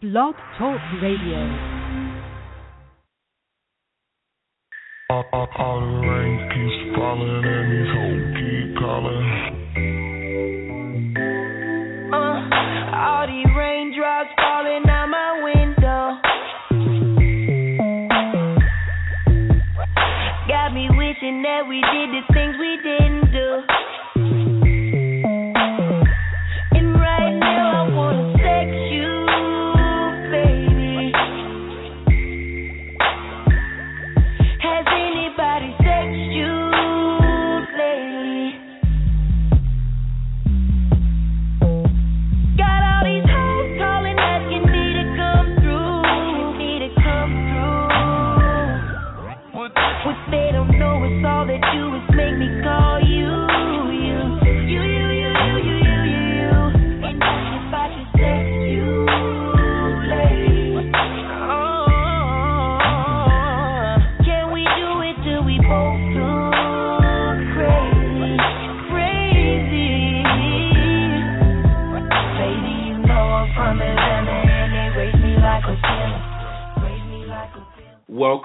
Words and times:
Blog 0.00 0.34
Talk 0.56 0.80
Radio. 1.02 1.40
All, 5.10 5.24
all, 5.30 5.48
all 5.58 5.80
the 5.80 6.08
rain 6.08 6.40
keeps 6.48 6.96
falling 6.96 7.44
and 7.44 7.59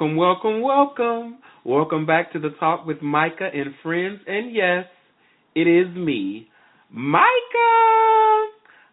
Welcome, 0.05 0.17
welcome, 0.17 0.61
welcome. 0.61 1.37
Welcome 1.63 2.05
back 2.05 2.31
to 2.33 2.39
the 2.39 2.51
Talk 2.59 2.85
with 2.85 3.01
Micah 3.01 3.49
and 3.51 3.73
Friends. 3.81 4.19
And 4.27 4.53
yes, 4.53 4.85
it 5.55 5.61
is 5.61 5.87
me, 5.95 6.47
Micah. 6.91 7.25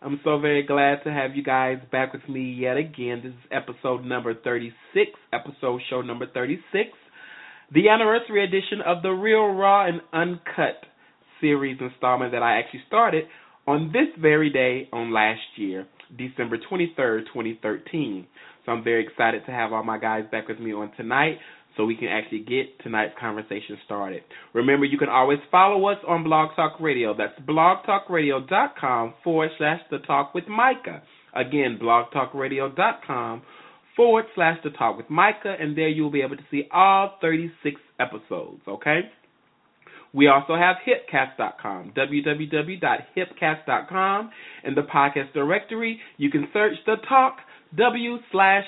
I'm 0.01 0.19
so 0.25 0.39
very 0.39 0.63
glad 0.63 1.05
to 1.05 1.13
have 1.13 1.37
you 1.37 1.43
guys 1.43 1.77
back 1.91 2.15
with 2.15 2.27
me 2.31 2.55
yet 2.59 2.79
again. 2.79 3.21
This 3.23 3.33
is 3.33 3.51
episode 3.51 4.07
number 4.07 4.33
36, 4.33 5.11
episode 5.35 5.83
show 5.91 6.01
number 6.01 6.25
36, 6.33 6.89
the 7.75 7.91
anniversary 7.91 8.43
edition 8.45 8.81
of 8.87 9.03
the 9.03 9.11
Real 9.11 9.49
Raw 9.49 9.87
and 9.87 10.01
Uncut 10.15 10.81
series 11.43 11.77
installment 11.79 12.33
that 12.33 12.43
I 12.43 12.59
actually 12.59 12.85
started 12.89 13.25
on 13.67 13.93
this 13.93 14.09
very 14.19 14.49
day 14.49 14.89
on 14.95 15.13
last 15.13 15.41
year, 15.57 15.87
December 16.17 16.57
23rd, 16.57 17.27
2013. 17.35 18.27
So 18.65 18.73
I'm 18.73 18.85
very 18.85 19.07
excited 19.07 19.45
to 19.47 19.53
have 19.53 19.73
all 19.73 19.83
my 19.83 19.99
guys 19.99 20.25
back 20.31 20.49
with 20.49 20.61
me 20.61 20.73
on 20.73 20.93
tonight 20.97 21.39
so 21.77 21.85
we 21.85 21.97
can 21.97 22.09
actually 22.09 22.41
get 22.41 22.79
tonight's 22.83 23.15
conversation 23.19 23.79
started. 23.85 24.23
Remember, 24.53 24.85
you 24.85 24.99
can 24.99 25.09
always 25.09 25.39
follow 25.51 25.87
us 25.87 25.97
on 26.07 26.25
Blog 26.25 26.55
Talk 26.55 26.79
Radio. 26.81 27.15
That's 27.17 27.39
blogtalkradio.com 27.49 29.15
forward 29.25 29.51
slash 29.59 29.81
The 29.91 29.99
Talk 29.99 30.35
with 30.35 30.47
Micah. 30.49 31.03
Again, 31.35 31.79
blogtalkradio.com 31.83 33.43
forward 33.97 34.27
slash 34.35 34.59
The 34.63 34.71
Talk 34.71 34.97
with 34.97 35.11
Micah, 35.11 35.57
and 35.59 35.77
there 35.77 35.89
you'll 35.89 36.11
be 36.11 36.23
able 36.23 36.37
to 36.37 36.45
see 36.51 36.69
all 36.73 37.19
36 37.21 37.81
episodes, 37.99 38.61
okay? 38.69 39.01
We 40.15 40.29
also 40.29 40.55
have 40.57 40.77
hipcast.com, 40.87 41.95
www.hipcast.com. 41.97 44.31
In 44.65 44.75
the 44.75 44.83
podcast 44.83 45.33
directory, 45.33 45.99
you 46.19 46.31
can 46.31 46.49
search 46.53 46.75
the 46.85 46.97
talk 47.09 47.39
W 47.77 48.19
slash 48.31 48.65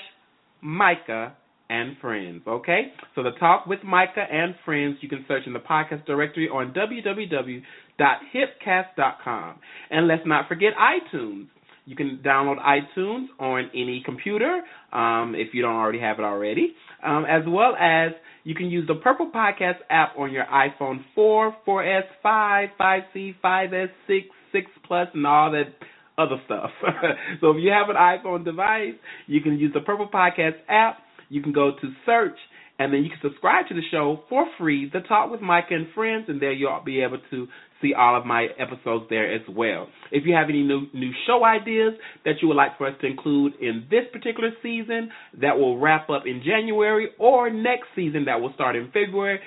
Micah 0.61 1.33
and 1.69 1.97
Friends, 1.99 2.43
okay? 2.47 2.93
So 3.15 3.23
the 3.23 3.31
talk 3.39 3.65
with 3.65 3.79
Micah 3.83 4.27
and 4.31 4.53
Friends, 4.63 4.97
you 5.01 5.09
can 5.09 5.25
search 5.27 5.47
in 5.47 5.53
the 5.53 5.59
podcast 5.59 6.05
directory 6.05 6.47
on 6.47 6.73
www.hipcast.com. 6.73 9.55
And 9.89 10.07
let's 10.07 10.21
not 10.25 10.47
forget 10.47 10.73
iTunes. 10.79 11.47
You 11.85 11.95
can 11.95 12.19
download 12.25 12.57
iTunes 12.59 13.27
on 13.39 13.69
any 13.73 14.01
computer 14.03 14.61
um, 14.91 15.35
if 15.35 15.53
you 15.53 15.61
don't 15.61 15.75
already 15.75 15.99
have 15.99 16.17
it 16.17 16.23
already, 16.23 16.73
um, 17.05 17.25
as 17.25 17.43
well 17.47 17.75
as 17.79 18.11
you 18.43 18.55
can 18.55 18.71
use 18.71 18.87
the 18.87 18.95
Purple 18.95 19.29
Podcast 19.33 19.77
app 19.89 20.17
on 20.17 20.31
your 20.31 20.45
iPhone 20.45 21.03
4, 21.13 21.55
4S, 21.67 22.01
5, 22.23 22.69
5C, 22.79 23.35
5S, 23.43 23.89
6, 24.07 24.25
6 24.51 24.65
Plus, 24.87 25.07
and 25.13 25.27
all 25.27 25.51
that 25.51 25.75
other 26.17 26.35
stuff. 26.45 26.71
so 27.41 27.51
if 27.51 27.57
you 27.59 27.71
have 27.71 27.89
an 27.89 27.95
iPhone 27.95 28.45
device, 28.45 28.95
you 29.27 29.41
can 29.41 29.57
use 29.57 29.73
the 29.73 29.81
Purple 29.81 30.07
Podcast 30.07 30.55
app. 30.69 30.99
You 31.29 31.41
can 31.41 31.53
go 31.53 31.71
to 31.71 31.87
search, 32.05 32.37
and 32.77 32.93
then 32.93 33.03
you 33.03 33.09
can 33.09 33.19
subscribe 33.21 33.67
to 33.67 33.73
the 33.73 33.81
show 33.89 34.21
for 34.29 34.45
free, 34.57 34.89
The 34.91 34.99
Talk 35.01 35.31
with 35.31 35.41
Micah 35.41 35.73
and 35.73 35.87
Friends, 35.95 36.25
and 36.27 36.41
there 36.41 36.51
you'll 36.51 36.83
be 36.85 37.01
able 37.01 37.17
to 37.31 37.47
see 37.81 37.93
all 37.93 38.17
of 38.17 38.25
my 38.25 38.47
episodes 38.57 39.05
there 39.09 39.33
as 39.33 39.41
well. 39.49 39.87
If 40.11 40.25
you 40.25 40.33
have 40.33 40.49
any 40.49 40.63
new 40.63 40.87
new 40.93 41.11
show 41.27 41.43
ideas 41.43 41.93
that 42.23 42.35
you 42.41 42.47
would 42.47 42.57
like 42.57 42.77
for 42.77 42.87
us 42.87 42.95
to 43.01 43.07
include 43.07 43.53
in 43.61 43.85
this 43.89 44.03
particular 44.11 44.51
season 44.63 45.09
that 45.41 45.57
will 45.57 45.77
wrap 45.77 46.09
up 46.09 46.23
in 46.25 46.41
January 46.45 47.09
or 47.19 47.49
next 47.49 47.87
season 47.95 48.25
that 48.25 48.39
will 48.39 48.53
start 48.53 48.75
in 48.75 48.85
February, 48.87 49.39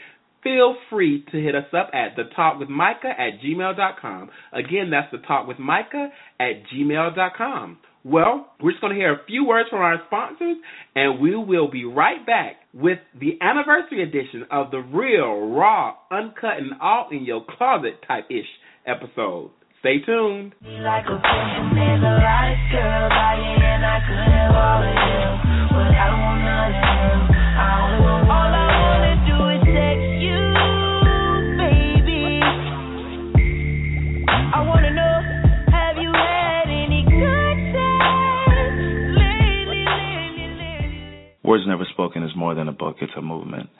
feel 0.43 0.77
free 0.91 1.25
to 1.33 1.41
hit 1.41 1.55
us 1.55 1.67
up 1.77 1.91
at 1.93 2.17
the 2.17 2.25
talk 2.35 2.59
with 2.59 2.69
Micah 2.69 3.13
at 3.19 3.41
gmail.com. 3.45 4.31
Again, 4.53 4.91
that's 4.91 5.11
the 5.13 5.19
talk 5.27 5.47
with 5.47 5.59
Micah 5.59 6.09
at 6.41 6.63
gmail.com. 6.73 7.79
Well, 8.05 8.53
we're 8.63 8.71
just 8.71 8.81
going 8.81 8.95
to 8.95 8.99
hear 8.99 9.13
a 9.13 9.25
few 9.27 9.45
words 9.45 9.69
from 9.69 9.81
our 9.81 10.01
sponsors, 10.07 10.57
and 10.95 11.21
we 11.21 11.37
will 11.37 11.71
be 11.71 11.85
right 11.85 12.25
back 12.25 12.57
with 12.73 12.99
the 13.19 13.39
anniversary 13.41 14.03
edition 14.03 14.47
of 14.51 14.71
the 14.71 14.79
real, 14.79 15.51
raw, 15.51 15.95
uncut, 16.11 16.59
and 16.59 16.73
all 16.81 17.09
in 17.11 17.25
your 17.25 17.45
closet 17.59 18.01
type 18.07 18.25
ish 18.31 18.47
episode. 18.87 19.51
Stay 19.81 20.01
tuned. 20.07 20.55
Like 20.63 21.05
a 21.07 21.19
Never 42.21 42.31
is 42.31 42.37
more 42.37 42.55
than 42.55 42.69
a 42.69 42.73
book, 42.73 42.97
it's 43.01 43.13
a 43.17 43.23
movement. 43.23 43.71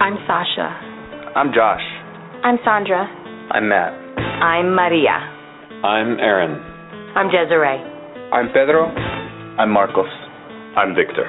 I'm 0.00 0.16
Sasha. 0.26 0.80
I'm 1.36 1.52
Josh. 1.52 1.84
I'm 2.42 2.56
Sandra. 2.64 3.04
I'm 3.52 3.68
Matt. 3.68 3.92
I'm 4.16 4.74
Maria. 4.74 5.18
I'm 5.84 6.18
Aaron. 6.20 6.58
I'm 7.14 7.28
Desiree. 7.28 7.84
I'm 8.32 8.48
Pedro. 8.48 8.86
I'm 9.60 9.68
Marcos. 9.68 10.08
I'm 10.74 10.94
Victor. 10.94 11.26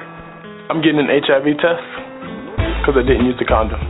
I'm 0.70 0.80
getting 0.80 1.00
an 1.00 1.10
HIV 1.12 1.58
test 1.60 2.03
because 2.84 3.00
I 3.00 3.04
didn't 3.08 3.24
use 3.24 3.40
the 3.40 3.48
condom. 3.48 3.80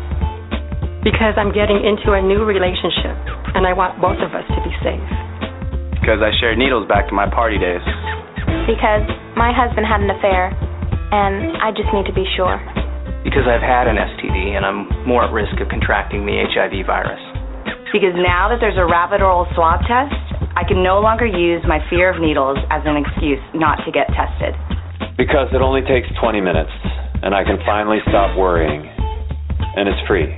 Because 1.02 1.34
I'm 1.34 1.50
getting 1.50 1.82
into 1.82 2.14
a 2.14 2.22
new 2.22 2.46
relationship 2.46 3.18
and 3.58 3.66
I 3.66 3.74
want 3.74 3.98
both 3.98 4.22
of 4.22 4.30
us 4.30 4.46
to 4.46 4.60
be 4.62 4.70
safe. 4.86 5.02
Because 5.98 6.22
I 6.22 6.30
shared 6.38 6.62
needles 6.62 6.86
back 6.86 7.10
in 7.10 7.14
my 7.18 7.26
party 7.26 7.58
days. 7.58 7.82
Because 8.70 9.02
my 9.34 9.50
husband 9.50 9.82
had 9.82 9.98
an 9.98 10.14
affair 10.14 10.54
and 11.10 11.58
I 11.58 11.74
just 11.74 11.90
need 11.90 12.06
to 12.06 12.14
be 12.14 12.22
sure. 12.38 12.62
Because 13.26 13.50
I've 13.50 13.66
had 13.66 13.90
an 13.90 13.98
STD 13.98 14.54
and 14.54 14.62
I'm 14.62 14.86
more 15.10 15.26
at 15.26 15.34
risk 15.34 15.58
of 15.58 15.66
contracting 15.66 16.22
the 16.22 16.46
HIV 16.46 16.86
virus. 16.86 17.18
Because 17.90 18.14
now 18.14 18.46
that 18.46 18.62
there's 18.62 18.78
a 18.78 18.86
rapid 18.86 19.26
oral 19.26 19.50
swab 19.58 19.82
test, 19.90 20.14
I 20.54 20.62
can 20.62 20.86
no 20.86 21.02
longer 21.02 21.26
use 21.26 21.66
my 21.66 21.82
fear 21.90 22.14
of 22.14 22.22
needles 22.22 22.62
as 22.70 22.86
an 22.86 22.94
excuse 22.94 23.42
not 23.58 23.82
to 23.82 23.90
get 23.90 24.06
tested. 24.14 24.54
Because 25.18 25.50
it 25.50 25.58
only 25.58 25.82
takes 25.82 26.06
20 26.22 26.38
minutes, 26.38 26.70
and 27.22 27.34
I 27.34 27.44
can 27.44 27.58
finally 27.66 27.98
stop 28.08 28.36
worrying. 28.36 28.82
And 29.76 29.88
it's 29.88 30.00
free. 30.06 30.30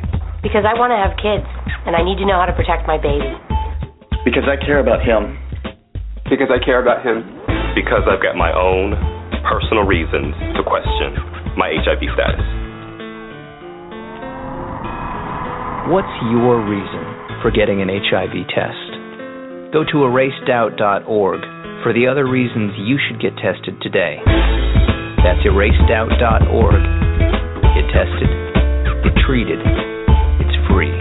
Because 0.43 0.65
I 0.65 0.77
want 0.77 0.93
to 0.93 1.01
have 1.01 1.17
kids, 1.17 1.47
and 1.85 1.97
I 1.97 2.03
need 2.03 2.17
to 2.19 2.27
know 2.27 2.41
how 2.41 2.47
to 2.47 2.57
protect 2.57 2.89
my 2.89 2.97
baby. 2.97 3.33
Because 4.25 4.45
I 4.49 4.57
care 4.59 4.81
about 4.81 5.05
him. 5.05 5.39
Because 6.29 6.49
I 6.51 6.59
care 6.59 6.83
about 6.83 7.05
him. 7.05 7.23
Because 7.75 8.05
I've 8.09 8.23
got 8.23 8.35
my 8.35 8.51
own 8.51 8.97
personal 9.47 9.85
reasons 9.85 10.35
to 10.57 10.63
question 10.67 11.15
my 11.57 11.71
HIV 11.71 12.03
status. 12.13 12.47
What's 15.93 16.11
your 16.33 16.59
reason 16.67 17.05
for 17.43 17.51
getting 17.51 17.81
an 17.81 17.89
HIV 17.89 18.51
test? 18.51 18.91
Go 19.73 19.85
to 19.85 20.03
erasedoubt.org 20.03 21.41
for 21.83 21.93
the 21.93 22.09
other 22.11 22.27
reasons 22.27 22.73
you 22.79 22.99
should 22.99 23.21
get 23.21 23.37
tested 23.37 23.81
today. 23.83 24.19
That's 25.27 25.43
erasedoubt.org. 25.43 26.83
Get 27.75 27.87
tested, 27.91 28.31
get 29.03 29.15
treated. 29.27 29.59
It's 29.59 30.57
free. 30.71 30.95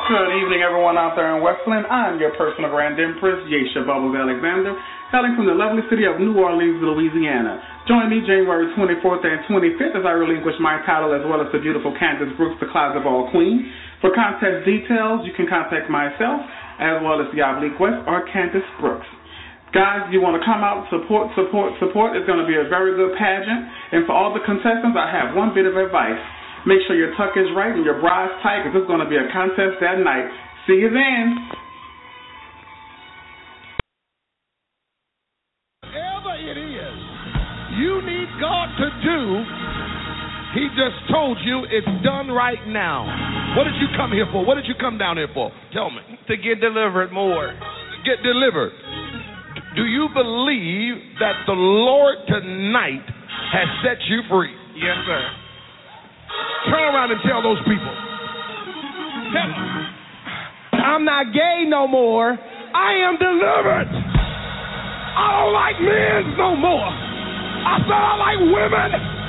Good 0.00 0.32
evening, 0.32 0.64
everyone 0.64 0.96
out 0.96 1.12
there 1.12 1.36
in 1.36 1.44
Westland. 1.44 1.84
I'm 1.92 2.16
your 2.16 2.32
personal 2.40 2.72
Grand 2.72 2.96
Empress, 2.96 3.36
Yesha 3.52 3.84
Bubbles 3.84 4.16
Alexander, 4.16 4.72
hailing 5.12 5.36
from 5.36 5.44
the 5.44 5.52
lovely 5.52 5.84
city 5.92 6.08
of 6.08 6.16
New 6.16 6.40
Orleans, 6.40 6.80
Louisiana. 6.80 7.60
Join 7.84 8.08
me 8.08 8.24
January 8.24 8.72
24th 8.72 9.28
and 9.28 9.44
25th 9.44 9.92
as 9.92 10.08
I 10.08 10.16
relinquish 10.16 10.56
my 10.56 10.80
title 10.88 11.12
as 11.12 11.20
well 11.28 11.44
as 11.44 11.52
the 11.52 11.60
beautiful 11.60 11.92
Candace 12.00 12.32
Brooks, 12.40 12.56
the 12.64 12.72
Closet 12.72 13.04
Ball 13.04 13.28
Queen. 13.28 13.68
For 14.00 14.08
contest 14.16 14.64
details, 14.64 15.28
you 15.28 15.36
can 15.36 15.44
contact 15.44 15.92
myself 15.92 16.40
as 16.80 17.04
well 17.04 17.20
as 17.20 17.28
the 17.36 17.44
Oblique 17.44 17.76
West 17.76 18.00
or 18.08 18.24
Candace 18.32 18.66
Brooks. 18.80 19.06
Guys, 19.70 20.10
you 20.10 20.18
want 20.18 20.34
to 20.34 20.42
come 20.42 20.66
out, 20.66 20.88
support, 20.90 21.30
support, 21.38 21.76
support. 21.78 22.18
It's 22.18 22.26
going 22.26 22.42
to 22.42 22.48
be 22.48 22.58
a 22.58 22.66
very 22.66 22.96
good 22.98 23.14
pageant. 23.14 23.70
And 23.94 24.02
for 24.02 24.16
all 24.16 24.34
the 24.34 24.42
contestants, 24.42 24.98
I 24.98 25.06
have 25.06 25.36
one 25.38 25.54
bit 25.54 25.68
of 25.68 25.78
advice. 25.78 26.18
Make 26.66 26.82
sure 26.88 26.98
your 26.98 27.14
tuck 27.14 27.38
is 27.38 27.46
right 27.54 27.70
and 27.70 27.86
your 27.86 28.02
bra's 28.02 28.34
tight 28.42 28.66
because 28.66 28.82
it's 28.82 28.90
going 28.90 29.04
to 29.04 29.06
be 29.06 29.14
a 29.14 29.30
contest 29.30 29.78
that 29.78 30.02
night. 30.02 30.26
See 30.66 30.80
you 30.80 30.90
then. 30.90 31.26
Whatever 35.86 36.34
it 36.34 36.58
is 36.58 36.98
you 37.78 38.02
need 38.02 38.28
God 38.42 38.66
to 38.76 38.88
do, 39.06 39.18
He 40.54 40.66
just 40.74 40.98
told 41.06 41.38
you 41.46 41.62
it's 41.70 41.86
done 42.02 42.26
right 42.28 42.58
now. 42.66 43.06
What 43.56 43.64
did 43.64 43.78
you 43.78 43.86
come 43.96 44.10
here 44.10 44.26
for? 44.32 44.44
What 44.44 44.56
did 44.56 44.66
you 44.66 44.74
come 44.80 44.98
down 44.98 45.16
here 45.16 45.30
for? 45.32 45.52
Tell 45.72 45.90
me. 45.90 46.02
To 46.26 46.36
get 46.36 46.60
delivered 46.60 47.12
more. 47.12 47.54
Get 48.04 48.22
delivered. 48.22 48.72
Do 49.76 49.86
you 49.86 50.08
believe 50.10 51.18
that 51.20 51.46
the 51.46 51.54
Lord 51.54 52.18
tonight 52.26 53.06
has 53.52 53.68
set 53.86 54.02
you 54.10 54.22
free? 54.28 54.50
Yes, 54.74 54.98
sir. 55.06 55.22
Turn 56.66 56.82
around 56.82 57.12
and 57.12 57.20
tell 57.22 57.42
those 57.42 57.58
people. 57.62 57.94
Tell 59.30 59.50
them. 59.54 59.90
I'm 60.82 61.04
not 61.04 61.32
gay 61.32 61.64
no 61.68 61.86
more. 61.86 62.34
I 62.74 62.92
am 63.06 63.14
delivered. 63.18 63.86
I 63.86 65.26
don't 65.38 65.52
like 65.54 65.78
men 65.78 66.36
no 66.36 66.56
more. 66.56 66.90
I 66.90 67.78
said 67.86 67.94
I 67.94 68.14
like 68.18 68.40
women. 68.40 69.19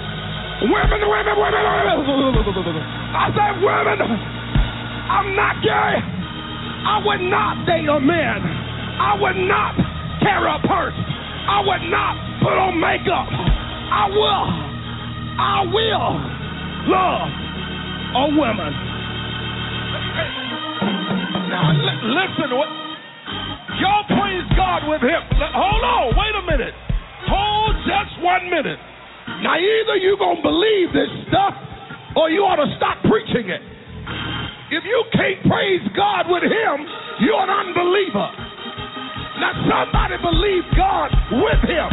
Women, 0.62 1.02
women, 1.10 1.36
women, 1.42 1.64
women. 1.66 2.78
I 3.18 3.34
said 3.34 3.54
women. 3.66 3.98
I'm 5.10 5.34
not 5.36 5.58
gay. 5.66 5.94
I 6.86 7.02
would 7.02 7.22
not 7.34 7.66
date 7.66 7.90
a 7.90 8.00
man. 8.00 8.40
I 9.02 9.18
would 9.18 9.38
not 9.50 9.74
carry 10.22 10.46
a 10.46 10.60
purse. 10.70 10.94
I 11.50 11.66
would 11.66 11.84
not 11.90 12.14
put 12.46 12.54
on 12.54 12.78
makeup. 12.78 13.26
I 13.26 14.06
will. 14.14 14.46
I 15.42 15.58
will 15.66 16.10
love 16.94 17.30
a 18.22 18.26
woman. 18.38 18.72
Now 21.50 21.74
li- 21.74 22.02
listen, 22.06 22.50
what? 22.54 22.70
Y'all 23.82 24.06
praise 24.14 24.46
God 24.56 24.86
with 24.86 25.02
him. 25.02 25.22
Hold 25.58 25.84
on, 25.84 26.06
wait 26.14 26.36
a 26.38 26.44
minute. 26.46 26.76
Hold 27.26 27.76
just 27.90 28.14
one 28.22 28.46
minute. 28.50 28.78
Now 29.40 29.56
either 29.56 29.96
you 29.98 30.20
gonna 30.20 30.44
believe 30.44 30.94
this 30.94 31.10
stuff 31.32 31.56
or 32.16 32.30
you 32.30 32.44
ought 32.44 32.60
to 32.60 32.70
stop 32.78 33.00
preaching 33.08 33.48
it. 33.50 33.62
If 34.72 34.84
you 34.88 35.04
can't 35.12 35.42
praise 35.48 35.84
God 35.96 36.32
with 36.32 36.44
him, 36.44 36.78
you're 37.20 37.44
an 37.44 37.52
unbeliever. 37.52 38.28
Now 39.40 39.52
somebody 39.68 40.16
believe 40.22 40.64
God 40.76 41.12
with 41.44 41.62
him. 41.68 41.90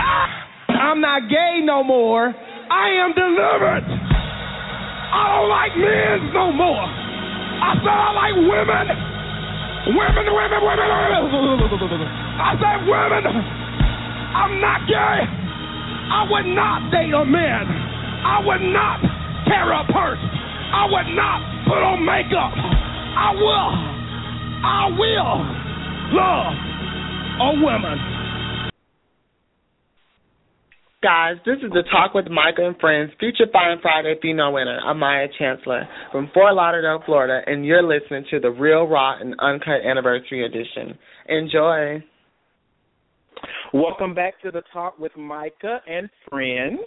Ah, 0.00 0.28
I'm 0.88 1.00
not 1.00 1.28
gay 1.28 1.60
no 1.64 1.84
more. 1.84 2.32
I 2.70 2.86
am 3.02 3.12
delivered. 3.12 3.84
I 5.10 5.22
don't 5.36 5.50
like 5.50 5.74
men 5.76 6.32
no 6.32 6.52
more. 6.54 6.86
I 7.60 7.74
said 7.82 7.92
I 7.92 8.10
like 8.14 8.36
women. 8.40 8.86
Women, 9.90 10.26
women, 10.32 10.60
women, 10.62 10.86
women. 10.86 12.08
I 12.38 12.56
said 12.56 12.86
women. 12.86 13.59
I'm 14.30 14.60
not 14.60 14.86
gay. 14.86 15.18
I 16.10 16.22
would 16.30 16.46
not 16.54 16.90
date 16.90 17.14
a 17.14 17.24
man. 17.24 17.66
I 17.66 18.38
would 18.46 18.62
not 18.62 19.02
carry 19.46 19.74
a 19.74 19.84
purse. 19.90 20.22
I 20.22 20.86
would 20.86 21.10
not 21.18 21.38
put 21.66 21.82
on 21.82 21.98
makeup. 22.06 22.54
I 22.54 23.34
will. 23.34 23.70
I 24.62 24.82
will 24.94 25.34
love 26.14 26.54
a 27.40 27.50
woman. 27.58 27.98
Guys, 31.02 31.36
this 31.46 31.56
is 31.64 31.72
the 31.72 31.82
Talk 31.90 32.14
with 32.14 32.28
Micah 32.28 32.66
and 32.66 32.78
Friends 32.78 33.10
Future 33.18 33.46
Fine 33.52 33.78
Friday 33.80 34.14
Female 34.20 34.52
Winner. 34.52 34.78
I'm 34.84 34.98
Maya 34.98 35.28
Chancellor 35.38 35.88
from 36.12 36.30
Fort 36.34 36.54
Lauderdale, 36.54 37.02
Florida, 37.06 37.40
and 37.46 37.64
you're 37.64 37.82
listening 37.82 38.26
to 38.30 38.38
the 38.38 38.50
Real 38.50 38.84
Raw 38.84 39.18
and 39.18 39.34
Uncut 39.40 39.80
Anniversary 39.84 40.44
Edition. 40.44 40.98
Enjoy. 41.26 42.04
Welcome 43.72 44.14
back 44.14 44.40
to 44.42 44.50
the 44.50 44.62
Talk 44.72 44.98
with 44.98 45.16
Micah 45.16 45.80
and 45.88 46.10
Friends. 46.28 46.80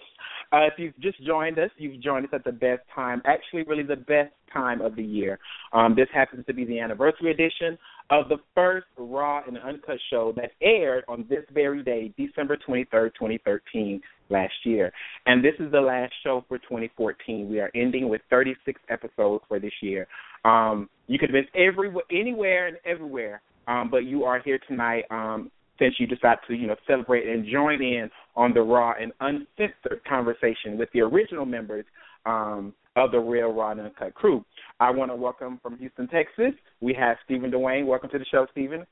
Uh, 0.51 0.65
if 0.65 0.73
you've 0.77 0.99
just 0.99 1.23
joined 1.25 1.57
us, 1.57 1.69
you've 1.77 2.01
joined 2.01 2.25
us 2.25 2.31
at 2.33 2.43
the 2.43 2.51
best 2.51 2.81
time, 2.93 3.21
actually, 3.25 3.63
really 3.63 3.83
the 3.83 3.95
best 3.95 4.33
time 4.51 4.81
of 4.81 4.95
the 4.95 5.03
year. 5.03 5.39
Um, 5.71 5.95
this 5.95 6.07
happens 6.13 6.45
to 6.45 6.53
be 6.53 6.65
the 6.65 6.79
anniversary 6.79 7.31
edition 7.31 7.77
of 8.09 8.29
the 8.29 8.37
first 8.53 8.85
Raw 8.97 9.41
and 9.47 9.57
Uncut 9.57 9.97
show 10.09 10.33
that 10.35 10.51
aired 10.61 11.05
on 11.07 11.25
this 11.29 11.43
very 11.53 11.83
day, 11.83 12.13
December 12.17 12.57
23rd, 12.57 13.11
2013, 13.17 14.01
last 14.29 14.53
year. 14.63 14.91
And 15.25 15.43
this 15.43 15.53
is 15.59 15.71
the 15.71 15.81
last 15.81 16.13
show 16.23 16.43
for 16.47 16.57
2014. 16.59 17.49
We 17.49 17.59
are 17.59 17.71
ending 17.73 18.09
with 18.09 18.21
36 18.29 18.79
episodes 18.89 19.43
for 19.47 19.59
this 19.59 19.73
year. 19.81 20.07
Um, 20.45 20.89
you 21.07 21.17
could 21.17 21.29
have 21.29 21.45
been 21.45 21.61
every, 21.61 21.91
anywhere 22.11 22.67
and 22.67 22.77
everywhere, 22.85 23.41
um, 23.67 23.89
but 23.89 23.99
you 23.99 24.25
are 24.25 24.41
here 24.43 24.59
tonight 24.67 25.05
um, 25.09 25.49
since 25.83 25.95
you 25.99 26.07
decided 26.07 26.39
to, 26.47 26.55
you 26.55 26.67
know, 26.67 26.75
celebrate 26.87 27.27
and 27.27 27.45
join 27.45 27.81
in 27.81 28.09
on 28.35 28.53
the 28.53 28.61
raw 28.61 28.93
and 28.99 29.11
uncensored 29.19 30.03
conversation 30.07 30.77
with 30.77 30.89
the 30.93 31.01
original 31.01 31.45
members 31.45 31.85
um, 32.25 32.73
of 32.95 33.11
the 33.11 33.19
Real 33.19 33.51
Raw 33.51 33.71
and 33.71 33.81
Uncut 33.81 34.13
crew. 34.13 34.45
I 34.79 34.91
want 34.91 35.11
to 35.11 35.15
welcome 35.15 35.59
from 35.61 35.77
Houston, 35.77 36.07
Texas. 36.07 36.53
We 36.79 36.93
have 36.93 37.17
Stephen 37.25 37.51
D'Wayne. 37.51 37.85
Welcome 37.85 38.09
to 38.11 38.19
the 38.19 38.25
show, 38.25 38.47
Stephen. 38.51 38.85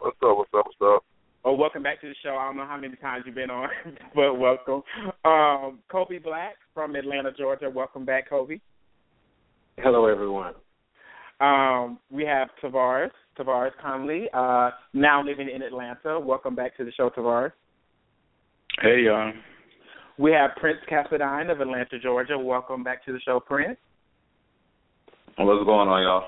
What's 0.00 0.16
up? 0.22 0.36
What's 0.36 0.50
up? 0.56 0.66
What's 0.66 0.96
up? 0.96 1.04
Oh, 1.44 1.54
welcome 1.54 1.82
back 1.82 2.00
to 2.00 2.08
the 2.08 2.14
show. 2.22 2.36
I 2.36 2.46
don't 2.46 2.56
know 2.56 2.66
how 2.66 2.78
many 2.78 2.96
times 2.96 3.24
you've 3.26 3.34
been 3.34 3.50
on, 3.50 3.68
but 4.14 4.34
welcome. 4.34 4.82
Um, 5.24 5.78
Kobe 5.90 6.18
Black 6.18 6.54
from 6.72 6.96
Atlanta, 6.96 7.30
Georgia. 7.32 7.70
Welcome 7.70 8.04
back, 8.04 8.30
Kobe. 8.30 8.58
Hello, 9.76 10.06
everyone. 10.06 10.54
Um, 11.40 11.98
we 12.10 12.24
have 12.24 12.48
Tavarus, 12.62 13.10
Tavarus 13.36 13.72
Conley, 13.80 14.28
uh, 14.32 14.70
now 14.92 15.22
living 15.24 15.48
in 15.52 15.62
Atlanta. 15.62 16.20
Welcome 16.20 16.54
back 16.54 16.76
to 16.76 16.84
the 16.84 16.92
show, 16.92 17.10
Tavarus. 17.10 17.52
Hey, 18.80 19.02
y'all. 19.06 19.32
We 20.18 20.32
have 20.32 20.50
Prince 20.56 20.78
Cassadine 20.90 21.50
of 21.50 21.60
Atlanta, 21.60 21.98
Georgia. 22.00 22.38
Welcome 22.38 22.84
back 22.84 23.04
to 23.06 23.12
the 23.12 23.20
show, 23.20 23.40
Prince. 23.40 23.76
What's 25.36 25.64
going 25.64 25.88
on, 25.88 26.02
y'all? 26.02 26.24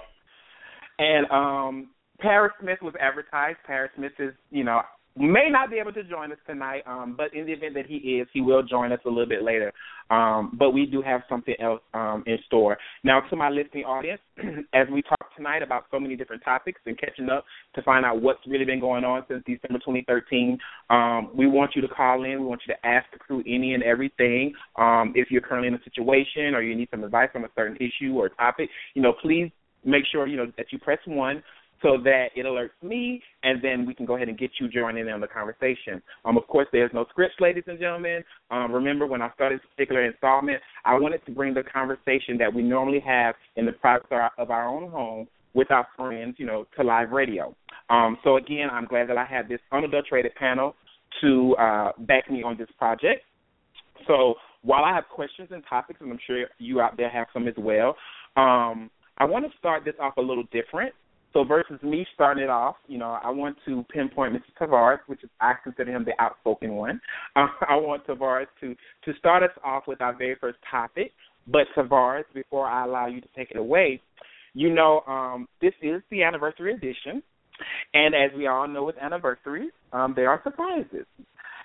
And 0.99 1.31
um, 1.31 1.91
Paris 2.19 2.53
Smith 2.61 2.79
was 2.83 2.95
advertised. 3.01 3.59
Paris 3.67 3.93
Smith 3.97 4.13
is, 4.19 4.33
you 4.51 4.65
know, 4.65 4.81
may 5.17 5.49
not 5.51 5.71
be 5.71 5.77
able 5.77 5.93
to 5.93 6.05
join 6.05 6.33
us 6.33 6.39
tonight, 6.47 6.83
um, 6.87 7.15
but 7.17 7.33
in 7.35 7.47
the 7.47 7.53
event 7.53 7.75
that 7.75 7.87
he 7.87 7.97
is, 7.97 8.29
he 8.33 8.41
will 8.41 8.63
join 8.63 8.93
us 8.93 9.01
a 9.07 9.09
little 9.09 9.27
bit 9.27 9.43
later. 9.43 9.73
Um, 10.11 10.57
but 10.59 10.71
we 10.71 10.87
do 10.87 11.03
have 11.03 11.23
something 11.29 11.55
else 11.61 11.81
um, 11.95 12.23
in 12.27 12.39
store. 12.47 12.77
Now, 13.03 13.21
to 13.21 13.37
my 13.37 13.49
listening 13.49 13.85
audience, 13.85 14.21
as 14.75 14.87
we 14.93 15.03
talk 15.03 15.35
tonight 15.37 15.63
about 15.63 15.87
so 15.91 15.99
many 15.99 16.17
different 16.17 16.43
topics 16.45 16.81
and 16.87 16.99
catching 16.99 17.29
up 17.29 17.45
to 17.75 17.83
find 17.83 18.05
out 18.05 18.21
what's 18.21 18.41
really 18.47 18.65
been 18.65 18.81
going 18.81 19.05
on 19.05 19.25
since 19.29 19.43
December 19.47 19.79
2013, 19.79 20.59
um, 20.91 21.31
we 21.35 21.47
want 21.47 21.73
you 21.75 21.83
to 21.83 21.89
call 21.89 22.25
in. 22.25 22.41
We 22.41 22.47
want 22.47 22.63
you 22.67 22.75
to 22.75 22.87
ask 22.87 23.07
the 23.13 23.19
crew 23.19 23.43
any 23.47 23.75
and 23.75 23.83
everything. 23.83 24.53
Um, 24.77 25.13
if 25.17 25.31
you're 25.31 25.43
currently 25.43 25.69
in 25.69 25.75
a 25.75 25.83
situation 25.83 26.55
or 26.55 26.63
you 26.63 26.77
need 26.77 26.89
some 26.91 27.03
advice 27.03 27.31
on 27.35 27.45
a 27.45 27.49
certain 27.57 27.77
issue 27.77 28.15
or 28.15 28.29
topic, 28.29 28.69
you 28.95 29.03
know, 29.03 29.15
please 29.21 29.51
make 29.85 30.05
sure 30.11 30.27
you 30.27 30.37
know 30.37 30.51
that 30.57 30.67
you 30.73 30.79
press 30.79 30.99
one 31.07 31.43
so 31.83 31.99
that 32.05 32.29
it 32.35 32.47
alerts 32.47 32.71
me, 32.83 33.23
and 33.43 33.63
then 33.63 33.87
we 33.87 33.95
can 33.95 34.07
go 34.07 34.17
ahead 34.17 34.29
and 34.29 34.39
get 34.39 34.51
you 34.61 34.69
joining 34.69 35.07
in 35.07 35.13
on 35.13 35.21
the 35.21 35.27
conversation. 35.27 36.03
Um, 36.25 36.37
of 36.37 36.47
course, 36.47 36.67
there's 36.73 36.91
no 36.95 37.05
scripts, 37.11 37.37
ladies 37.41 37.65
and 37.67 37.79
gentlemen. 37.79 38.25
Um, 38.51 38.73
remember, 38.73 39.07
when 39.07 39.23
I 39.23 39.31
started 39.35 39.61
this 39.61 39.67
particular 39.75 40.05
installment, 40.05 40.59
I 40.85 40.99
wanted 40.99 41.25
to 41.27 41.33
bring 41.33 41.55
the 41.55 41.63
conversation 41.63 42.39
that 42.39 42.53
we 42.53 42.63
normally 42.63 43.01
have 43.01 43.35
in 43.57 43.67
the 43.67 43.73
privacy 43.73 44.15
of 44.39 44.51
our 44.51 44.69
own 44.69 44.91
home 44.91 45.29
with 45.55 45.71
our 45.71 45.87
friends, 45.97 46.37
you 46.39 46.47
know, 46.47 46.67
to 46.77 46.85
live 46.85 47.11
radio. 47.11 47.55
Um, 47.89 48.19
so 48.25 48.37
again, 48.37 48.69
I'm 48.71 48.85
glad 48.87 49.09
that 49.09 49.17
I 49.17 49.25
have 49.25 49.49
this 49.49 49.61
unadulterated 49.73 50.35
panel 50.35 50.75
to 51.21 51.57
uh, 51.57 51.93
back 52.01 52.31
me 52.31 52.43
on 52.43 52.57
this 52.59 52.69
project. 52.79 53.23
So 54.07 54.35
while 54.63 54.85
I 54.85 54.95
have 54.95 55.05
questions 55.09 55.49
and 55.51 55.63
topics, 55.69 56.01
and 56.01 56.11
I'm 56.11 56.19
sure 56.27 56.47
you 56.59 56.81
out 56.81 56.97
there 56.97 57.09
have 57.09 57.29
some 57.33 57.49
as 57.49 57.55
well, 57.57 57.97
um, 58.37 58.91
I 59.19 59.25
want 59.25 59.51
to 59.51 59.59
start 59.59 59.85
this 59.85 59.95
off 60.01 60.17
a 60.19 60.21
little 60.21 60.45
different. 60.53 60.93
So 61.33 61.45
versus 61.45 61.83
me 61.83 62.07
starting 62.15 62.45
it 62.45 62.51
off, 62.51 62.77
you 62.89 62.97
know, 62.99 63.19
I 63.23 63.31
want 63.31 63.57
to 63.67 63.85
pinpoint 63.93 64.35
Mr. 64.35 64.41
Tavarus, 64.59 65.01
which 65.07 65.23
is 65.23 65.31
I 65.41 65.53
consider 65.63 65.95
him 65.95 66.05
the 66.05 66.13
outspoken 66.23 66.75
one. 66.75 67.01
Uh, 67.37 67.49
I 67.69 67.75
want 67.77 68.07
Tavarus 68.07 68.47
to 68.61 68.75
to 69.05 69.19
start 69.19 69.43
us 69.43 69.51
off 69.63 69.85
with 69.87 70.01
our 70.01 70.17
very 70.17 70.37
first 70.41 70.57
topic. 70.71 71.13
But 71.47 71.67
Tavarus, 71.77 72.25
before 72.33 72.67
I 72.67 72.85
allow 72.85 73.07
you 73.07 73.21
to 73.21 73.29
take 73.37 73.51
it 73.51 73.59
away, 73.59 74.01
you 74.55 74.73
know, 74.73 75.03
um, 75.07 75.47
this 75.61 75.75
is 75.83 76.01
the 76.11 76.23
anniversary 76.23 76.73
edition, 76.73 77.23
and 77.93 78.15
as 78.15 78.31
we 78.37 78.47
all 78.47 78.67
know 78.67 78.85
with 78.85 78.97
anniversaries, 78.99 79.71
um, 79.93 80.15
there 80.17 80.31
are 80.31 80.41
surprises. 80.43 81.07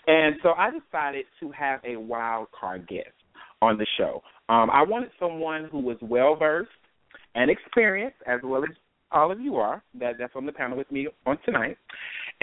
And 0.08 0.36
so 0.44 0.50
I 0.58 0.72
decided 0.72 1.26
to 1.40 1.52
have 1.52 1.80
a 1.86 1.96
wild 1.96 2.48
card 2.60 2.88
guest 2.88 3.14
on 3.62 3.78
the 3.78 3.86
show. 3.98 4.22
Um, 4.50 4.70
I 4.70 4.84
wanted 4.84 5.12
someone 5.20 5.70
who 5.72 5.80
was 5.80 5.98
well 6.02 6.36
versed 6.36 6.70
and 7.36 7.50
experienced, 7.50 8.18
as 8.28 8.40
well 8.44 8.64
as 8.64 8.72
all 9.12 9.32
of 9.32 9.40
you 9.40 9.58
are 9.58 9.84
that 10.00 10.14
that's 10.20 10.34
on 10.36 10.46
the 10.46 10.52
panel 10.52 10.78
with 10.78 10.92
me 10.92 11.08
on 11.26 11.38
tonight. 11.46 11.78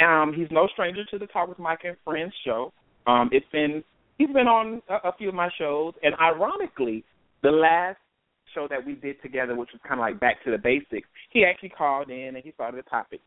Um, 0.02 0.32
he's 0.36 0.48
no 0.50 0.68
stranger 0.72 1.04
to 1.10 1.18
the 1.18 1.26
Talk 1.26 1.48
with 1.48 1.58
Mike 1.58 1.80
and 1.84 1.96
Friends 2.04 2.32
show. 2.44 2.72
Um, 3.06 3.30
it's 3.32 3.46
been 3.52 3.82
he's 4.18 4.28
been 4.28 4.46
on 4.46 4.82
a, 4.88 5.08
a 5.08 5.12
few 5.16 5.28
of 5.28 5.34
my 5.34 5.48
shows, 5.58 5.94
and 6.02 6.14
ironically, 6.20 7.04
the 7.42 7.50
last 7.50 7.98
show 8.54 8.66
that 8.68 8.84
we 8.84 8.94
did 8.94 9.20
together, 9.22 9.54
which 9.54 9.70
was 9.72 9.80
kind 9.86 10.00
of 10.00 10.02
like 10.02 10.20
back 10.20 10.42
to 10.44 10.50
the 10.50 10.58
basics, 10.58 11.08
he 11.30 11.44
actually 11.44 11.68
called 11.68 12.10
in 12.10 12.34
and 12.34 12.44
he 12.44 12.52
started 12.52 12.78
the 12.84 12.88
topic. 12.88 13.20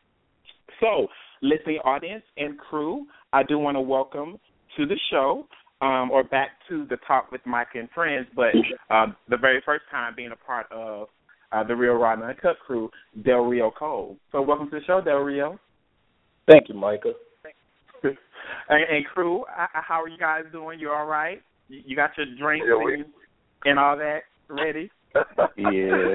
So, 0.80 1.06
listening 1.42 1.78
audience 1.84 2.24
and 2.36 2.58
crew, 2.58 3.06
I 3.32 3.42
do 3.42 3.58
want 3.58 3.76
to 3.76 3.80
welcome 3.80 4.38
to 4.76 4.86
the 4.86 4.98
show 5.10 5.46
um, 5.80 6.10
or 6.10 6.24
back 6.24 6.50
to 6.68 6.86
the 6.88 6.96
Talk 7.06 7.30
with 7.32 7.40
Mike 7.44 7.74
and 7.74 7.88
Friends, 7.90 8.26
but 8.34 8.54
um, 8.94 9.16
the 9.28 9.36
very 9.36 9.62
first 9.64 9.84
time 9.90 10.14
being 10.16 10.32
a 10.32 10.46
part 10.46 10.66
of 10.72 11.08
uh, 11.52 11.64
the 11.64 11.74
Real 11.74 11.94
Raw 11.94 12.14
and 12.14 12.22
Uncut 12.22 12.58
crew, 12.64 12.90
Del 13.24 13.40
Rio 13.40 13.70
Cole. 13.70 14.16
So 14.30 14.42
welcome 14.42 14.70
to 14.70 14.78
the 14.78 14.84
show, 14.86 15.00
Del 15.00 15.18
Rio. 15.18 15.58
Thank 16.50 16.68
you, 16.68 16.74
Micah. 16.74 17.12
and, 18.02 18.16
and 18.68 19.04
crew, 19.06 19.44
how 19.48 20.02
are 20.02 20.08
you 20.08 20.18
guys 20.18 20.42
doing? 20.50 20.80
You 20.80 20.90
all 20.90 21.06
right? 21.06 21.40
You 21.68 21.94
got 21.96 22.10
your 22.16 22.26
drinks 22.38 22.66
and, 22.68 23.04
and 23.64 23.78
all 23.78 23.96
that 23.96 24.20
ready? 24.48 24.90
yeah. 25.56 26.14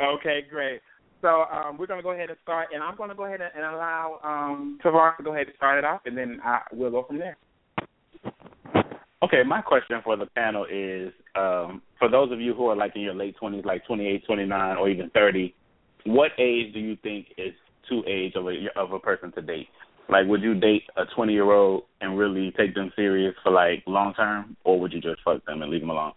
okay, 0.16 0.40
great. 0.48 0.80
So 1.20 1.44
um, 1.52 1.78
we're 1.78 1.86
going 1.86 1.98
to 1.98 2.04
go 2.04 2.12
ahead 2.12 2.28
and 2.28 2.38
start, 2.42 2.68
and 2.72 2.82
I'm 2.82 2.96
going 2.96 3.08
to 3.08 3.16
go 3.16 3.24
ahead 3.24 3.40
and, 3.40 3.50
and 3.54 3.64
allow 3.64 4.20
um, 4.22 4.78
Tavarus 4.82 5.16
to 5.18 5.24
go 5.24 5.32
ahead 5.32 5.46
and 5.46 5.56
start 5.56 5.78
it 5.78 5.84
off, 5.84 6.02
and 6.04 6.16
then 6.16 6.40
I, 6.44 6.60
we'll 6.72 6.90
go 6.90 7.04
from 7.04 7.18
there. 7.18 7.36
Okay, 9.28 9.42
my 9.46 9.60
question 9.60 10.00
for 10.02 10.16
the 10.16 10.24
panel 10.24 10.64
is 10.64 11.12
um, 11.34 11.82
for 11.98 12.08
those 12.08 12.32
of 12.32 12.40
you 12.40 12.54
who 12.54 12.68
are 12.68 12.76
like 12.76 12.92
in 12.96 13.02
your 13.02 13.12
late 13.14 13.36
20s, 13.40 13.62
like 13.62 13.86
28, 13.86 14.24
29, 14.24 14.76
or 14.78 14.88
even 14.88 15.10
30, 15.10 15.54
what 16.06 16.30
age 16.38 16.72
do 16.72 16.80
you 16.80 16.96
think 17.02 17.26
is 17.36 17.52
too 17.86 18.02
age 18.06 18.32
of 18.36 18.46
a, 18.46 18.68
of 18.74 18.92
a 18.92 18.98
person 18.98 19.30
to 19.32 19.42
date? 19.42 19.68
Like, 20.08 20.26
would 20.26 20.40
you 20.40 20.54
date 20.54 20.84
a 20.96 21.02
20 21.14 21.34
year 21.34 21.52
old 21.52 21.82
and 22.00 22.16
really 22.16 22.54
take 22.56 22.74
them 22.74 22.90
serious 22.96 23.34
for 23.42 23.52
like 23.52 23.82
long 23.86 24.14
term, 24.14 24.56
or 24.64 24.80
would 24.80 24.94
you 24.94 25.00
just 25.02 25.20
fuck 25.22 25.44
them 25.44 25.60
and 25.60 25.70
leave 25.70 25.82
them 25.82 25.90
alone? 25.90 26.12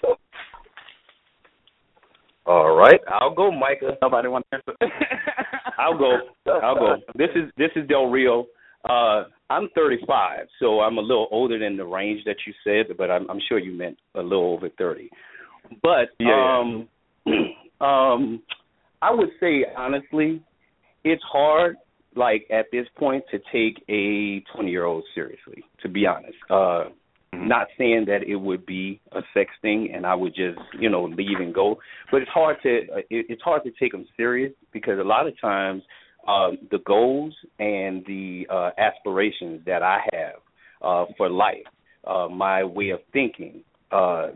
All 2.46 2.76
right, 2.76 3.00
I'll 3.08 3.34
go, 3.34 3.52
Micah. 3.52 3.96
Nobody 4.02 4.26
wants 4.26 4.48
to 4.50 4.56
answer. 4.56 4.74
I'll 5.78 5.96
go. 5.96 6.18
I'll 6.60 6.74
go. 6.74 6.96
This 7.16 7.30
is 7.36 7.52
this 7.56 7.70
is 7.76 7.86
Del 7.88 8.10
Rio. 8.10 8.46
Uh, 8.88 9.24
I'm 9.50 9.68
35, 9.74 10.46
so 10.60 10.80
I'm 10.80 10.98
a 10.98 11.00
little 11.00 11.28
older 11.30 11.58
than 11.58 11.76
the 11.76 11.84
range 11.84 12.22
that 12.24 12.36
you 12.46 12.52
said, 12.64 12.96
but 12.96 13.10
I'm, 13.10 13.28
I'm 13.30 13.40
sure 13.48 13.58
you 13.58 13.72
meant 13.72 13.96
a 14.14 14.22
little 14.22 14.52
over 14.52 14.68
30. 14.76 15.10
But 15.82 16.10
yeah, 16.18 16.60
um, 16.60 16.88
um, 17.80 18.42
I 19.02 19.12
would 19.12 19.30
say 19.40 19.64
honestly, 19.76 20.42
it's 21.04 21.22
hard, 21.30 21.76
like 22.14 22.46
at 22.50 22.66
this 22.72 22.86
point, 22.96 23.24
to 23.30 23.38
take 23.52 23.82
a 23.88 24.40
20 24.54 24.70
year 24.70 24.84
old 24.84 25.04
seriously. 25.14 25.64
To 25.82 25.88
be 25.88 26.06
honest, 26.06 26.36
uh, 26.50 26.54
mm-hmm. 26.54 27.48
not 27.48 27.68
saying 27.78 28.04
that 28.06 28.22
it 28.26 28.36
would 28.36 28.66
be 28.66 29.00
a 29.12 29.20
sex 29.34 29.50
thing 29.62 29.90
and 29.94 30.06
I 30.06 30.14
would 30.14 30.34
just 30.34 30.58
you 30.78 30.88
know 30.88 31.04
leave 31.04 31.38
and 31.40 31.54
go, 31.54 31.78
but 32.10 32.22
it's 32.22 32.30
hard 32.30 32.56
to 32.62 32.78
uh, 32.92 32.98
it, 33.10 33.26
it's 33.28 33.42
hard 33.42 33.62
to 33.64 33.70
take 33.78 33.92
them 33.92 34.06
serious 34.16 34.52
because 34.72 34.98
a 34.98 35.04
lot 35.04 35.26
of 35.26 35.40
times 35.40 35.82
um, 36.26 36.58
the 36.70 36.78
goals 36.86 37.34
and 37.58 38.04
the 38.06 38.46
uh, 38.50 38.70
aspirations 38.78 39.62
that 39.66 39.82
I 39.82 39.98
have 40.12 40.34
uh, 40.82 41.04
for 41.16 41.30
life, 41.30 41.66
uh, 42.06 42.28
my 42.28 42.64
way 42.64 42.90
of 42.90 43.00
thinking, 43.12 43.62
uh, 43.92 44.28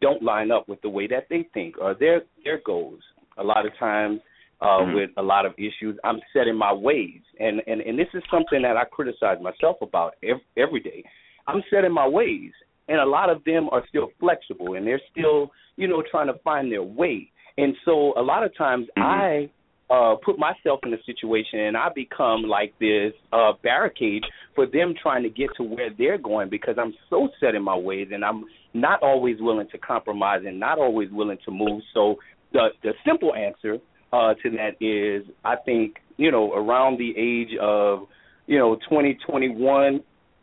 don't 0.00 0.22
line 0.22 0.50
up 0.50 0.68
with 0.68 0.80
the 0.82 0.88
way 0.88 1.06
that 1.06 1.26
they 1.28 1.48
think 1.54 1.76
or 1.78 1.94
their 1.94 2.22
their 2.44 2.60
goals. 2.64 3.00
A 3.38 3.42
lot 3.42 3.66
of 3.66 3.72
times, 3.78 4.20
uh, 4.60 4.64
mm-hmm. 4.64 4.94
with 4.94 5.10
a 5.16 5.22
lot 5.22 5.44
of 5.44 5.52
issues, 5.58 5.98
I'm 6.04 6.20
set 6.32 6.48
in 6.48 6.56
my 6.56 6.72
ways, 6.72 7.20
and 7.38 7.60
and 7.66 7.80
and 7.80 7.98
this 7.98 8.08
is 8.14 8.22
something 8.30 8.62
that 8.62 8.76
I 8.76 8.84
criticize 8.84 9.38
myself 9.42 9.76
about 9.82 10.14
every, 10.22 10.42
every 10.56 10.80
day. 10.80 11.04
I'm 11.46 11.62
set 11.70 11.84
in 11.84 11.92
my 11.92 12.08
ways, 12.08 12.52
and 12.88 12.98
a 12.98 13.06
lot 13.06 13.30
of 13.30 13.44
them 13.44 13.68
are 13.70 13.84
still 13.88 14.08
flexible, 14.18 14.74
and 14.74 14.86
they're 14.86 15.00
still 15.10 15.50
you 15.76 15.88
know 15.88 16.02
trying 16.10 16.28
to 16.28 16.38
find 16.40 16.70
their 16.70 16.82
way. 16.82 17.30
And 17.58 17.74
so 17.84 18.12
a 18.18 18.22
lot 18.22 18.44
of 18.44 18.56
times 18.56 18.86
mm-hmm. 18.98 19.02
I 19.02 19.50
uh, 19.88 20.16
put 20.24 20.38
myself 20.38 20.80
in 20.84 20.92
a 20.92 21.02
situation 21.04 21.60
and 21.60 21.76
I 21.76 21.88
become 21.94 22.42
like 22.42 22.74
this 22.80 23.12
uh, 23.32 23.52
barricade 23.62 24.24
for 24.54 24.66
them 24.66 24.94
trying 25.00 25.22
to 25.22 25.30
get 25.30 25.50
to 25.58 25.62
where 25.62 25.90
they're 25.96 26.18
going 26.18 26.50
because 26.50 26.76
I'm 26.78 26.94
so 27.08 27.28
set 27.40 27.54
in 27.54 27.62
my 27.62 27.76
ways 27.76 28.08
and 28.12 28.24
I'm 28.24 28.44
not 28.74 29.02
always 29.02 29.36
willing 29.40 29.68
to 29.70 29.78
compromise 29.78 30.42
and 30.44 30.58
not 30.58 30.78
always 30.78 31.10
willing 31.12 31.38
to 31.44 31.50
move. 31.52 31.82
So 31.94 32.16
the 32.52 32.68
the 32.82 32.92
simple 33.06 33.34
answer 33.34 33.78
uh, 34.12 34.34
to 34.42 34.50
that 34.50 34.76
is 34.80 35.28
I 35.44 35.56
think 35.64 35.96
you 36.16 36.32
know 36.32 36.52
around 36.52 36.98
the 36.98 37.10
age 37.16 37.56
of 37.60 38.08
you 38.46 38.58
know 38.58 38.76
20, 38.88 39.18
21, 39.28 40.00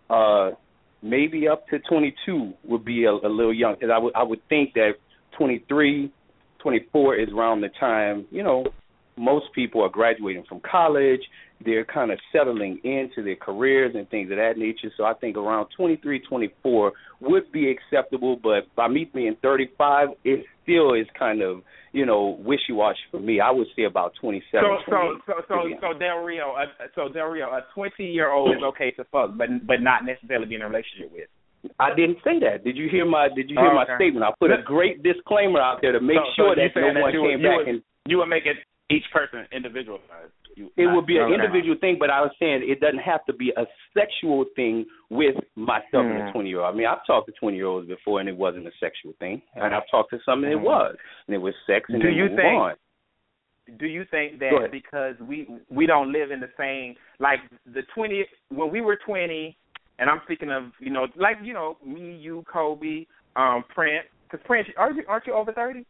uh, 0.10 0.52
maybe 1.02 1.50
up 1.50 1.68
to 1.68 1.80
22 1.80 2.54
would 2.64 2.86
be 2.86 3.06
a, 3.06 3.12
a 3.12 3.30
little 3.30 3.54
young 3.54 3.76
because 3.76 3.92
I 3.94 3.98
would 3.98 4.16
I 4.16 4.24
would 4.24 4.42
think 4.48 4.74
that 4.76 4.94
23, 5.38 6.12
24 6.60 7.16
is 7.16 7.30
around 7.34 7.60
the 7.60 7.70
time 7.78 8.26
you 8.32 8.44
know 8.44 8.66
most 9.18 9.46
people 9.54 9.82
are 9.84 9.90
graduating 9.90 10.44
from 10.48 10.60
college. 10.60 11.22
They're 11.64 11.86
kind 11.86 12.12
of 12.12 12.20
settling 12.32 12.80
into 12.84 13.24
their 13.24 13.36
careers 13.36 13.94
and 13.96 14.10
things 14.10 14.32
of 14.32 14.38
that 14.38 14.58
nature. 14.58 14.92
So 14.98 15.06
I 15.06 15.14
think 15.14 15.38
around 15.38 15.68
23, 15.78 16.20
24 16.20 16.92
would 17.22 17.52
be 17.52 17.72
acceptable. 17.72 18.38
But 18.42 18.74
by 18.76 18.88
me 18.88 19.10
being 19.14 19.38
35, 19.42 20.10
it 20.26 20.46
still 20.64 20.94
is 20.94 21.06
kind 21.18 21.42
of, 21.42 21.62
you 21.94 22.06
know, 22.06 22.38
wishy-washy 22.44 23.00
for 23.12 23.20
me. 23.20 23.40
I 23.40 23.52
would 23.52 23.68
say 23.76 23.84
about 23.84 24.14
27. 24.20 24.44
So, 24.52 24.92
so, 24.92 25.20
so, 25.26 25.34
so, 25.48 25.56
so 25.80 26.00
Del 26.00 26.18
Rio, 26.18 26.54
uh, 26.54 26.66
so 26.96 27.08
Del 27.08 27.28
Rio, 27.28 27.48
a 27.48 27.62
20-year-old 27.78 28.58
is 28.58 28.64
okay 28.64 28.92
to 28.92 29.04
fuck, 29.06 29.38
but 29.38 29.48
but 29.66 29.82
not 29.82 30.06
necessarily 30.06 30.48
be 30.48 30.56
in 30.56 30.62
a 30.62 30.68
relationship 30.68 31.12
with. 31.14 31.30
I 31.80 31.96
didn't 31.96 32.18
say 32.24 32.40
that. 32.44 32.64
Did 32.64 32.76
you 32.76 32.90
hear 32.90 33.06
my 33.06 33.30
Did 33.34 33.50
you 33.50 33.56
hear 33.56 33.72
oh, 33.72 33.76
my 33.76 33.86
statement? 33.96 34.26
I 34.26 34.32
put 34.38 34.52
a 34.52 34.62
great 34.66 35.02
disclaimer 35.02 35.62
out 35.62 35.80
there 35.82 35.94
to 35.94 36.02
make 36.02 36.18
so, 36.36 36.52
sure 36.52 36.56
so 36.56 36.62
that 36.62 36.94
no 36.94 37.02
one 37.02 37.14
you 37.14 37.22
came 37.22 37.40
would, 37.40 37.48
back 37.48 37.58
would, 37.60 37.68
and 37.68 37.84
you 38.06 38.18
would 38.18 38.28
make 38.28 38.46
it 38.46 38.58
each 38.90 39.04
person 39.12 39.46
individualized. 39.52 40.32
You, 40.56 40.70
it 40.78 40.88
would 40.88 41.06
be 41.06 41.18
an 41.18 41.24
okay. 41.24 41.34
individual 41.34 41.76
thing, 41.80 41.98
but 42.00 42.10
I 42.10 42.22
was 42.22 42.32
saying 42.40 42.62
it 42.64 42.80
doesn't 42.80 43.00
have 43.00 43.26
to 43.26 43.34
be 43.34 43.52
a 43.58 43.66
sexual 43.98 44.46
thing 44.56 44.86
with 45.10 45.36
myself 45.56 46.06
mm. 46.06 46.20
and 46.20 46.30
a 46.30 46.32
twenty 46.32 46.50
year 46.50 46.62
old. 46.62 46.74
I 46.74 46.78
mean, 46.78 46.86
I've 46.86 47.06
talked 47.08 47.28
to 47.28 47.34
twenty 47.40 47.58
year 47.58 47.66
olds 47.66 47.88
before, 47.88 48.20
and 48.20 48.30
it 48.30 48.38
wasn't 48.38 48.68
a 48.68 48.72
sexual 48.80 49.14
thing, 49.20 49.42
and 49.56 49.74
I've 49.74 49.90
talked 49.90 50.12
to 50.12 50.20
some, 50.26 50.44
and 50.44 50.52
it 50.52 50.60
was, 50.60 50.96
and 51.28 51.36
it 51.36 51.40
was 51.40 51.54
sex, 51.66 51.86
and 51.90 52.02
do 52.02 52.10
then 52.10 52.18
you 52.18 52.24
move 52.26 52.36
think, 52.36 52.60
on. 52.60 52.76
do 53.80 53.88
you 53.88 54.06
think 54.12 54.40
that 54.40 54.70
because 54.72 55.16
we 55.28 55.48
we 55.70 55.88
don't 55.88 56.12
live 56.12 56.32
in 56.32 56.40
the 56.40 56.52
same 56.58 56.96
like 57.20 57.40
the 57.74 57.82
twenty 57.96 58.26
when 58.50 58.72
we 58.72 58.82
were 58.82 58.98
twenty, 59.04 59.58
and 59.98 60.10
I'm 60.10 60.22
speaking 60.26 60.52
of 60.52 60.66
you 60.80 60.92
know 60.92 61.08
like 61.16 61.38
you 61.42 61.54
know 61.54 61.78
me, 61.86 62.16
you, 62.16 62.44
Kobe, 62.52 63.06
um, 63.36 63.64
Prince. 63.74 64.06
Because 64.30 64.46
Prince, 64.46 64.68
aren't 64.78 64.98
you 64.98 65.04
aren't 65.08 65.26
you 65.26 65.34
over 65.34 65.52
thirty? 65.54 65.86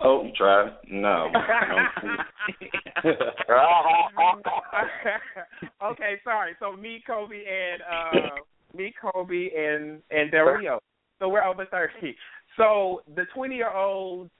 Oh, 0.00 0.24
you 0.24 0.32
try 0.36 0.70
no. 0.90 1.28
okay, 5.82 6.20
sorry. 6.22 6.54
So 6.60 6.76
me, 6.76 7.02
Kobe, 7.06 7.36
and 7.36 7.82
uh 7.82 8.30
me, 8.76 8.92
Kobe, 9.00 9.48
and 9.56 10.02
and 10.10 10.30
Del 10.30 10.44
Rio. 10.44 10.80
So 11.18 11.28
we're 11.28 11.44
over 11.44 11.66
thirty. 11.66 12.14
So 12.56 13.02
the 13.14 13.24
twenty 13.34 13.56
year 13.56 13.70
olds 13.70 14.30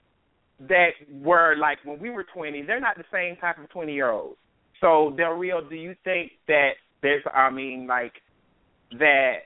that 0.67 0.89
were 1.11 1.55
like 1.57 1.79
when 1.83 1.99
we 1.99 2.09
were 2.09 2.25
twenty, 2.33 2.61
they're 2.61 2.79
not 2.79 2.97
the 2.97 3.05
same 3.11 3.35
type 3.37 3.57
of 3.57 3.69
twenty 3.69 3.93
year 3.93 4.11
olds. 4.11 4.37
So 4.79 5.13
Del 5.17 5.31
Rio, 5.31 5.67
do 5.67 5.75
you 5.75 5.95
think 6.03 6.33
that 6.47 6.71
there's 7.01 7.23
I 7.33 7.49
mean 7.49 7.87
like 7.87 8.13
that 8.99 9.37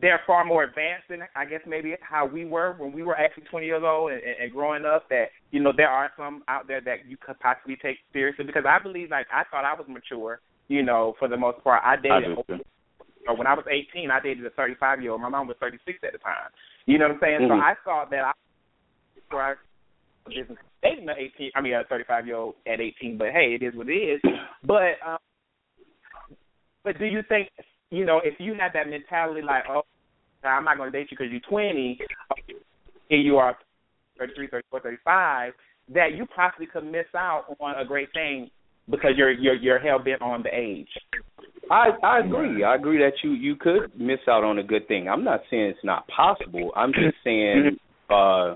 they're 0.00 0.20
far 0.26 0.44
more 0.44 0.64
advanced 0.64 1.08
than 1.08 1.20
I 1.34 1.44
guess 1.44 1.60
maybe 1.66 1.94
how 2.00 2.26
we 2.26 2.44
were 2.44 2.74
when 2.78 2.92
we 2.92 3.02
were 3.02 3.16
actually 3.16 3.44
20 3.44 3.66
years 3.66 3.82
old 3.84 4.12
and, 4.12 4.20
and 4.20 4.52
growing 4.52 4.84
up. 4.84 5.08
That 5.08 5.26
you 5.50 5.60
know 5.60 5.72
there 5.76 5.88
are 5.88 6.10
some 6.16 6.42
out 6.48 6.68
there 6.68 6.80
that 6.82 7.06
you 7.08 7.16
could 7.16 7.38
possibly 7.40 7.76
take 7.80 7.96
seriously 8.12 8.44
because 8.44 8.64
I 8.68 8.82
believe 8.82 9.10
like 9.10 9.26
I 9.32 9.44
thought 9.50 9.64
I 9.64 9.74
was 9.74 9.86
mature. 9.88 10.40
You 10.68 10.82
know, 10.82 11.14
for 11.18 11.28
the 11.28 11.36
most 11.36 11.64
part, 11.64 11.82
I 11.84 11.96
dated. 11.96 12.36
I 13.26 13.32
when 13.32 13.46
I 13.46 13.54
was 13.54 13.64
18, 13.68 14.10
I 14.10 14.20
dated 14.20 14.44
a 14.44 14.50
35 14.50 15.00
year 15.00 15.12
old. 15.12 15.20
My 15.20 15.28
mom 15.28 15.48
was 15.48 15.56
36 15.60 15.98
at 16.02 16.12
the 16.12 16.18
time. 16.18 16.50
You 16.86 16.98
know 16.98 17.08
what 17.08 17.14
I'm 17.14 17.20
saying? 17.20 17.40
Mm-hmm. 17.40 17.60
So 17.60 17.64
I 17.64 17.74
thought 17.84 18.10
that 18.10 18.24
I, 18.24 18.32
where 19.30 19.42
I 19.42 19.54
business 20.28 20.58
dating 20.82 21.08
an 21.08 21.16
18, 21.18 21.50
I 21.54 21.60
mean 21.60 21.74
a 21.74 21.84
35 21.84 22.26
year 22.26 22.36
old 22.36 22.54
at 22.66 22.80
18. 22.80 23.16
But 23.16 23.28
hey, 23.28 23.56
it 23.58 23.64
is 23.64 23.74
what 23.74 23.88
it 23.88 23.92
is. 23.92 24.20
But 24.64 25.00
um, 25.06 25.18
but 26.84 26.98
do 26.98 27.06
you 27.06 27.22
think 27.28 27.48
you 27.90 28.04
know, 28.04 28.20
if 28.22 28.34
you 28.38 28.54
have 28.58 28.72
that 28.74 28.88
mentality 28.88 29.42
like, 29.42 29.64
oh, 29.70 29.82
I'm 30.44 30.64
not 30.64 30.76
going 30.76 30.92
to 30.92 30.98
date 30.98 31.08
you 31.10 31.16
because 31.18 31.32
you're 31.32 31.40
20, 31.48 31.98
and 33.10 33.24
you 33.24 33.36
are 33.36 33.56
33, 34.18 34.48
34, 34.48 34.80
35, 34.80 35.52
that 35.94 36.12
you 36.14 36.26
possibly 36.34 36.66
could 36.66 36.84
miss 36.84 37.06
out 37.16 37.44
on 37.60 37.80
a 37.80 37.84
great 37.84 38.08
thing 38.12 38.50
because 38.90 39.12
you're 39.16 39.30
you're 39.30 39.54
you're 39.54 39.78
hell 39.78 39.98
bent 39.98 40.22
on 40.22 40.42
the 40.42 40.50
age. 40.52 40.88
I 41.70 41.88
I 42.02 42.20
agree. 42.20 42.64
I 42.64 42.74
agree 42.74 42.98
that 42.98 43.12
you 43.22 43.32
you 43.32 43.56
could 43.56 43.98
miss 43.98 44.20
out 44.28 44.44
on 44.44 44.58
a 44.58 44.62
good 44.62 44.86
thing. 44.88 45.08
I'm 45.08 45.24
not 45.24 45.40
saying 45.50 45.62
it's 45.62 45.84
not 45.84 46.06
possible. 46.08 46.72
I'm 46.76 46.92
just 46.92 47.16
saying 47.24 47.76
uh 48.10 48.54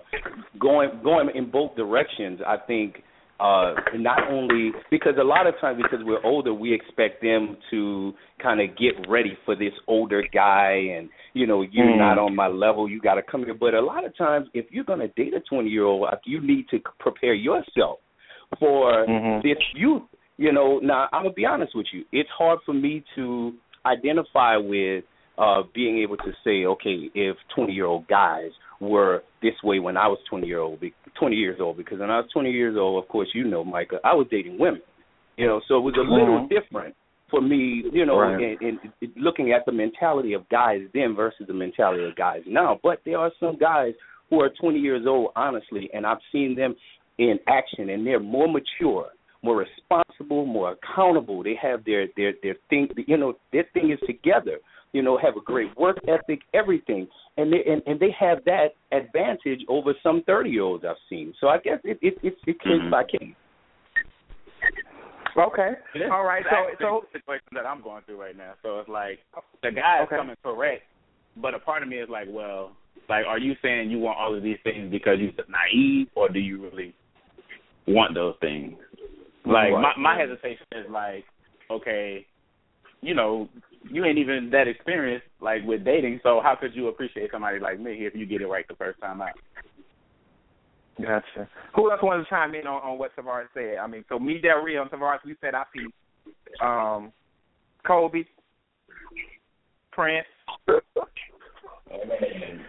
going 0.59 1.01
going 1.03 1.31
in 1.35 1.51
both 1.51 1.75
directions. 1.77 2.41
I 2.47 2.57
think 2.67 3.03
uh 3.43 3.75
not 3.97 4.21
only 4.31 4.71
because 4.91 5.15
a 5.21 5.25
lot 5.35 5.47
of 5.49 5.55
times 5.61 5.77
because 5.83 5.99
we're 6.09 6.25
older 6.25 6.55
we 6.55 6.73
expect 6.73 7.21
them 7.21 7.57
to 7.71 8.13
kind 8.41 8.61
of 8.61 8.69
get 8.79 8.95
ready 9.09 9.33
for 9.45 9.55
this 9.57 9.73
older 9.89 10.23
guy 10.33 10.73
and 10.97 11.09
you 11.35 11.45
know 11.47 11.61
you're 11.63 11.87
Mm. 11.87 11.99
not 11.99 12.19
on 12.19 12.33
my 12.37 12.47
level 12.47 12.89
you 12.89 13.01
got 13.01 13.15
to 13.17 13.23
come 13.31 13.43
here. 13.45 13.55
But 13.55 13.75
a 13.75 13.81
lot 13.93 14.05
of 14.05 14.17
times 14.17 14.47
if 14.55 14.67
you're 14.71 14.85
going 14.93 15.01
to 15.01 15.09
date 15.09 15.35
a 15.35 15.41
20 15.41 15.69
year 15.69 15.85
old 15.85 16.07
you 16.25 16.41
need 16.41 16.65
to 16.71 16.79
prepare 17.01 17.35
yourself 17.35 17.99
for 18.61 19.07
this 19.43 19.59
youth. 19.75 20.03
You 20.39 20.53
know 20.53 20.79
now 20.79 21.09
i'm 21.13 21.23
going 21.25 21.35
to 21.35 21.37
be 21.43 21.45
honest 21.47 21.73
with 21.75 21.87
you. 21.93 22.05
It's 22.13 22.31
hard 22.39 22.61
for 22.67 22.75
me 22.75 23.03
to 23.17 23.53
identify 23.87 24.57
with 24.57 25.05
uh 25.39 25.63
being 25.75 25.99
able 26.05 26.17
to 26.19 26.33
say 26.45 26.65
okay 26.67 27.11
if 27.15 27.37
20 27.57 27.73
year 27.73 27.87
old 27.87 28.07
guys 28.09 28.51
were 28.81 29.23
this 29.43 29.55
way 29.65 29.79
when 29.79 29.97
I 29.97 30.07
was 30.09 30.19
20 30.29 30.47
year 30.47 30.59
old, 30.59 30.81
20 31.19 31.37
years 31.37 31.59
old. 31.61 31.77
Because 31.77 31.99
when 31.99 32.11
I 32.11 32.19
was 32.19 32.31
20 32.33 32.51
years 32.51 32.77
old, 32.79 33.03
of 33.03 33.09
course, 33.09 33.29
you 33.35 33.45
know, 33.45 33.65
Micah, 33.65 34.01
I 34.05 34.15
was 34.15 34.27
dating 34.31 34.59
women. 34.59 34.83
You 35.37 35.47
know, 35.47 35.61
so 35.67 35.79
it 35.79 35.81
was 35.81 35.95
a 35.97 36.01
little 36.01 36.41
Mhm. 36.41 36.49
different 36.51 36.95
for 37.31 37.41
me. 37.41 37.85
You 37.91 38.05
know, 38.05 38.19
Right. 38.19 38.59
in, 38.61 38.79
in, 39.01 39.13
looking 39.17 39.53
at 39.53 39.65
the 39.65 39.73
mentality 39.73 40.35
of 40.35 40.49
guys 40.51 40.87
then 40.93 41.15
versus 41.15 41.47
the 41.47 41.55
mentality 41.55 42.05
of 42.05 42.15
guys 42.15 42.43
now. 42.47 42.79
But 42.83 43.01
there 43.05 43.19
are 43.19 43.33
some 43.41 43.57
guys 43.57 43.95
who 44.29 44.41
are 44.43 44.51
20 44.51 44.79
years 44.79 45.07
old, 45.07 45.33
honestly, 45.37 45.91
and 45.95 46.07
I've 46.07 46.23
seen 46.31 46.55
them 46.55 46.75
in 47.19 47.39
action, 47.47 47.91
and 47.91 48.07
they're 48.07 48.21
more 48.21 48.49
mature, 48.49 49.09
more 49.43 49.57
responsible, 49.57 50.45
more 50.47 50.73
accountable. 50.73 51.43
They 51.43 51.55
have 51.55 51.85
their 51.85 52.09
their 52.17 52.35
their 52.43 52.57
thing. 52.69 52.91
You 53.07 53.17
know, 53.17 53.37
their 53.53 53.65
thing 53.75 53.91
is 53.91 54.01
together 54.01 54.59
you 54.93 55.03
know, 55.03 55.19
have 55.19 55.37
a 55.37 55.41
great 55.41 55.77
work 55.77 55.99
ethic, 56.07 56.41
everything, 56.55 57.09
and 57.37 57.53
they 57.53 57.63
and, 57.67 57.83
and 57.87 57.99
they 57.99 58.15
have 58.19 58.39
that 58.45 58.69
advantage 58.93 59.61
over 59.69 59.95
some 60.03 60.23
thirty 60.27 60.51
year 60.51 60.63
olds 60.63 60.85
I've 60.89 60.97
seen. 61.09 61.35
So 61.41 61.49
I 61.49 61.59
guess 61.59 61.79
it 61.85 61.99
it 62.03 62.19
it's 62.23 62.41
it 62.47 62.61
case 62.61 62.81
Mhm. 62.81 62.91
by 62.91 63.05
case. 63.05 63.35
Okay. 65.37 65.73
All 66.11 66.25
right. 66.25 66.45
So 66.51 66.71
so 66.79 67.07
the 67.13 67.19
situation 67.19 67.49
that 67.53 67.67
I'm 67.67 67.81
going 67.83 68.03
through 68.05 68.21
right 68.21 68.37
now. 68.37 68.53
So 68.63 68.81
it's 68.81 68.89
like 68.89 69.21
the 69.63 69.71
guy 69.73 70.03
is 70.03 70.07
Okay. 70.07 70.17
coming 70.17 70.37
correct, 70.43 70.83
but 71.37 71.55
a 71.55 71.59
part 71.59 71.83
of 71.83 71.89
me 71.89 71.97
is 71.97 72.09
like, 72.11 72.29
well, 72.31 72.73
like, 73.09 73.25
are 73.27 73.39
you 73.39 73.57
saying 73.63 73.91
you 73.91 73.99
want 73.99 74.19
all 74.19 74.35
of 74.35 74.43
these 74.43 74.59
things 74.63 74.91
because 74.91 75.19
you're 75.19 75.33
naive, 75.49 76.09
or 76.15 76.29
do 76.29 76.39
you 76.39 76.63
really 76.63 76.95
want 77.87 78.15
those 78.15 78.37
things? 78.41 78.79
Like, 79.45 79.73
my 79.73 79.95
my 79.97 80.19
hesitation 80.19 80.67
is 80.73 80.89
like, 80.91 81.25
okay, 81.71 82.27
you 83.01 83.15
know, 83.15 83.49
you 83.91 84.05
ain't 84.05 84.19
even 84.19 84.51
that 84.51 84.69
experienced 84.69 85.27
like 85.41 85.63
with 85.65 85.85
dating, 85.85 86.21
so 86.23 86.41
how 86.43 86.57
could 86.59 86.75
you 86.75 86.89
appreciate 86.89 87.31
somebody 87.33 87.59
like 87.59 87.81
me 87.81 88.07
if 88.07 88.15
you 88.15 88.27
get 88.27 88.41
it 88.41 88.47
right 88.47 88.67
the 88.69 88.77
first 88.77 89.01
time 89.01 89.21
out? 89.21 89.31
Gotcha. 91.01 91.49
Who 91.75 91.91
else 91.91 92.03
wants 92.03 92.29
to 92.29 92.31
chime 92.31 92.55
in 92.55 92.67
on, 92.67 92.83
on 92.83 92.99
what 92.99 93.15
Tavarus 93.17 93.49
said? 93.55 93.79
I 93.83 93.87
mean, 93.87 94.05
so 94.09 94.19
me, 94.19 94.39
Del 94.41 94.63
Rio, 94.63 94.83
and 94.83 94.91
Tavarus, 94.91 95.21
we 95.25 95.35
said 95.41 95.55
our 95.55 95.67
piece. 95.73 95.93
Um, 96.63 97.13
Kobe, 97.87 98.25
Prince. 99.91 100.27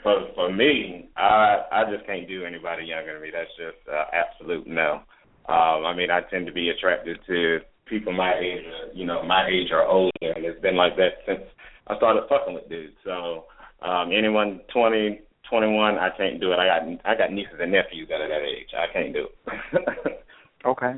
For 0.04 0.28
for 0.36 0.52
me, 0.52 1.10
I 1.16 1.64
I 1.72 1.84
just 1.92 2.06
can't 2.06 2.28
do 2.28 2.46
anybody 2.46 2.86
younger 2.86 3.14
than 3.14 3.22
me. 3.22 3.30
That's 3.32 3.50
just 3.58 3.88
uh, 3.88 4.06
absolute 4.14 4.68
no. 4.68 5.02
Um, 5.48 5.86
I 5.86 5.94
mean, 5.96 6.10
I 6.10 6.22
tend 6.30 6.46
to 6.48 6.54
be 6.54 6.70
attracted 6.70 7.20
to 7.28 7.60
people 7.94 8.14
my 8.14 8.34
age, 8.34 8.66
or, 8.66 8.94
you 8.94 9.06
know, 9.06 9.22
my 9.24 9.48
age 9.48 9.70
or 9.72 9.86
older, 9.86 10.12
and 10.22 10.46
it's 10.46 10.62
been 10.62 10.76
like 10.76 10.96
that 10.98 11.22
since 11.28 11.42
I 11.88 11.98
started 11.98 12.24
fucking 12.28 12.54
with 12.54 12.68
dudes. 12.70 12.96
So 13.04 13.46
um, 13.82 14.12
anyone 14.12 14.62
twenty, 14.74 15.22
twenty-one, 15.50 16.00
I 16.00 16.10
can't 16.18 16.42
do 16.42 16.52
it. 16.52 16.58
I 16.58 16.66
got 16.66 16.82
I 17.06 17.16
got 17.16 17.32
nieces 17.32 17.60
and 17.60 17.72
nephews 17.72 18.08
that 18.10 18.22
are 18.22 18.28
that 18.28 18.42
age. 18.42 18.70
I 18.78 18.92
can't 18.92 19.14
do 19.14 19.28
it. 19.48 20.20
Okay. 20.66 20.94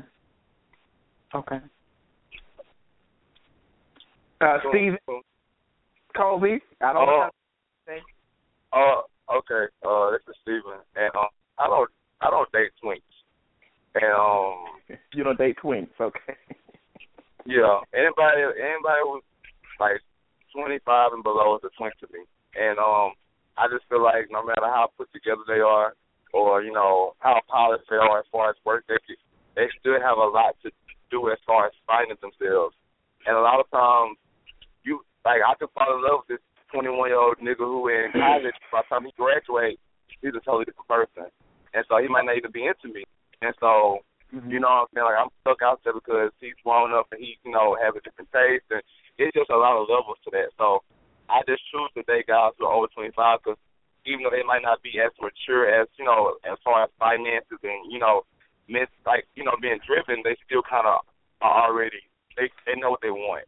Okay. 1.34 1.58
Uh, 4.40 4.58
Steve, 4.70 4.92
Kobe. 6.16 6.58
I 6.80 6.92
don't 6.92 7.06
know. 7.06 7.28
Uh, 8.72 9.34
okay. 9.38 9.64
Uh, 9.84 10.10
this 10.12 10.20
is 10.28 10.36
Steven, 10.42 10.78
and 10.94 11.10
um, 11.16 11.26
I 11.58 11.66
don't, 11.66 11.90
I 12.20 12.30
don't 12.30 12.50
date 12.52 12.70
twinks, 12.82 13.00
and 13.96 14.14
um, 14.14 14.98
you 15.14 15.24
don't 15.24 15.38
date 15.38 15.56
twinks, 15.62 15.88
okay? 16.00 16.36
Yeah. 17.46 17.80
Anybody, 17.94 18.42
anybody 18.58 19.00
who's 19.04 19.26
like 19.80 20.00
twenty 20.52 20.78
five 20.84 21.12
and 21.12 21.22
below 21.22 21.56
is 21.56 21.64
a 21.64 21.72
twink 21.78 21.94
to 22.00 22.08
me, 22.12 22.26
and 22.54 22.78
um, 22.78 23.16
I 23.56 23.66
just 23.70 23.88
feel 23.88 24.02
like 24.02 24.28
no 24.30 24.44
matter 24.44 24.66
how 24.66 24.90
put 24.96 25.12
together 25.12 25.42
they 25.46 25.62
are, 25.62 25.94
or 26.32 26.62
you 26.62 26.72
know 26.72 27.14
how 27.20 27.40
polished 27.48 27.88
they 27.88 27.96
are 27.96 28.18
as 28.20 28.28
far 28.30 28.50
as 28.50 28.56
work 28.64 28.84
ethic, 28.90 29.20
they 29.54 29.66
still 29.80 30.00
have 30.00 30.18
a 30.18 30.30
lot 30.30 30.56
to 30.62 30.70
do 31.10 31.30
as 31.30 31.38
far 31.46 31.66
as 31.66 31.74
finding 31.86 32.18
themselves, 32.20 32.74
and 33.26 33.36
a 33.36 33.40
lot 33.40 33.60
of 33.60 33.70
times, 33.70 34.18
you 34.82 35.00
like 35.24 35.40
I 35.42 35.54
could 35.58 35.70
fall 35.74 35.94
in 35.96 36.02
love 36.02 36.26
with 36.28 36.38
this 36.38 36.44
21 36.72 37.08
year 37.08 37.18
old 37.18 37.38
nigga 37.38 37.66
who 37.66 37.88
in 37.88 38.10
college 38.14 38.54
by 38.72 38.82
the 38.82 38.88
time 38.88 39.04
he 39.04 39.12
graduates, 39.16 39.80
he's 40.20 40.34
a 40.34 40.42
totally 40.42 40.64
different 40.64 40.88
person. 40.88 41.30
And 41.74 41.84
so 41.88 41.98
he 41.98 42.08
might 42.08 42.24
not 42.24 42.38
even 42.38 42.50
be 42.50 42.66
into 42.66 42.88
me. 42.88 43.04
And 43.42 43.54
so, 43.60 44.00
Mm-hmm. 44.34 44.50
you 44.50 44.60
know 44.60 44.68
what 44.68 44.90
I'm 44.90 44.92
saying? 44.94 45.06
Like 45.06 45.20
I'm 45.22 45.34
stuck 45.42 45.62
out 45.62 45.80
there 45.84 45.94
because 45.94 46.34
he's 46.42 46.58
grown 46.64 46.90
up 46.92 47.06
and 47.14 47.22
he, 47.22 47.38
you 47.46 47.52
know, 47.52 47.78
have 47.78 47.94
a 47.94 48.02
different 48.02 48.30
taste 48.34 48.66
and 48.70 48.82
it's 49.18 49.34
just 49.34 49.50
a 49.50 49.56
lot 49.56 49.78
of 49.78 49.88
levels 49.88 50.18
to 50.26 50.30
that. 50.34 50.50
So 50.58 50.82
I 51.30 51.42
just 51.46 51.62
choose 51.70 51.90
to 51.94 52.02
date 52.04 52.26
guys 52.26 52.52
who 52.58 52.66
are 52.66 52.74
over 52.74 52.90
25 52.90 53.14
because 53.42 53.60
even 54.06 54.22
though 54.22 54.34
they 54.34 54.46
might 54.46 54.62
not 54.62 54.82
be 54.82 54.98
as 55.02 55.14
mature 55.18 55.66
as, 55.66 55.88
you 55.98 56.04
know, 56.04 56.38
as 56.46 56.58
far 56.62 56.84
as 56.84 56.90
finances 56.98 57.58
and, 57.62 57.90
you 57.90 57.98
know, 57.98 58.22
miss, 58.68 58.90
like, 59.06 59.26
you 59.34 59.42
know, 59.42 59.54
being 59.60 59.82
driven, 59.86 60.22
they 60.22 60.38
still 60.46 60.62
kind 60.62 60.86
of 60.86 61.02
are 61.42 61.70
already, 61.70 62.02
they, 62.36 62.50
they 62.66 62.78
know 62.78 62.90
what 62.90 63.02
they 63.02 63.10
want. 63.10 63.46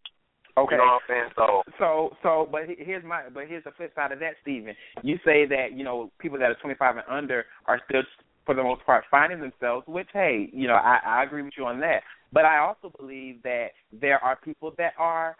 Okay. 0.58 0.74
You 0.74 0.82
know 0.82 0.98
what 0.98 1.06
I'm 1.06 1.08
saying? 1.08 1.30
So 1.38 1.62
So, 1.78 2.16
so, 2.22 2.48
but 2.50 2.62
here's 2.66 3.04
my, 3.04 3.30
but 3.32 3.46
here's 3.46 3.62
the 3.62 3.70
flip 3.76 3.94
side 3.94 4.10
of 4.10 4.18
that, 4.18 4.34
Stephen. 4.42 4.74
You 5.02 5.16
say 5.24 5.46
that 5.46 5.70
you 5.72 5.84
know 5.84 6.10
people 6.18 6.38
that 6.38 6.50
are 6.50 6.58
25 6.60 6.96
and 6.96 7.06
under 7.08 7.46
are 7.66 7.80
still, 7.88 8.02
for 8.48 8.54
the 8.56 8.64
most 8.64 8.80
part, 8.88 9.04
finding 9.10 9.44
themselves. 9.44 9.84
Which, 9.84 10.08
hey, 10.16 10.48
you 10.56 10.66
know, 10.66 10.80
I, 10.80 10.96
I 11.04 11.22
agree 11.22 11.42
with 11.44 11.52
you 11.58 11.66
on 11.68 11.80
that. 11.80 12.00
But 12.32 12.48
I 12.48 12.64
also 12.64 12.88
believe 12.96 13.42
that 13.44 13.76
there 13.92 14.16
are 14.24 14.40
people 14.40 14.72
that 14.78 14.96
are 14.96 15.36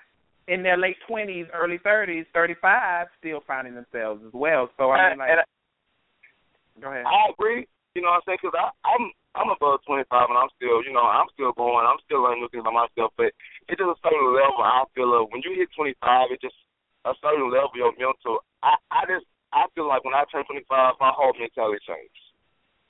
in 0.47 0.63
their 0.63 0.77
late 0.77 1.01
20s, 1.09 1.49
early 1.57 1.81
30s, 1.81 2.29
35, 2.37 3.07
still 3.19 3.41
finding 3.49 3.73
themselves 3.73 4.21
as 4.29 4.33
well. 4.37 4.69
So 4.77 4.93
I 4.93 5.09
mean, 5.09 5.19
like, 5.25 5.41
and 5.41 5.41
go 6.85 6.93
ahead. 6.93 7.09
I 7.09 7.33
agree. 7.33 7.65
You 7.97 8.05
know 8.05 8.13
what 8.13 8.29
I'm 8.29 8.37
saying? 8.37 8.45
Because 8.45 8.61
I'm 8.85 9.09
I'm 9.33 9.49
above 9.57 9.81
25 9.89 10.05
and 10.05 10.37
I'm 10.37 10.53
still, 10.61 10.85
you 10.85 10.93
know, 10.93 11.09
I'm 11.09 11.33
still 11.33 11.57
going. 11.57 11.89
I'm 11.89 12.01
still 12.05 12.21
learning 12.21 12.45
new 12.45 12.53
things 12.53 12.69
about 12.69 12.93
myself. 12.93 13.17
But 13.17 13.33
it's 13.73 13.81
just 13.81 13.89
a 13.89 14.01
certain 14.05 14.37
level 14.37 14.61
I 14.61 14.85
feel 14.93 15.17
of 15.17 15.33
when 15.33 15.41
you 15.49 15.57
hit 15.57 15.73
25, 15.73 15.97
it's 16.29 16.45
just 16.45 16.61
a 17.09 17.17
certain 17.25 17.49
level 17.49 17.73
of 17.89 17.97
mental. 17.97 18.45
I 18.61 18.77
I 18.93 19.09
just 19.09 19.25
I 19.57 19.65
feel 19.73 19.89
like 19.89 20.05
when 20.05 20.13
I 20.13 20.29
turn 20.29 20.45
25, 20.45 20.69
my 21.01 21.09
whole 21.09 21.33
mentality 21.41 21.81
changed. 21.89 22.28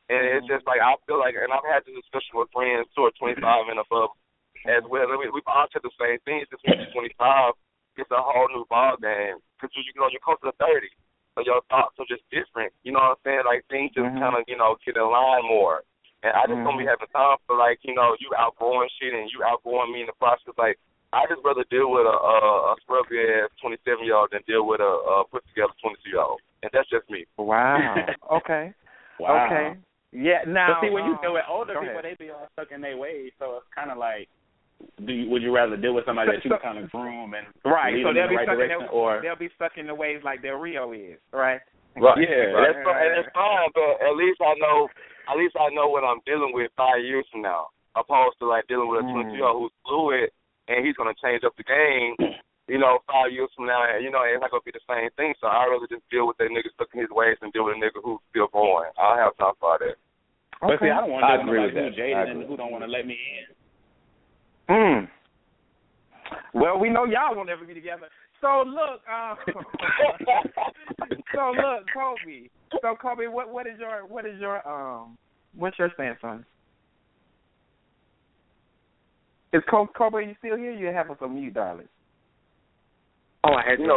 And 0.09 0.25
mm-hmm. 0.25 0.37
it's 0.40 0.49
just 0.49 0.64
like 0.64 0.81
I 0.81 0.97
feel 1.05 1.21
like, 1.21 1.37
and 1.37 1.53
I've 1.53 1.68
had 1.68 1.85
this 1.85 1.97
discussion 2.01 2.40
with 2.40 2.53
friends 2.53 2.88
who 2.97 3.05
are 3.05 3.21
25 3.21 3.44
and 3.68 3.81
above 3.81 4.16
as 4.64 4.83
well. 4.88 5.07
I 5.07 5.21
mean, 5.21 5.31
we've 5.31 5.47
all 5.47 5.68
said 5.71 5.85
the 5.85 5.94
same 6.01 6.18
things. 6.25 6.49
Just 6.49 6.64
when 6.64 6.81
you're 6.81 7.12
25, 7.14 7.55
it's 8.01 8.11
a 8.11 8.18
whole 8.18 8.49
new 8.51 8.64
ball 8.73 8.97
game 8.99 9.38
because 9.55 9.75
you, 9.77 9.85
you 9.85 9.94
know 9.99 10.09
you're 10.09 10.23
close 10.23 10.40
to 10.42 10.55
30, 10.57 10.88
so 11.35 11.44
your 11.44 11.61
thoughts 11.68 11.99
are 11.99 12.09
just 12.09 12.25
different. 12.33 12.73
You 12.83 12.97
know 12.97 13.03
what 13.05 13.21
I'm 13.21 13.25
saying? 13.27 13.44
Like 13.44 13.68
things 13.68 13.92
just 13.92 14.09
mm-hmm. 14.09 14.23
kind 14.23 14.35
of 14.38 14.49
you 14.49 14.57
know 14.57 14.81
get 14.83 14.97
in 14.97 15.05
line 15.05 15.44
more. 15.44 15.85
And 16.23 16.35
I 16.35 16.51
just 16.51 16.59
mm-hmm. 16.59 16.66
don't 16.66 16.81
be 16.83 16.88
having 16.88 17.11
time 17.14 17.38
for 17.47 17.55
like 17.55 17.79
you 17.85 17.94
know 17.94 18.16
you 18.18 18.33
outgoing 18.35 18.90
shit 18.99 19.14
and 19.14 19.31
you 19.31 19.44
outgoing 19.44 19.92
me 19.92 20.03
in 20.03 20.11
the 20.11 20.18
process. 20.18 20.57
Like 20.57 20.81
I 21.12 21.27
just 21.29 21.42
rather 21.44 21.66
deal 21.71 21.90
with 21.90 22.07
a 22.07 22.16
a, 22.16 22.37
a 22.71 22.75
scrubby 22.83 23.23
ass 23.23 23.53
27 23.61 24.03
year 24.03 24.18
old 24.18 24.33
than 24.33 24.47
deal 24.47 24.66
with 24.66 24.81
a, 24.83 24.92
a 25.21 25.29
put 25.31 25.47
together 25.53 25.75
22 25.83 26.11
year 26.11 26.23
old. 26.23 26.40
And 26.62 26.71
that's 26.75 26.90
just 26.90 27.07
me. 27.11 27.27
Wow. 27.38 27.94
okay. 28.42 28.75
Wow. 29.18 29.47
Okay. 29.47 29.79
Yeah. 30.12 30.44
Now, 30.47 30.79
but 30.81 30.87
see, 30.87 30.92
when 30.92 31.05
you 31.05 31.12
um, 31.12 31.23
deal 31.23 31.35
with 31.35 31.44
older 31.49 31.75
people, 31.75 31.88
ahead. 32.01 32.05
they 32.05 32.16
be 32.18 32.31
all 32.31 32.49
stuck 32.53 32.73
in 32.73 32.81
their 32.81 32.97
ways. 32.97 33.33
So 33.38 33.57
it's 33.61 33.66
kind 33.75 33.90
of 33.90 33.99
like, 33.99 34.29
do 35.05 35.12
you, 35.12 35.29
would 35.29 35.42
you 35.42 35.53
rather 35.55 35.77
deal 35.77 35.92
with 35.94 36.07
somebody 36.07 36.33
that 36.33 36.44
you 36.44 36.51
so- 36.51 36.62
kind 36.62 36.79
of 36.79 36.90
groom 36.90 37.35
and 37.35 37.47
right. 37.64 37.92
lead 37.94 38.05
So 38.07 38.14
they'll 38.14 38.25
in 38.25 38.31
be 38.31 38.37
the 38.37 38.40
right 38.40 38.49
stuck 38.49 38.62
in 38.62 38.68
their, 38.68 38.88
or 38.88 39.21
they'll 39.23 39.37
be 39.37 39.51
stuck 39.57 39.73
in 39.77 39.87
the 39.87 39.94
ways 39.94 40.21
like 40.25 40.40
Del 40.42 40.57
Rio 40.57 40.92
is, 40.92 41.18
right? 41.33 41.61
Right. 41.99 42.18
Yeah, 42.23 42.55
Right. 42.55 42.71
That's 42.73 42.85
fine, 42.87 43.01
and 43.03 43.12
it's 43.18 43.33
fine, 43.35 43.68
but 43.75 43.99
at 44.07 44.14
least 44.14 44.38
I 44.40 44.55
know 44.62 44.87
at 45.29 45.37
least 45.37 45.57
I 45.59 45.68
know 45.75 45.88
what 45.90 46.05
I'm 46.07 46.23
dealing 46.25 46.53
with 46.55 46.71
five 46.77 47.03
years 47.03 47.27
from 47.33 47.42
now, 47.42 47.68
opposed 47.97 48.38
to 48.38 48.47
like 48.47 48.66
dealing 48.68 48.88
with 48.88 49.01
a 49.03 49.07
Mm. 49.09 49.35
22 49.35 49.37
year 49.37 49.44
old 49.51 49.68
who's 49.68 49.77
fluid 49.85 50.31
and 50.68 50.87
he's 50.87 50.94
gonna 50.97 51.14
change 51.21 51.42
up 51.44 51.57
the 51.57 51.64
game. 51.66 52.14
You 52.68 52.76
know, 52.76 53.00
five 53.09 53.33
years 53.33 53.48
from 53.57 53.66
now, 53.66 53.81
and 53.81 54.04
you 54.04 54.12
know, 54.12 54.20
it's 54.28 54.40
not 54.40 54.52
gonna 54.52 54.64
be 54.64 54.76
the 54.76 54.85
same 54.85 55.09
thing. 55.16 55.33
So 55.40 55.48
I'd 55.48 55.72
rather 55.72 55.88
just 55.88 56.04
deal 56.12 56.28
with 56.28 56.37
that 56.37 56.52
nigga 56.52 56.68
stuck 56.76 56.92
in 56.92 57.00
his 57.00 57.09
ways 57.11 57.40
and 57.40 57.52
deal 57.52 57.64
with 57.64 57.76
a 57.76 57.81
nigga 57.81 58.04
who's 58.04 58.20
still 58.28 58.48
growing. 58.52 58.92
I 59.00 59.16
don't 59.16 59.24
have 59.24 59.37
time 59.40 59.57
for 59.57 59.72
all 59.72 59.78
that. 59.81 59.96
But 60.61 60.76
see, 60.81 60.92
I 60.92 61.00
don't 61.00 61.11
want 61.11 61.24
to 61.24 61.33
I 61.33 61.37
deal 61.40 61.48
with 61.48 61.72
agree 61.72 61.72
somebody 61.72 61.88
who's 61.88 61.96
jaded 61.96 62.28
and 62.28 62.44
who 62.44 62.57
don't 62.57 62.72
want 62.72 62.85
to 62.85 62.90
let 62.90 63.07
me 63.07 63.16
in. 63.16 63.48
Hmm. 64.68 65.09
Well, 66.52 66.78
we 66.78 66.90
know 66.90 67.04
y'all 67.04 67.35
won't 67.35 67.48
ever 67.48 67.64
be 67.64 67.72
together. 67.72 68.09
So 68.40 68.64
look, 68.66 69.00
um, 69.09 69.37
so 71.35 71.52
look, 71.57 71.87
Kobe. 71.94 72.48
So 72.83 72.94
Kobe, 73.00 73.26
what 73.26 73.52
what 73.52 73.66
is 73.66 73.78
your 73.81 74.07
what 74.07 74.26
is 74.26 74.38
your 74.38 74.66
um 74.68 75.16
what's 75.57 75.78
your 75.78 75.90
stance 75.94 76.18
on? 76.22 76.44
Is 79.52 79.62
Kobe, 79.70 79.90
Kobe 79.96 80.26
you 80.26 80.35
still 80.38 80.57
here? 80.57 80.72
You 80.72 80.87
have 80.88 81.11
us 81.11 81.16
on 81.20 81.35
mute, 81.35 81.54
darling. 81.54 81.88
Oh, 83.48 83.54
I 83.54 83.64
had 83.64 83.80
You 83.80 83.87
to. 83.87 83.96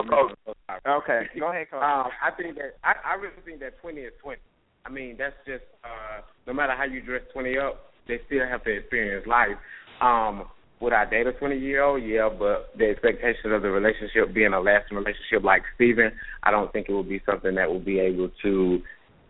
Okay, 0.88 1.28
go 1.40 1.52
ahead, 1.52 1.68
Kobe. 1.70 1.84
Um, 1.84 2.08
I 2.24 2.32
think 2.38 2.56
that 2.56 2.80
I, 2.84 2.94
I 3.12 3.14
really 3.16 3.36
think 3.44 3.60
that 3.60 3.80
twenty 3.82 4.02
is 4.02 4.14
twenty. 4.22 4.42
I 4.86 4.90
mean, 4.90 5.16
that's 5.20 5.36
just 5.46 5.64
uh 5.84 6.22
no 6.48 6.54
matter 6.54 6.74
how 6.76 6.86
you 6.86 7.02
dress 7.02 7.22
twenty 7.34 7.58
up, 7.58 7.92
they 8.08 8.20
still 8.28 8.48
have 8.48 8.64
to 8.64 8.72
experience 8.72 9.28
life. 9.28 9.60
Um, 10.00 10.48
would 10.80 10.94
I 10.94 11.06
date 11.06 11.28
a 11.28 11.34
twenty 11.34 11.58
year 11.58 11.84
old? 11.84 12.02
Yeah, 12.04 12.30
but 12.30 12.72
the 12.78 12.86
expectation 12.90 13.52
of 13.52 13.62
the 13.62 13.70
relationship 13.70 14.34
being 14.34 14.54
a 14.54 14.60
lasting 14.60 14.98
relationship 14.98 15.44
like 15.44 15.64
Steven, 15.76 16.12
I 16.44 16.52
don't 16.52 16.72
think 16.72 16.88
it 16.88 16.94
would 16.94 17.10
be 17.10 17.22
something 17.26 17.56
that 17.56 17.70
would 17.70 17.86
be 17.86 18.00
able 18.00 18.30
to 18.44 18.82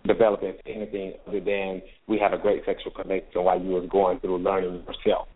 develop 0.05 0.41
into 0.43 0.67
anything 0.67 1.13
other 1.27 1.41
than 1.41 1.81
we 2.07 2.19
had 2.19 2.33
a 2.33 2.37
great 2.37 2.63
sexual 2.65 2.91
connection 2.91 3.43
while 3.43 3.59
you 3.59 3.69
was 3.69 3.87
going 3.91 4.19
through 4.19 4.37
learning 4.39 4.83
yourself. 4.87 5.27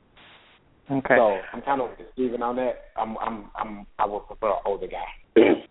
Okay. 0.92 1.16
So 1.18 1.40
I'm 1.54 1.62
kind 1.62 1.82
of 1.82 1.90
with 1.90 2.08
Steven 2.14 2.44
on 2.44 2.56
that. 2.58 2.92
I'm 2.96 3.18
I'm 3.18 3.50
I'm 3.56 3.88
I 3.98 4.06
would 4.06 4.28
prefer 4.28 4.50
an 4.50 4.60
older 4.66 4.88
guy. 4.88 5.42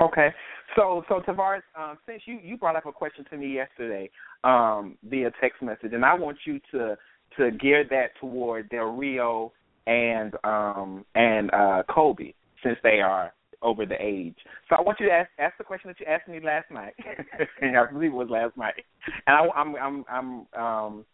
Okay. 0.00 0.28
So 0.76 1.02
so 1.08 1.20
Tavarus, 1.26 1.62
um, 1.76 1.98
since 2.06 2.22
you 2.24 2.38
you 2.40 2.56
brought 2.56 2.76
up 2.76 2.86
a 2.86 2.92
question 2.92 3.24
to 3.30 3.36
me 3.36 3.52
yesterday 3.52 4.08
um, 4.44 4.96
via 5.02 5.32
text 5.40 5.60
message, 5.60 5.92
and 5.92 6.04
I 6.04 6.14
want 6.14 6.38
you 6.44 6.60
to 6.72 6.96
to 7.36 7.50
gear 7.50 7.84
that 7.90 8.10
toward 8.20 8.68
Del 8.68 8.96
Rio 8.96 9.52
and 9.88 10.34
um, 10.44 11.04
and 11.14 11.52
uh, 11.52 11.82
Kobe 11.92 12.32
since 12.62 12.78
they 12.82 13.00
are 13.00 13.32
over 13.60 13.86
the 13.86 13.96
age. 14.00 14.36
So 14.68 14.76
I 14.76 14.80
want 14.80 15.00
you 15.00 15.06
to 15.06 15.12
ask 15.12 15.30
ask 15.38 15.58
the 15.58 15.64
question 15.64 15.88
that 15.88 15.98
you 15.98 16.06
asked 16.06 16.28
me 16.28 16.38
last 16.40 16.70
night. 16.70 16.94
I 17.62 17.92
believe 17.92 18.12
it 18.12 18.14
was 18.14 18.28
last 18.30 18.56
night, 18.56 18.84
and 19.26 19.36
I, 19.36 19.48
I'm 19.58 19.74
I'm 19.76 20.04
I'm 20.08 20.60
um 20.60 21.04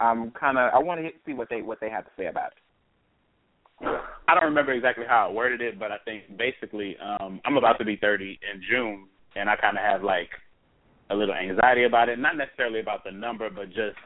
I'm 0.00 0.30
kind 0.32 0.58
of 0.58 0.72
I 0.74 0.78
want 0.78 1.00
to 1.00 1.10
see 1.26 1.34
what 1.34 1.48
they 1.50 1.62
what 1.62 1.78
they 1.80 1.90
have 1.90 2.04
to 2.04 2.10
say 2.16 2.26
about 2.26 2.52
it. 2.52 3.90
I 4.28 4.34
don't 4.34 4.44
remember 4.44 4.72
exactly 4.72 5.04
how 5.08 5.28
I 5.28 5.32
worded 5.32 5.60
it, 5.60 5.78
but 5.78 5.92
I 5.92 5.98
think 6.04 6.36
basically 6.36 6.96
um 6.98 7.40
I'm 7.44 7.56
about 7.56 7.78
to 7.78 7.84
be 7.84 7.96
30 7.96 8.38
in 8.52 8.62
June, 8.68 9.06
and 9.36 9.48
I 9.48 9.56
kind 9.56 9.76
of 9.76 9.84
have 9.84 10.02
like 10.02 10.30
a 11.10 11.14
little 11.14 11.34
anxiety 11.34 11.84
about 11.84 12.08
it. 12.08 12.18
Not 12.18 12.36
necessarily 12.36 12.80
about 12.80 13.04
the 13.04 13.10
number, 13.10 13.50
but 13.50 13.66
just 13.68 13.96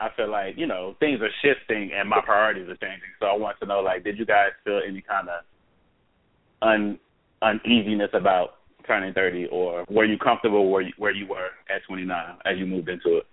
I 0.00 0.08
feel 0.16 0.30
like 0.30 0.56
you 0.56 0.66
know 0.66 0.96
things 0.98 1.20
are 1.20 1.30
shifting 1.42 1.90
and 1.94 2.08
my 2.08 2.20
priorities 2.24 2.68
are 2.68 2.76
changing. 2.76 3.10
So 3.20 3.26
I 3.26 3.36
want 3.36 3.58
to 3.60 3.66
know 3.66 3.80
like, 3.80 4.04
did 4.04 4.18
you 4.18 4.26
guys 4.26 4.50
feel 4.64 4.80
any 4.86 5.02
kind 5.02 5.28
of 5.28 5.44
un 6.62 6.98
uneasiness 7.42 8.10
about 8.12 8.56
turning 8.86 9.12
30, 9.14 9.46
or 9.52 9.84
were 9.88 10.04
you 10.04 10.18
comfortable 10.18 10.70
where 10.70 10.82
you, 10.82 10.92
where 10.98 11.12
you 11.12 11.26
were 11.26 11.50
at 11.74 11.82
29 11.86 12.36
as 12.44 12.58
you 12.58 12.66
moved 12.66 12.88
into 12.88 13.18
it? 13.18 13.26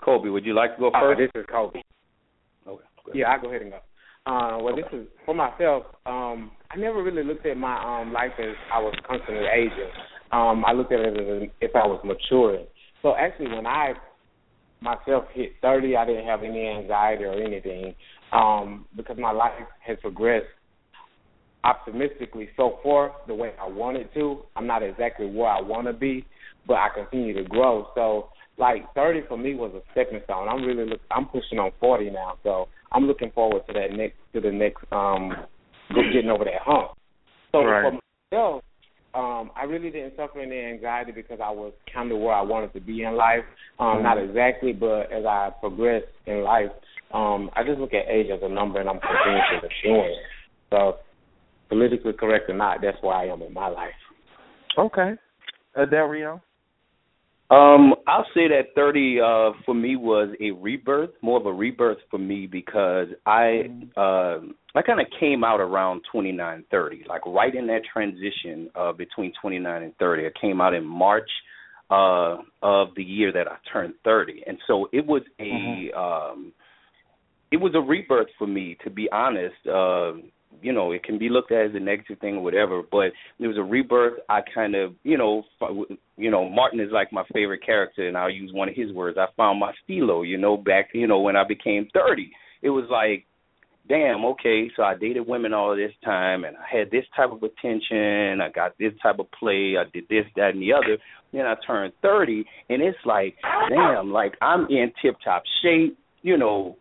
Kobe, 0.00 0.28
would 0.28 0.44
you 0.44 0.54
like 0.54 0.74
to 0.76 0.80
go 0.80 0.88
Uh, 0.88 1.00
first? 1.00 1.18
this 1.18 1.30
is 1.34 1.46
Kobe. 1.50 1.80
Okay. 2.66 2.82
Yeah, 3.14 3.32
I 3.32 3.38
go 3.38 3.48
ahead 3.48 3.62
and 3.62 3.70
go. 3.70 3.78
Uh, 4.26 4.58
well, 4.60 4.74
this 4.74 4.86
is 4.92 5.06
for 5.24 5.34
myself. 5.34 5.84
Um, 6.04 6.50
I 6.70 6.76
never 6.76 7.02
really 7.02 7.22
looked 7.22 7.46
at 7.46 7.56
my 7.56 8.00
um, 8.00 8.12
life 8.12 8.32
as 8.40 8.56
I 8.72 8.80
was 8.80 8.94
constantly 9.06 9.46
aging. 9.46 9.90
Um, 10.32 10.64
I 10.66 10.72
looked 10.72 10.92
at 10.92 11.00
it 11.00 11.16
as 11.16 11.48
if 11.60 11.76
I 11.76 11.86
was 11.86 12.00
maturing. 12.04 12.66
So 13.02 13.14
actually, 13.14 13.50
when 13.54 13.66
I 13.66 13.94
myself 14.80 15.26
hit 15.32 15.52
thirty, 15.62 15.96
I 15.96 16.04
didn't 16.04 16.26
have 16.26 16.42
any 16.42 16.66
anxiety 16.66 17.24
or 17.24 17.34
anything 17.34 17.94
um, 18.32 18.86
because 18.96 19.16
my 19.18 19.30
life 19.30 19.52
has 19.86 19.96
progressed 20.02 20.46
optimistically 21.62 22.48
so 22.56 22.78
far 22.82 23.12
the 23.28 23.34
way 23.34 23.52
I 23.60 23.68
wanted 23.68 24.12
to. 24.14 24.42
I'm 24.56 24.66
not 24.66 24.82
exactly 24.82 25.26
where 25.26 25.48
I 25.48 25.60
want 25.60 25.86
to 25.86 25.92
be, 25.92 26.24
but 26.66 26.74
I 26.74 26.88
continue 26.94 27.34
to 27.34 27.44
grow. 27.48 27.88
So 27.94 28.30
like 28.58 28.82
30 28.94 29.22
for 29.28 29.36
me 29.36 29.54
was 29.54 29.72
a 29.74 29.82
stepping 29.92 30.20
stone. 30.24 30.48
I'm 30.48 30.64
really 30.64 30.88
look, 30.88 31.00
I'm 31.10 31.26
pushing 31.26 31.58
on 31.58 31.72
40 31.80 32.10
now, 32.10 32.38
so 32.42 32.68
I'm 32.92 33.06
looking 33.06 33.30
forward 33.32 33.62
to 33.66 33.72
that 33.74 33.92
next 33.92 34.16
to 34.32 34.40
the 34.40 34.50
next 34.50 34.84
um 34.92 35.32
getting 36.12 36.30
over 36.30 36.44
that 36.44 36.62
hump. 36.62 36.92
So 37.52 37.64
Right. 37.64 37.84
for 37.92 38.00
myself, 38.32 38.62
um, 39.14 39.50
I 39.56 39.64
really 39.64 39.90
didn't 39.90 40.14
suffer 40.16 40.40
any 40.40 40.58
anxiety 40.58 41.12
because 41.12 41.38
I 41.42 41.50
was 41.50 41.72
kind 41.92 42.12
of 42.12 42.18
where 42.18 42.34
I 42.34 42.42
wanted 42.42 42.72
to 42.74 42.80
be 42.80 43.02
in 43.02 43.16
life. 43.16 43.44
Um, 43.78 44.02
Not 44.02 44.18
exactly, 44.18 44.72
but 44.72 45.10
as 45.10 45.24
I 45.24 45.50
progress 45.60 46.02
in 46.26 46.42
life, 46.42 46.70
um, 47.14 47.50
I 47.54 47.62
just 47.64 47.78
look 47.78 47.94
at 47.94 48.08
age 48.10 48.26
as 48.30 48.40
a 48.42 48.48
number, 48.48 48.80
and 48.80 48.88
I'm 48.90 49.00
continuing 49.00 49.42
to 49.52 49.68
maturing. 49.68 50.16
So, 50.70 50.96
politically 51.68 52.12
correct 52.12 52.50
or 52.50 52.54
not, 52.54 52.82
that's 52.82 52.98
where 53.00 53.14
I 53.14 53.26
am 53.28 53.40
in 53.42 53.54
my 53.54 53.68
life. 53.68 53.94
Okay. 54.76 55.14
Uh, 55.74 55.84
Del 55.86 56.04
Rio. 56.06 56.42
Um, 57.48 57.94
I'll 58.08 58.26
say 58.34 58.48
that 58.48 58.74
thirty 58.74 59.20
uh 59.20 59.52
for 59.64 59.74
me 59.74 59.94
was 59.94 60.34
a 60.40 60.50
rebirth, 60.50 61.10
more 61.22 61.38
of 61.38 61.46
a 61.46 61.52
rebirth 61.52 61.98
for 62.10 62.18
me 62.18 62.48
because 62.48 63.06
I 63.24 63.70
uh 63.96 64.40
I 64.74 64.82
kind 64.82 65.00
of 65.00 65.06
came 65.20 65.44
out 65.44 65.60
around 65.60 66.02
twenty 66.10 66.32
nine 66.32 66.64
thirty, 66.72 67.04
like 67.08 67.24
right 67.24 67.54
in 67.54 67.68
that 67.68 67.82
transition 67.92 68.68
uh 68.74 68.92
between 68.92 69.32
twenty 69.40 69.60
nine 69.60 69.84
and 69.84 69.96
thirty. 69.98 70.26
I 70.26 70.30
came 70.40 70.60
out 70.60 70.74
in 70.74 70.84
March 70.84 71.30
uh 71.88 72.38
of 72.62 72.88
the 72.96 73.04
year 73.04 73.32
that 73.32 73.46
I 73.46 73.56
turned 73.72 73.94
thirty, 74.02 74.42
and 74.44 74.58
so 74.66 74.88
it 74.92 75.06
was 75.06 75.22
a 75.38 75.96
um 75.96 76.52
it 77.52 77.58
was 77.58 77.76
a 77.76 77.80
rebirth 77.80 78.28
for 78.38 78.48
me, 78.48 78.76
to 78.82 78.90
be 78.90 79.08
honest. 79.12 79.54
Uh, 79.66 80.14
you 80.62 80.72
know, 80.72 80.92
it 80.92 81.02
can 81.02 81.18
be 81.18 81.28
looked 81.28 81.52
at 81.52 81.66
as 81.66 81.74
a 81.74 81.80
negative 81.80 82.18
thing 82.18 82.36
or 82.36 82.42
whatever, 82.42 82.82
but 82.90 83.12
it 83.38 83.46
was 83.46 83.56
a 83.58 83.62
rebirth. 83.62 84.14
I 84.28 84.40
kind 84.54 84.74
of, 84.74 84.94
you 85.02 85.18
know, 85.18 85.44
you 86.16 86.30
know, 86.30 86.48
Martin 86.48 86.80
is 86.80 86.90
like 86.92 87.12
my 87.12 87.24
favorite 87.32 87.64
character, 87.64 88.08
and 88.08 88.16
I'll 88.16 88.30
use 88.30 88.52
one 88.52 88.68
of 88.68 88.74
his 88.74 88.92
words. 88.92 89.18
I 89.18 89.26
found 89.36 89.60
my 89.60 89.72
stilo, 89.84 90.22
you 90.22 90.38
know, 90.38 90.56
back, 90.56 90.90
you 90.94 91.06
know, 91.06 91.20
when 91.20 91.36
I 91.36 91.44
became 91.46 91.88
thirty. 91.92 92.30
It 92.62 92.70
was 92.70 92.86
like, 92.90 93.26
damn, 93.88 94.24
okay, 94.24 94.68
so 94.74 94.82
I 94.82 94.94
dated 94.96 95.26
women 95.26 95.52
all 95.52 95.76
this 95.76 95.92
time, 96.04 96.44
and 96.44 96.56
I 96.56 96.78
had 96.78 96.90
this 96.90 97.04
type 97.14 97.30
of 97.30 97.42
attention. 97.42 98.40
I 98.40 98.48
got 98.52 98.76
this 98.78 98.92
type 99.02 99.18
of 99.18 99.30
play. 99.38 99.74
I 99.78 99.84
did 99.92 100.04
this, 100.08 100.24
that, 100.36 100.50
and 100.50 100.62
the 100.62 100.72
other. 100.72 100.98
Then 101.32 101.46
I 101.46 101.54
turned 101.66 101.92
thirty, 102.02 102.44
and 102.68 102.82
it's 102.82 102.98
like, 103.04 103.36
damn, 103.68 104.12
like 104.12 104.34
I'm 104.40 104.66
in 104.70 104.92
tip 105.02 105.16
top 105.24 105.42
shape. 105.62 105.98
You 106.22 106.36
know, 106.36 106.76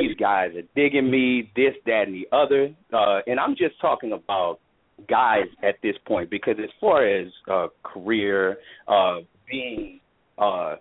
these 0.00 0.16
guys 0.16 0.50
are 0.56 0.62
digging 0.74 1.10
me, 1.10 1.50
this, 1.56 1.74
that, 1.86 2.04
and 2.06 2.14
the 2.14 2.26
other. 2.36 2.74
Uh, 2.92 3.20
and 3.26 3.38
I'm 3.38 3.56
just 3.56 3.80
talking 3.80 4.12
about 4.12 4.58
guys 5.08 5.46
at 5.62 5.76
this 5.82 5.96
point 6.06 6.30
because 6.30 6.56
as 6.62 6.70
far 6.80 7.06
as 7.06 7.28
uh, 7.50 7.66
career, 7.82 8.58
uh, 8.88 9.18
being 9.50 10.00
uh 10.38 10.76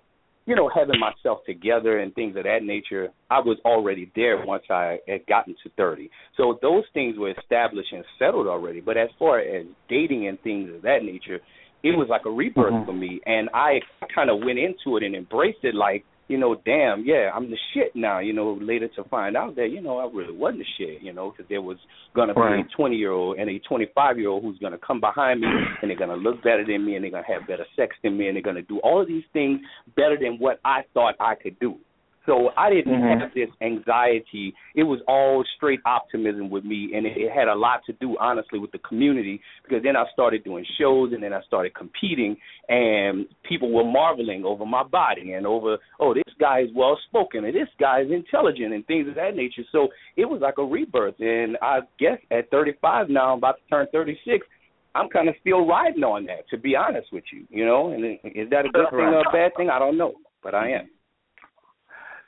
you 0.45 0.55
know, 0.55 0.69
having 0.73 0.99
myself 0.99 1.39
together 1.45 1.99
and 1.99 2.13
things 2.15 2.35
of 2.35 2.43
that 2.43 2.63
nature, 2.63 3.09
I 3.29 3.39
was 3.39 3.57
already 3.63 4.11
there 4.15 4.45
once 4.45 4.63
I 4.69 4.99
had 5.07 5.25
gotten 5.25 5.55
to 5.63 5.69
30. 5.77 6.09
So 6.35 6.59
those 6.61 6.83
things 6.93 7.17
were 7.17 7.31
established 7.31 7.93
and 7.93 8.03
settled 8.19 8.47
already. 8.47 8.81
But 8.81 8.97
as 8.97 9.09
far 9.17 9.39
as 9.39 9.65
dating 9.87 10.27
and 10.27 10.39
things 10.41 10.69
of 10.75 10.81
that 10.81 10.99
nature, 11.03 11.39
it 11.83 11.91
was 11.91 12.07
like 12.09 12.25
a 12.25 12.29
rebirth 12.29 12.73
mm-hmm. 12.73 12.85
for 12.85 12.93
me. 12.93 13.21
And 13.25 13.49
I 13.53 13.79
kind 14.13 14.29
of 14.29 14.39
went 14.39 14.59
into 14.59 14.97
it 14.97 15.03
and 15.03 15.15
embraced 15.15 15.63
it 15.63 15.75
like, 15.75 16.03
you 16.27 16.37
know, 16.37 16.55
damn, 16.65 17.03
yeah, 17.05 17.29
I'm 17.33 17.49
the 17.49 17.57
shit 17.73 17.95
now. 17.95 18.19
You 18.19 18.33
know, 18.33 18.57
later 18.61 18.87
to 18.95 19.03
find 19.05 19.35
out 19.35 19.55
that 19.57 19.69
you 19.71 19.81
know 19.81 19.97
I 19.97 20.05
really 20.05 20.35
wasn't 20.35 20.59
the 20.59 20.65
shit. 20.77 21.01
You 21.01 21.13
know, 21.13 21.31
because 21.31 21.47
there 21.49 21.61
was 21.61 21.77
gonna 22.15 22.33
be 22.33 22.39
a 22.39 22.75
20 22.75 22.95
year 22.95 23.11
old 23.11 23.37
and 23.37 23.49
a 23.49 23.59
25 23.59 24.17
year 24.17 24.29
old 24.29 24.43
who's 24.43 24.59
gonna 24.59 24.77
come 24.77 24.99
behind 24.99 25.41
me 25.41 25.47
and 25.81 25.89
they're 25.89 25.97
gonna 25.97 26.15
look 26.15 26.43
better 26.43 26.65
than 26.65 26.85
me 26.85 26.95
and 26.95 27.03
they're 27.03 27.11
gonna 27.11 27.27
have 27.27 27.47
better 27.47 27.65
sex 27.75 27.95
than 28.03 28.17
me 28.17 28.27
and 28.27 28.35
they're 28.35 28.43
gonna 28.43 28.61
do 28.61 28.79
all 28.79 29.01
of 29.01 29.07
these 29.07 29.23
things 29.33 29.59
better 29.95 30.17
than 30.19 30.37
what 30.39 30.59
I 30.63 30.81
thought 30.93 31.15
I 31.19 31.35
could 31.35 31.59
do. 31.59 31.77
So 32.25 32.49
I 32.55 32.69
didn't 32.69 32.93
mm-hmm. 32.93 33.19
have 33.19 33.33
this 33.33 33.49
anxiety. 33.61 34.53
It 34.75 34.83
was 34.83 34.99
all 35.07 35.43
straight 35.57 35.81
optimism 35.85 36.49
with 36.49 36.63
me, 36.63 36.91
and 36.95 37.05
it, 37.05 37.17
it 37.17 37.31
had 37.31 37.49
a 37.49 37.55
lot 37.55 37.81
to 37.87 37.93
do, 37.93 38.15
honestly, 38.19 38.59
with 38.59 38.71
the 38.71 38.77
community. 38.79 39.41
Because 39.63 39.83
then 39.83 39.97
I 39.97 40.05
started 40.13 40.43
doing 40.43 40.65
shows, 40.79 41.11
and 41.11 41.21
then 41.21 41.33
I 41.33 41.41
started 41.41 41.75
competing, 41.75 42.37
and 42.69 43.25
people 43.47 43.71
were 43.71 43.83
marveling 43.83 44.45
over 44.45 44.65
my 44.65 44.83
body 44.83 45.33
and 45.33 45.45
over, 45.45 45.77
oh, 45.99 46.13
this 46.13 46.33
guy 46.39 46.61
is 46.61 46.69
well 46.73 46.97
spoken, 47.09 47.43
and 47.43 47.53
this 47.53 47.67
guy 47.79 48.01
is 48.01 48.11
intelligent, 48.11 48.73
and 48.73 48.85
things 48.87 49.07
of 49.09 49.15
that 49.15 49.35
nature. 49.35 49.63
So 49.71 49.89
it 50.15 50.25
was 50.25 50.39
like 50.41 50.57
a 50.57 50.63
rebirth. 50.63 51.19
And 51.19 51.57
I 51.61 51.79
guess 51.99 52.19
at 52.31 52.49
35 52.51 53.09
now, 53.09 53.33
I'm 53.33 53.39
about 53.39 53.57
to 53.57 53.69
turn 53.69 53.87
36. 53.91 54.47
I'm 54.95 55.09
kind 55.09 55.27
of 55.27 55.35
still 55.41 55.65
riding 55.65 56.03
on 56.03 56.25
that, 56.27 56.47
to 56.51 56.57
be 56.57 56.75
honest 56.75 57.07
with 57.11 57.23
you. 57.33 57.45
You 57.49 57.65
know, 57.65 57.91
and 57.91 58.05
is 58.23 58.49
that 58.51 58.65
a 58.65 58.69
good 58.69 58.85
thing 58.91 58.99
or 58.99 59.21
a 59.21 59.31
bad 59.33 59.51
thing? 59.57 59.69
I 59.69 59.79
don't 59.79 59.97
know, 59.97 60.13
but 60.41 60.55
I 60.55 60.71
am 60.71 60.89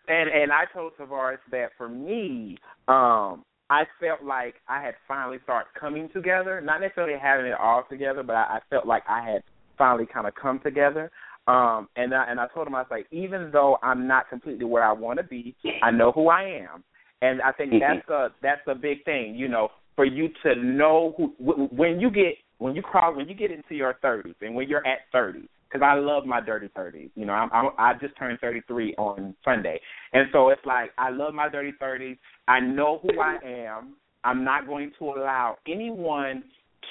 and 0.07 0.29
and 0.29 0.51
I 0.51 0.63
told 0.73 0.93
Tavarus 0.97 1.39
that 1.51 1.69
for 1.77 1.89
me, 1.89 2.57
um, 2.87 3.43
I 3.69 3.83
felt 3.99 4.23
like 4.23 4.55
I 4.67 4.81
had 4.81 4.95
finally 5.07 5.39
started 5.43 5.69
coming 5.79 6.09
together. 6.13 6.61
Not 6.61 6.81
necessarily 6.81 7.19
having 7.19 7.47
it 7.47 7.57
all 7.59 7.83
together, 7.89 8.23
but 8.23 8.35
I, 8.35 8.57
I 8.57 8.59
felt 8.69 8.85
like 8.85 9.03
I 9.07 9.21
had 9.29 9.43
finally 9.77 10.07
kind 10.11 10.27
of 10.27 10.33
come 10.35 10.59
together. 10.63 11.11
Um, 11.47 11.89
and 11.95 12.13
I, 12.13 12.25
and 12.29 12.39
I 12.39 12.47
told 12.53 12.67
him 12.67 12.75
I 12.75 12.79
was 12.79 12.87
like, 12.89 13.05
even 13.11 13.51
though 13.51 13.77
I'm 13.83 14.07
not 14.07 14.29
completely 14.29 14.65
where 14.65 14.83
I 14.83 14.91
want 14.91 15.17
to 15.17 15.23
be, 15.23 15.55
I 15.83 15.91
know 15.91 16.11
who 16.11 16.29
I 16.29 16.43
am, 16.43 16.83
and 17.21 17.41
I 17.41 17.51
think 17.51 17.73
mm-hmm. 17.73 17.97
that's 17.97 18.09
a 18.09 18.29
that's 18.41 18.61
a 18.67 18.75
big 18.75 19.03
thing. 19.05 19.35
You 19.35 19.47
know, 19.47 19.69
for 19.95 20.05
you 20.05 20.29
to 20.43 20.55
know 20.55 21.13
who 21.17 21.33
when 21.71 21.99
you 21.99 22.09
get 22.09 22.35
when 22.57 22.75
you 22.75 22.81
cross 22.81 23.15
when 23.15 23.27
you 23.27 23.35
get 23.35 23.51
into 23.51 23.75
your 23.75 23.95
30s 24.03 24.33
and 24.41 24.55
when 24.55 24.67
you're 24.67 24.85
at 24.87 24.99
30, 25.11 25.47
because 25.75 25.85
I 25.85 25.99
love 25.99 26.25
my 26.25 26.41
dirty 26.41 26.69
thirties. 26.75 27.09
You 27.15 27.25
know, 27.25 27.33
I'm, 27.33 27.49
I'm 27.51 27.69
I 27.77 27.93
just 27.99 28.17
turned 28.17 28.39
33 28.39 28.95
on 28.97 29.35
Sunday, 29.43 29.79
and 30.13 30.27
so 30.31 30.49
it's 30.49 30.65
like 30.65 30.91
I 30.97 31.09
love 31.09 31.33
my 31.33 31.49
dirty 31.49 31.73
thirties. 31.79 32.17
I 32.47 32.59
know 32.59 32.99
who 33.01 33.19
I 33.19 33.37
am. 33.45 33.95
I'm 34.23 34.43
not 34.43 34.67
going 34.67 34.91
to 34.99 35.05
allow 35.05 35.57
anyone 35.67 36.43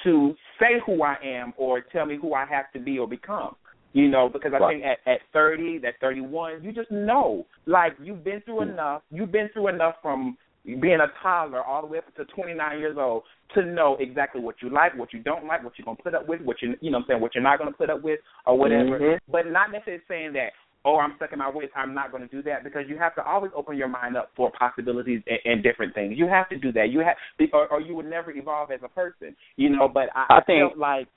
to 0.05 0.35
say 0.61 0.81
who 0.87 1.03
I 1.03 1.17
am 1.25 1.53
or 1.57 1.81
tell 1.81 2.07
me 2.07 2.17
who 2.21 2.35
I 2.35 2.47
have 2.47 2.71
to 2.73 2.79
be 2.79 2.99
or 2.99 3.09
become. 3.09 3.57
You 3.93 4.09
know, 4.09 4.29
because 4.29 4.53
I 4.55 4.69
think 4.69 4.83
at 4.85 4.99
at 5.09 5.21
30, 5.33 5.81
at 5.87 5.95
31, 6.01 6.65
you 6.65 6.73
just 6.73 6.91
know. 6.91 7.47
Like 7.67 7.93
you've 8.03 8.25
been 8.25 8.41
through 8.45 8.65
hmm. 8.65 8.71
enough. 8.71 9.03
You've 9.11 9.33
been 9.33 9.49
through 9.53 9.69
enough 9.69 9.95
from 10.03 10.37
being 10.65 10.99
a 11.01 11.07
toddler 11.23 11.63
all 11.63 11.83
the 11.83 11.87
way 11.87 11.99
up 11.99 12.15
to 12.17 12.25
29 12.25 12.79
years 12.79 12.97
old 12.99 13.23
to 13.55 13.65
know 13.65 13.97
exactly 14.01 14.41
what 14.41 14.57
you 14.63 14.71
like, 14.71 14.97
what 14.97 15.13
you 15.13 15.21
don't 15.21 15.47
like, 15.47 15.63
what 15.63 15.75
you're 15.77 15.85
gonna 15.85 15.99
put 16.03 16.15
up 16.15 16.29
with, 16.29 16.41
what 16.43 16.57
you 16.63 16.75
you 16.81 16.91
know 16.91 16.99
what 16.99 17.05
I'm 17.05 17.09
saying, 17.09 17.21
what 17.21 17.35
you're 17.35 17.45
not 17.45 17.59
gonna 17.59 17.73
put 17.73 17.91
up 17.91 18.03
with 18.03 18.21
or 18.47 18.59
whatever. 18.59 18.99
Mm-hmm. 18.99 19.31
But 19.31 19.47
not 19.47 19.71
necessarily 19.71 20.03
saying 20.09 20.33
that 20.35 20.51
oh 20.85 20.99
I'm 20.99 21.15
stuck 21.17 21.33
in 21.33 21.39
my 21.39 21.51
ways, 21.51 21.71
I'm 21.75 21.95
not 21.95 22.11
going 22.11 22.23
to 22.23 22.29
do 22.29 22.43
that 22.43 22.63
because 22.63 22.83
you 22.89 22.99
have 22.99 23.15
to 23.17 23.25
always 23.25 23.53
open 23.57 23.77
your 23.77 23.89
mind 23.89 24.17
up 24.17 24.31
for 24.37 24.51
possibilities 24.59 25.23
and, 25.27 25.39
and 25.45 25.63
different 25.63 25.95
things. 25.95 26.15
You 26.17 26.29
have 26.29 26.49
to 26.51 26.59
do 26.59 26.73
that. 26.73 26.91
You 26.91 27.01
have 27.01 27.17
or, 27.53 27.69
or 27.69 27.81
you 27.81 27.95
would 27.95 28.07
never 28.07 28.31
evolve 28.31 28.71
as 28.71 28.81
a 28.85 28.89
person, 28.89 29.35
you 29.57 29.71
know. 29.71 29.89
But 29.89 30.09
I, 30.15 30.27
I, 30.29 30.39
I 30.39 30.45
think 30.45 30.77
like. 30.77 31.09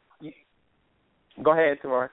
Go 1.44 1.52
ahead, 1.52 1.78
Tor. 1.84 2.10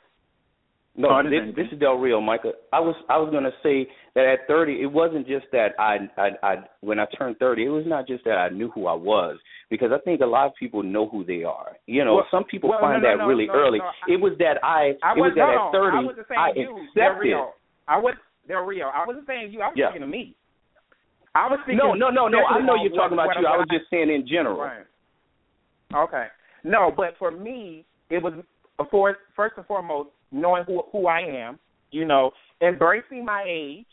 No, 0.97 1.23
this, 1.25 1.55
this 1.57 1.67
is 1.73 1.81
Del 1.81 1.95
Rio, 1.95 2.21
Micah. 2.21 2.53
I 2.73 2.79
was 2.79 2.95
I 3.09 3.19
was 3.19 3.33
gonna 3.33 3.51
say 3.65 3.89
that 4.15 4.27
at 4.27 4.47
thirty, 4.47 4.81
it 4.81 4.87
wasn't 4.87 5.27
just 5.27 5.47
that 5.51 5.71
I 5.77 5.99
I 6.17 6.31
I 6.43 6.55
when 6.83 7.01
I 7.01 7.07
turned 7.19 7.37
thirty, 7.39 7.65
it 7.65 7.69
was 7.69 7.85
not 7.85 8.07
just 8.07 8.23
that 8.25 8.39
I 8.39 8.49
knew 8.49 8.71
who 8.71 8.87
I 8.87 8.95
was 8.95 9.37
because 9.71 9.91
I 9.93 9.99
think 10.05 10.21
a 10.21 10.27
lot 10.27 10.47
of 10.47 10.53
people 10.55 10.85
know 10.85 11.09
who 11.09 11.25
they 11.25 11.43
are. 11.43 11.77
You 11.87 12.05
know, 12.05 12.15
well, 12.17 12.27
some 12.31 12.45
people 12.45 12.71
well, 12.71 12.79
find 12.81 13.03
no, 13.03 13.09
that 13.09 13.19
no, 13.19 13.27
really 13.27 13.47
no, 13.47 13.55
early. 13.55 13.81
it 14.07 14.21
was 14.21 14.35
that 14.39 14.63
I, 14.63 14.95
I 15.03 15.13
it 15.13 15.19
was, 15.19 15.33
was 15.33 15.37
that 15.37 15.51
at 15.51 15.73
thirty 15.75 15.99
I, 16.39 16.41
I 16.41 16.51
accepted. 16.51 17.27
You, 17.27 17.49
I 17.89 17.99
was 17.99 18.15
Del 18.47 18.63
Rio. 18.63 18.87
I 18.87 19.05
wasn't 19.05 19.27
saying 19.27 19.53
you. 19.53 19.63
I 19.63 19.69
was 19.69 19.75
yeah. 19.77 19.91
speaking 19.91 20.07
to 20.07 20.07
me. 20.07 20.37
I 21.35 21.49
was 21.49 21.59
speaking. 21.65 21.79
No, 21.79 21.95
no, 21.95 22.11
no, 22.11 22.29
no. 22.29 22.39
I 22.47 22.65
know 22.65 22.77
you're 22.81 22.95
talking 22.95 23.19
about 23.19 23.35
you. 23.35 23.47
I 23.47 23.59
was 23.59 23.67
just 23.73 23.91
saying 23.91 24.11
in 24.11 24.29
general. 24.29 24.59
Right. 24.59 24.87
Okay. 25.93 26.27
No, 26.63 26.93
but 26.97 27.15
for 27.19 27.33
me, 27.33 27.85
it 28.11 28.23
was 28.23 28.33
before 28.77 29.17
first 29.35 29.55
and 29.57 29.67
foremost 29.67 30.11
knowing 30.35 30.65
who 30.67 30.83
who 30.93 31.07
I 31.07 31.21
am 31.21 31.59
you 31.95 32.05
know, 32.05 32.33
embracing 32.61 33.25
my 33.25 33.45
age, 33.49 33.87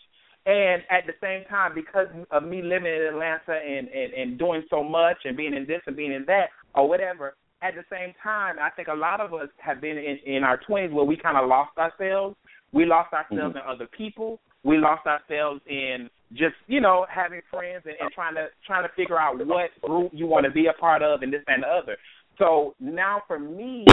and 0.47 0.81
at 0.89 1.05
the 1.05 1.13
same 1.21 1.45
time, 1.47 1.73
because 1.75 2.07
of 2.31 2.43
me 2.43 2.63
living 2.63 2.91
in 2.91 3.13
Atlanta 3.13 3.53
and, 3.53 3.87
and 3.89 4.13
and 4.13 4.39
doing 4.39 4.63
so 4.71 4.83
much 4.83 5.17
and 5.23 5.37
being 5.37 5.53
in 5.53 5.67
this 5.67 5.81
and 5.85 5.95
being 5.95 6.11
in 6.11 6.25
that 6.25 6.49
or 6.73 6.89
whatever, 6.89 7.35
at 7.61 7.75
the 7.75 7.83
same 7.91 8.13
time, 8.23 8.55
I 8.59 8.71
think 8.71 8.87
a 8.87 8.93
lot 8.93 9.21
of 9.21 9.35
us 9.35 9.49
have 9.59 9.79
been 9.79 9.97
in, 9.97 10.17
in 10.25 10.43
our 10.43 10.59
twenties 10.65 10.91
where 10.91 11.05
we 11.05 11.15
kind 11.15 11.37
of 11.37 11.47
lost 11.47 11.77
ourselves. 11.77 12.35
We 12.73 12.85
lost 12.85 13.13
ourselves 13.13 13.55
mm-hmm. 13.55 13.69
in 13.69 13.75
other 13.75 13.87
people. 13.95 14.39
We 14.63 14.79
lost 14.79 15.05
ourselves 15.05 15.61
in 15.69 16.09
just 16.31 16.55
you 16.65 16.81
know 16.81 17.05
having 17.07 17.41
friends 17.51 17.83
and, 17.85 17.95
and 18.01 18.11
trying 18.13 18.33
to 18.33 18.47
trying 18.65 18.83
to 18.83 18.93
figure 18.95 19.19
out 19.19 19.37
what 19.45 19.69
group 19.81 20.11
you 20.11 20.25
want 20.25 20.45
to 20.45 20.51
be 20.51 20.65
a 20.65 20.79
part 20.79 21.03
of 21.03 21.21
and 21.21 21.31
this 21.31 21.43
and 21.45 21.61
the 21.61 21.67
other. 21.67 21.97
So 22.39 22.73
now 22.79 23.21
for 23.27 23.37
me, 23.37 23.85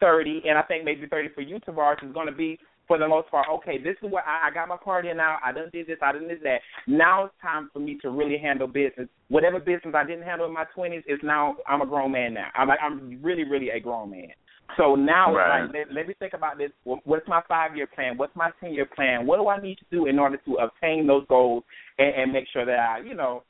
thirty, 0.00 0.42
and 0.48 0.58
I 0.58 0.62
think 0.62 0.84
maybe 0.84 1.06
thirty 1.06 1.28
for 1.34 1.42
you, 1.42 1.58
Tavarus, 1.60 2.02
is 2.02 2.12
going 2.12 2.26
to 2.26 2.32
be 2.32 2.58
for 2.90 2.98
the 2.98 3.06
most 3.06 3.30
part, 3.30 3.46
okay, 3.48 3.78
this 3.78 3.94
is 4.02 4.10
what 4.10 4.24
I, 4.26 4.48
I 4.48 4.52
got 4.52 4.66
my 4.66 4.76
party 4.76 5.12
now. 5.14 5.38
I 5.44 5.52
done 5.52 5.70
did 5.72 5.86
this, 5.86 5.98
I 6.02 6.10
done 6.10 6.26
did 6.26 6.42
that. 6.42 6.58
Now 6.88 7.26
it's 7.26 7.34
time 7.40 7.70
for 7.72 7.78
me 7.78 7.96
to 8.02 8.10
really 8.10 8.36
handle 8.36 8.66
business. 8.66 9.08
Whatever 9.28 9.60
business 9.60 9.94
I 9.94 10.02
didn't 10.04 10.24
handle 10.24 10.48
in 10.48 10.52
my 10.52 10.64
twenties 10.74 11.04
is 11.06 11.20
now 11.22 11.54
I'm 11.68 11.82
a 11.82 11.86
grown 11.86 12.10
man 12.10 12.34
now. 12.34 12.48
I'm 12.56 12.66
like 12.66 12.80
I'm 12.82 13.20
really, 13.22 13.44
really 13.44 13.70
a 13.70 13.78
grown 13.78 14.10
man. 14.10 14.30
So 14.76 14.96
now 14.96 15.32
right. 15.32 15.62
like 15.62 15.72
let, 15.72 15.94
let 15.94 16.08
me 16.08 16.14
think 16.18 16.32
about 16.32 16.58
this. 16.58 16.70
What's 16.82 17.28
my 17.28 17.42
five 17.46 17.76
year 17.76 17.86
plan? 17.86 18.18
What's 18.18 18.34
my 18.34 18.50
ten 18.58 18.72
year 18.72 18.86
plan? 18.92 19.24
What 19.24 19.36
do 19.36 19.46
I 19.46 19.60
need 19.60 19.78
to 19.78 19.84
do 19.92 20.06
in 20.06 20.18
order 20.18 20.38
to 20.38 20.54
obtain 20.54 21.06
those 21.06 21.24
goals 21.28 21.62
and, 21.98 22.12
and 22.22 22.32
make 22.32 22.46
sure 22.52 22.66
that 22.66 22.78
I, 22.78 23.06
you 23.06 23.14
know, 23.14 23.44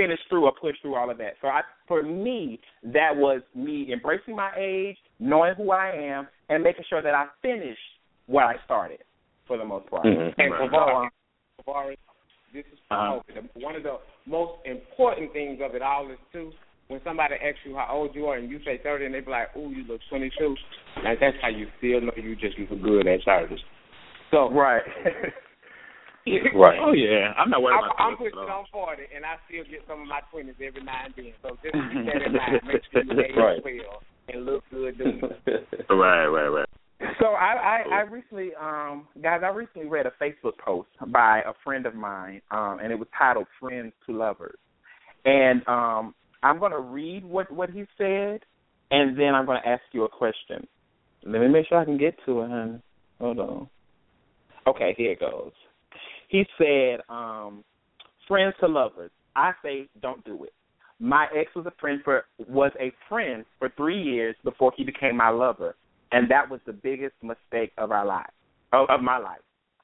finish 0.00 0.18
through 0.28 0.44
or 0.44 0.52
push 0.58 0.76
through 0.80 0.94
all 0.94 1.10
of 1.10 1.18
that. 1.18 1.34
So 1.42 1.48
I, 1.48 1.60
for 1.86 2.02
me, 2.02 2.60
that 2.84 3.10
was 3.14 3.42
me 3.54 3.92
embracing 3.92 4.36
my 4.36 4.50
age, 4.58 4.96
knowing 5.18 5.54
who 5.56 5.72
I 5.72 5.90
am, 5.90 6.28
and 6.48 6.62
making 6.62 6.84
sure 6.88 7.02
that 7.02 7.14
I 7.14 7.26
finished 7.42 7.78
where 8.26 8.44
I 8.44 8.56
started 8.64 9.00
for 9.46 9.58
the 9.58 9.64
most 9.64 9.88
part. 9.88 10.06
Mm-hmm. 10.06 10.40
And 10.40 10.70
Tavarus, 10.70 11.98
this 12.54 12.64
is 12.72 12.78
uh-huh. 12.90 13.20
one 13.54 13.76
of 13.76 13.82
the 13.82 13.98
most 14.26 14.52
important 14.64 15.32
things 15.32 15.60
of 15.62 15.74
it 15.74 15.82
all 15.82 16.10
is 16.10 16.18
too 16.32 16.52
when 16.88 17.00
somebody 17.04 17.34
asks 17.34 17.60
you 17.64 17.76
how 17.76 17.88
old 17.92 18.14
you 18.14 18.26
are 18.26 18.36
and 18.36 18.50
you 18.50 18.58
say 18.64 18.80
thirty 18.82 19.06
and 19.06 19.14
they 19.14 19.20
be 19.20 19.30
like, 19.30 19.56
"Ooh, 19.56 19.70
you 19.70 19.84
look 19.84 20.00
twenty 20.08 20.30
two. 20.36 20.56
Like 21.04 21.20
that's 21.20 21.36
how 21.40 21.48
you 21.48 21.68
feel. 21.80 22.00
know 22.00 22.10
you 22.16 22.34
just 22.34 22.58
look 22.58 22.82
good 22.82 23.06
at 23.06 23.20
thirty. 23.24 23.56
So 24.32 24.50
right. 24.50 24.82
right. 26.54 26.78
Oh 26.80 26.92
yeah, 26.92 27.32
I'm 27.36 27.50
not 27.50 27.62
worried 27.62 27.78
I'm, 27.78 27.84
about 27.84 28.00
I'm 28.00 28.16
pushing 28.16 28.38
on 28.38 28.66
forty, 28.72 29.04
and 29.14 29.24
I 29.24 29.36
still 29.48 29.64
get 29.64 29.86
some 29.88 30.02
of 30.02 30.08
my 30.08 30.20
twenties 30.30 30.54
every 30.60 30.82
now 30.84 31.06
and 31.06 31.14
then. 31.16 31.32
So 31.42 31.56
just 31.62 31.72
keep 31.72 32.06
that 32.06 32.22
in 32.26 32.32
mind. 32.36 32.60
Make 32.66 32.82
sure 32.92 33.04
you 33.04 33.20
age 33.24 33.36
right. 33.36 33.60
well 33.64 34.02
and 34.28 34.46
look 34.46 34.64
good 34.70 34.98
doing 34.98 35.20
it. 35.46 35.86
Right, 35.88 36.26
right, 36.26 36.48
right. 36.48 36.68
So 37.18 37.26
I, 37.26 37.82
I 37.88 37.94
I 37.94 38.00
recently 38.02 38.50
um 38.60 39.08
guys 39.22 39.40
I 39.42 39.48
recently 39.48 39.88
read 39.88 40.06
a 40.06 40.12
Facebook 40.22 40.58
post 40.64 40.88
by 41.08 41.40
a 41.46 41.52
friend 41.64 41.86
of 41.86 41.94
mine 41.94 42.42
um 42.50 42.78
and 42.82 42.92
it 42.92 42.98
was 42.98 43.08
titled 43.16 43.46
Friends 43.58 43.92
to 44.06 44.16
Lovers. 44.16 44.58
And 45.24 45.66
um 45.66 46.14
I'm 46.42 46.58
going 46.58 46.72
to 46.72 46.80
read 46.80 47.24
what 47.24 47.50
what 47.50 47.70
he 47.70 47.84
said 47.96 48.40
and 48.90 49.18
then 49.18 49.34
I'm 49.34 49.46
going 49.46 49.60
to 49.62 49.68
ask 49.68 49.82
you 49.92 50.04
a 50.04 50.08
question. 50.08 50.66
Let 51.24 51.40
me 51.40 51.48
make 51.48 51.66
sure 51.68 51.78
I 51.78 51.84
can 51.84 51.98
get 51.98 52.14
to 52.26 52.40
it, 52.40 52.50
honey. 52.50 52.80
Hold 53.20 53.38
on. 53.38 53.68
Okay, 54.66 54.94
here 54.96 55.12
it 55.12 55.20
goes. 55.20 55.52
He 56.30 56.44
said 56.58 57.00
um 57.08 57.64
friends 58.28 58.54
to 58.60 58.66
lovers. 58.68 59.10
I 59.36 59.52
say 59.62 59.88
don't 60.02 60.24
do 60.24 60.44
it. 60.44 60.52
My 60.98 61.26
ex 61.34 61.54
was 61.54 61.66
a 61.66 61.72
friend 61.80 62.00
for 62.04 62.24
was 62.48 62.72
a 62.80 62.92
friend 63.08 63.44
for 63.58 63.70
3 63.76 64.02
years 64.02 64.36
before 64.44 64.72
he 64.76 64.84
became 64.84 65.16
my 65.16 65.30
lover 65.30 65.76
and 66.12 66.30
that 66.30 66.50
was 66.50 66.60
the 66.66 66.72
biggest 66.72 67.14
mistake 67.22 67.72
of 67.78 67.90
our 67.90 68.04
life, 68.04 68.30
of 68.72 69.00
my 69.00 69.18
life. 69.18 69.40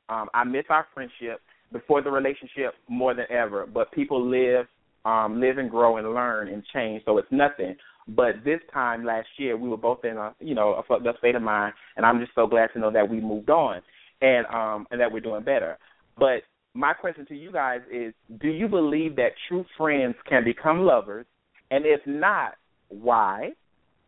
Um, 0.08 0.28
I 0.34 0.44
miss 0.44 0.64
our 0.70 0.86
friendship 0.94 1.40
before 1.72 2.02
the 2.02 2.10
relationship 2.10 2.74
more 2.88 3.14
than 3.14 3.26
ever. 3.30 3.66
But 3.66 3.92
people 3.92 4.24
live, 4.24 4.66
um, 5.04 5.40
live 5.40 5.58
and 5.58 5.70
grow 5.70 5.96
and 5.96 6.14
learn 6.14 6.48
and 6.48 6.62
change, 6.72 7.02
so 7.04 7.18
it's 7.18 7.28
nothing. 7.30 7.76
But 8.08 8.44
this 8.44 8.60
time 8.72 9.04
last 9.04 9.28
year, 9.36 9.56
we 9.56 9.68
were 9.68 9.76
both 9.76 10.04
in 10.04 10.16
a 10.16 10.34
you 10.40 10.54
know 10.54 10.74
a 10.74 10.82
fucked 10.84 11.06
up 11.06 11.18
state 11.18 11.34
of 11.34 11.42
mind, 11.42 11.74
and 11.96 12.06
I'm 12.06 12.20
just 12.20 12.34
so 12.34 12.46
glad 12.46 12.68
to 12.72 12.78
know 12.78 12.92
that 12.92 13.08
we 13.08 13.20
moved 13.20 13.50
on. 13.50 13.82
and 14.20 14.46
um 14.46 14.86
and 14.90 15.00
that 15.00 15.10
we're 15.10 15.20
doing 15.20 15.42
better. 15.42 15.78
But 16.18 16.42
my 16.74 16.92
question 16.92 17.26
to 17.26 17.34
you 17.34 17.52
guys 17.52 17.80
is 17.92 18.12
do 18.40 18.48
you 18.48 18.68
believe 18.68 19.16
that 19.16 19.30
true 19.48 19.64
friends 19.76 20.14
can 20.28 20.44
become 20.44 20.80
lovers? 20.80 21.26
And 21.70 21.84
if 21.84 22.00
not, 22.06 22.54
why? 22.88 23.50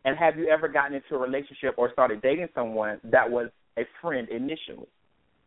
And 0.05 0.17
have 0.17 0.37
you 0.37 0.47
ever 0.47 0.67
gotten 0.67 0.95
into 0.95 1.15
a 1.15 1.17
relationship 1.17 1.75
or 1.77 1.91
started 1.91 2.21
dating 2.21 2.47
someone 2.55 2.99
that 3.03 3.29
was 3.29 3.49
a 3.77 3.83
friend 4.01 4.27
initially? 4.29 4.87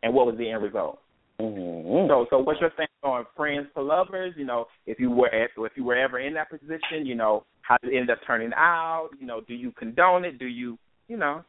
And 0.03 0.13
what 0.13 0.27
was 0.27 0.35
the 0.37 0.49
end 0.49 0.61
result? 0.61 0.99
Mm-hmm. 1.39 2.07
So, 2.09 2.27
so 2.29 2.37
what's 2.39 2.61
your 2.61 2.71
stance 2.75 2.91
on 3.03 3.25
friends 3.35 3.67
to 3.75 3.81
lovers? 3.81 4.33
You 4.37 4.45
know, 4.45 4.65
if 4.85 4.99
you 4.99 5.09
were 5.09 5.29
if 5.33 5.71
you 5.75 5.83
were 5.83 5.97
ever 5.97 6.19
in 6.19 6.33
that 6.35 6.51
position, 6.51 7.05
you 7.05 7.15
know, 7.15 7.45
how 7.61 7.77
did 7.81 7.93
it 7.93 7.97
end 7.97 8.11
up 8.11 8.19
turning 8.27 8.51
out? 8.55 9.09
You 9.19 9.25
know, 9.25 9.41
do 9.41 9.55
you 9.55 9.71
condone 9.71 10.25
it? 10.25 10.37
Do 10.37 10.45
you, 10.45 10.77
you 11.07 11.17
know, 11.17 11.43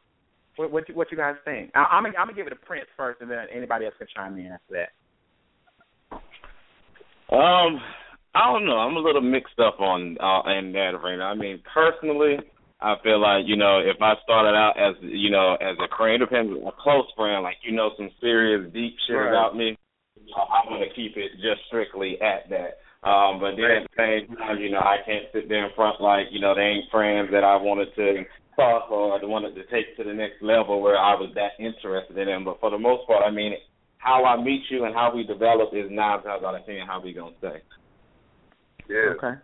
what 0.56 0.70
what 0.70 0.88
you, 0.88 0.94
what 0.94 1.10
you 1.10 1.18
guys 1.18 1.34
think? 1.44 1.70
I, 1.74 1.84
I'm 1.92 2.04
gonna, 2.04 2.16
I'm 2.16 2.26
gonna 2.26 2.36
give 2.36 2.46
it 2.46 2.50
to 2.50 2.56
Prince 2.56 2.86
first, 2.96 3.20
and 3.20 3.30
then 3.30 3.38
anybody 3.54 3.84
else 3.84 3.94
can 3.98 4.06
chime 4.14 4.38
in 4.38 4.46
after 4.46 4.72
that. 4.72 4.88
Um, 7.32 7.80
I 8.34 8.50
don't 8.52 8.66
know. 8.66 8.78
I'm 8.78 8.96
a 8.96 9.00
little 9.00 9.22
mixed 9.22 9.58
up 9.58 9.80
on 9.80 10.16
uh, 10.20 10.42
in 10.58 10.72
that 10.72 10.94
arena. 10.94 11.24
I 11.24 11.34
mean, 11.34 11.62
personally, 11.72 12.36
I 12.80 12.96
feel 13.02 13.20
like 13.20 13.44
you 13.46 13.56
know 13.56 13.78
if 13.78 13.96
I 14.02 14.14
started 14.24 14.56
out 14.56 14.74
as 14.76 14.94
you 15.00 15.30
know 15.30 15.54
as 15.54 15.76
a 15.78 15.96
friend, 15.96 16.20
depends 16.20 16.52
a 16.52 16.72
close 16.82 17.06
friend, 17.16 17.42
like 17.42 17.56
you 17.62 17.72
know 17.72 17.90
some 17.96 18.10
serious 18.20 18.70
deep 18.72 18.96
shit 19.06 19.16
Right. 19.16 19.28
about 19.28 19.56
me, 19.56 19.76
I'm 20.36 20.68
gonna 20.68 20.92
keep 20.94 21.16
it 21.16 21.32
just 21.36 21.66
strictly 21.68 22.20
at 22.20 22.48
that. 22.50 22.78
Um, 23.08 23.38
but 23.38 23.56
then 23.56 23.84
at 23.84 23.88
the 23.88 23.96
same 23.96 24.36
time, 24.36 24.58
you 24.58 24.70
know, 24.70 24.80
I 24.80 24.96
can't 25.04 25.26
sit 25.32 25.48
there 25.48 25.66
in 25.66 25.72
front 25.76 26.00
like 26.00 26.26
you 26.30 26.40
know 26.40 26.54
they 26.54 26.62
ain't 26.62 26.90
friends 26.90 27.30
that 27.32 27.44
I 27.44 27.56
wanted 27.56 27.94
to 27.96 28.24
talk 28.56 28.90
or 28.90 29.14
I 29.14 29.24
wanted 29.24 29.54
to 29.54 29.64
take 29.70 29.96
to 29.96 30.04
the 30.04 30.14
next 30.14 30.42
level 30.42 30.80
where 30.80 30.96
I 30.98 31.14
was 31.14 31.30
that 31.34 31.52
interested 31.62 32.16
in 32.18 32.26
them. 32.26 32.44
But 32.44 32.60
for 32.60 32.70
the 32.70 32.78
most 32.78 33.06
part, 33.06 33.22
I 33.24 33.30
mean, 33.30 33.54
how 34.04 34.22
I 34.24 34.36
meet 34.40 34.62
you 34.68 34.84
and 34.84 34.94
how 34.94 35.10
we 35.14 35.24
develop 35.24 35.70
is 35.72 35.90
nine 35.90 36.22
times 36.22 36.44
out 36.44 36.54
of 36.54 36.66
ten 36.66 36.86
how 36.86 37.00
we 37.00 37.14
gonna 37.14 37.34
stay. 37.38 37.62
Yeah. 38.88 39.14
Okay. 39.16 39.40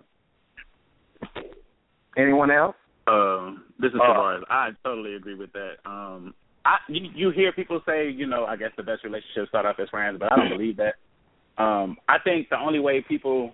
Anyone 2.18 2.50
else? 2.50 2.76
Um, 3.06 3.64
this 3.78 3.90
is 3.92 4.00
Uh, 4.00 4.12
Tavarus. 4.12 4.44
I 4.50 4.70
totally 4.84 5.14
agree 5.14 5.34
with 5.34 5.50
that. 5.52 5.76
Um, 5.86 6.34
I 6.66 6.76
you, 6.88 7.10
you 7.14 7.30
hear 7.30 7.52
people 7.52 7.80
say, 7.86 8.10
you 8.10 8.26
know, 8.26 8.44
I 8.44 8.56
guess 8.56 8.70
the 8.76 8.82
best 8.82 9.02
relationships 9.02 9.48
start 9.48 9.64
off 9.64 9.80
as 9.80 9.88
friends, 9.88 10.18
but 10.20 10.30
I 10.30 10.36
don't 10.36 10.50
believe 10.50 10.76
that. 10.76 10.96
Um, 11.56 11.96
I 12.08 12.18
think 12.22 12.50
the 12.50 12.58
only 12.58 12.78
way 12.80 13.00
people 13.00 13.52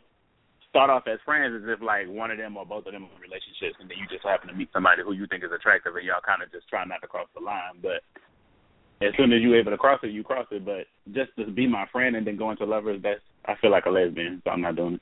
start 0.68 0.90
off 0.90 1.06
as 1.06 1.20
friends 1.24 1.54
is 1.54 1.68
if 1.68 1.80
like 1.80 2.08
one 2.08 2.32
of 2.32 2.38
them 2.38 2.56
or 2.56 2.66
both 2.66 2.86
of 2.86 2.92
them 2.92 3.04
are 3.04 3.14
in 3.14 3.22
relationships, 3.22 3.78
and 3.78 3.88
then 3.88 3.96
you 3.98 4.06
just 4.10 4.26
happen 4.26 4.48
to 4.48 4.54
meet 4.54 4.70
somebody 4.72 5.02
who 5.02 5.12
you 5.12 5.26
think 5.28 5.44
is 5.44 5.54
attractive, 5.54 5.94
and 5.94 6.04
y'all 6.04 6.20
kind 6.26 6.42
of 6.42 6.50
just 6.50 6.68
try 6.68 6.84
not 6.84 7.00
to 7.02 7.06
cross 7.06 7.28
the 7.38 7.40
line. 7.40 7.78
But 7.80 8.02
as 9.02 9.12
soon 9.16 9.32
as 9.32 9.42
you're 9.42 9.58
able 9.58 9.72
to 9.72 9.76
cross 9.76 10.00
it, 10.02 10.12
you 10.12 10.24
cross 10.24 10.46
it. 10.50 10.64
But 10.64 10.86
just 11.12 11.30
to 11.38 11.50
be 11.50 11.66
my 11.66 11.86
friend 11.92 12.16
and 12.16 12.26
then 12.26 12.36
go 12.36 12.50
into 12.50 12.64
lovers, 12.64 13.00
that's 13.02 13.20
I 13.44 13.54
feel 13.60 13.70
like 13.70 13.86
a 13.86 13.90
lesbian, 13.90 14.42
so 14.44 14.50
I'm 14.50 14.62
not 14.62 14.76
doing 14.76 14.94
it. 14.94 15.00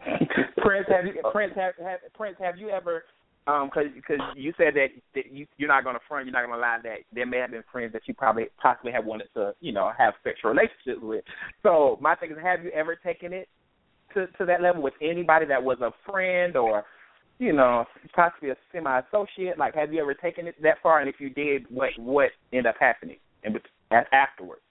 Prince, 0.58 0.86
have 0.88 1.04
you 1.04 1.20
Prince 1.30 1.52
have, 1.56 1.74
have 1.84 2.00
Prince 2.14 2.36
have 2.40 2.56
you 2.56 2.70
ever 2.70 3.04
um 3.46 3.68
because 3.68 3.90
cause 4.06 4.18
you 4.34 4.52
said 4.56 4.74
that, 4.74 4.88
that 5.14 5.30
you 5.30 5.46
you're 5.58 5.68
not 5.68 5.84
going 5.84 5.94
to 5.94 6.00
front 6.08 6.24
you're 6.24 6.32
not 6.32 6.46
going 6.46 6.56
to 6.56 6.60
lie 6.60 6.78
that 6.82 6.98
there 7.12 7.26
may 7.26 7.38
have 7.38 7.50
been 7.50 7.64
friends 7.70 7.92
that 7.92 8.02
you 8.06 8.14
probably 8.14 8.46
possibly 8.60 8.92
have 8.92 9.04
wanted 9.04 9.28
to 9.34 9.52
you 9.60 9.72
know 9.72 9.90
have 9.96 10.14
sexual 10.24 10.50
relationships 10.50 11.00
with. 11.02 11.24
So 11.62 11.98
my 12.00 12.14
thing 12.14 12.30
is, 12.30 12.38
have 12.42 12.64
you 12.64 12.70
ever 12.70 12.96
taken 12.96 13.32
it 13.34 13.48
to 14.14 14.26
to 14.38 14.46
that 14.46 14.62
level 14.62 14.82
with 14.82 14.94
anybody 15.02 15.46
that 15.46 15.62
was 15.62 15.78
a 15.82 15.92
friend 16.10 16.56
or 16.56 16.84
you 17.40 17.52
know 17.52 17.84
possibly 18.14 18.50
a 18.50 18.56
semi 18.72 19.00
associate? 19.00 19.58
Like, 19.58 19.74
have 19.74 19.92
you 19.92 20.00
ever 20.00 20.14
taken 20.14 20.46
it 20.46 20.54
that 20.62 20.76
far? 20.82 21.00
And 21.00 21.08
if 21.08 21.16
you 21.18 21.30
did, 21.30 21.64
what 21.70 21.90
what 21.96 22.30
ended 22.52 22.66
up 22.66 22.76
happening 22.78 23.16
and 23.42 23.58
afterwards? 24.12 24.62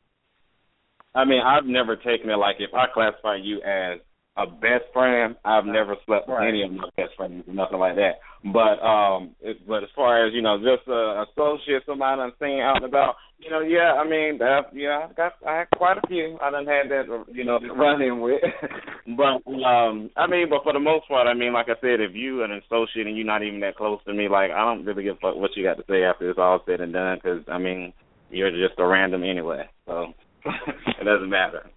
I 1.15 1.25
mean, 1.25 1.41
I've 1.43 1.65
never 1.65 1.95
taken 1.95 2.29
it 2.29 2.37
like 2.37 2.57
if 2.59 2.73
I 2.73 2.85
classify 2.93 3.37
you 3.41 3.57
as 3.63 3.99
a 4.39 4.47
best 4.47 4.85
friend, 4.93 5.35
I've 5.43 5.65
never 5.65 5.95
slept 6.05 6.27
with 6.27 6.37
Right. 6.37 6.47
any 6.49 6.63
of 6.63 6.71
my 6.71 6.89
best 6.95 7.15
friends 7.17 7.43
or 7.47 7.53
nothing 7.53 7.79
like 7.79 7.95
that. 7.95 8.19
But 8.53 8.79
um 8.79 9.35
it, 9.41 9.67
but 9.67 9.83
as 9.83 9.89
far 9.95 10.25
as, 10.25 10.33
you 10.33 10.41
know, 10.41 10.57
just 10.57 10.87
a 10.87 11.25
associate, 11.27 11.83
somebody 11.85 12.21
I'm 12.21 12.31
seeing 12.39 12.61
out 12.61 12.77
and 12.77 12.85
about, 12.85 13.15
you 13.39 13.49
know, 13.49 13.59
yeah, 13.59 13.93
I 13.99 14.07
mean 14.07 14.37
that 14.39 14.71
yeah, 14.73 15.07
I've 15.09 15.15
got 15.15 15.33
I 15.45 15.59
had 15.59 15.69
quite 15.75 15.97
a 15.97 16.07
few. 16.07 16.37
I 16.41 16.49
done 16.49 16.65
had 16.65 16.89
that 16.89 17.25
you 17.33 17.43
know, 17.43 17.59
run 17.75 18.01
in 18.01 18.21
with. 18.21 18.41
but 19.17 19.43
um 19.51 20.09
I 20.15 20.27
mean, 20.27 20.47
but 20.49 20.63
for 20.63 20.73
the 20.73 20.79
most 20.79 21.07
part, 21.07 21.27
I 21.27 21.33
mean, 21.33 21.53
like 21.53 21.67
I 21.67 21.79
said, 21.81 21.99
if 21.99 22.15
you 22.15 22.43
an 22.43 22.51
associate 22.51 23.07
and 23.07 23.17
you're 23.17 23.25
not 23.25 23.43
even 23.43 23.59
that 23.59 23.75
close 23.75 23.99
to 24.05 24.13
me, 24.13 24.29
like 24.29 24.51
I 24.51 24.59
don't 24.63 24.85
really 24.85 25.03
give 25.03 25.17
a 25.17 25.19
fuck 25.19 25.35
what 25.35 25.51
you 25.55 25.63
got 25.63 25.75
to 25.77 25.83
say 25.89 26.03
after 26.03 26.29
it's 26.29 26.39
all 26.39 26.61
said 26.65 26.79
and 26.81 26.93
done 26.93 27.17
because 27.21 27.43
I 27.51 27.57
mean, 27.57 27.93
you're 28.29 28.51
just 28.51 28.79
a 28.79 28.87
random 28.87 29.23
anyway. 29.23 29.69
So 29.85 30.13
it 30.45 31.03
doesn't 31.03 31.29
matter. 31.29 31.69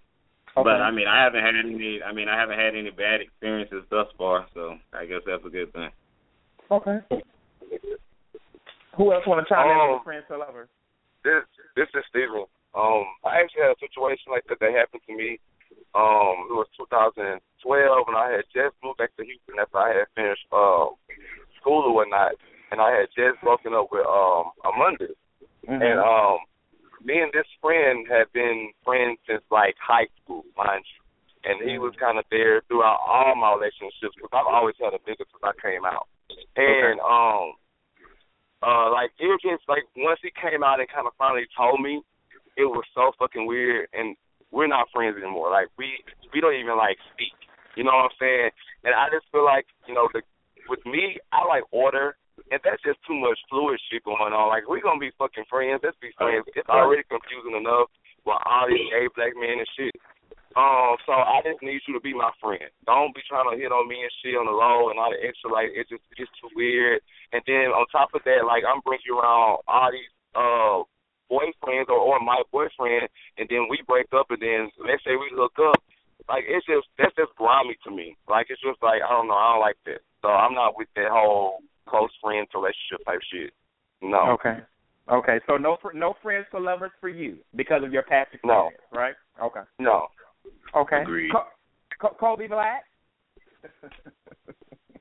Okay. 0.52 0.64
But 0.68 0.84
I 0.84 0.90
mean, 0.90 1.08
I 1.08 1.24
haven't 1.24 1.40
had 1.40 1.56
any. 1.56 2.00
I 2.04 2.12
mean, 2.12 2.28
I 2.28 2.38
haven't 2.38 2.58
had 2.58 2.76
any 2.76 2.90
bad 2.90 3.20
experiences 3.20 3.84
thus 3.88 4.06
far, 4.18 4.46
so 4.52 4.76
I 4.92 5.06
guess 5.06 5.24
that's 5.24 5.44
a 5.46 5.48
good 5.48 5.72
thing. 5.72 5.88
Okay. 6.70 7.00
Who 8.96 9.12
else 9.12 9.24
want 9.26 9.40
to 9.40 9.48
chime 9.48 9.64
in 9.64 9.80
Um, 9.80 9.96
on 9.96 10.04
friends 10.04 10.24
to 10.28 10.36
lovers? 10.36 10.68
This 11.24 11.44
this 11.74 11.88
is 11.94 12.04
Stephen. 12.10 12.44
Um, 12.76 13.04
I 13.24 13.40
actually 13.40 13.64
had 13.64 13.72
a 13.72 13.80
situation 13.80 14.32
like 14.32 14.44
that 14.48 14.60
that 14.60 14.76
happened 14.76 15.00
to 15.08 15.16
me. 15.16 15.40
Um, 15.96 16.48
it 16.48 16.56
was 16.56 16.68
2012, 16.76 18.08
and 18.08 18.16
I 18.16 18.32
had 18.36 18.44
just 18.52 18.76
moved 18.84 18.98
back 19.00 19.16
to 19.16 19.24
Houston 19.24 19.56
after 19.60 19.78
I 19.78 20.04
had 20.04 20.08
finished 20.16 20.44
uh, 20.52 20.92
school 21.60 21.88
or 21.88 21.94
whatnot, 21.96 22.32
and 22.70 22.80
I 22.80 22.92
had 22.92 23.08
just 23.16 23.40
broken 23.40 23.72
up 23.72 23.88
with 23.88 24.04
um 24.04 24.52
Amanda. 24.68 25.16
And 25.68 26.00
um, 26.00 26.44
me 27.04 27.20
and 27.20 27.32
this 27.32 27.48
friend 27.60 28.06
had 28.08 28.32
been 28.32 28.72
friends 28.84 29.18
since 29.28 29.42
like 29.50 29.74
high 29.78 30.06
school, 30.22 30.44
mind 30.56 30.84
you. 30.86 31.00
And 31.42 31.58
he 31.68 31.78
was 31.78 31.92
kind 31.98 32.18
of 32.18 32.24
there 32.30 32.62
throughout 32.68 33.02
all 33.02 33.34
my 33.34 33.58
relationships 33.58 34.14
because 34.14 34.30
I've 34.30 34.46
always 34.46 34.78
had 34.78 34.94
a 34.94 35.02
nigga 35.02 35.26
since 35.26 35.42
I 35.42 35.50
came 35.58 35.82
out. 35.84 36.06
And 36.54 37.02
um, 37.02 37.58
uh, 38.62 38.94
like 38.94 39.10
it 39.18 39.26
was 39.26 39.42
like 39.66 39.82
once 39.96 40.20
he 40.22 40.30
came 40.30 40.62
out 40.62 40.78
and 40.78 40.86
kind 40.86 41.06
of 41.06 41.18
finally 41.18 41.50
told 41.56 41.82
me, 41.82 42.02
it 42.56 42.70
was 42.70 42.86
so 42.94 43.10
fucking 43.18 43.46
weird. 43.46 43.88
And 43.92 44.14
we're 44.52 44.70
not 44.70 44.86
friends 44.94 45.16
anymore. 45.18 45.50
Like 45.50 45.66
we 45.76 45.98
we 46.32 46.40
don't 46.40 46.54
even 46.54 46.78
like 46.78 46.98
speak. 47.12 47.34
You 47.74 47.82
know 47.82 47.90
what 47.90 48.14
I'm 48.14 48.18
saying? 48.20 48.50
And 48.84 48.94
I 48.94 49.10
just 49.10 49.26
feel 49.32 49.44
like 49.44 49.66
you 49.88 49.94
know 49.94 50.06
the 50.14 50.22
with 50.68 50.84
me, 50.86 51.18
I 51.32 51.44
like 51.46 51.64
order. 51.72 52.14
And 52.52 52.60
that's 52.60 52.84
just 52.84 53.00
too 53.08 53.16
much 53.16 53.40
fluid 53.48 53.80
shit 53.88 54.04
going 54.04 54.20
on. 54.20 54.52
Like, 54.52 54.68
we're 54.68 54.84
going 54.84 55.00
to 55.00 55.06
be 55.08 55.16
fucking 55.16 55.48
friends. 55.48 55.80
Let's 55.80 55.96
be 56.04 56.12
friends. 56.20 56.44
It's 56.52 56.68
already 56.68 57.00
confusing 57.08 57.56
enough 57.56 57.88
with 58.28 58.36
all 58.44 58.68
these 58.68 58.92
gay 58.92 59.08
black 59.16 59.32
men 59.32 59.64
and 59.64 59.72
shit. 59.72 59.96
Um, 60.52 61.00
so 61.08 61.16
I 61.16 61.40
just 61.48 61.64
need 61.64 61.80
you 61.88 61.96
to 61.96 62.04
be 62.04 62.12
my 62.12 62.28
friend. 62.36 62.68
Don't 62.84 63.16
be 63.16 63.24
trying 63.24 63.48
to 63.48 63.56
hit 63.56 63.72
on 63.72 63.88
me 63.88 64.04
and 64.04 64.12
shit 64.20 64.36
on 64.36 64.44
the 64.44 64.52
low 64.52 64.92
and 64.92 65.00
all 65.00 65.08
the 65.08 65.24
extra. 65.24 65.48
Like, 65.48 65.72
it's 65.72 65.88
just 65.88 66.04
it's 66.20 66.28
too 66.44 66.52
weird. 66.52 67.00
And 67.32 67.40
then 67.48 67.72
on 67.72 67.88
top 67.88 68.12
of 68.12 68.20
that, 68.28 68.44
like, 68.44 68.68
I'm 68.68 68.84
bringing 68.84 69.08
you 69.08 69.16
around 69.16 69.64
all 69.64 69.88
these 69.88 70.12
uh 70.36 70.84
boyfriends 71.32 71.88
or, 71.88 71.96
or 71.96 72.20
my 72.20 72.44
boyfriend, 72.52 73.08
and 73.40 73.48
then 73.48 73.64
we 73.72 73.80
break 73.88 74.12
up, 74.12 74.28
and 74.28 74.44
then 74.44 74.68
let's 74.84 75.00
say 75.08 75.16
we 75.16 75.32
hook 75.32 75.56
up. 75.56 75.80
Like, 76.28 76.44
it's 76.44 76.68
just 76.68 76.84
that's 77.00 77.16
just 77.16 77.32
grimy 77.40 77.80
to 77.88 77.90
me. 77.90 78.20
Like, 78.28 78.52
it's 78.52 78.60
just 78.60 78.84
like 78.84 79.00
I 79.00 79.08
don't 79.08 79.32
know. 79.32 79.40
I 79.40 79.56
don't 79.56 79.64
like 79.64 79.80
that. 79.88 80.04
So 80.20 80.28
I'm 80.28 80.52
not 80.52 80.76
with 80.76 80.92
that 81.00 81.08
whole 81.08 81.64
close 81.88 82.10
friends 82.22 82.48
relationship 82.54 83.04
type 83.06 83.20
shit. 83.32 83.52
No. 84.00 84.30
Okay. 84.32 84.58
Okay. 85.10 85.40
So 85.46 85.56
no 85.56 85.76
fr- 85.82 85.92
no 85.96 86.14
friends 86.22 86.46
to 86.52 86.58
lovers 86.58 86.90
for 87.00 87.08
you 87.08 87.38
because 87.56 87.82
of 87.84 87.92
your 87.92 88.02
past 88.02 88.32
experience, 88.34 88.74
No. 88.92 88.98
right? 88.98 89.14
Okay. 89.42 89.60
No. 89.78 90.08
Okay. 90.76 91.02
Agreed. 91.02 91.32
Co- 91.32 91.48
Co- 92.00 92.16
Kobe 92.18 92.46
Black. 92.48 92.84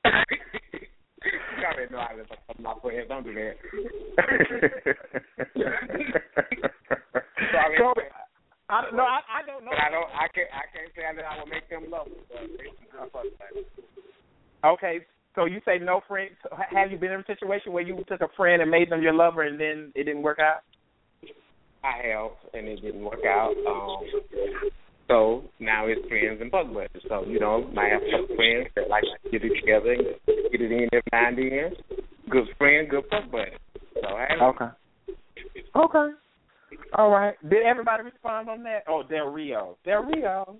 you 0.04 1.64
already 1.64 1.92
know 1.92 1.98
I 1.98 2.14
was 2.14 2.26
I'm 2.48 2.62
not 2.62 2.82
putting 2.82 3.06
Don't 3.08 3.24
do 3.24 3.34
that. 3.34 3.56
Sorry. 7.52 7.78
Kobe. 7.78 8.02
I 8.68 8.82
don't, 8.82 8.96
no, 8.96 9.02
I, 9.02 9.20
I 9.28 9.42
don't 9.46 9.64
know. 9.64 9.70
But 9.72 9.80
I 9.84 9.90
don't. 9.90 10.08
I 10.16 10.26
can't. 10.32 10.48
I 10.48 10.64
can't 10.72 10.90
say 10.96 11.02
that 11.04 11.24
I 11.24 11.38
will 11.38 11.46
make 11.46 11.68
them 11.68 11.90
love. 11.90 12.06
me, 12.06 12.14
But 12.28 12.42
it's 12.42 12.94
not 12.94 13.12
fuck 13.12 13.24
that. 13.38 13.52
Okay. 14.68 15.00
So 15.34 15.46
you 15.46 15.60
say 15.64 15.78
no 15.80 16.00
friends. 16.06 16.32
Have 16.70 16.90
you 16.90 16.98
been 16.98 17.12
in 17.12 17.20
a 17.20 17.24
situation 17.26 17.72
where 17.72 17.82
you 17.82 18.04
took 18.08 18.20
a 18.20 18.28
friend 18.36 18.60
and 18.60 18.70
made 18.70 18.90
them 18.90 19.02
your 19.02 19.14
lover 19.14 19.42
and 19.42 19.58
then 19.58 19.92
it 19.94 20.04
didn't 20.04 20.22
work 20.22 20.38
out? 20.38 20.60
I 21.84 22.08
have, 22.08 22.30
and 22.54 22.68
it 22.68 22.80
didn't 22.80 23.04
work 23.04 23.24
out. 23.26 23.54
Um, 23.66 24.72
so 25.08 25.42
now 25.58 25.86
it's 25.86 26.06
friends 26.06 26.40
and 26.40 26.50
bug 26.50 26.72
buddies. 26.72 27.02
So 27.08 27.24
you 27.26 27.40
know, 27.40 27.70
I 27.76 27.88
have 27.88 28.02
some 28.10 28.36
friends 28.36 28.68
that 28.76 28.88
like 28.88 29.02
to 29.24 29.30
get 29.30 29.44
it 29.44 29.58
together, 29.60 29.92
and 29.92 30.52
get 30.52 30.60
it 30.60 30.70
in 30.70 30.88
every 30.92 31.02
now 31.12 31.28
and 31.28 31.38
then. 31.38 32.00
Good 32.30 32.44
friend, 32.56 32.88
good 32.88 33.04
bug 33.10 33.30
buddy. 33.32 33.50
So 34.00 34.08
I 34.08 34.44
Okay. 34.44 34.64
Okay. 35.74 36.12
All 36.94 37.10
right. 37.10 37.34
Did 37.42 37.64
everybody 37.64 38.04
respond 38.04 38.48
on 38.48 38.62
that? 38.64 38.84
Oh, 38.88 39.02
Del'Rio. 39.10 39.76
Del 39.84 40.04
Rio. 40.04 40.56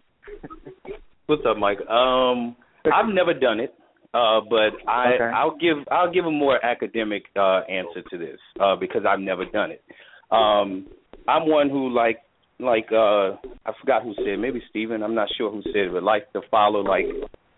What's 1.26 1.42
up, 1.48 1.56
Mike? 1.56 1.78
Um, 1.88 2.56
I've 2.92 3.12
never 3.12 3.32
done 3.32 3.60
it, 3.60 3.74
uh, 4.14 4.40
but 4.48 4.88
I 4.88 5.14
Okay. 5.14 5.24
I'll 5.34 5.56
give 5.56 5.78
I'll 5.90 6.12
give 6.12 6.26
a 6.26 6.30
more 6.30 6.64
academic 6.64 7.24
uh, 7.36 7.60
answer 7.68 8.02
to 8.10 8.18
this 8.18 8.38
uh, 8.60 8.76
because 8.76 9.02
I've 9.08 9.20
never 9.20 9.44
done 9.44 9.70
it. 9.70 9.82
Um, 10.30 10.86
I'm 11.28 11.48
one 11.48 11.70
who 11.70 11.90
like 11.90 12.18
like 12.58 12.86
uh 12.92 13.36
I 13.66 13.72
forgot 13.80 14.02
who 14.02 14.14
said 14.14 14.38
maybe 14.38 14.62
Stephen, 14.70 15.02
I'm 15.02 15.14
not 15.14 15.28
sure 15.36 15.50
who 15.50 15.62
said 15.62 15.86
it, 15.88 15.92
but 15.92 16.02
like 16.02 16.32
to 16.32 16.40
follow 16.50 16.80
like 16.80 17.06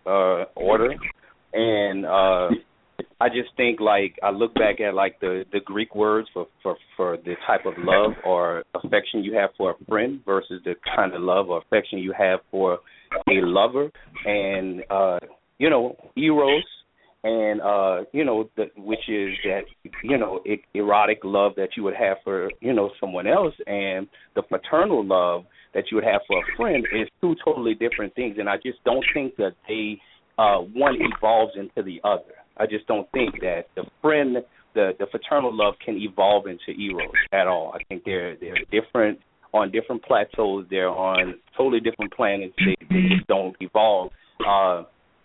uh 0.07 0.45
order 0.57 0.95
and 1.53 2.05
uh 2.05 2.49
I 3.21 3.29
just 3.29 3.57
think 3.57 3.81
like 3.81 4.17
I 4.23 4.31
look 4.31 4.55
back 4.55 4.81
at 4.81 4.95
like 4.95 5.21
the 5.21 5.45
the 5.53 5.61
Greek 5.61 5.95
words 5.95 6.29
for 6.33 6.47
for 6.63 6.77
for 6.97 7.17
the 7.17 7.35
type 7.47 7.67
of 7.67 7.75
love 7.79 8.13
or 8.25 8.65
affection 8.75 9.23
you 9.23 9.35
have 9.35 9.51
for 9.57 9.73
a 9.73 9.85
friend 9.87 10.21
versus 10.25 10.61
the 10.65 10.75
kind 10.97 11.15
of 11.15 11.23
love 11.23 11.49
or 11.49 11.59
affection 11.59 11.99
you 11.99 12.13
have 12.17 12.41
for 12.51 12.79
a 13.29 13.41
lover 13.43 13.91
and 14.25 14.83
uh 14.91 15.19
you 15.59 15.71
know 15.71 15.97
eros 16.17 16.65
and 17.25 17.61
uh 17.61 18.05
you 18.13 18.25
know 18.25 18.49
the, 18.57 18.65
which 18.77 19.09
is 19.09 19.31
that 19.45 19.63
you 20.03 20.19
know 20.19 20.41
e- 20.47 20.63
erotic 20.75 21.21
love 21.25 21.53
that 21.57 21.71
you 21.77 21.83
would 21.83 21.95
have 21.95 22.17
for 22.25 22.51
you 22.61 22.73
know 22.73 22.91
someone 23.01 23.27
else 23.27 23.55
and 23.67 24.07
the 24.35 24.43
paternal 24.43 25.05
love 25.05 25.45
that 25.75 25.85
you 25.91 25.97
would 25.97 26.05
have 26.05 26.21
for 26.27 26.39
a 26.39 26.57
friend 26.57 26.87
is 26.93 27.09
two 27.21 27.35
totally 27.45 27.75
different 27.75 28.15
things 28.15 28.37
and 28.39 28.49
I 28.49 28.57
just 28.57 28.83
don't 28.85 29.05
think 29.15 29.37
that 29.37 29.53
they 29.69 29.99
uh 30.39 30.59
one 30.59 30.97
evolves 31.01 31.53
into 31.57 31.83
the 31.83 32.01
other 32.07 32.35
I 32.57 32.67
just 32.67 32.87
don't 32.87 33.11
think 33.13 33.41
that 33.41 33.65
the 33.75 33.85
friend, 34.01 34.37
the 34.75 34.93
the 34.99 35.07
fraternal 35.11 35.55
love 35.55 35.75
can 35.85 35.97
evolve 35.97 36.47
into 36.47 36.79
eros 36.81 37.11
at 37.33 37.47
all. 37.47 37.73
I 37.75 37.83
think 37.85 38.05
they're 38.05 38.37
they're 38.37 38.57
different 38.71 39.19
on 39.53 39.71
different 39.71 40.03
plateaus. 40.05 40.67
They're 40.71 40.89
on 40.89 41.35
totally 41.57 41.81
different 41.81 42.13
planets. 42.13 42.55
They, 42.59 42.77
they 42.89 43.09
just 43.09 43.27
don't 43.27 43.57
evolve. 43.61 44.11
Uh, 44.47 44.85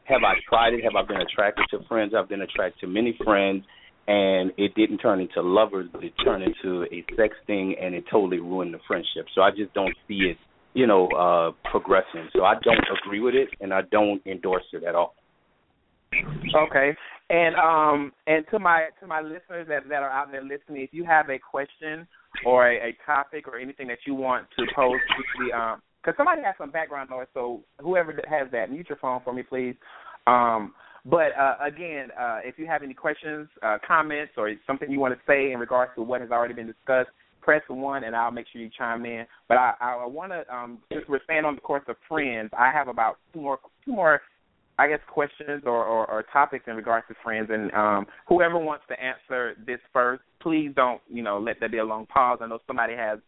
have 0.09 0.23
I 0.23 0.33
tried 0.47 0.73
it? 0.73 0.83
Have 0.83 0.95
I 0.95 1.05
been 1.07 1.21
attracted 1.21 1.65
to 1.71 1.87
friends? 1.87 2.13
I've 2.17 2.27
been 2.27 2.41
attracted 2.41 2.81
to 2.81 2.87
many 2.87 3.17
friends, 3.23 3.63
and 4.07 4.51
it 4.57 4.73
didn't 4.75 4.97
turn 4.97 5.21
into 5.21 5.41
lovers, 5.41 5.87
but 5.91 6.03
it 6.03 6.13
turned 6.23 6.43
into 6.43 6.83
a 6.91 7.05
sex 7.15 7.35
thing, 7.45 7.75
and 7.79 7.93
it 7.93 8.03
totally 8.11 8.39
ruined 8.39 8.73
the 8.73 8.79
friendship. 8.87 9.25
So 9.35 9.41
I 9.41 9.51
just 9.51 9.73
don't 9.73 9.95
see 10.07 10.31
it, 10.31 10.37
you 10.73 10.87
know, 10.87 11.07
uh 11.09 11.51
progressing. 11.69 12.27
So 12.33 12.43
I 12.43 12.55
don't 12.63 12.85
agree 12.97 13.19
with 13.19 13.35
it, 13.35 13.49
and 13.61 13.73
I 13.73 13.81
don't 13.91 14.25
endorse 14.25 14.65
it 14.73 14.83
at 14.83 14.95
all. 14.95 15.13
Okay. 16.55 16.97
And 17.29 17.55
um 17.55 18.11
and 18.25 18.43
to 18.49 18.57
my 18.57 18.87
to 18.99 19.07
my 19.07 19.21
listeners 19.21 19.67
that 19.67 19.87
that 19.89 20.01
are 20.01 20.09
out 20.09 20.31
there 20.31 20.43
listening, 20.43 20.81
if 20.81 20.89
you 20.91 21.05
have 21.05 21.29
a 21.29 21.37
question 21.37 22.07
or 22.45 22.67
a, 22.67 22.89
a 22.89 22.97
topic 23.05 23.47
or 23.47 23.59
anything 23.59 23.87
that 23.87 23.99
you 24.07 24.15
want 24.15 24.47
to 24.57 24.65
pose 24.75 24.99
to 25.15 25.45
the 25.45 25.55
um 25.55 25.81
because 26.01 26.15
somebody 26.17 26.41
has 26.43 26.55
some 26.57 26.71
background 26.71 27.09
noise, 27.09 27.27
so 27.33 27.61
whoever 27.79 28.13
has 28.29 28.47
that, 28.51 28.71
mute 28.71 28.87
your 28.89 28.97
phone 28.97 29.21
for 29.23 29.33
me, 29.33 29.43
please. 29.43 29.75
Um, 30.27 30.73
but 31.05 31.31
uh, 31.39 31.55
again, 31.61 32.09
uh, 32.19 32.39
if 32.43 32.59
you 32.59 32.67
have 32.67 32.83
any 32.83 32.93
questions, 32.93 33.47
uh, 33.63 33.77
comments, 33.85 34.33
or 34.37 34.53
something 34.67 34.91
you 34.91 34.99
want 34.99 35.13
to 35.13 35.19
say 35.27 35.51
in 35.51 35.59
regards 35.59 35.91
to 35.95 36.01
what 36.01 36.21
has 36.21 36.29
already 36.31 36.53
been 36.53 36.67
discussed, 36.67 37.09
press 37.41 37.61
one, 37.67 38.03
and 38.03 38.15
I'll 38.15 38.31
make 38.31 38.45
sure 38.51 38.61
you 38.61 38.69
chime 38.77 39.05
in. 39.05 39.25
But 39.47 39.57
I, 39.57 39.73
I 39.81 40.05
want 40.05 40.31
to, 40.31 40.53
um, 40.53 40.79
since 40.91 41.03
we're 41.07 41.23
staying 41.23 41.45
on 41.45 41.55
the 41.55 41.61
course 41.61 41.83
of 41.87 41.95
friends, 42.07 42.49
I 42.57 42.71
have 42.71 42.87
about 42.87 43.17
two 43.33 43.41
more 43.41 43.59
two 43.85 43.93
more 43.93 44.21
I 44.77 44.87
guess 44.87 44.99
questions 45.09 45.63
or, 45.65 45.83
or, 45.83 46.09
or 46.09 46.23
topics 46.31 46.63
in 46.67 46.75
regards 46.75 47.05
to 47.09 47.15
friends 47.21 47.49
and 47.51 47.69
um 47.73 48.05
whoever 48.27 48.57
wants 48.57 48.85
to 48.87 48.95
answer 49.01 49.55
this 49.65 49.79
first, 49.91 50.23
please 50.41 50.71
don't, 50.73 51.01
you 51.09 51.21
know, 51.21 51.37
let 51.37 51.59
there 51.59 51.67
be 51.67 51.79
a 51.79 51.83
long 51.83 52.05
pause. 52.05 52.39
I 52.41 52.47
know 52.47 52.59
somebody 52.65 52.93
has 52.95 53.19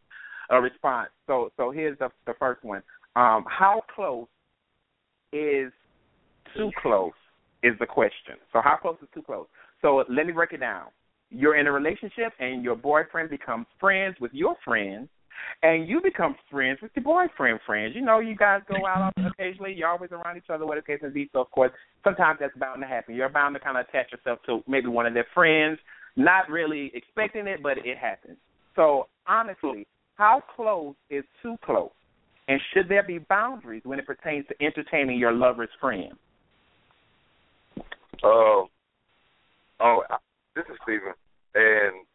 a 0.51 0.61
response. 0.61 1.09
So 1.27 1.51
so 1.57 1.71
here's 1.71 1.97
the 1.99 2.09
the 2.27 2.33
first 2.39 2.63
one. 2.63 2.83
Um 3.15 3.45
how 3.47 3.81
close 3.95 4.27
is 5.33 5.71
too 6.55 6.69
close 6.81 7.13
is 7.63 7.73
the 7.79 7.85
question. 7.85 8.35
So 8.53 8.61
how 8.61 8.77
close 8.81 8.97
is 9.01 9.07
too 9.13 9.21
close? 9.21 9.47
So 9.81 10.03
let 10.09 10.25
me 10.25 10.33
break 10.33 10.53
it 10.53 10.59
down. 10.59 10.87
You're 11.29 11.55
in 11.57 11.67
a 11.67 11.71
relationship 11.71 12.33
and 12.39 12.63
your 12.63 12.75
boyfriend 12.75 13.29
becomes 13.29 13.65
friends 13.79 14.17
with 14.19 14.31
your 14.33 14.55
friend 14.65 15.07
and 15.63 15.87
you 15.87 16.01
become 16.01 16.35
friends 16.49 16.79
with 16.81 16.91
your 16.95 17.03
boyfriend 17.03 17.59
friends. 17.65 17.95
You 17.95 18.01
know, 18.01 18.19
you 18.19 18.35
guys 18.35 18.61
go 18.67 18.85
out 18.85 19.13
occasionally, 19.17 19.73
you're 19.73 19.87
always 19.87 20.11
around 20.11 20.37
each 20.37 20.49
other, 20.49 20.65
whatever 20.65 20.85
case 20.85 20.99
may 21.01 21.09
be. 21.09 21.29
So 21.33 21.39
of 21.39 21.51
course, 21.51 21.71
sometimes 22.03 22.39
that's 22.39 22.55
bound 22.57 22.81
to 22.81 22.87
happen. 22.87 23.15
You're 23.15 23.29
bound 23.29 23.55
to 23.55 23.59
kind 23.59 23.77
of 23.77 23.85
attach 23.87 24.11
yourself 24.11 24.39
to 24.47 24.61
maybe 24.67 24.87
one 24.87 25.05
of 25.05 25.13
their 25.13 25.27
friends, 25.33 25.79
not 26.15 26.49
really 26.49 26.91
expecting 26.93 27.47
it, 27.47 27.63
but 27.63 27.77
it 27.79 27.97
happens. 27.97 28.37
So 28.75 29.07
honestly, 29.27 29.87
how 30.21 30.43
close 30.55 30.93
is 31.09 31.23
too 31.41 31.55
close? 31.65 31.89
And 32.47 32.61
should 32.71 32.87
there 32.87 33.01
be 33.01 33.17
boundaries 33.17 33.81
when 33.85 33.97
it 33.97 34.05
pertains 34.05 34.45
to 34.49 34.63
entertaining 34.63 35.17
your 35.17 35.31
lover's 35.31 35.69
friend? 35.79 36.13
Oh, 38.23 38.67
oh, 39.79 40.03
this 40.55 40.65
is 40.69 40.77
Stephen, 40.83 41.13
and 41.55 42.05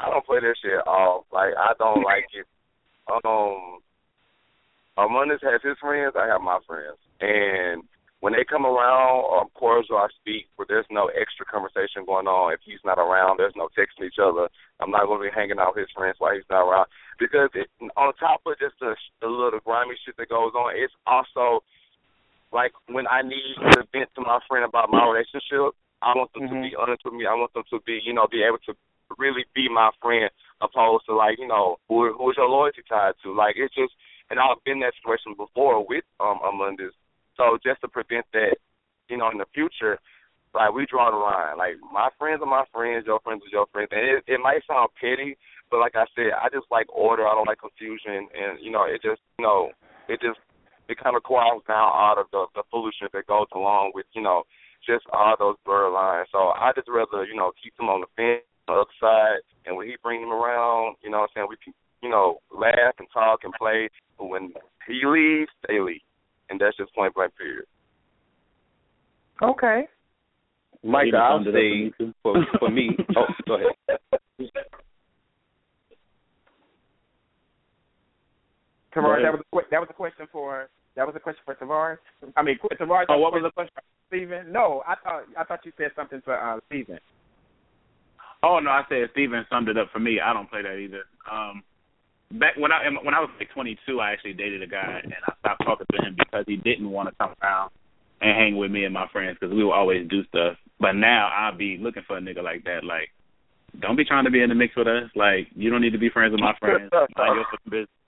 I 0.00 0.10
don't 0.10 0.26
play 0.26 0.40
that 0.40 0.56
shit 0.60 0.84
off. 0.84 1.26
Like 1.32 1.52
I 1.56 1.74
don't 1.78 2.02
like 2.04 2.24
it 2.34 2.46
um 3.24 3.78
Armandus 4.98 5.42
has 5.42 5.60
his 5.62 5.78
friends, 5.80 6.14
I 6.18 6.26
have 6.26 6.40
my 6.40 6.58
friends. 6.66 6.98
And 7.20 7.84
when 8.24 8.32
they 8.32 8.40
come 8.40 8.64
around, 8.64 9.28
of 9.36 9.52
course, 9.52 9.84
I 9.92 10.08
speak, 10.16 10.48
but 10.56 10.64
there's 10.64 10.88
no 10.88 11.12
extra 11.12 11.44
conversation 11.44 12.08
going 12.08 12.24
on. 12.24 12.56
If 12.56 12.64
he's 12.64 12.80
not 12.80 12.96
around, 12.96 13.36
there's 13.36 13.52
no 13.52 13.68
texting 13.76 14.08
each 14.08 14.16
other. 14.16 14.48
I'm 14.80 14.88
not 14.88 15.04
going 15.04 15.20
to 15.20 15.28
be 15.28 15.36
hanging 15.36 15.60
out 15.60 15.76
with 15.76 15.84
his 15.84 15.92
friends 15.92 16.16
while 16.16 16.32
he's 16.32 16.48
not 16.48 16.64
around. 16.64 16.88
Because 17.20 17.52
it, 17.52 17.68
on 18.00 18.16
top 18.16 18.40
of 18.48 18.56
just 18.56 18.80
the, 18.80 18.96
the 19.20 19.28
little 19.28 19.60
grimy 19.60 19.92
shit 20.00 20.16
that 20.16 20.32
goes 20.32 20.56
on, 20.56 20.72
it's 20.72 20.96
also 21.04 21.68
like 22.48 22.72
when 22.88 23.04
I 23.12 23.20
need 23.20 23.60
to 23.60 23.84
vent 23.92 24.08
to 24.16 24.24
my 24.24 24.40
friend 24.48 24.64
about 24.64 24.88
my 24.88 25.04
relationship, 25.04 25.76
I 26.00 26.16
want 26.16 26.32
them 26.32 26.48
mm-hmm. 26.48 26.64
to 26.64 26.68
be 26.72 26.80
honest 26.80 27.04
with 27.04 27.12
me. 27.12 27.28
I 27.28 27.36
want 27.36 27.52
them 27.52 27.68
to 27.76 27.78
be, 27.84 28.00
you 28.00 28.16
know, 28.16 28.24
be 28.24 28.40
able 28.40 28.64
to 28.64 28.72
really 29.20 29.44
be 29.52 29.68
my 29.68 29.92
friend 30.00 30.32
opposed 30.64 31.04
to 31.06 31.14
like 31.14 31.36
you 31.36 31.44
know 31.44 31.76
who 31.92 32.08
who's 32.16 32.40
your 32.40 32.48
loyalty 32.48 32.80
tied 32.88 33.20
to. 33.20 33.36
Like 33.36 33.60
it's 33.60 33.74
just, 33.76 33.92
and 34.32 34.40
I've 34.40 34.64
been 34.64 34.80
in 34.80 34.88
that 34.88 34.96
situation 34.96 35.36
before 35.36 35.84
with 35.84 36.08
um 36.24 36.40
Amundis. 36.40 36.96
So 37.36 37.58
just 37.64 37.80
to 37.82 37.88
prevent 37.88 38.26
that, 38.32 38.56
you 39.08 39.16
know, 39.16 39.30
in 39.30 39.38
the 39.38 39.50
future, 39.54 39.98
like 40.54 40.72
we 40.72 40.86
draw 40.86 41.10
the 41.10 41.18
line. 41.18 41.58
Like 41.58 41.76
my 41.92 42.08
friends 42.18 42.40
are 42.40 42.48
my 42.48 42.64
friends, 42.72 43.04
your 43.06 43.20
friends 43.20 43.42
are 43.42 43.52
your 43.52 43.66
friends, 43.74 43.90
and 43.90 44.06
it, 44.06 44.24
it 44.26 44.40
might 44.40 44.62
sound 44.66 44.88
petty, 44.98 45.36
but 45.70 45.80
like 45.80 45.98
I 45.98 46.06
said, 46.14 46.30
I 46.38 46.48
just 46.48 46.70
like 46.70 46.86
order. 46.94 47.26
I 47.26 47.34
don't 47.34 47.50
like 47.50 47.58
confusion, 47.58 48.30
and 48.30 48.62
you 48.62 48.70
know, 48.70 48.86
it 48.86 49.02
just 49.02 49.20
you 49.38 49.44
know, 49.44 49.74
it 50.08 50.22
just 50.22 50.38
it 50.88 50.96
kind 51.02 51.16
of 51.16 51.22
quiets 51.26 51.66
down 51.66 51.90
all 51.90 52.14
of 52.16 52.30
the 52.30 52.46
the 52.54 52.62
foolishness 52.70 53.10
that 53.12 53.26
goes 53.26 53.50
along 53.54 53.92
with 53.94 54.06
you 54.14 54.22
know 54.22 54.46
just 54.86 55.04
all 55.12 55.34
those 55.38 55.58
blur 55.66 55.90
lines. 55.90 56.28
So 56.30 56.54
I 56.54 56.70
just 56.74 56.88
rather 56.88 57.26
you 57.26 57.34
know 57.34 57.52
keep 57.58 57.76
them 57.76 57.90
on 57.90 58.06
the 58.06 58.10
fence 58.14 58.46
upside, 58.68 59.42
and 59.66 59.76
when 59.76 59.88
he 59.88 59.96
bring 60.02 60.22
him 60.22 60.32
around, 60.32 60.96
you 61.02 61.10
know 61.10 61.26
what 61.26 61.34
I'm 61.34 61.42
saying, 61.42 61.46
we 61.50 61.56
can, 61.62 61.74
you 62.02 62.08
know, 62.08 62.38
laugh 62.50 62.94
and 62.98 63.08
talk 63.12 63.40
and 63.44 63.52
play. 63.54 63.90
But 64.18 64.26
when 64.26 64.52
he 64.86 65.02
leaves, 65.04 65.50
they 65.68 65.80
leave. 65.80 66.00
And 66.50 66.60
that's 66.60 66.76
just 66.76 66.94
point 66.94 67.14
blank 67.14 67.32
period. 67.36 67.64
Okay. 69.42 69.88
Mike, 70.82 71.14
I'll 71.14 71.42
say 71.44 71.90
for, 72.22 72.34
for 72.58 72.70
me. 72.70 72.90
oh, 73.16 73.24
go 73.46 73.54
ahead. 73.54 73.98
Tavarus, 78.94 79.22
that 79.24 79.32
was 79.32 79.40
a, 79.52 79.70
that 79.70 79.80
was 79.80 79.88
a 79.90 79.94
question 79.94 80.26
for 80.30 80.68
that 80.94 81.06
was 81.06 81.16
a 81.16 81.20
question 81.20 81.42
for 81.44 81.54
Tavarus. 81.54 81.98
I 82.36 82.42
mean, 82.42 82.58
Tavarus. 82.78 83.06
Oh, 83.08 83.18
what 83.18 83.32
was 83.32 83.42
the 83.42 83.50
question? 83.50 83.72
Stephen? 84.08 84.52
No, 84.52 84.82
I 84.86 84.94
thought 85.02 85.22
I 85.38 85.44
thought 85.44 85.60
you 85.64 85.72
said 85.76 85.90
something 85.96 86.20
for 86.24 86.38
uh, 86.38 86.60
Stephen. 86.68 86.98
Oh 88.42 88.60
no, 88.60 88.70
I 88.70 88.82
said 88.88 89.08
Stephen 89.12 89.44
summed 89.50 89.68
it 89.68 89.78
up 89.78 89.88
for 89.92 89.98
me. 89.98 90.20
I 90.20 90.32
don't 90.32 90.48
play 90.48 90.62
that 90.62 90.76
either. 90.76 91.04
Um, 91.30 91.64
back 92.38 92.56
when 92.56 92.72
I 92.72 92.84
when 93.02 93.14
I 93.14 93.20
was 93.20 93.30
like 93.38 93.50
22, 93.50 94.00
I 94.00 94.12
actually 94.12 94.34
dated 94.34 94.62
a 94.62 94.66
guy, 94.66 95.00
and 95.02 95.12
I 95.12 95.32
stopped 95.40 95.64
talking 95.64 95.86
to 95.92 96.06
him 96.06 96.16
because 96.18 96.44
he 96.46 96.56
didn't 96.56 96.90
want 96.90 97.08
to 97.08 97.14
come 97.18 97.34
around 97.42 97.70
and 98.20 98.36
hang 98.36 98.56
with 98.56 98.70
me 98.70 98.84
and 98.84 98.94
my 98.94 99.06
friends 99.12 99.36
because 99.40 99.54
we 99.54 99.64
would 99.64 99.72
always 99.72 100.08
do 100.08 100.24
stuff. 100.24 100.56
But 100.80 100.92
now 100.92 101.30
I'll 101.32 101.56
be 101.56 101.78
looking 101.78 102.02
for 102.06 102.18
a 102.18 102.20
nigga 102.20 102.42
like 102.42 102.64
that. 102.64 102.84
Like, 102.84 103.10
don't 103.80 103.96
be 103.96 104.04
trying 104.04 104.24
to 104.24 104.30
be 104.30 104.42
in 104.42 104.48
the 104.48 104.54
mix 104.54 104.76
with 104.76 104.88
us. 104.88 105.10
Like, 105.14 105.48
you 105.54 105.70
don't 105.70 105.80
need 105.80 105.94
to 105.94 106.02
be 106.02 106.10
friends 106.10 106.32
with 106.32 106.40
my 106.40 106.54
friends. 106.58 106.90
Mind 106.92 107.36
your 107.36 107.46
fucking 107.50 107.70
business. 107.70 108.00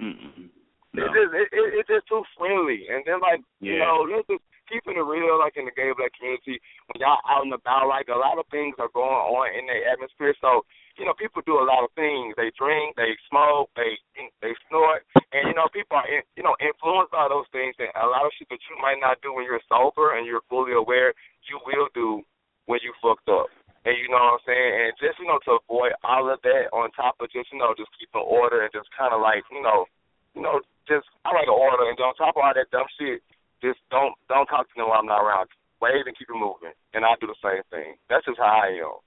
Mm-mm. 0.00 0.48
No. 0.94 1.04
It's 1.04 1.14
just 1.14 1.32
it, 1.34 1.48
it, 1.52 1.66
it's 1.76 1.88
just 1.88 2.08
too 2.08 2.22
friendly, 2.38 2.88
and 2.88 3.04
then 3.04 3.20
like 3.20 3.44
yeah. 3.60 3.72
you 3.72 3.78
know, 3.78 4.08
this 4.08 4.24
is 4.32 4.40
keeping 4.68 4.96
it 4.96 5.04
real, 5.04 5.36
like 5.40 5.56
in 5.56 5.64
the 5.64 5.74
gay 5.76 5.92
black 5.96 6.12
community, 6.16 6.60
when 6.88 7.00
y'all 7.00 7.20
out 7.28 7.44
and 7.44 7.52
about, 7.52 7.88
like 7.88 8.08
a 8.08 8.16
lot 8.16 8.40
of 8.40 8.48
things 8.52 8.76
are 8.78 8.92
going 8.92 9.08
on 9.08 9.48
in 9.52 9.64
the 9.68 9.78
atmosphere. 9.84 10.36
So, 10.40 10.64
you 10.98 11.06
know, 11.06 11.14
people 11.14 11.40
do 11.46 11.62
a 11.62 11.66
lot 11.66 11.86
of 11.86 11.94
things. 11.94 12.34
They 12.34 12.50
drink, 12.58 12.98
they 12.98 13.14
smoke, 13.30 13.70
they 13.78 13.96
they 14.42 14.52
snort, 14.68 15.06
and 15.32 15.46
you 15.46 15.54
know, 15.54 15.70
people 15.70 15.96
are 15.96 16.08
in, 16.10 16.26
you 16.34 16.42
know 16.42 16.58
influenced 16.58 17.14
by 17.14 17.30
those 17.30 17.46
things. 17.54 17.78
And 17.78 17.88
a 17.94 18.10
lot 18.10 18.26
of 18.26 18.34
shit 18.34 18.50
that 18.50 18.62
you 18.66 18.76
might 18.82 18.98
not 18.98 19.22
do 19.22 19.32
when 19.32 19.46
you're 19.46 19.62
sober 19.70 20.18
and 20.18 20.26
you're 20.26 20.44
fully 20.50 20.74
aware, 20.74 21.14
you 21.46 21.62
will 21.62 21.88
do 21.94 22.26
when 22.66 22.82
you 22.82 22.92
fucked 22.98 23.30
up. 23.30 23.48
And 23.86 23.94
you 23.94 24.10
know 24.10 24.20
what 24.20 24.42
I'm 24.42 24.44
saying? 24.44 24.72
And 24.74 24.90
just, 25.00 25.16
you 25.22 25.24
know, 25.30 25.38
to 25.48 25.62
avoid 25.64 25.94
all 26.04 26.28
of 26.28 26.42
that 26.42 26.68
on 26.74 26.90
top 26.92 27.16
of 27.22 27.30
just, 27.32 27.48
you 27.54 27.62
know, 27.62 27.72
just 27.78 27.88
keeping 27.96 28.20
order 28.20 28.60
and 28.60 28.74
just 28.74 28.90
kind 28.92 29.14
of 29.14 29.22
like, 29.22 29.46
you 29.48 29.62
know, 29.62 29.86
you 30.34 30.42
know, 30.44 30.60
just, 30.84 31.08
I 31.24 31.32
like 31.32 31.48
order. 31.48 31.88
And 31.88 31.96
on 32.02 32.12
top 32.18 32.36
of 32.36 32.42
all 32.42 32.52
that 32.52 32.68
dumb 32.68 32.90
shit, 33.00 33.22
just 33.62 33.78
don't 33.90 34.14
don't 34.28 34.46
talk 34.46 34.66
to 34.70 34.74
them 34.76 34.88
while 34.88 35.00
I'm 35.00 35.10
not 35.10 35.22
around. 35.22 35.48
Wave 35.80 36.06
and 36.06 36.16
keep 36.18 36.26
it 36.30 36.34
moving, 36.34 36.74
and 36.94 37.06
I 37.06 37.14
do 37.20 37.30
the 37.30 37.38
same 37.38 37.62
thing. 37.70 37.94
That's 38.10 38.26
just 38.26 38.38
how 38.38 38.66
I 38.66 38.82
am. 38.82 38.98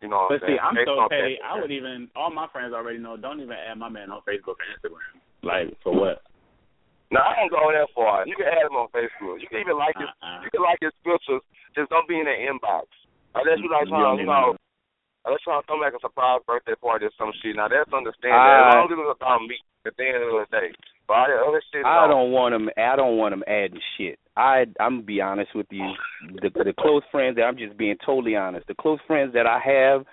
You 0.00 0.08
know 0.08 0.30
but 0.30 0.40
see, 0.46 0.54
I'm 0.54 0.78
saying? 0.78 0.86
so 0.86 1.10
petty. 1.10 1.42
I 1.42 1.58
would 1.58 1.74
even 1.74 2.06
all 2.14 2.30
my 2.30 2.46
friends 2.54 2.70
already 2.72 2.98
know. 3.02 3.16
Don't 3.16 3.40
even 3.42 3.58
add 3.58 3.78
my 3.78 3.88
man 3.88 4.10
on 4.14 4.22
Facebook 4.22 4.54
or 4.62 4.66
Instagram. 4.70 5.18
Like 5.42 5.74
for 5.82 5.90
what? 5.90 6.22
No, 7.10 7.18
I 7.24 7.34
don't 7.40 7.50
go 7.50 7.66
that 7.72 7.88
far. 7.96 8.22
You 8.28 8.36
can 8.36 8.46
add 8.46 8.68
him 8.68 8.76
on 8.76 8.86
Facebook. 8.94 9.40
You 9.40 9.48
can 9.48 9.64
even 9.64 9.74
like 9.80 9.96
his. 9.96 10.06
Uh-uh. 10.22 10.44
You 10.44 10.50
can 10.52 10.62
like 10.62 10.78
his 10.78 10.94
pictures. 11.02 11.42
Just 11.74 11.90
don't 11.90 12.06
be 12.06 12.20
in 12.20 12.28
the 12.28 12.36
inbox. 12.36 12.86
Unless 13.34 13.58
you 13.58 13.70
like 13.72 13.88
You 13.88 13.96
trying, 13.96 14.18
you 14.22 14.26
know. 14.28 14.54
Unless 15.24 15.42
trying 15.42 15.62
to 15.62 15.66
come 15.66 15.80
back 15.80 15.96
a 15.96 16.00
surprise 16.00 16.44
birthday 16.46 16.76
party 16.78 17.08
or 17.08 17.14
some 17.18 17.32
shit. 17.42 17.56
Now 17.56 17.66
that's 17.66 17.90
understandable. 17.90 18.38
I- 18.38 18.70
as 18.70 18.74
long 18.76 18.92
as 18.92 18.98
it's 19.02 19.16
about 19.18 19.42
me 19.42 19.56
at 19.88 19.96
the 19.96 20.04
end 20.04 20.22
of 20.22 20.30
the 20.36 20.46
day. 20.52 20.70
But 21.08 21.14
all 21.16 21.26
that 21.26 21.40
other 21.48 21.62
shit. 21.72 21.82
I 21.88 22.06
don't 22.06 22.30
want 22.30 22.52
them. 22.52 22.68
I 22.76 22.94
don't 22.94 23.16
want 23.16 23.32
them 23.32 23.42
adding 23.48 23.80
shit. 23.96 24.20
I 24.38 24.66
I'm 24.78 25.02
be 25.02 25.20
honest 25.20 25.50
with 25.54 25.66
you. 25.70 25.90
The 26.40 26.50
the 26.50 26.72
close 26.78 27.02
friends 27.10 27.36
that 27.36 27.42
I'm 27.42 27.58
just 27.58 27.76
being 27.76 27.96
totally 28.06 28.36
honest. 28.36 28.68
The 28.68 28.74
close 28.74 29.00
friends 29.06 29.34
that 29.34 29.46
I 29.46 29.58
have, 29.58 30.06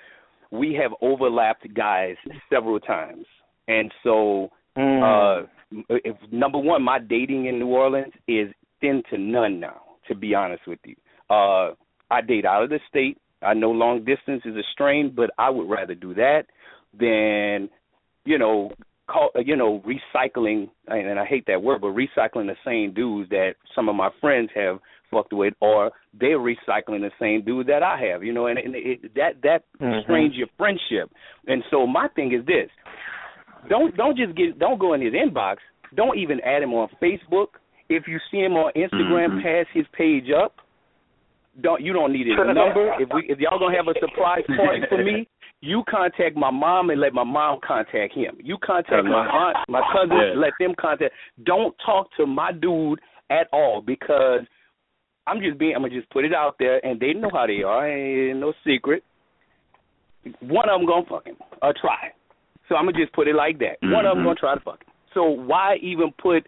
we 0.51 0.73
have 0.81 0.91
overlapped 1.01 1.71
guys 1.75 2.15
several 2.49 2.79
times, 2.79 3.25
and 3.67 3.93
so 4.03 4.49
uh, 4.75 5.43
if 5.89 6.17
number 6.31 6.57
one, 6.57 6.81
my 6.81 6.99
dating 6.99 7.45
in 7.45 7.59
New 7.59 7.67
Orleans 7.67 8.13
is 8.27 8.49
thin 8.81 9.03
to 9.11 9.17
none 9.17 9.59
now. 9.59 9.81
To 10.07 10.15
be 10.15 10.35
honest 10.35 10.61
with 10.67 10.79
you, 10.85 10.95
uh, 11.29 11.73
I 12.11 12.21
date 12.21 12.45
out 12.45 12.63
of 12.63 12.69
the 12.69 12.79
state. 12.89 13.17
I 13.41 13.53
know 13.53 13.71
long 13.71 14.05
distance 14.05 14.43
is 14.45 14.55
a 14.55 14.61
strain, 14.73 15.13
but 15.15 15.31
I 15.37 15.49
would 15.49 15.69
rather 15.69 15.95
do 15.95 16.13
that 16.15 16.43
than 16.97 17.69
you 18.25 18.37
know 18.37 18.71
call, 19.07 19.29
you 19.43 19.55
know 19.55 19.81
recycling 19.85 20.69
and 20.87 21.07
and 21.07 21.19
I 21.19 21.25
hate 21.25 21.45
that 21.47 21.61
word, 21.61 21.81
but 21.81 21.95
recycling 21.95 22.47
the 22.47 22.55
same 22.65 22.93
dudes 22.93 23.29
that 23.29 23.55
some 23.73 23.89
of 23.89 23.95
my 23.95 24.09
friends 24.21 24.49
have 24.55 24.79
fucked 25.11 25.33
with, 25.33 25.53
or 25.61 25.91
they're 26.19 26.39
recycling 26.39 27.01
the 27.01 27.11
same 27.19 27.43
dude 27.43 27.67
that 27.67 27.83
I 27.83 27.99
have. 28.09 28.23
You 28.23 28.33
know, 28.33 28.47
and, 28.47 28.57
and 28.57 28.75
it, 28.75 29.13
that 29.15 29.41
that 29.43 29.63
Mhm. 29.79 30.03
strains 30.03 30.35
your 30.35 30.47
friendship. 30.57 31.11
And 31.47 31.63
so 31.69 31.85
my 31.85 32.07
thing 32.09 32.33
is 32.33 32.45
this: 32.45 32.69
don't 33.69 33.95
don't 33.95 34.17
just 34.17 34.35
get 34.35 34.59
don't 34.59 34.79
go 34.79 34.93
in 34.93 35.01
his 35.01 35.13
inbox. 35.13 35.57
Don't 35.95 36.17
even 36.17 36.39
add 36.41 36.63
him 36.63 36.73
on 36.73 36.89
Facebook. 37.01 37.47
If 37.87 38.07
you 38.07 38.19
see 38.31 38.39
him 38.39 38.53
on 38.53 38.71
Instagram, 38.75 39.37
Mhm. 39.39 39.43
pass 39.43 39.65
his 39.73 39.85
page 39.93 40.29
up. 40.31 40.55
Don't 41.61 41.81
you 41.81 41.93
don't 41.93 42.11
need 42.11 42.27
his 42.27 42.35
number. 42.37 42.95
If 42.99 43.09
we 43.13 43.29
if 43.29 43.39
y'all 43.39 43.59
gonna 43.59 43.75
have 43.77 43.87
a 43.87 43.93
surprise 43.99 44.43
party 44.57 44.81
for 44.89 44.97
me, 44.97 45.27
you 45.65 45.83
contact 45.89 46.35
my 46.37 46.51
mom 46.51 46.89
and 46.91 47.01
let 47.01 47.13
my 47.13 47.23
mom 47.23 47.59
contact 47.65 48.13
him. 48.13 48.37
You 48.43 48.57
contact 48.63 49.03
my 49.05 49.25
aunt, 49.27 49.57
my 49.67 49.81
cousin, 49.91 50.15
Yeah. 50.17 50.33
let 50.35 50.53
them 50.59 50.75
contact. 50.75 51.13
Don't 51.43 51.75
talk 51.85 52.07
to 52.17 52.25
my 52.25 52.51
dude 52.51 52.99
at 53.29 53.47
all 53.51 53.81
because 53.81 54.41
I'm 55.27 55.41
just 55.41 55.57
being. 55.57 55.75
I'm 55.75 55.81
gonna 55.81 55.93
just 55.93 56.09
put 56.11 56.23
it 56.23 56.33
out 56.33 56.55
there, 56.59 56.85
and 56.85 56.99
they 56.99 57.13
know 57.13 57.29
how 57.33 57.47
they 57.47 57.63
are. 57.63 57.87
Ain't 57.89 58.39
no 58.39 58.53
secret. 58.63 59.03
One 60.39 60.69
of 60.69 60.79
them 60.79 60.87
gonna 60.87 61.05
fuck 61.05 61.25
him 61.25 61.37
or 61.61 61.73
try. 61.73 62.11
So 62.69 62.75
I'm 62.75 62.85
gonna 62.85 62.97
just 62.97 63.13
put 63.13 63.27
it 63.27 63.35
like 63.35 63.57
that. 63.59 63.77
One 63.81 64.05
of 64.05 64.15
them 64.15 64.23
Mhm. 64.23 64.27
gonna 64.27 64.35
try 64.35 64.53
to 64.55 64.59
fuck 64.59 64.83
him. 64.83 64.91
So 65.13 65.23
why 65.25 65.77
even 65.77 66.11
put 66.13 66.45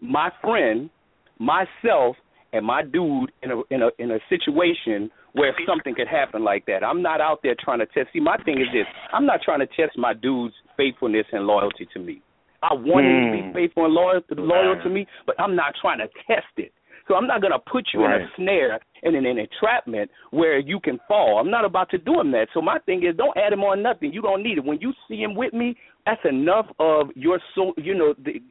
my 0.00 0.30
friend, 0.42 0.90
myself, 1.38 2.16
and 2.52 2.64
my 2.64 2.82
dude 2.82 3.30
in 3.42 3.50
a 3.52 3.62
in 3.70 3.82
a 3.82 3.90
in 3.98 4.10
a 4.12 4.20
situation 4.28 5.10
where 5.36 5.54
something 5.66 5.94
could 5.94 6.08
happen 6.08 6.42
like 6.42 6.66
that? 6.66 6.82
I'm 6.82 7.02
not 7.02 7.20
out 7.20 7.40
there 7.42 7.54
trying 7.58 7.78
to 7.80 7.86
test. 7.86 8.08
See, 8.12 8.20
my 8.20 8.36
thing 8.38 8.58
is 8.60 8.66
this: 8.72 8.86
I'm 9.12 9.26
not 9.26 9.40
trying 9.44 9.60
to 9.60 9.66
test 9.66 9.96
my 9.96 10.14
dude's 10.14 10.54
faithfulness 10.76 11.26
and 11.32 11.46
loyalty 11.46 11.86
to 11.94 11.98
me. 12.00 12.22
I 12.62 12.72
want 12.74 13.06
him 13.06 13.20
to 13.20 13.26
Hmm. 13.26 13.32
be 13.32 13.52
faithful 13.54 13.84
and 13.84 13.94
loyal, 13.94 14.22
loyal 14.30 14.74
Right. 14.74 14.82
to 14.82 14.88
me, 14.88 15.06
but 15.26 15.38
I'm 15.38 15.54
not 15.54 15.74
trying 15.80 15.98
to 15.98 16.08
test 16.26 16.46
it. 16.56 16.72
So 17.06 17.14
I'm 17.14 17.28
not 17.28 17.40
going 17.40 17.52
to 17.52 17.60
put 17.60 17.84
you 17.94 18.04
in 18.04 18.10
a 18.10 18.28
snare 18.34 18.80
and 19.04 19.14
in 19.14 19.26
an 19.26 19.38
entrapment 19.38 20.10
where 20.30 20.58
you 20.58 20.80
can 20.80 20.98
fall. 21.06 21.38
I'm 21.38 21.50
not 21.50 21.64
about 21.64 21.88
to 21.90 21.98
do 21.98 22.18
him 22.18 22.32
that. 22.32 22.48
So 22.52 22.60
my 22.60 22.80
thing 22.80 23.04
is, 23.04 23.14
don't 23.16 23.36
add 23.36 23.52
him 23.52 23.62
on 23.62 23.80
nothing. 23.80 24.12
You 24.12 24.22
don't 24.22 24.42
need 24.42 24.58
it. 24.58 24.64
When 24.64 24.80
you 24.80 24.92
see 25.06 25.18
him 25.22 25.36
with 25.36 25.52
me, 25.52 25.76
that's 26.04 26.24
enough 26.24 26.66
of 26.80 27.10
your 27.14 27.38
so 27.54 27.74
you 27.76 27.94
know 27.94 28.14
the 28.24 28.42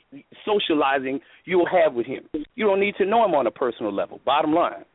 socializing 0.45 1.19
you'll 1.45 1.67
have 1.67 1.93
with 1.93 2.05
him. 2.05 2.23
You 2.55 2.65
don't 2.65 2.79
need 2.79 2.95
to 2.97 3.05
know 3.05 3.25
him 3.25 3.33
on 3.33 3.47
a 3.47 3.51
personal 3.51 3.91
level. 3.93 4.21
Bottom 4.25 4.53
line. 4.53 4.85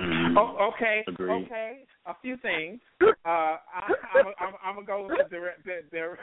Mhm. 0.00 0.36
Oh, 0.36 0.70
okay, 0.72 1.04
Agreed. 1.06 1.44
okay. 1.46 1.84
A 2.06 2.14
few 2.22 2.36
things. 2.38 2.80
Uh, 3.02 3.06
I, 3.24 3.58
I'm, 4.14 4.26
I'm, 4.38 4.54
I'm 4.64 4.74
gonna 4.74 4.86
go 4.86 5.08
with 5.08 5.28
the 5.30 5.38
the, 5.64 5.80
the 5.90 6.16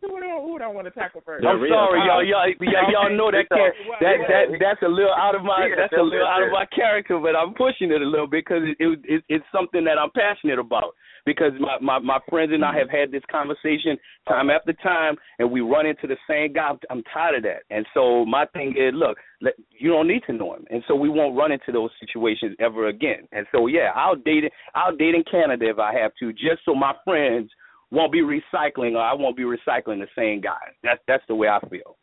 who 0.00 0.20
do 0.20 0.26
I, 0.26 0.40
who 0.40 0.58
do 0.58 0.64
I 0.64 0.68
want 0.68 0.86
to 0.86 0.90
tackle 0.90 1.22
first? 1.24 1.44
I'm 1.44 1.56
sorry, 1.56 2.00
y'all. 2.04 2.24
Y'all, 2.24 2.52
y'all, 2.60 2.90
y'all 2.92 3.16
know 3.16 3.30
that 3.30 3.48
can't, 3.48 3.74
that 4.00 4.16
that 4.28 4.44
that's 4.60 4.82
a 4.82 4.88
little 4.88 5.14
out 5.14 5.34
of 5.34 5.42
my 5.42 5.66
Yeah, 5.68 5.88
that's 5.88 5.96
a 5.98 6.02
little 6.02 6.26
out 6.26 6.42
of 6.42 6.52
my 6.52 6.66
character, 6.66 7.18
but 7.18 7.34
I'm 7.34 7.54
pushing 7.54 7.90
it 7.90 8.02
a 8.02 8.04
little 8.04 8.26
bit 8.26 8.44
because 8.44 8.62
it, 8.64 8.76
it, 8.78 9.00
it 9.04 9.24
it's 9.28 9.44
something 9.52 9.84
that 9.84 9.98
I'm 9.98 10.10
passionate 10.10 10.58
about. 10.58 10.94
Because 11.24 11.50
my, 11.58 11.78
my 11.80 11.98
my 11.98 12.18
friends 12.30 12.52
and 12.54 12.64
I 12.64 12.78
have 12.78 12.88
had 12.88 13.10
this 13.10 13.22
conversation 13.28 13.98
time 14.28 14.48
after 14.48 14.72
time, 14.74 15.16
and 15.40 15.50
we 15.50 15.60
run 15.60 15.84
into 15.84 16.06
the 16.06 16.16
same 16.30 16.52
guy. 16.52 16.68
I'm, 16.68 16.78
I'm 16.88 17.02
tired 17.12 17.38
of 17.38 17.42
that, 17.42 17.66
and 17.68 17.84
so 17.94 18.24
my 18.24 18.46
thing 18.54 18.76
is, 18.78 18.92
look, 18.94 19.18
let, 19.40 19.54
you 19.76 19.90
don't 19.90 20.06
need 20.06 20.22
to 20.26 20.32
know 20.32 20.54
him, 20.54 20.66
and 20.70 20.84
so 20.86 20.94
we 20.94 21.08
won't 21.08 21.36
run 21.36 21.50
into 21.50 21.72
those 21.72 21.90
situations 21.98 22.54
ever 22.60 22.86
again. 22.86 23.26
And 23.32 23.44
so 23.50 23.66
yeah, 23.66 23.90
I'll 23.96 24.14
date 24.14 24.44
it. 24.44 24.52
I'll 24.76 24.94
date 24.94 25.16
in 25.16 25.24
Canada 25.28 25.68
if 25.68 25.80
I 25.80 25.98
have 25.98 26.12
to, 26.20 26.32
just 26.32 26.62
so 26.64 26.76
my 26.76 26.94
friends 27.04 27.50
won't 27.90 28.12
be 28.12 28.22
recycling 28.22 28.92
or 28.94 29.00
I 29.02 29.14
won't 29.14 29.36
be 29.36 29.44
recycling 29.44 30.00
the 30.00 30.08
same 30.16 30.40
guys. 30.40 30.74
That's 30.82 31.00
that's 31.06 31.24
the 31.28 31.34
way 31.34 31.48
I 31.48 31.60
feel. 31.68 31.96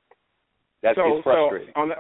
That's 0.82 0.98
so, 0.98 1.22
frustrating. 1.24 1.74
So 1.76 1.82
on 1.82 1.90
the 1.90 1.96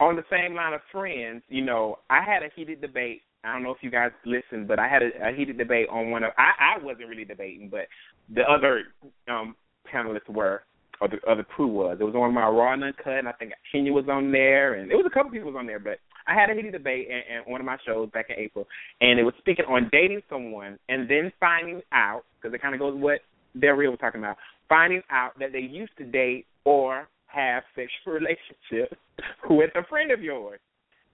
on 0.00 0.16
the 0.16 0.24
same 0.30 0.54
line 0.54 0.74
of 0.74 0.80
friends, 0.92 1.42
you 1.48 1.64
know, 1.64 1.98
I 2.10 2.22
had 2.22 2.42
a 2.42 2.50
heated 2.54 2.80
debate. 2.80 3.22
I 3.44 3.52
don't 3.52 3.62
know 3.62 3.70
if 3.70 3.78
you 3.80 3.90
guys 3.90 4.10
listened, 4.24 4.68
but 4.68 4.78
I 4.78 4.88
had 4.88 5.02
a, 5.02 5.28
a 5.28 5.32
heated 5.34 5.56
debate 5.58 5.88
on 5.90 6.10
one 6.10 6.24
of. 6.24 6.32
I 6.36 6.76
I 6.76 6.84
wasn't 6.84 7.08
really 7.08 7.24
debating, 7.24 7.68
but 7.70 7.86
the 8.34 8.42
other 8.42 8.84
um 9.28 9.54
panelists 9.92 10.28
were, 10.28 10.62
or 11.00 11.08
the 11.08 11.18
other 11.30 11.44
crew 11.44 11.68
was. 11.68 11.98
It 12.00 12.04
was 12.04 12.14
on 12.14 12.34
my 12.34 12.48
Raw 12.48 12.72
and 12.72 12.84
Uncut, 12.84 13.18
and 13.18 13.28
I 13.28 13.32
think 13.32 13.52
Kenya 13.70 13.92
was 13.92 14.06
on 14.10 14.32
there, 14.32 14.74
and 14.74 14.90
it 14.90 14.96
was 14.96 15.06
a 15.06 15.14
couple 15.14 15.30
people 15.30 15.52
was 15.52 15.58
on 15.58 15.66
there. 15.66 15.78
But 15.78 15.98
I 16.26 16.34
had 16.34 16.50
a 16.50 16.54
heated 16.54 16.72
debate 16.72 17.08
in, 17.08 17.36
in 17.36 17.50
one 17.50 17.60
of 17.60 17.64
my 17.64 17.76
shows 17.86 18.10
back 18.10 18.26
in 18.30 18.36
April, 18.36 18.66
and 19.00 19.18
it 19.18 19.22
was 19.22 19.34
speaking 19.38 19.64
on 19.68 19.88
dating 19.92 20.22
someone 20.28 20.78
and 20.88 21.08
then 21.08 21.32
finding 21.38 21.82
out 21.92 22.22
because 22.40 22.54
it 22.54 22.62
kind 22.62 22.74
of 22.74 22.80
goes 22.80 22.94
what 22.96 23.20
Daryl 23.58 23.90
was 23.90 23.98
talking 24.00 24.20
about, 24.20 24.36
finding 24.68 25.02
out 25.10 25.38
that 25.38 25.52
they 25.52 25.60
used 25.60 25.92
to 25.98 26.04
date 26.04 26.46
or 26.64 27.08
have 27.26 27.62
sexual 27.74 28.12
relationships 28.20 29.00
with 29.48 29.70
a 29.74 29.86
friend 29.88 30.10
of 30.10 30.22
yours. 30.22 30.60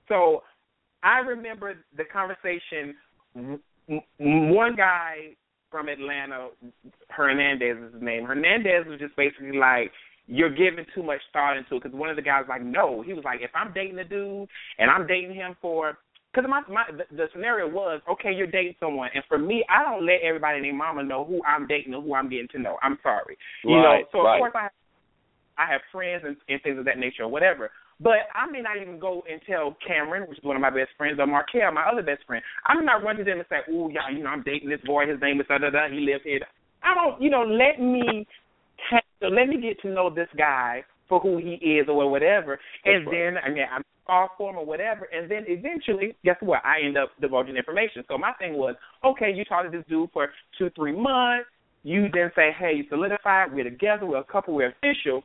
So 0.09 0.43
I 1.03 1.19
remember 1.19 1.75
the 1.97 2.05
conversation. 2.05 2.95
One 4.19 4.77
guy 4.77 5.35
from 5.71 5.89
Atlanta, 5.89 6.49
Hernandez 7.09 7.79
is 7.79 7.95
his 7.95 8.03
name. 8.03 8.25
Hernandez 8.25 8.87
was 8.87 9.01
just 9.01 9.17
basically 9.17 9.59
like, 9.59 9.91
you're 10.33 10.51
giving 10.55 10.87
too 10.95 11.03
much 11.03 11.21
thought 11.33 11.59
into 11.59 11.77
it. 11.77 11.83
Because 11.83 11.97
one 11.97 12.09
of 12.09 12.17
the 12.17 12.23
guys 12.23 12.45
was 12.49 12.49
like, 12.49 12.65
no. 12.65 13.03
He 13.03 13.13
was 13.13 13.23
like, 13.23 13.41
if 13.43 13.51
I'm 13.55 13.73
dating 13.75 13.99
a 13.99 14.05
dude 14.05 14.49
and 14.79 14.91
I'm 14.91 15.07
dating 15.07 15.35
him 15.35 15.55
for 15.61 15.99
because 16.33 16.49
my 16.49 16.63
my 16.73 16.85
the, 16.89 17.05
the 17.15 17.27
scenario 17.35 17.69
was 17.69 18.01
okay, 18.11 18.33
you're 18.33 18.47
dating 18.47 18.75
someone, 18.81 19.11
and 19.15 19.23
for 19.29 19.37
me, 19.39 19.65
I 19.69 19.85
don't 19.85 20.07
let 20.07 20.25
everybody 20.25 20.57
and 20.57 20.65
their 20.65 20.75
mama 20.75 21.03
know 21.03 21.27
who 21.27 21.43
I'm 21.45 21.67
dating 21.67 21.93
or 21.93 22.01
who 22.01 22.15
I'm 22.15 22.31
getting 22.31 22.49
to 22.53 22.59
know. 22.59 22.79
I'm 22.83 22.99
sorry, 23.03 23.37
you 23.65 23.77
Right, 23.77 24.01
know. 24.01 24.09
So 24.13 24.19
right. 24.25 24.37
of 24.37 24.41
course 24.41 24.53
I 24.57 24.63
Have, 24.63 24.73
I 25.59 25.67
have 25.71 25.81
friends 25.93 26.23
and, 26.25 26.37
and 26.49 26.63
things 26.63 26.79
of 26.79 26.87
that 26.87 26.97
nature 26.97 27.25
or 27.25 27.29
whatever. 27.29 27.71
But 28.01 28.33
I 28.35 28.51
may 28.51 28.63
not 28.63 28.81
even 28.81 28.99
go 28.99 29.23
and 29.31 29.41
tell 29.47 29.77
Cameron, 29.87 30.27
which 30.27 30.39
is 30.39 30.45
one 30.45 30.57
of 30.57 30.63
my 30.63 30.71
best 30.71 30.91
friends, 30.97 31.21
or 31.21 31.27
Markel, 31.27 31.71
my 31.71 31.85
other 31.85 32.03
best 32.03 32.25
friend. 32.27 32.43
I'm 32.65 32.85
not 32.87 33.05
running 33.05 33.27
to 33.27 33.31
them 33.31 33.39
and 33.39 33.49
say, 33.53 33.71
"Ooh, 33.71 33.91
yeah, 33.93 34.09
you 34.11 34.25
know, 34.25 34.31
I'm 34.31 34.43
dating 34.43 34.71
this 34.71 34.81
boy. 34.87 35.07
His 35.07 35.21
name 35.21 35.39
is 35.39 35.47
da 35.47 35.59
da 35.59 35.69
da. 35.69 35.89
He 35.93 36.01
lives 36.01 36.25
here." 36.25 36.41
I 36.83 36.95
don't, 36.95 37.21
you 37.23 37.31
know, 37.31 37.45
let 37.45 37.79
me 37.79 38.27
ha- 38.91 39.29
let 39.29 39.49
me 39.49 39.61
get 39.61 39.81
to 39.83 39.89
know 39.89 40.11
this 40.11 40.29
guy 40.37 40.85
for 41.09 41.21
who 41.21 41.39
he 41.39 41.55
is 41.55 41.89
or 41.89 42.11
whatever, 42.11 42.59
and 42.85 43.07
then 43.07 43.37
I 43.45 43.51
mean, 43.51 43.65
I'm 43.71 43.83
all 44.07 44.31
for 44.37 44.51
him 44.51 44.57
or 44.57 44.67
whatever, 44.67 45.09
and 45.13 45.31
then 45.31 45.45
eventually, 45.47 46.17
guess 46.25 46.37
what? 46.41 46.65
I 46.65 46.81
end 46.85 46.97
up 46.97 47.11
divulging 47.21 47.57
information. 47.57 48.03
So 48.09 48.19
my 48.19 48.33
thing 48.39 48.55
was, 48.55 48.75
okay, 49.05 49.33
you 49.35 49.45
talked 49.45 49.71
to 49.71 49.77
this 49.77 49.87
dude 49.89 50.11
for 50.13 50.29
two, 50.59 50.71
three 50.75 50.93
months. 50.93 51.47
You 51.85 52.09
then 52.13 52.31
say, 52.37 52.51
hey, 52.57 52.75
you 52.77 52.85
solidified, 52.89 53.53
we're 53.53 53.65
together, 53.65 54.07
we're 54.07 54.19
a 54.19 54.25
couple, 54.25 54.55
we're 54.55 54.71
official. 54.71 55.23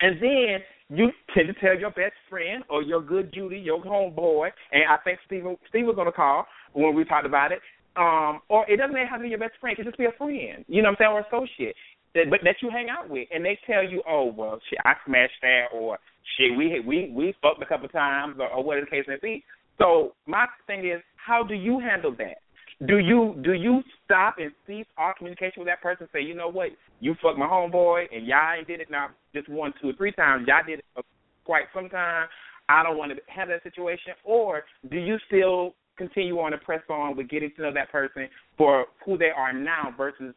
And 0.00 0.22
then 0.22 0.58
you 0.90 1.10
tend 1.34 1.48
to 1.48 1.54
tell 1.54 1.78
your 1.78 1.90
best 1.90 2.14
friend 2.28 2.62
or 2.70 2.82
your 2.82 3.00
good 3.00 3.32
Judy, 3.32 3.58
your 3.58 3.82
homeboy, 3.82 4.50
and 4.72 4.84
I 4.88 4.96
think 5.02 5.18
Steve 5.26 5.44
Steve 5.68 5.86
was 5.86 5.96
gonna 5.96 6.12
call 6.12 6.46
when 6.72 6.94
we 6.94 7.04
talked 7.04 7.26
about 7.26 7.52
it. 7.52 7.60
Um, 7.96 8.40
or 8.48 8.68
it 8.70 8.76
doesn't 8.76 8.94
have 8.94 9.18
to 9.18 9.22
be 9.24 9.30
your 9.30 9.38
best 9.38 9.54
friend, 9.60 9.72
it 9.72 9.76
can 9.76 9.84
just 9.86 9.98
be 9.98 10.04
a 10.04 10.12
friend, 10.16 10.64
you 10.68 10.82
know 10.82 10.90
what 10.90 11.00
I'm 11.00 11.04
saying, 11.04 11.12
or 11.12 11.38
associate 11.38 11.74
that 12.18 12.30
but 12.30 12.40
that 12.44 12.56
you 12.62 12.70
hang 12.70 12.88
out 12.90 13.08
with 13.08 13.28
and 13.32 13.44
they 13.44 13.58
tell 13.66 13.82
you, 13.82 14.02
Oh, 14.08 14.32
well 14.36 14.60
shit, 14.68 14.78
I 14.84 14.94
smashed 15.06 15.40
that 15.42 15.66
or 15.72 15.98
shit, 16.36 16.56
we 16.56 16.80
we 16.80 17.10
we 17.14 17.34
fucked 17.40 17.62
a 17.62 17.66
couple 17.66 17.88
times 17.88 18.36
or, 18.38 18.48
or 18.48 18.64
whatever 18.64 18.86
the 18.86 18.90
case 18.90 19.04
may 19.08 19.16
be. 19.22 19.44
So 19.78 20.14
my 20.26 20.46
thing 20.66 20.86
is, 20.86 21.00
how 21.16 21.44
do 21.44 21.54
you 21.54 21.78
handle 21.78 22.14
that? 22.18 22.38
Do 22.86 22.98
you 22.98 23.36
do 23.42 23.54
you 23.54 23.82
stop 24.04 24.36
and 24.38 24.52
cease 24.66 24.86
all 24.96 25.12
communication 25.16 25.60
with 25.60 25.68
that 25.68 25.82
person? 25.82 26.04
And 26.04 26.10
Say, 26.12 26.22
you 26.22 26.34
know 26.34 26.48
what, 26.48 26.70
you 27.00 27.14
fucked 27.22 27.38
my 27.38 27.46
homeboy, 27.46 28.04
and 28.14 28.26
y'all 28.26 28.54
ain't 28.56 28.68
did 28.68 28.80
it 28.80 28.90
now 28.90 29.08
just 29.34 29.48
one, 29.48 29.72
two, 29.80 29.90
or 29.90 29.92
three 29.94 30.12
times. 30.12 30.46
Y'all 30.46 30.66
did 30.66 30.80
it 30.80 31.04
quite 31.44 31.64
some 31.74 31.88
time. 31.88 32.28
I 32.68 32.82
don't 32.82 32.98
want 32.98 33.12
to 33.12 33.18
have 33.26 33.48
that 33.48 33.62
situation. 33.62 34.12
Or 34.24 34.62
do 34.90 34.98
you 34.98 35.16
still 35.26 35.74
continue 35.96 36.38
on 36.38 36.52
and 36.52 36.62
press 36.62 36.82
on 36.88 37.16
with 37.16 37.28
getting 37.28 37.50
to 37.56 37.62
know 37.62 37.74
that 37.74 37.90
person 37.90 38.28
for 38.56 38.86
who 39.04 39.18
they 39.18 39.30
are 39.36 39.52
now 39.52 39.92
versus 39.96 40.34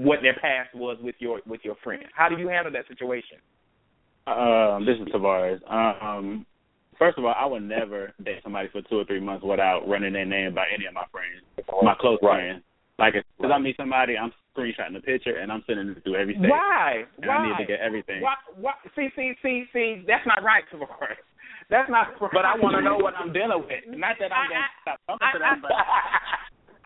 what 0.00 0.20
their 0.22 0.34
past 0.34 0.74
was 0.74 0.96
with 1.00 1.14
your 1.18 1.40
with 1.46 1.60
your 1.62 1.76
friend? 1.84 2.04
How 2.14 2.28
do 2.28 2.38
you 2.38 2.48
handle 2.48 2.72
that 2.72 2.88
situation? 2.88 3.38
Um, 4.26 4.86
this 4.86 4.96
is 4.96 5.12
Tavarus. 5.12 5.60
Um, 5.68 6.46
first 6.98 7.18
of 7.18 7.24
all, 7.24 7.34
I 7.36 7.44
would 7.46 7.62
never 7.62 8.12
date 8.24 8.40
somebody 8.42 8.68
for 8.72 8.82
two 8.82 8.98
or 9.00 9.04
three 9.04 9.20
months 9.20 9.44
without 9.44 9.88
running 9.88 10.12
their 10.12 10.24
name 10.24 10.54
by 10.54 10.66
any 10.72 10.86
of 10.86 10.94
my 10.94 11.04
friends, 11.12 11.42
my 11.82 11.94
close 11.98 12.18
Right. 12.22 12.36
friends. 12.36 12.62
Like, 12.98 13.14
because 13.14 13.50
I 13.50 13.58
meet 13.58 13.76
somebody, 13.76 14.16
I'm 14.18 14.30
screenshotting 14.54 14.92
the 14.92 15.00
picture 15.00 15.36
and 15.36 15.50
I'm 15.50 15.64
sending 15.66 15.88
it 15.88 16.04
through 16.04 16.16
every 16.16 16.34
state. 16.36 16.50
Why? 16.50 17.04
And 17.16 17.26
Why? 17.26 17.36
I 17.36 17.48
need 17.48 17.64
to 17.64 17.64
get 17.64 17.80
everything. 17.80 18.20
Why? 18.20 18.34
Why? 18.60 18.72
See, 18.94 19.08
see, 19.16 19.32
see, 19.42 19.64
see. 19.72 20.04
That's 20.06 20.26
not 20.26 20.44
right, 20.44 20.64
Tavarus. 20.70 21.16
That's 21.70 21.88
not. 21.88 22.18
But 22.20 22.44
I 22.44 22.58
want 22.58 22.76
to 22.76 22.82
know 22.82 22.98
what 22.98 23.14
I'm 23.16 23.32
dealing 23.32 23.64
with. 23.64 23.96
Not 23.96 24.16
that 24.20 24.32
I'm 24.32 24.50
going 24.50 24.60
to 24.60 24.80
stop 24.82 24.98
talking 25.06 25.28
to 25.32 25.38
them, 25.38 25.62
but 25.62 25.70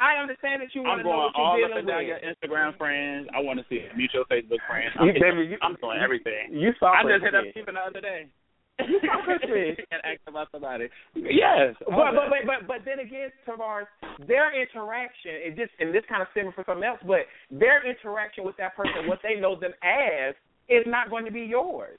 I 0.05 0.21
understand 0.21 0.61
that 0.61 0.75
you 0.77 0.83
want 0.85 1.01
to 1.01 1.05
know 1.09 1.33
what 1.33 1.33
you're 1.33 1.41
all 1.41 1.57
up 1.57 1.65
dealing 1.65 1.79
and 1.81 1.89
down 1.89 2.05
with. 2.05 2.13
your 2.13 2.21
Instagram 2.21 2.77
friends. 2.77 3.25
I 3.33 3.41
want 3.41 3.57
to 3.59 3.65
see 3.73 3.81
mutual 3.97 4.25
Facebook 4.29 4.61
friends. 4.69 4.93
I'm, 5.01 5.09
baby, 5.17 5.49
you- 5.57 5.63
I'm 5.65 5.77
doing 5.81 5.97
everything. 6.05 6.53
You 6.53 6.77
saw 6.79 6.93
I 6.93 7.03
just 7.09 7.25
hit 7.25 7.33
up 7.35 7.49
Christmas. 7.49 7.63
even 7.65 7.75
the 7.75 7.81
other 7.81 8.03
day. 8.05 8.29
You 8.85 8.99
saw 9.07 9.23
Christmas. 9.25 9.79
and 9.95 10.01
asked 10.05 10.27
about 10.27 10.49
somebody. 10.53 10.91
Yes, 11.15 11.73
all 11.87 11.95
But, 11.97 12.13
but 12.13 12.27
but 12.29 12.43
but 12.45 12.61
but 12.69 12.81
then 12.85 12.99
again, 13.01 13.31
Tavarus, 13.49 13.87
their 14.27 14.51
interaction 14.53 15.41
is 15.47 15.57
just 15.57 15.71
and 15.81 15.95
this 15.95 16.03
kind 16.09 16.21
of 16.21 16.29
stemming 16.33 16.53
for 16.53 16.65
something 16.67 16.85
else, 16.85 16.99
but 17.07 17.25
their 17.51 17.81
interaction 17.89 18.45
with 18.45 18.57
that 18.59 18.77
person, 18.77 19.07
what 19.07 19.21
they 19.23 19.39
know 19.41 19.55
them 19.59 19.73
as, 19.83 20.35
is 20.69 20.83
not 20.87 21.09
going 21.09 21.25
to 21.25 21.31
be 21.33 21.47
yours. 21.47 21.97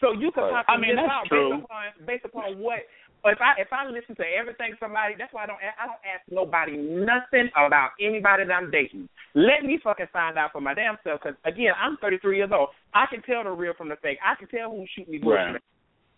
So 0.00 0.12
you 0.12 0.32
could 0.32 0.48
Right. 0.48 0.64
possibly 0.66 0.74
I 0.74 0.80
mean, 0.80 0.96
miss 0.96 1.04
that's 1.06 1.12
out 1.12 1.26
true. 1.28 1.50
based 1.52 1.64
upon 1.64 1.84
based 2.08 2.24
upon 2.24 2.58
what. 2.58 2.80
If 3.24 3.40
I 3.40 3.60
if 3.60 3.72
I 3.72 3.88
listen 3.88 4.14
to 4.16 4.24
everything 4.24 4.76
somebody, 4.78 5.14
that's 5.16 5.32
why 5.32 5.44
I 5.44 5.46
don't 5.46 5.58
I 5.58 5.86
don't 5.86 6.04
ask 6.04 6.22
nobody 6.30 6.76
nothing 6.76 7.48
about 7.56 7.96
anybody 8.00 8.44
that 8.44 8.52
I'm 8.52 8.70
dating. 8.70 9.08
Let 9.34 9.64
me 9.64 9.80
fucking 9.82 10.12
find 10.12 10.36
out 10.36 10.52
for 10.52 10.60
my 10.60 10.74
damn 10.74 10.96
self. 11.02 11.20
Because 11.22 11.38
again, 11.44 11.72
I'm 11.80 11.96
33 11.98 12.36
years 12.36 12.50
old. 12.52 12.68
I 12.92 13.06
can 13.08 13.22
tell 13.22 13.44
the 13.44 13.50
real 13.50 13.72
from 13.76 13.88
the 13.88 13.96
fake. 14.02 14.18
I 14.20 14.36
can 14.36 14.48
tell 14.48 14.70
who's 14.70 14.88
shooting 14.94 15.12
me 15.12 15.18
bullshit. 15.18 15.56
Right. 15.56 15.62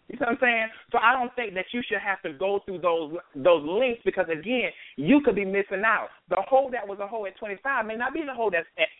You 0.08 0.18
know 0.20 0.26
what 0.26 0.28
I'm 0.30 0.38
saying? 0.40 0.68
So 0.92 0.98
I 0.98 1.12
don't 1.18 1.34
think 1.34 1.54
that 1.54 1.66
you 1.72 1.82
should 1.86 1.98
have 1.98 2.22
to 2.22 2.32
go 2.32 2.60
through 2.64 2.78
those 2.78 3.14
those 3.34 3.62
links 3.66 4.02
because 4.04 4.26
again, 4.30 4.70
you 4.96 5.20
could 5.24 5.34
be 5.34 5.44
missing 5.44 5.82
out. 5.84 6.08
The 6.30 6.42
hole 6.46 6.70
that 6.70 6.86
was 6.86 6.98
a 7.00 7.06
hole 7.06 7.26
at 7.26 7.36
25 7.38 7.86
may 7.86 7.96
not 7.96 8.14
be 8.14 8.22
the 8.26 8.34
hole 8.34 8.50
that's 8.50 8.66
at 8.78 8.90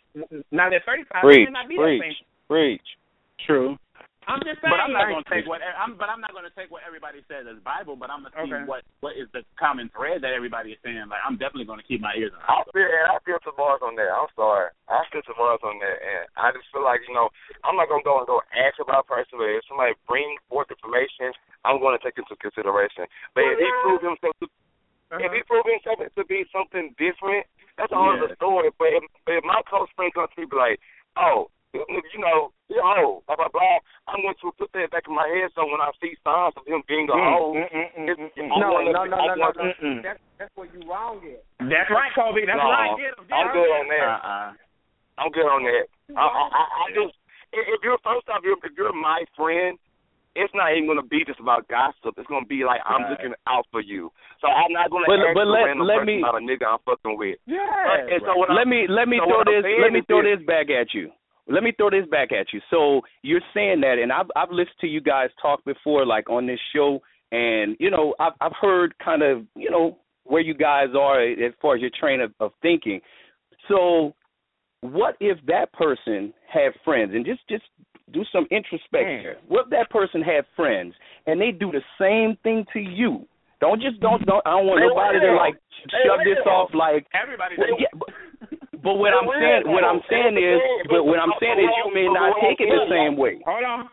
not 0.51 0.73
at 0.73 0.83
35. 0.85 1.21
Preach, 1.23 1.39
it 1.39 1.45
may 1.45 1.51
not 1.51 1.69
be 1.69 1.75
preach, 1.75 1.99
that 1.99 2.05
same. 2.05 2.27
preach. 2.47 2.87
True. 3.45 3.77
I'm 4.27 4.43
just 4.43 4.59
saying. 4.59 4.75
But 4.75 4.83
I'm 4.83 4.91
not 4.91 5.07
going 5.07 5.23
to 5.23 5.31
take 5.31 5.47
what 5.47 5.63
I'm. 5.63 5.95
But 5.95 6.11
I'm 6.11 6.19
not 6.19 6.35
going 6.35 6.43
to 6.43 6.51
take 6.51 6.67
what 6.67 6.83
everybody 6.83 7.23
says 7.31 7.47
as 7.47 7.57
Bible. 7.63 7.95
But 7.95 8.11
I'm 8.11 8.27
going 8.27 8.35
to 8.35 8.37
see 8.37 8.51
Okay. 8.51 8.67
what 8.67 8.83
what 8.99 9.15
is 9.15 9.31
the 9.31 9.47
common 9.55 9.87
thread 9.95 10.19
that 10.21 10.35
everybody 10.35 10.75
is 10.75 10.79
saying. 10.83 11.07
Like 11.07 11.23
I'm 11.23 11.39
definitely 11.39 11.65
going 11.65 11.79
to 11.79 11.87
keep 11.87 12.03
my 12.03 12.11
ears 12.19 12.35
on. 12.35 12.43
I 12.43 12.67
feel 12.75 12.83
and 12.83 13.07
I 13.07 13.17
feel 13.23 13.39
Tavarus 13.39 13.79
on 13.79 13.95
that. 13.95 14.11
I'm 14.11 14.27
sorry. 14.35 14.67
I 14.91 15.07
feel 15.09 15.23
Tavarus 15.23 15.63
on 15.63 15.79
that 15.79 15.97
and 16.03 16.21
I 16.35 16.51
just 16.51 16.67
feel 16.75 16.83
like, 16.83 17.01
you 17.07 17.15
know, 17.15 17.31
I'm 17.63 17.79
not 17.79 17.87
gonna 17.87 18.03
go 18.03 18.19
and 18.19 18.27
go 18.27 18.43
ask 18.51 18.75
about 18.83 19.03
a 19.03 19.07
person, 19.07 19.39
but 19.39 19.47
if 19.47 19.63
somebody 19.67 19.95
bring 20.07 20.35
forth 20.51 20.67
information, 20.67 21.31
I'm 21.63 21.79
gonna 21.79 21.99
take 22.03 22.19
into 22.19 22.35
consideration. 22.39 23.07
But 23.31 23.47
if 23.47 23.57
he 23.63 23.69
prove 23.83 24.03
himself 24.03 24.35
to 24.43 24.47
uh-huh. 24.47 25.23
if 25.23 25.31
he 25.31 25.41
prove 25.47 25.63
himself 25.63 26.03
to 26.03 26.23
be 26.27 26.43
something 26.51 26.91
different, 26.99 27.47
that's 27.79 27.91
a 27.91 27.97
whole 27.97 28.11
other 28.11 28.35
story. 28.35 28.75
But 28.75 28.91
if, 28.91 29.03
but 29.23 29.39
if 29.39 29.43
my 29.47 29.63
close 29.63 29.87
friend 29.95 30.11
comes 30.11 30.35
to 30.35 30.43
me 30.43 30.51
be 30.51 30.59
like, 30.59 30.83
Oh, 31.17 31.49
you 31.75 32.19
know, 32.19 32.51
you're 32.69 32.79
a 32.79 32.95
hoe, 32.95 33.23
blah 33.27 33.35
blah 33.35 33.51
blah. 33.51 33.77
I'm 34.07 34.21
going 34.23 34.35
to 34.41 34.51
put 34.57 34.71
that 34.73 34.91
back 34.91 35.03
in 35.07 35.15
my 35.15 35.27
head 35.27 35.51
so 35.55 35.67
when 35.67 35.83
I 35.83 35.91
see 35.99 36.15
signs 36.23 36.55
of 36.55 36.63
him 36.65 36.81
being 36.87 37.07
a 37.11 37.15
Mm, 37.15 37.27
hoe, 37.35 37.53
mm, 37.53 37.67
mm, 37.67 38.09
it's-. 38.11 38.39
I 38.39 38.59
No, 38.59 38.79
no, 38.79 38.91
no, 38.91 39.03
no, 39.03 39.35
no, 39.35 39.49
no. 39.51 40.01
That's 40.01 40.19
that's 40.39 40.51
where 40.55 40.67
you 40.71 40.81
wrong 40.87 41.19
at. 41.27 41.43
That's 41.67 41.89
right, 41.91 42.11
Kobe. 42.15 42.45
That's 42.47 42.57
No, 42.57 42.71
right. 42.71 42.95
Get 42.95 43.13
him. 43.19 43.25
Get 43.27 43.35
I'm 43.35 43.47
him. 43.47 43.53
good 43.53 43.69
on 43.75 43.85
that. 43.91 44.07
Uh-uh. 44.07 44.49
I'm 45.17 45.31
good 45.33 45.49
on 45.49 45.61
that. 45.65 45.85
I, 46.15 46.23
I, 46.23 46.43
I 46.55 46.63
I 46.63 46.85
just 46.95 47.15
if 47.51 47.63
if 47.67 47.79
you're 47.83 47.99
first 48.05 48.29
off, 48.29 48.41
you're, 48.45 48.57
if 48.63 48.73
you're 48.77 48.93
my 48.93 49.25
friend, 49.35 49.75
it's 50.37 50.53
not 50.53 50.71
even 50.77 50.85
gonna 50.87 51.01
be 51.03 51.25
just 51.25 51.39
about 51.41 51.67
gossip. 51.67 52.13
It's 52.15 52.29
gonna 52.29 52.45
be 52.45 52.63
like 52.63 52.79
I'm 52.85 53.01
Right. 53.03 53.11
looking 53.17 53.33
out 53.49 53.65
for 53.73 53.81
you. 53.81 54.13
So 54.39 54.47
I'm 54.47 54.71
not 54.71 54.89
gonna 54.93 55.09
But- 55.09 55.19
ask 55.19 55.33
but 55.33 55.47
a 55.47 55.51
let- 55.51 55.65
random 55.73 55.87
let 55.89 56.05
person 56.05 56.07
me- 56.15 56.21
about 56.21 56.37
a 56.37 56.43
nigga 56.45 56.65
I'm 56.69 56.79
fucking 56.85 57.17
with. 57.17 57.39
Yeah. 57.49 57.65
But- 57.65 58.13
and 58.13 58.21
so 58.23 58.37
what 58.37 58.49
let 58.53 58.65
I'm- 58.65 58.69
me 58.69 58.85
let 58.87 59.07
me 59.09 59.17
so 59.19 59.25
throw 59.25 59.41
this 59.43 59.65
let 59.81 59.91
me 59.91 60.01
throw 60.05 60.21
this. 60.21 60.37
this 60.39 60.45
back 60.45 60.69
at 60.69 60.93
you. 60.93 61.09
Let 61.49 61.63
me 61.63 61.71
throw 61.75 61.89
this 61.89 62.07
back 62.09 62.31
at 62.31 62.47
you. 62.53 62.61
So 62.69 63.01
you're 63.21 63.41
saying 63.53 63.81
that, 63.81 63.97
and 64.01 64.11
I've 64.11 64.27
I've 64.35 64.51
listened 64.51 64.77
to 64.81 64.87
you 64.87 65.01
guys 65.01 65.29
talk 65.41 65.63
before, 65.65 66.05
like 66.05 66.29
on 66.29 66.47
this 66.47 66.59
show, 66.75 66.99
and 67.31 67.75
you 67.79 67.89
know 67.89 68.15
I've 68.19 68.33
I've 68.41 68.55
heard 68.59 68.93
kind 69.03 69.23
of 69.23 69.45
you 69.55 69.69
know 69.69 69.97
where 70.23 70.41
you 70.41 70.53
guys 70.53 70.87
are 70.97 71.21
as 71.21 71.53
far 71.61 71.75
as 71.75 71.81
your 71.81 71.91
train 71.99 72.21
of, 72.21 72.33
of 72.39 72.51
thinking. 72.61 72.99
So 73.67 74.13
what 74.81 75.15
if 75.19 75.37
that 75.47 75.71
person 75.73 76.33
had 76.51 76.73
friends, 76.83 77.13
and 77.13 77.25
just 77.25 77.41
just 77.49 77.63
do 78.13 78.23
some 78.31 78.47
introspection. 78.51 79.19
here. 79.19 79.37
What 79.47 79.65
if 79.65 79.69
that 79.71 79.89
person 79.89 80.21
had 80.21 80.45
friends 80.55 80.93
and 81.25 81.39
they 81.39 81.51
do 81.51 81.71
the 81.71 81.81
same 81.99 82.37
thing 82.43 82.65
to 82.73 82.79
you? 82.79 83.27
Don't 83.59 83.81
just 83.81 83.99
don't 83.99 84.25
don't. 84.25 84.45
I 84.45 84.51
don't 84.51 84.67
want 84.67 84.81
nobody 84.85 85.19
to 85.19 85.33
like 85.33 85.55
shove 86.05 86.19
this 86.23 86.45
off 86.45 86.69
like 86.73 87.07
Everybody. 87.13 87.55
well, 87.57 87.67
yeah, 87.79 87.87
but, 87.97 88.09
but 88.87 88.95
what 88.95 89.11
I'm 89.11 89.27
saying, 89.27 89.67
what. 89.67 89.83
I'm 89.83 89.99
saying 90.07 90.39
is, 90.39 90.59
but 90.87 91.03
what 91.03 91.19
I'm 91.19 91.35
saying 91.43 91.59
is, 91.59 91.67
you 91.83 91.91
may 91.91 92.07
not 92.07 92.39
take 92.39 92.63
it 92.63 92.71
the 92.71 92.87
same 92.87 93.19
way. 93.19 93.43
Hold 93.43 93.67
on. 93.67 93.91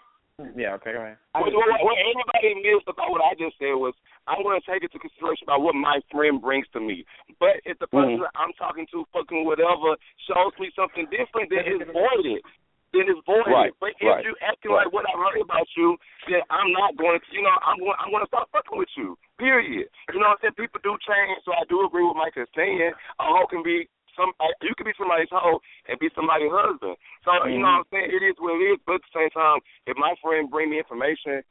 Yeah. 0.59 0.75
Okay. 0.79 0.95
Go 0.95 1.03
ahead. 1.03 1.19
What, 1.35 1.51
what, 1.55 1.71
what 1.83 1.95
anybody 1.99 2.59
missed 2.63 2.91
about 2.91 3.15
what 3.15 3.23
I 3.23 3.39
just 3.39 3.55
said 3.59 3.75
was 3.79 3.95
I'm 4.27 4.43
going 4.43 4.59
to 4.59 4.67
take 4.67 4.83
it 4.83 4.91
into 4.91 4.99
consideration 4.99 5.47
about 5.47 5.63
what 5.63 5.79
my 5.79 6.03
friend 6.11 6.43
brings 6.43 6.67
to 6.75 6.83
me. 6.83 7.07
But 7.39 7.63
if 7.63 7.79
the 7.79 7.87
person 7.87 8.19
Mhm. 8.19 8.27
that 8.27 8.35
I'm 8.35 8.51
talking 8.59 8.87
to, 8.91 9.07
fucking 9.15 9.47
whatever, 9.47 9.95
shows 10.27 10.51
me 10.59 10.75
something 10.75 11.07
different, 11.07 11.55
then 11.55 11.63
it's 11.67 11.87
voided. 11.87 12.43
Then 12.91 13.07
it's 13.11 13.23
voided. 13.27 13.51
Right, 13.51 13.75
But 13.79 13.95
if 14.03 14.07
right, 14.11 14.27
you 14.27 14.35
acting 14.43 14.75
right. 14.75 14.87
like 14.87 14.95
what 14.95 15.07
I 15.07 15.15
heard 15.15 15.39
about 15.39 15.71
you, 15.79 15.95
then 16.27 16.43
I'm 16.51 16.71
not 16.75 16.99
going 16.99 17.19
to. 17.19 17.27
You 17.31 17.43
know, 17.43 17.55
I'm 17.63 17.79
going. 17.79 17.99
I'm 18.03 18.11
going 18.11 18.27
to 18.27 18.31
stop 18.31 18.51
fucking 18.51 18.75
with 18.75 18.91
you. 18.99 19.15
Period. 19.39 19.87
You 20.11 20.19
know 20.19 20.35
what 20.35 20.43
I'm 20.43 20.51
saying? 20.51 20.59
People 20.59 20.83
do 20.83 20.99
change, 21.07 21.43
so 21.47 21.55
I 21.55 21.63
do 21.71 21.87
agree 21.87 22.03
with 22.07 22.19
Mike 22.19 22.35
is 22.39 22.51
saying. 22.59 22.91
A 23.19 23.23
hoe 23.23 23.47
can 23.47 23.63
be 23.63 23.87
some. 24.17 24.33
uh, 24.41 24.51
You 24.63 24.75
could 24.79 24.87
be 24.87 24.97
somebody's 24.99 25.31
hoe 25.31 25.61
and 25.89 25.99
be 25.99 26.09
somebody's 26.15 26.51
husband. 26.51 26.97
So 27.25 27.31
you 27.47 27.59
know 27.59 27.83
what 27.83 27.87
I'm 27.87 27.91
saying? 27.93 28.11
It 28.11 28.23
is 28.25 28.35
what 28.39 28.57
it 28.59 28.65
is. 28.75 28.79
But 28.87 28.99
at 28.99 29.05
the 29.07 29.15
same 29.15 29.31
time, 29.31 29.61
if 29.87 29.97
my 29.97 30.15
friend 30.23 30.51
bring 30.51 30.71
me 30.71 30.79
information, 30.79 31.43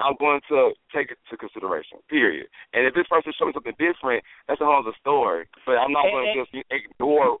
I'm 0.00 0.16
going 0.18 0.40
to 0.50 0.72
take 0.90 1.10
it 1.14 1.18
to 1.30 1.36
consideration. 1.36 1.98
Period. 2.10 2.46
And 2.74 2.86
if 2.86 2.94
this 2.94 3.06
person 3.06 3.30
shows 3.38 3.52
me 3.52 3.54
something 3.54 3.78
different, 3.78 4.24
that's 4.48 4.60
a 4.60 4.64
whole 4.66 4.82
other 4.82 4.96
story. 4.98 5.46
But 5.66 5.78
I'm 5.78 5.92
not 5.92 6.10
going 6.10 6.34
to 6.34 6.34
just 6.42 6.50
ignore. 6.74 7.38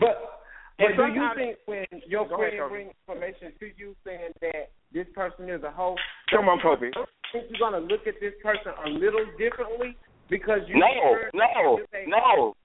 But 0.00 0.42
And 0.78 0.96
but 0.96 1.08
do 1.08 1.12
you 1.14 1.28
think 1.36 1.56
when 1.64 1.86
your 2.08 2.26
Go 2.28 2.36
ahead, 2.42 2.58
friend 2.58 2.60
Kobe. 2.60 2.72
brings 2.74 2.92
information 3.06 3.52
to 3.60 3.66
you 3.76 3.96
saying 4.04 4.32
that 4.40 4.72
this 4.92 5.06
person 5.14 5.48
is 5.48 5.62
a 5.62 5.70
hoe, 5.70 5.96
Come 6.28 6.48
on, 6.48 6.60
Kobe. 6.60 6.90
think 7.32 7.44
you're 7.48 7.60
gonna 7.60 7.80
look 7.80 8.04
at 8.06 8.20
this 8.20 8.34
person 8.42 8.72
a 8.84 8.88
little 8.88 9.24
differently 9.38 9.96
because 10.28 10.60
you 10.68 10.76
No, 10.76 10.88
heard 11.16 11.30
no, 11.32 11.78
you 11.78 11.86
say, 11.92 12.04
no, 12.08 12.18
no. 12.18 12.56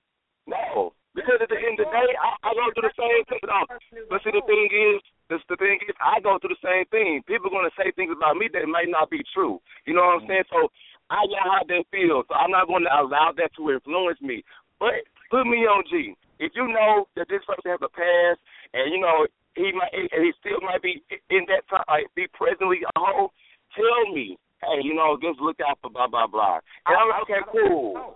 Because 1.28 1.44
at 1.44 1.52
the 1.52 1.60
end 1.60 1.76
of 1.76 1.84
the 1.84 1.92
day, 1.92 2.16
I, 2.16 2.40
I 2.40 2.56
go 2.56 2.72
through 2.72 2.88
the 2.88 2.96
same 2.96 3.28
thing. 3.28 3.44
No. 3.44 3.60
Um, 3.60 3.68
but 4.08 4.24
see, 4.24 4.32
the 4.32 4.40
thing 4.48 4.72
is, 4.72 5.04
this, 5.28 5.44
the 5.52 5.60
thing 5.60 5.76
is, 5.84 5.92
I 6.00 6.24
go 6.24 6.40
through 6.40 6.56
the 6.56 6.64
same 6.64 6.88
thing. 6.88 7.20
People 7.28 7.52
are 7.52 7.56
going 7.60 7.68
to 7.68 7.76
say 7.76 7.92
things 8.00 8.16
about 8.16 8.40
me 8.40 8.48
that 8.56 8.64
might 8.72 8.88
not 8.88 9.12
be 9.12 9.20
true. 9.36 9.60
You 9.84 10.00
know 10.00 10.08
what 10.08 10.24
I'm 10.24 10.32
mm. 10.32 10.40
saying? 10.40 10.48
So 10.48 10.72
I 11.12 11.28
know 11.28 11.44
how 11.44 11.68
they 11.68 11.84
feel. 11.92 12.24
So 12.24 12.32
I'm 12.32 12.56
not 12.56 12.72
going 12.72 12.88
to 12.88 12.96
allow 12.96 13.36
that 13.36 13.52
to 13.60 13.76
influence 13.76 14.24
me. 14.24 14.48
But 14.80 15.04
put 15.28 15.44
me 15.44 15.68
on 15.68 15.84
G. 15.92 16.16
If 16.40 16.56
you 16.56 16.64
know 16.64 17.12
that 17.20 17.28
this 17.28 17.44
person 17.44 17.76
has 17.76 17.84
a 17.84 17.92
past, 17.92 18.40
and 18.72 18.88
you 18.88 19.04
know 19.04 19.28
he 19.60 19.76
might, 19.76 19.92
and 19.92 20.24
he 20.24 20.32
still 20.40 20.64
might 20.64 20.80
be 20.80 21.04
in 21.28 21.44
that 21.52 21.68
time, 21.68 21.84
like 21.92 22.08
be 22.16 22.32
presently 22.32 22.88
a 22.88 22.92
hoe, 22.96 23.36
tell 23.76 24.16
me. 24.16 24.40
Hey, 24.64 24.80
you 24.80 24.96
know, 24.96 25.20
just 25.20 25.44
look 25.44 25.60
out 25.60 25.76
for 25.84 25.92
blah 25.92 26.08
blah 26.08 26.32
blah. 26.32 26.64
And 26.88 26.96
I'm 26.96 27.12
like, 27.12 27.28
okay, 27.28 27.44
cool. 27.52 28.16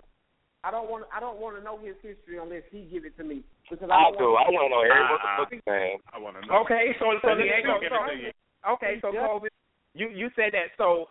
Know. 0.62 0.68
I 0.68 0.70
don't 0.70 0.90
want. 0.90 1.04
I 1.14 1.20
don't 1.20 1.38
want 1.38 1.56
to 1.58 1.62
know 1.62 1.78
his 1.78 1.96
history 2.02 2.38
unless 2.40 2.62
he 2.70 2.86
give 2.92 3.04
it 3.04 3.16
to 3.18 3.24
me 3.24 3.42
because 3.68 3.90
I 3.90 3.94
I 3.94 4.10
do. 4.12 4.18
don't 4.18 4.36
I 4.38 4.50
want 4.50 4.66
to 4.66 4.70
know 4.70 4.82
every 4.82 5.02
what 5.10 5.20
the 5.22 5.28
Uh-uh. 5.28 5.38
fuck 5.44 5.52
he's 5.52 5.62
saying. 5.66 5.98
I 6.14 6.18
want 6.18 6.36
to 6.40 6.46
know. 6.46 6.62
Okay, 6.64 6.94
so 6.98 7.12
so, 7.22 7.34
He 7.36 7.50
ain't 7.50 7.66
so, 7.66 7.74
gonna 7.74 7.80
give 7.82 7.92
it 7.92 8.06
to 8.06 8.16
you. 8.22 8.32
okay, 8.74 8.92
so 9.02 9.12
Kobe, 9.12 9.48
you 9.94 10.08
you 10.08 10.30
said 10.36 10.52
that. 10.54 10.70
So 10.78 11.06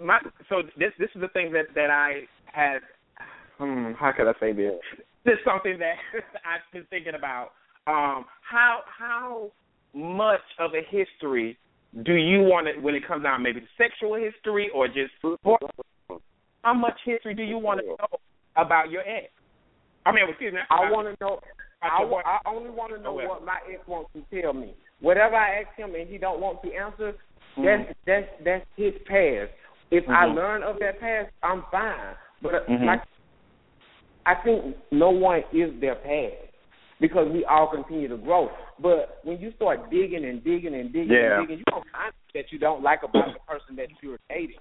my 0.00 0.18
so 0.48 0.62
this 0.78 0.92
this 0.98 1.10
is 1.14 1.20
the 1.20 1.28
thing 1.28 1.52
that 1.52 1.66
that 1.74 1.90
I 1.90 2.24
had. 2.46 2.80
Hmm, 3.58 3.92
how 3.98 4.12
could 4.16 4.28
I 4.28 4.38
say 4.38 4.52
this? 4.52 4.78
This 5.24 5.34
is 5.34 5.44
something 5.44 5.78
that 5.78 5.96
I've 6.46 6.64
been 6.72 6.86
thinking 6.90 7.14
about. 7.14 7.50
Um, 7.86 8.24
how 8.40 8.80
how 8.86 9.50
much 9.94 10.44
of 10.58 10.72
a 10.74 10.82
history 10.88 11.58
do 12.04 12.12
you 12.14 12.40
want 12.42 12.68
it 12.68 12.80
when 12.80 12.94
it 12.94 13.06
comes 13.06 13.22
down 13.24 13.42
maybe 13.42 13.60
to 13.60 13.66
sexual 13.76 14.14
history 14.14 14.70
or 14.74 14.86
just 14.88 15.10
how 16.62 16.74
much 16.74 16.98
history 17.04 17.34
do 17.34 17.42
you 17.42 17.58
want 17.58 17.80
to 17.80 17.86
know 17.86 17.96
about 18.58 18.90
your 18.90 19.02
ex? 19.02 19.30
I 20.04 20.12
mean, 20.12 20.24
excuse 20.28 20.52
me. 20.52 20.60
I 20.70 20.90
want 20.90 21.06
to 21.08 21.24
know. 21.24 21.40
I, 21.80 22.04
wa- 22.04 22.22
I 22.24 22.38
only 22.46 22.70
want 22.70 22.92
to 22.94 23.00
know 23.00 23.14
well. 23.14 23.28
what 23.28 23.44
my 23.44 23.58
ex 23.72 23.80
wants 23.86 24.10
to 24.14 24.40
tell 24.42 24.52
me. 24.52 24.74
Whatever 25.00 25.36
I 25.36 25.60
ask 25.62 25.76
him 25.76 25.94
and 25.94 26.08
he 26.08 26.18
don't 26.18 26.40
want 26.40 26.60
to 26.62 26.72
answer, 26.74 27.12
that's 27.56 27.92
that's 28.06 28.26
that's 28.44 28.66
his 28.76 28.94
past. 29.06 29.50
If 29.90 30.04
I 30.08 30.26
Mhm. 30.26 30.34
learn 30.34 30.62
of 30.62 30.76
that 30.80 31.00
past, 31.00 31.30
I'm 31.42 31.62
fine. 31.70 32.14
But 32.42 32.54
uh, 32.54 32.60
Mhm. 32.68 32.84
like 32.84 33.02
I 34.26 34.34
think 34.44 34.76
no 34.90 35.10
one 35.10 35.42
is 35.52 35.70
their 35.80 35.94
past 35.96 36.52
because 37.00 37.28
we 37.32 37.44
all 37.44 37.68
continue 37.68 38.08
to 38.08 38.16
grow. 38.16 38.50
But 38.80 39.20
when 39.22 39.38
you 39.40 39.52
start 39.56 39.88
digging 39.90 40.24
and 40.24 40.42
digging 40.44 40.74
and 40.74 40.92
digging 40.92 41.12
Yeah. 41.12 41.38
and 41.38 41.46
digging, 41.48 41.58
you 41.58 41.64
don't 41.70 41.86
find 41.90 42.12
that 42.34 42.52
you 42.52 42.58
don't 42.58 42.82
like 42.82 43.02
about 43.04 43.32
the 43.32 43.40
person 43.46 43.76
that 43.76 43.88
you're 44.02 44.18
dating. 44.28 44.58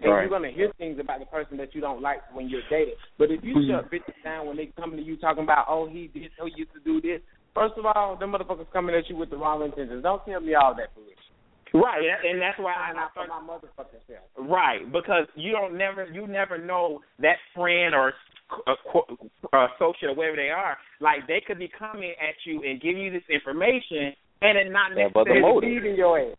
And 0.00 0.10
Right. 0.10 0.20
you're 0.22 0.30
gonna 0.30 0.50
hear 0.50 0.72
things 0.78 0.98
about 0.98 1.20
the 1.20 1.26
person 1.26 1.56
that 1.58 1.74
you 1.74 1.80
don't 1.80 2.00
like 2.00 2.20
when 2.32 2.48
you're 2.48 2.62
dating. 2.70 2.94
But 3.18 3.30
if 3.30 3.44
you 3.44 3.56
Mhm. 3.56 3.68
shut 3.68 3.90
bitches 3.90 4.22
down 4.24 4.46
when 4.46 4.56
they 4.56 4.66
come 4.66 4.96
to 4.96 5.02
you 5.02 5.16
talking 5.16 5.44
about, 5.44 5.66
oh, 5.68 5.86
he 5.86 6.08
did, 6.08 6.32
oh, 6.40 6.46
he 6.46 6.52
used 6.52 6.72
to 6.72 6.80
do 6.80 7.00
this. 7.00 7.20
First 7.54 7.76
of 7.76 7.84
all, 7.84 8.16
them 8.16 8.32
motherfuckers 8.32 8.70
coming 8.72 8.94
at 8.94 9.08
you 9.10 9.16
with 9.16 9.30
the 9.30 9.36
wrong 9.36 9.62
intentions. 9.62 10.02
Don't 10.02 10.24
tell 10.24 10.40
me 10.40 10.54
all 10.54 10.74
that 10.74 10.92
foolish. 10.94 11.18
Right, 11.74 12.04
and 12.24 12.40
that's 12.40 12.58
why 12.58 12.74
I, 12.74 12.90
I'm 12.90 12.96
not 12.96 13.14
for 13.14 13.26
my 13.26 13.40
motherfucking 13.40 14.06
self. 14.06 14.24
Right, 14.36 14.90
because 14.92 15.26
you 15.36 15.52
don't 15.52 15.76
never 15.76 16.04
you 16.04 16.26
never 16.26 16.58
know 16.58 17.00
that 17.18 17.36
friend 17.54 17.94
or 17.94 18.12
uh, 18.66 18.74
qu- 18.90 19.16
uh, 19.52 19.68
associate 19.76 20.10
or 20.10 20.14
whatever 20.14 20.36
they 20.36 20.50
are. 20.50 20.76
Like 21.00 21.26
they 21.26 21.40
could 21.46 21.58
be 21.58 21.68
coming 21.68 22.12
at 22.20 22.34
you 22.44 22.62
and 22.62 22.80
give 22.80 22.98
you 22.98 23.10
this 23.10 23.22
information 23.30 24.14
and 24.42 24.58
it 24.58 24.70
not 24.70 24.94
Yeah, 24.94 25.08
but 25.14 25.24
the 25.24 25.34
necessarily 25.34 25.40
motive. 25.40 25.70
Feeding 25.70 25.96
your 25.96 26.18
ass. 26.20 26.36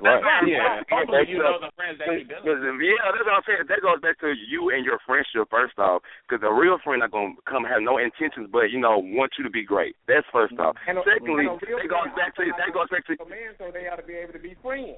Right. 0.00 0.22
Yeah, 0.48 0.80
Hopefully 0.88 1.18
that's 1.20 1.28
you 1.30 1.38
know 1.38 1.60
the 1.60 1.68
friends 1.76 2.00
that 2.00 2.08
you 2.08 2.24
build. 2.24 2.48
Yeah, 2.80 3.12
that's 3.12 3.22
what 3.28 3.36
I'm 3.36 3.44
saying. 3.44 3.68
That 3.68 3.84
goes 3.84 4.00
back 4.00 4.16
to 4.24 4.32
you 4.32 4.72
and 4.72 4.82
your 4.88 4.96
friendship 5.04 5.46
first 5.52 5.76
off. 5.78 6.00
Because 6.24 6.40
a 6.42 6.50
real 6.52 6.80
friend 6.80 7.04
not 7.04 7.12
gonna 7.12 7.36
come 7.44 7.62
have 7.68 7.84
no 7.84 8.00
intentions, 8.00 8.48
but 8.48 8.72
you 8.72 8.80
know 8.80 8.96
want 8.98 9.36
you 9.36 9.44
to 9.44 9.52
be 9.52 9.62
great. 9.68 9.94
That's 10.08 10.24
first 10.32 10.56
off. 10.56 10.80
And 10.88 10.96
Secondly, 11.04 11.44
and 11.46 11.60
that 11.60 11.88
goes 11.92 12.08
back 12.16 12.32
to 12.40 12.42
that 12.56 12.70
goes 12.72 12.88
back 12.88 13.04
to. 13.06 13.12
a 13.20 13.28
man, 13.28 13.52
so 13.60 13.68
they 13.68 13.84
ought 13.86 14.00
to 14.00 14.06
be 14.08 14.16
able 14.16 14.32
to 14.32 14.42
be 14.42 14.56
friends. 14.64 14.96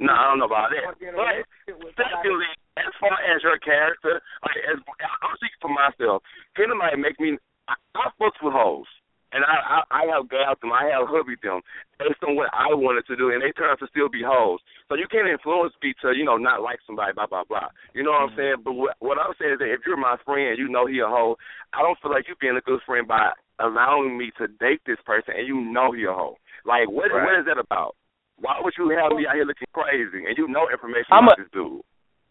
No, 0.00 0.12
I 0.12 0.28
don't 0.28 0.38
know 0.40 0.48
about 0.50 0.70
that. 0.72 0.82
Want 0.84 0.96
to 0.98 1.00
be 1.00 1.08
in 1.08 1.14
a 1.14 1.16
But 1.16 1.28
relationship 1.32 1.76
with 1.80 1.94
somebody- 1.96 2.16
secondly, 2.16 2.50
as 2.80 2.92
far 3.00 3.16
as 3.22 3.38
your 3.44 3.58
character, 3.60 4.14
like 4.44 4.56
as 4.68 4.76
I'm 5.00 5.34
speaking 5.40 5.60
for 5.62 5.72
myself, 5.72 6.22
Kendall 6.56 6.76
might 6.80 6.96
make 6.98 7.18
me. 7.20 7.36
I, 7.68 7.74
I 7.96 8.10
fucks 8.18 8.40
with 8.42 8.52
hoes. 8.56 8.88
And 9.32 9.44
I, 9.48 9.80
I 9.80 9.80
I 9.88 10.02
have 10.12 10.28
gabbed 10.28 10.60
them, 10.60 10.72
I 10.76 10.92
have 10.92 11.08
hubbied 11.08 11.40
them 11.40 11.64
based 11.96 12.20
on 12.20 12.36
what 12.36 12.52
I 12.52 12.68
wanted 12.76 13.08
to 13.08 13.16
do, 13.16 13.32
and 13.32 13.40
they 13.40 13.48
turn 13.56 13.72
out 13.72 13.80
to 13.80 13.88
still 13.88 14.12
be 14.12 14.20
hoes. 14.20 14.60
So 14.88 14.94
you 14.94 15.08
can't 15.08 15.24
influence 15.28 15.72
me 15.80 15.96
to 16.04 16.12
you 16.12 16.24
know 16.24 16.36
not 16.36 16.60
like 16.60 16.84
somebody, 16.84 17.16
blah 17.16 17.26
blah 17.26 17.48
blah. 17.48 17.72
You 17.96 18.04
know 18.04 18.12
what 18.12 18.28
I'm 18.28 18.34
mm. 18.34 18.36
saying? 18.36 18.58
But 18.60 18.76
what, 18.76 18.94
what 19.00 19.16
I'm 19.16 19.32
saying 19.40 19.56
is 19.56 19.60
that 19.64 19.72
if 19.72 19.88
you're 19.88 19.96
my 19.96 20.20
friend, 20.28 20.60
you 20.60 20.68
know 20.68 20.84
he 20.84 21.00
a 21.00 21.08
hoe. 21.08 21.40
I 21.72 21.80
don't 21.80 21.96
feel 22.04 22.12
like 22.12 22.28
you 22.28 22.36
being 22.36 22.60
a 22.60 22.64
good 22.68 22.84
friend 22.84 23.08
by 23.08 23.32
allowing 23.56 24.18
me 24.20 24.30
to 24.36 24.52
date 24.60 24.84
this 24.84 25.00
person, 25.08 25.32
and 25.32 25.48
you 25.48 25.56
know 25.64 25.92
he 25.96 26.04
a 26.04 26.12
hoe. 26.12 26.36
Like 26.68 26.92
what 26.92 27.08
Right. 27.08 27.24
what 27.24 27.40
is 27.40 27.48
that 27.48 27.56
about? 27.56 27.96
Why 28.36 28.60
would 28.60 28.74
you 28.76 28.90
have 28.92 29.16
me 29.16 29.24
out 29.24 29.36
here 29.38 29.48
looking 29.48 29.70
crazy 29.72 30.28
and 30.28 30.36
you 30.36 30.44
know 30.48 30.68
information 30.68 31.08
I'm 31.08 31.24
about 31.24 31.38
a- 31.38 31.42
this 31.46 31.52
dude? 31.56 31.80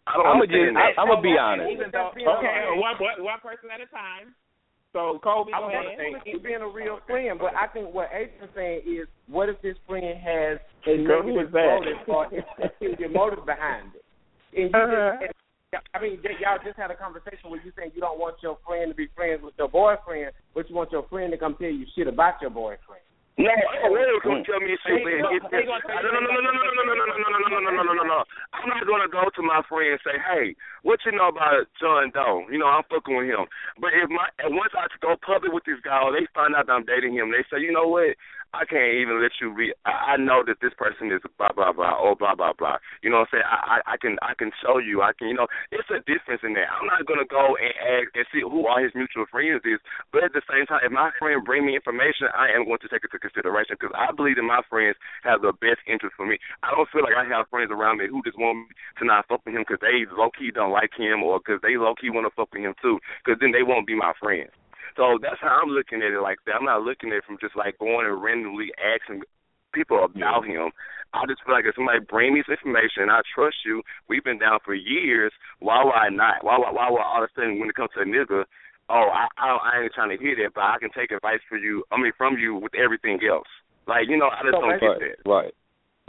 I 0.05 0.17
don't 0.17 0.25
I'ma 0.29 0.45
understand 0.45 0.77
just- 0.77 0.77
that. 0.77 1.01
I'm 1.01 1.07
gonna 1.09 1.21
be 1.25 1.37
honest. 1.37 1.69
Even 1.71 1.89
though, 1.93 2.13
okay, 2.13 2.69
one, 2.77 2.97
one 3.01 3.17
one 3.25 3.39
person 3.41 3.69
at 3.73 3.81
a 3.81 3.89
time. 3.89 4.33
So 4.93 5.19
Kobe, 5.23 5.51
I 5.55 5.59
go 5.59 5.65
was 5.67 5.71
gonna 5.71 5.87
ahead. 5.87 6.21
say 6.23 6.31
he's 6.31 6.41
being 6.41 6.59
a 6.61 6.67
real 6.67 6.99
friend, 7.07 7.39
but 7.39 7.55
I 7.55 7.67
think 7.67 7.93
what 7.93 8.09
Adrian's 8.11 8.51
saying 8.53 8.81
is, 8.85 9.07
what 9.27 9.47
if 9.47 9.61
this 9.61 9.77
friend 9.87 10.03
has 10.19 10.59
a 10.85 10.97
negative 10.97 11.51
motive 11.53 11.97
or 12.07 12.27
your 12.99 13.09
motive 13.09 13.45
behind 13.45 13.95
it? 13.95 14.03
And 14.51 14.67
you 14.67 14.75
Uh-huh. 14.75 15.27
just, 15.71 15.87
I 15.95 16.01
mean, 16.01 16.19
y- 16.23 16.35
y'all 16.43 16.59
just 16.63 16.75
had 16.77 16.91
a 16.91 16.95
conversation 16.95 17.49
where 17.49 17.61
you 17.63 17.71
saying 17.77 17.91
you 17.95 18.01
don't 18.01 18.19
want 18.19 18.43
your 18.43 18.57
friend 18.67 18.91
to 18.91 18.95
be 18.95 19.07
friends 19.15 19.41
with 19.41 19.53
your 19.57 19.69
boyfriend, 19.69 20.33
but 20.53 20.69
you 20.69 20.75
want 20.75 20.91
your 20.91 21.03
friend 21.07 21.31
to 21.31 21.37
come 21.37 21.55
tell 21.55 21.71
you 21.71 21.85
shit 21.95 22.07
about 22.07 22.41
your 22.41 22.49
boyfriend. 22.51 23.07
No, 23.39 23.47
I 23.47 23.87
don't 23.87 23.95
want 24.27 24.45
to 24.45 24.51
tell 24.51 24.59
me 24.59 24.75
shit. 24.83 25.01
They 25.01 25.03
man. 25.07 25.21
gonna- 25.23 25.35
It's- 25.39 25.51
they 25.51 25.63
gonna 25.63 25.81
tell 25.87 26.03
no, 26.03 26.19
no, 26.19 26.19
no, 26.19 26.39
no, 26.41 26.51
no, 26.51 26.61
no, 26.61 26.83
no, 26.83 26.83
no, 26.83 26.93
no, 26.93 27.05
no, 27.15 27.27
no, 27.31 27.37
no, 27.39 27.47
no, 27.47 27.59
no, 27.59 27.69
no, 27.71 27.81
no, 27.81 27.93
no, 27.93 28.03
no. 28.03 28.23
I'm 28.53 28.69
not 28.69 28.85
gonna 28.85 29.07
go 29.07 29.29
to 29.29 29.41
my 29.41 29.61
friend 29.63 29.91
and 29.93 30.01
say, 30.03 30.19
"Hey, 30.19 30.55
what 30.83 30.99
you 31.05 31.13
know 31.13 31.29
about 31.29 31.65
John 31.79 32.11
Doe?" 32.11 32.45
You 32.51 32.59
know, 32.59 32.67
I'm 32.67 32.83
fucking 32.83 33.15
with 33.15 33.27
him. 33.27 33.47
But 33.79 33.93
if 33.93 34.09
my 34.09 34.27
and 34.43 34.55
once 34.55 34.75
I 34.75 34.85
go 34.99 35.15
public 35.15 35.53
with 35.53 35.63
this 35.63 35.79
guy, 35.79 36.01
or 36.03 36.11
they 36.11 36.25
find 36.35 36.55
out 36.55 36.67
that 36.67 36.73
I'm 36.73 36.83
dating 36.83 37.13
him, 37.15 37.31
they 37.31 37.43
say, 37.49 37.59
"You 37.63 37.71
know 37.71 37.87
what? 37.87 38.15
I 38.53 38.67
can't 38.67 38.99
even 38.99 39.23
let 39.23 39.31
you 39.39 39.55
be. 39.55 39.71
I, 39.87 40.19
know 40.19 40.43
that 40.43 40.59
this 40.59 40.75
person 40.75 41.07
is 41.07 41.23
blah 41.39 41.55
blah 41.55 41.71
blah 41.71 41.95
or 41.95 42.19
blah 42.19 42.35
blah 42.35 42.51
blah. 42.51 42.83
You 42.99 43.07
know 43.09 43.23
what 43.23 43.31
I'm 43.31 43.39
saying? 43.39 43.47
I, 43.47 43.79
I 43.79 43.95
I 43.95 43.95
can 43.95 44.19
I 44.19 44.35
can 44.35 44.51
show 44.59 44.75
you. 44.75 45.01
I 45.01 45.15
can 45.15 45.31
you 45.31 45.37
know 45.39 45.47
it's 45.71 45.87
a 45.87 46.03
difference 46.03 46.43
in 46.43 46.51
that. 46.59 46.67
I'm 46.67 46.83
not 46.83 47.07
gonna 47.07 47.23
go 47.23 47.55
and 47.55 47.71
ask 47.79 48.11
and 48.11 48.27
see 48.27 48.43
who 48.43 48.67
all 48.67 48.75
his 48.75 48.91
mutual 48.91 49.23
friends 49.31 49.63
is. 49.63 49.79
But 50.11 50.27
at 50.27 50.35
the 50.35 50.43
same 50.51 50.67
time, 50.67 50.83
if 50.83 50.91
my 50.91 51.15
friend 51.15 51.47
bring 51.47 51.63
me 51.63 51.79
information, 51.79 52.27
I 52.35 52.51
am 52.51 52.67
going 52.67 52.83
to 52.83 52.91
take 52.91 53.07
it 53.07 53.11
to 53.15 53.23
consideration 53.23 53.79
because 53.79 53.95
I 53.95 54.11
believe 54.11 54.35
that 54.35 54.43
my 54.43 54.61
friends 54.67 54.99
have 55.23 55.39
the 55.39 55.55
best 55.63 55.79
interest 55.87 56.19
for 56.19 56.27
me. 56.27 56.35
I 56.59 56.75
don't 56.75 56.91
feel 56.91 57.07
like 57.07 57.15
I 57.15 57.23
have 57.31 57.47
friends 57.47 57.71
around 57.71 58.03
me 58.03 58.11
who 58.11 58.19
just 58.27 58.37
want 58.37 58.67
me 58.67 58.75
to 58.99 59.03
not 59.07 59.31
fuck 59.31 59.47
with 59.47 59.55
him 59.55 59.63
because 59.63 59.79
they 59.79 60.03
low 60.11 60.27
key 60.27 60.51
don't 60.51 60.75
like 60.75 60.91
him 60.91 61.23
or 61.23 61.39
because 61.39 61.63
they 61.63 61.79
low 61.79 61.95
key 61.95 62.11
want 62.11 62.27
to 62.27 62.35
fuck 62.35 62.51
with 62.51 62.67
him 62.67 62.75
too. 62.83 62.99
Because 63.23 63.39
then 63.39 63.55
they 63.55 63.63
won't 63.63 63.87
be 63.87 63.95
my 63.95 64.11
friends. 64.19 64.51
So 64.95 65.17
that's 65.21 65.39
how 65.41 65.61
I'm 65.61 65.69
looking 65.71 66.01
at 66.01 66.11
it 66.11 66.21
like 66.21 66.39
that. 66.45 66.55
I'm 66.55 66.65
not 66.65 66.83
looking 66.83 67.11
at 67.11 67.23
it 67.23 67.25
from 67.25 67.37
just 67.39 67.55
like 67.55 67.79
going 67.79 68.05
and 68.05 68.21
randomly 68.21 68.71
asking 68.79 69.23
people 69.73 70.03
about 70.03 70.45
him. 70.45 70.71
I 71.13 71.27
just 71.27 71.43
feel 71.43 71.55
like 71.55 71.65
if 71.67 71.75
somebody 71.75 71.99
bring 71.99 72.33
me 72.33 72.43
this 72.47 72.55
information, 72.55 73.11
I 73.11 73.19
trust 73.35 73.57
you. 73.65 73.83
We've 74.07 74.23
been 74.23 74.39
down 74.39 74.59
for 74.63 74.73
years. 74.73 75.31
Why 75.59 75.83
would 75.83 75.95
I 75.95 76.07
not? 76.09 76.43
Why 76.43 76.57
would, 76.57 76.71
why 76.71 76.89
would 76.89 77.03
all 77.03 77.23
of 77.23 77.29
a 77.29 77.33
sudden 77.35 77.59
when 77.59 77.69
it 77.69 77.75
comes 77.75 77.91
to 77.95 78.01
a 78.01 78.07
nigga, 78.07 78.45
oh 78.89 79.07
I 79.11 79.27
I, 79.35 79.47
I 79.59 79.83
ain't 79.83 79.93
trying 79.93 80.15
to 80.15 80.21
hear 80.21 80.35
that, 80.43 80.55
but 80.55 80.63
I 80.63 80.79
can 80.79 80.89
take 80.95 81.11
advice 81.11 81.43
for 81.49 81.57
you. 81.57 81.83
I 81.91 81.99
mean 81.99 82.15
from 82.17 82.37
you 82.37 82.55
with 82.55 82.75
everything 82.75 83.19
else. 83.27 83.47
Like 83.87 84.07
you 84.07 84.15
know, 84.15 84.31
I 84.31 84.39
just 84.43 84.55
So 84.55 84.61
don't 84.63 84.79
get 84.79 84.99
that. 85.03 85.29
Right. 85.29 85.53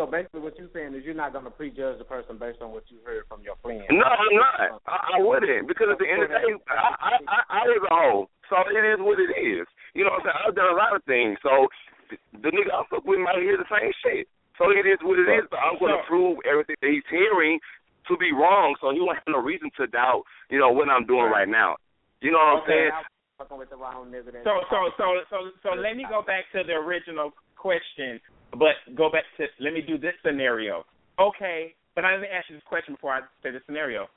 So 0.02 0.10
basically, 0.10 0.42
what 0.42 0.58
you're 0.58 0.66
saying 0.74 0.98
is 0.98 1.06
you're 1.06 1.14
not 1.14 1.30
going 1.30 1.46
to 1.46 1.54
prejudge 1.54 1.94
the 1.94 2.02
person 2.02 2.34
based 2.34 2.58
on 2.58 2.74
what 2.74 2.82
you 2.90 2.98
heard 3.06 3.22
from 3.30 3.38
your 3.46 3.54
friend. 3.62 3.86
No, 3.86 4.02
I'm 4.02 4.34
not. 4.34 4.82
I, 4.82 4.98
I 5.14 5.18
wouldn't 5.22 5.70
because 5.70 5.94
at 5.94 6.02
the 6.02 6.10
end 6.10 6.26
of 6.26 6.34
the 6.34 6.42
day, 6.42 6.50
I, 6.66 6.90
I, 6.98 7.10
I, 7.22 7.38
I 7.46 7.62
was 7.70 7.86
a 7.86 7.94
hoe, 7.94 8.26
so 8.50 8.66
it 8.66 8.82
is 8.82 8.98
what 8.98 9.22
it 9.22 9.30
is. 9.38 9.62
You 9.94 10.02
know 10.02 10.18
what 10.18 10.26
I'm 10.26 10.34
saying? 10.34 10.42
I've 10.42 10.58
done 10.58 10.74
a 10.74 10.78
lot 10.78 10.98
of 10.98 11.06
things, 11.06 11.38
so 11.38 11.70
the, 12.10 12.18
the 12.34 12.50
nigga 12.50 12.74
I 12.74 12.82
fuck 12.90 13.06
with 13.06 13.22
might 13.22 13.46
hear 13.46 13.54
the 13.54 13.70
same 13.70 13.94
shit. 14.02 14.26
So 14.58 14.74
it 14.74 14.82
is 14.90 14.98
what 15.06 15.22
it 15.22 15.30
is. 15.38 15.46
But 15.46 15.62
I'm 15.62 15.78
going 15.78 15.94
to 15.94 16.02
prove 16.10 16.42
everything 16.50 16.82
that 16.82 16.90
he's 16.90 17.06
hearing 17.06 17.62
to 18.10 18.18
be 18.18 18.34
wrong, 18.34 18.74
so 18.82 18.90
he 18.90 18.98
won't 18.98 19.22
have 19.22 19.30
no 19.30 19.38
reason 19.38 19.70
to 19.78 19.86
doubt, 19.86 20.26
you 20.50 20.58
know, 20.58 20.74
what 20.74 20.90
I'm 20.90 21.06
doing 21.06 21.30
right 21.30 21.46
now. 21.46 21.78
You 22.18 22.34
know 22.34 22.42
what 22.42 22.66
I'm 22.66 22.66
Okay, 22.66 22.90
saying? 22.90 23.06
I'm 23.06 23.06
fucking 23.38 23.54
with 23.54 23.70
the 23.70 23.78
wrong 23.78 24.10
nigga. 24.10 24.34
So 24.42 24.66
so 24.66 24.90
so 24.98 25.06
so 25.30 25.38
so 25.62 25.68
let 25.78 25.94
me 25.94 26.02
go 26.10 26.26
back 26.26 26.50
to 26.58 26.66
the 26.66 26.74
original 26.74 27.30
question, 27.54 28.18
but 28.52 28.76
go 28.94 29.10
back 29.10 29.24
to 29.38 29.46
let 29.60 29.72
me 29.72 29.80
do 29.80 29.98
this 29.98 30.14
scenario. 30.24 30.84
Okay, 31.18 31.74
but 31.94 32.04
I 32.04 32.12
didn't 32.12 32.32
ask 32.32 32.48
you 32.48 32.56
this 32.56 32.64
question 32.66 32.94
before 32.94 33.12
I 33.12 33.20
say 33.42 33.50
the 33.50 33.60
scenario. 33.66 34.08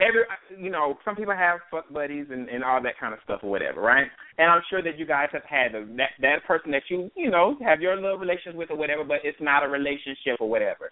Every 0.00 0.22
you 0.58 0.70
know, 0.70 0.98
some 1.04 1.14
people 1.14 1.34
have 1.34 1.60
fuck 1.70 1.92
buddies 1.92 2.26
and 2.30 2.48
and 2.48 2.64
all 2.64 2.82
that 2.82 2.98
kind 2.98 3.14
of 3.14 3.20
stuff 3.24 3.40
or 3.42 3.50
whatever, 3.50 3.80
right? 3.80 4.06
And 4.38 4.50
I'm 4.50 4.62
sure 4.68 4.82
that 4.82 4.98
you 4.98 5.06
guys 5.06 5.28
have 5.32 5.44
had 5.48 5.74
a, 5.74 5.86
that 5.96 6.10
that 6.20 6.44
person 6.46 6.72
that 6.72 6.82
you 6.88 7.10
you 7.14 7.30
know 7.30 7.56
have 7.62 7.80
your 7.80 7.94
little 7.96 8.18
relations 8.18 8.56
with 8.56 8.70
or 8.70 8.76
whatever, 8.76 9.04
but 9.04 9.18
it's 9.22 9.38
not 9.40 9.64
a 9.64 9.68
relationship 9.68 10.40
or 10.40 10.48
whatever. 10.48 10.90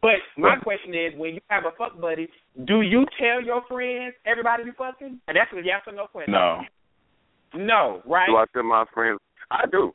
But 0.00 0.22
my 0.36 0.56
question 0.62 0.94
is, 0.94 1.18
when 1.18 1.34
you 1.34 1.40
have 1.48 1.64
a 1.64 1.76
fuck 1.76 2.00
buddy, 2.00 2.28
do 2.66 2.82
you 2.82 3.04
tell 3.18 3.42
your 3.42 3.62
friends 3.68 4.14
everybody 4.24 4.64
you 4.64 4.72
fucking? 4.78 5.20
And 5.26 5.36
that's 5.36 5.50
a 5.52 5.56
yes 5.64 5.82
or 5.86 5.92
no 5.92 6.06
question. 6.06 6.32
No. 6.32 6.60
No, 7.54 8.02
right? 8.06 8.26
Do 8.28 8.36
I 8.36 8.44
tell 8.52 8.62
my 8.62 8.84
friends? 8.94 9.18
I 9.50 9.64
do. 9.70 9.92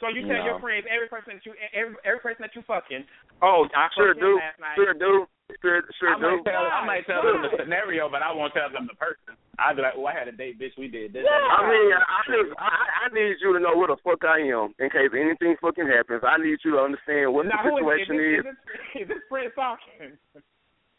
So 0.00 0.08
you 0.08 0.24
tell 0.24 0.40
No. 0.40 0.44
your 0.56 0.58
friends 0.64 0.86
every 0.88 1.08
person 1.12 1.36
that 1.36 1.44
you 1.44 1.52
every 1.76 1.94
every 2.08 2.20
person 2.24 2.40
that 2.40 2.56
you 2.56 2.62
fucking. 2.64 3.04
Oh, 3.44 3.68
I 3.76 3.88
Sure 3.94 4.14
do. 4.16 4.36
last 4.40 4.58
night. 4.58 4.76
Sure 4.76 4.94
do. 4.96 5.28
Sure, 5.60 5.82
sure 5.98 6.14
I 6.14 6.16
might 6.16 6.40
do. 6.40 6.50
tell 6.50 6.62
I 6.64 6.80
might 6.86 7.04
tell 7.10 7.20
them 7.26 7.42
the 7.42 7.50
scenario, 7.58 8.08
but 8.08 8.22
I 8.22 8.30
won't 8.32 8.54
tell 8.54 8.70
them 8.70 8.86
the 8.86 8.94
person. 8.96 9.34
I'd 9.58 9.74
be 9.76 9.82
like, 9.82 9.92
"Oh, 9.98 10.06
I 10.06 10.14
had 10.14 10.28
a 10.28 10.32
date, 10.32 10.56
bitch. 10.62 10.78
We 10.78 10.86
did 10.88 11.12
this." 11.12 11.26
I 11.26 11.60
mean, 11.68 11.90
I 11.92 12.20
just, 12.30 12.54
I, 12.56 12.70
I 13.04 13.04
need 13.12 13.36
you 13.42 13.52
to 13.52 13.60
know 13.60 13.76
where 13.76 13.88
the 13.90 13.98
fuck 14.00 14.24
I 14.24 14.40
am 14.46 14.72
in 14.78 14.88
case 14.88 15.10
anything 15.12 15.56
fucking 15.60 15.84
happens. 15.90 16.22
I 16.24 16.38
need 16.38 16.62
you 16.64 16.70
to 16.72 16.80
understand 16.80 17.34
what 17.34 17.44
now, 17.50 17.60
the 17.66 17.74
situation 17.76 18.14
is, 18.16 18.38
is. 18.40 18.44
this, 18.46 18.58
is 19.02 19.06
this 19.10 19.22
Prince 19.28 19.52
talking? 19.58 20.16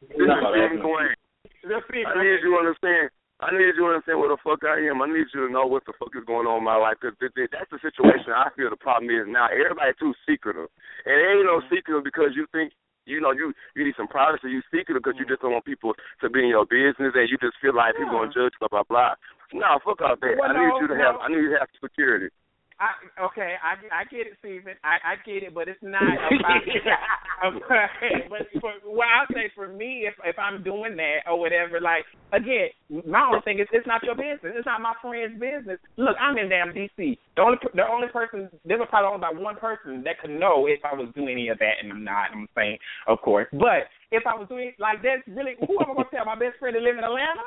This 0.04 0.20
is 0.20 0.30
Stephen 0.30 0.78
Gwen. 0.86 1.16
I 1.66 2.14
need 2.22 2.44
you 2.44 2.52
to 2.54 2.60
understand. 2.60 3.10
I 3.42 3.50
need 3.50 3.74
you 3.74 3.90
to 3.90 3.98
understand 3.98 4.22
where 4.22 4.30
the 4.30 4.38
fuck 4.38 4.62
I 4.62 4.86
am. 4.86 5.02
I 5.02 5.10
need 5.10 5.26
you 5.34 5.50
to 5.50 5.50
know 5.50 5.66
what 5.66 5.82
the 5.90 5.98
fuck 5.98 6.14
is 6.14 6.22
going 6.30 6.46
on 6.46 6.62
in 6.62 6.68
my 6.68 6.78
life. 6.78 7.02
Cause 7.02 7.18
th- 7.18 7.34
th- 7.34 7.50
that's 7.50 7.74
the 7.74 7.82
situation 7.82 8.30
I 8.30 8.54
feel 8.54 8.70
the 8.70 8.78
problem 8.78 9.10
is 9.10 9.26
now. 9.26 9.50
Everybody 9.50 9.98
too 9.98 10.14
secretive, 10.30 10.70
and 11.10 11.18
it 11.18 11.26
ain't 11.26 11.50
no 11.50 11.58
mm-hmm. 11.58 11.74
secret 11.74 12.06
because 12.06 12.38
you 12.38 12.46
think 12.54 12.70
you 13.10 13.18
know 13.18 13.34
you 13.34 13.50
you 13.74 13.82
need 13.82 13.98
some 13.98 14.06
privacy. 14.06 14.54
You 14.54 14.62
secretive 14.70 15.02
because 15.02 15.18
you 15.18 15.26
mm-hmm. 15.26 15.34
just 15.34 15.42
don't 15.42 15.58
want 15.58 15.66
people 15.66 15.98
to 16.22 16.30
be 16.30 16.46
in 16.46 16.54
your 16.54 16.70
business, 16.70 17.18
and 17.18 17.26
you 17.26 17.42
just 17.42 17.58
feel 17.58 17.74
like 17.74 17.98
people 17.98 18.14
gonna 18.14 18.30
judge 18.30 18.54
blah 18.62 18.70
blah 18.70 18.86
blah. 18.86 19.18
No, 19.58 19.82
fuck 19.82 20.06
all 20.06 20.14
that. 20.14 20.38
Well, 20.38 20.46
I 20.46 20.54
need 20.54 20.70
no, 20.70 20.86
you 20.86 20.88
to 20.94 20.98
have. 21.02 21.18
I 21.18 21.28
need 21.34 21.42
you 21.42 21.58
to 21.58 21.66
have 21.66 21.74
security. 21.82 22.30
I, 22.82 22.98
okay, 23.30 23.54
I 23.62 23.78
I 23.94 24.04
get 24.10 24.26
it, 24.26 24.42
Stephen. 24.42 24.74
I 24.82 25.14
I 25.14 25.22
get 25.22 25.46
it, 25.46 25.54
but 25.54 25.70
it's 25.70 25.78
not 25.86 26.02
about. 27.46 27.62
but 28.26 28.50
for, 28.58 28.74
well, 28.90 29.06
I 29.06 29.30
say 29.30 29.54
for 29.54 29.70
me, 29.70 30.10
if 30.10 30.18
if 30.26 30.34
I'm 30.42 30.66
doing 30.66 30.98
that 30.98 31.30
or 31.30 31.38
whatever, 31.38 31.78
like 31.78 32.10
again, 32.34 32.74
my 33.06 33.30
only 33.30 33.46
thing 33.46 33.62
is 33.62 33.70
it's 33.70 33.86
not 33.86 34.02
your 34.02 34.18
business. 34.18 34.58
It's 34.58 34.66
not 34.66 34.82
my 34.82 34.98
friend's 34.98 35.38
business. 35.38 35.78
Look, 36.02 36.18
I'm 36.18 36.42
in 36.42 36.50
damn 36.50 36.74
DC. 36.74 37.22
The 37.38 37.42
only 37.46 37.62
the 37.78 37.86
only 37.86 38.10
person 38.10 38.50
there's 38.66 38.82
probably 38.90 39.14
only 39.14 39.22
about 39.22 39.38
one 39.38 39.62
person 39.62 40.02
that 40.10 40.18
could 40.18 40.34
know 40.34 40.66
if 40.66 40.82
I 40.82 40.98
was 40.98 41.14
doing 41.14 41.38
any 41.38 41.50
of 41.54 41.62
that, 41.62 41.86
and 41.86 41.94
I'm 41.94 42.04
not. 42.04 42.34
I'm 42.34 42.50
saying, 42.58 42.82
of 43.06 43.22
course, 43.22 43.46
but 43.54 43.94
if 44.10 44.26
I 44.26 44.34
was 44.34 44.50
doing 44.50 44.74
like 44.82 45.06
that's 45.06 45.22
really 45.30 45.54
who 45.62 45.78
am 45.78 45.94
I 45.94 46.02
gonna 46.02 46.10
tell? 46.10 46.26
My 46.26 46.34
best 46.34 46.58
friend 46.58 46.74
that 46.74 46.82
live 46.82 46.98
in 46.98 47.06
Atlanta? 47.06 47.46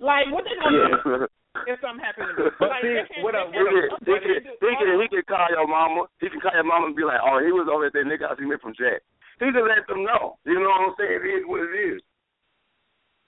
Like, 0.00 0.32
what 0.32 0.44
they 0.44 0.56
gonna 0.56 0.96
do 1.04 1.28
if 1.64 1.80
something 1.80 2.04
happens 2.04 2.28
to 2.36 2.44
me? 2.44 2.50
But 2.60 2.68
like, 2.68 2.82
see, 2.84 2.92
they 2.92 3.22
what 3.24 3.34
up? 3.34 3.48
He 3.50 3.58
can't- 3.58 3.96
he 4.04 4.14
can, 4.20 4.42
he 4.60 4.72
can, 4.76 4.88
he 5.00 5.06
can 5.08 5.24
call 5.24 5.48
your 5.50 5.66
mama. 5.66 6.04
He 6.20 6.28
can 6.28 6.40
call 6.40 6.52
your 6.54 6.64
mama 6.68 6.86
and 6.92 6.96
be 6.96 7.02
like, 7.04 7.20
"Oh, 7.24 7.40
he 7.40 7.50
was 7.52 7.66
over 7.70 7.86
at 7.88 7.92
that 7.96 8.04
nigga 8.04 8.28
house. 8.28 8.38
He 8.38 8.46
met 8.46 8.60
from 8.60 8.74
Jack." 8.76 9.00
He 9.40 9.52
can 9.52 9.64
let 9.68 9.84
them 9.88 10.04
know. 10.04 10.36
You 10.48 10.56
know 10.60 10.68
what 10.72 10.92
I'm 10.92 10.94
saying? 10.96 11.20
It 11.24 11.40
is 11.40 11.44
what 11.48 11.60
it 11.64 11.74
is. 11.76 12.00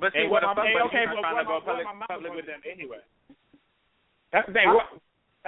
But 0.01 0.13
Hey, 0.15 0.25
see, 0.25 0.29
what 0.31 0.43
what 0.47 0.55
the 0.57 0.63
fuck? 0.63 0.65
my- 0.65 0.73
But 0.73 0.83
okay, 0.89 1.05
but 1.09 1.15
not 1.21 1.21
trying 1.21 1.45
to 1.45 1.51
what 1.53 1.65
go 1.65 1.67
public, 1.67 1.87
what 1.87 1.97
my 1.97 2.07
public 2.09 2.33
with 2.37 2.47
them 2.47 2.61
anyway. 2.65 3.03
That's 4.33 4.47
the 4.47 4.53
thing. 4.53 4.69
What, 4.69 4.87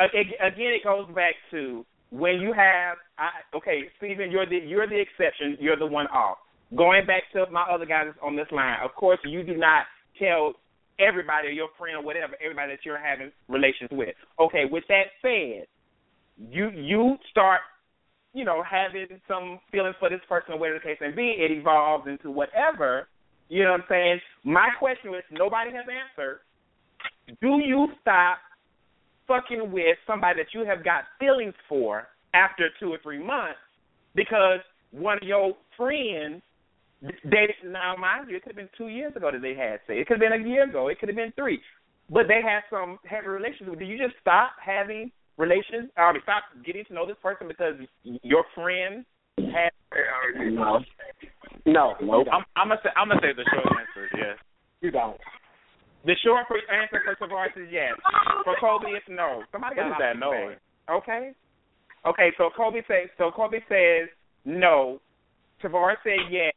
uh, 0.01 0.09
again, 0.13 0.73
it 0.73 0.85
goes 0.85 1.07
back 1.15 1.35
to 1.53 1.85
when 2.11 2.41
you 2.41 2.53
have. 2.53 2.97
I, 3.19 3.31
okay, 3.55 3.89
Stephen, 3.99 4.31
you're 4.31 4.47
the 4.47 4.59
you're 4.59 4.87
the 4.89 4.99
exception. 5.01 5.57
You're 5.61 5.77
the 5.77 5.87
one 5.87 6.07
off. 6.09 6.39
Going 6.77 7.05
back 7.07 7.25
to 7.33 7.47
my 7.51 7.63
other 7.63 7.85
guys 7.87 8.09
on 8.23 8.37
this 8.37 8.47
line, 8.53 8.79
of 8.83 8.95
course, 8.95 9.19
you 9.25 9.43
do 9.43 9.57
not 9.57 9.87
tell 10.19 10.55
everybody 11.01 11.49
your 11.49 11.69
friend 11.79 11.97
or 11.97 12.03
whatever, 12.03 12.35
everybody 12.43 12.73
that 12.73 12.85
you're 12.85 13.01
having 13.01 13.33
relations 13.49 13.91
with. 13.93 14.15
Okay, 14.39 14.65
with 14.71 14.85
that 14.89 15.09
said, 15.23 15.67
you 16.37 16.71
you 16.71 17.17
start, 17.31 17.61
you 18.33 18.45
know, 18.45 18.63
having 18.63 19.07
some 19.27 19.61
feelings 19.73 19.97
for 19.99 20.09
this 20.09 20.21
person 20.29 20.55
or 20.55 20.59
whatever 20.59 20.79
the 20.79 20.85
case 20.85 20.99
may 21.01 21.11
be. 21.11 21.35
It 21.39 21.51
evolves 21.51 22.07
into 22.09 22.31
whatever. 22.31 23.09
You 23.49 23.65
know 23.65 23.73
what 23.73 23.81
I'm 23.81 23.87
saying? 23.89 24.21
My 24.45 24.69
question, 24.79 25.13
is, 25.15 25.25
nobody 25.33 25.71
has 25.73 25.85
answered, 25.89 26.41
do 27.41 27.59
you 27.59 27.89
stop 28.01 28.39
fucking 29.27 29.71
with 29.71 29.97
somebody 30.07 30.41
that 30.41 30.55
you 30.59 30.67
have 30.67 30.85
got 30.85 31.05
feelings 31.19 31.55
for 31.69 32.09
after 32.35 32.69
two 32.79 32.93
or 32.93 32.99
three 33.03 33.23
months 33.23 33.59
because 34.15 34.61
one 34.91 35.19
of 35.19 35.23
your 35.23 35.53
friends 35.77 36.43
dated 37.03 37.57
now 37.65 37.97
mind 37.97 38.29
you, 38.29 38.37
it 38.37 38.43
could 38.43 38.53
have 38.53 38.57
been 38.57 38.69
two 38.77 38.89
years 38.89 39.15
ago 39.17 39.31
that 39.33 39.43
they 39.43 39.55
had 39.55 39.81
sex. 39.87 39.97
It 39.97 40.07
could 40.07 40.21
have 40.21 40.31
been 40.31 40.45
a 40.45 40.49
year 40.49 40.65
ago, 40.69 40.89
it 40.89 40.99
could 40.99 41.09
have 41.09 41.17
been 41.17 41.33
three. 41.37 41.61
But 42.11 42.27
they 42.29 42.43
had 42.43 42.67
some 42.69 42.99
heavy 43.05 43.29
relationship. 43.29 43.79
Do 43.79 43.85
you 43.85 43.97
just 43.97 44.19
stop 44.21 44.53
having 44.65 45.13
relations 45.39 45.89
or 45.97 46.13
stop 46.23 46.45
getting 46.67 46.85
to 46.87 46.95
know 46.95 47.07
this 47.07 47.17
person 47.23 47.49
because 47.49 47.75
your 48.03 48.45
friend 48.55 49.05
had 49.39 49.73
No. 50.53 50.81
No. 51.67 51.95
Nope. 52.03 52.27
I'm, 52.33 52.45
I'm 52.57 52.69
gonna 52.69 52.81
say 52.83 52.91
I'm 52.97 53.09
gonna 53.09 53.21
say 53.23 53.33
the 53.33 53.49
short 53.49 53.67
answer 53.79 54.05
is 54.05 54.13
yes. 54.17 54.37
You 54.81 54.91
don't. 54.91 55.17
The 56.05 56.15
short 56.25 56.47
answer 56.73 57.01
for 57.05 57.15
Tavarus 57.17 57.53
is 57.57 57.69
yes. 57.71 57.93
For 58.45 58.57
Kobe, 58.61 58.91
it's 58.93 59.07
no. 59.09 59.43
Somebody 59.53 59.77
got 59.77 59.89
is 59.89 59.93
that 60.01 60.19
noise? 60.19 60.57
Okay. 60.91 61.33
Okay. 62.07 62.31
So 62.39 62.51
Kobe 62.57 62.81
says. 62.89 63.09
So 63.19 63.31
Kobe 63.31 63.59
says 63.69 64.09
no. 64.45 65.01
Tavarus 65.63 65.99
said 66.03 66.29
yes. 66.31 66.53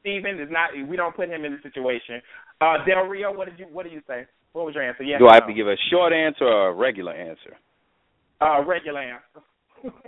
Stephen 0.00 0.40
is 0.40 0.48
not. 0.50 0.70
We 0.88 0.96
don't 0.96 1.14
put 1.14 1.28
him 1.28 1.44
in 1.44 1.52
the 1.52 1.58
situation. 1.62 2.20
Uh, 2.60 2.78
Del'Rio, 2.86 3.36
what 3.36 3.48
did 3.48 3.58
you 3.58 3.66
What 3.72 3.84
did 3.84 3.92
you 3.92 4.02
say? 4.06 4.26
What 4.52 4.64
was 4.66 4.74
your 4.74 4.82
answer? 4.88 5.02
Yes. 5.04 5.18
Do 5.20 5.28
I 5.28 5.34
have 5.34 5.44
no? 5.44 5.48
to 5.48 5.54
give 5.54 5.68
a 5.68 5.76
short 5.90 6.12
answer 6.12 6.44
or 6.44 6.68
a 6.68 6.74
regular 6.74 7.12
answer? 7.12 7.56
Uh, 8.40 8.64
regular 8.64 9.00
answer. 9.00 9.42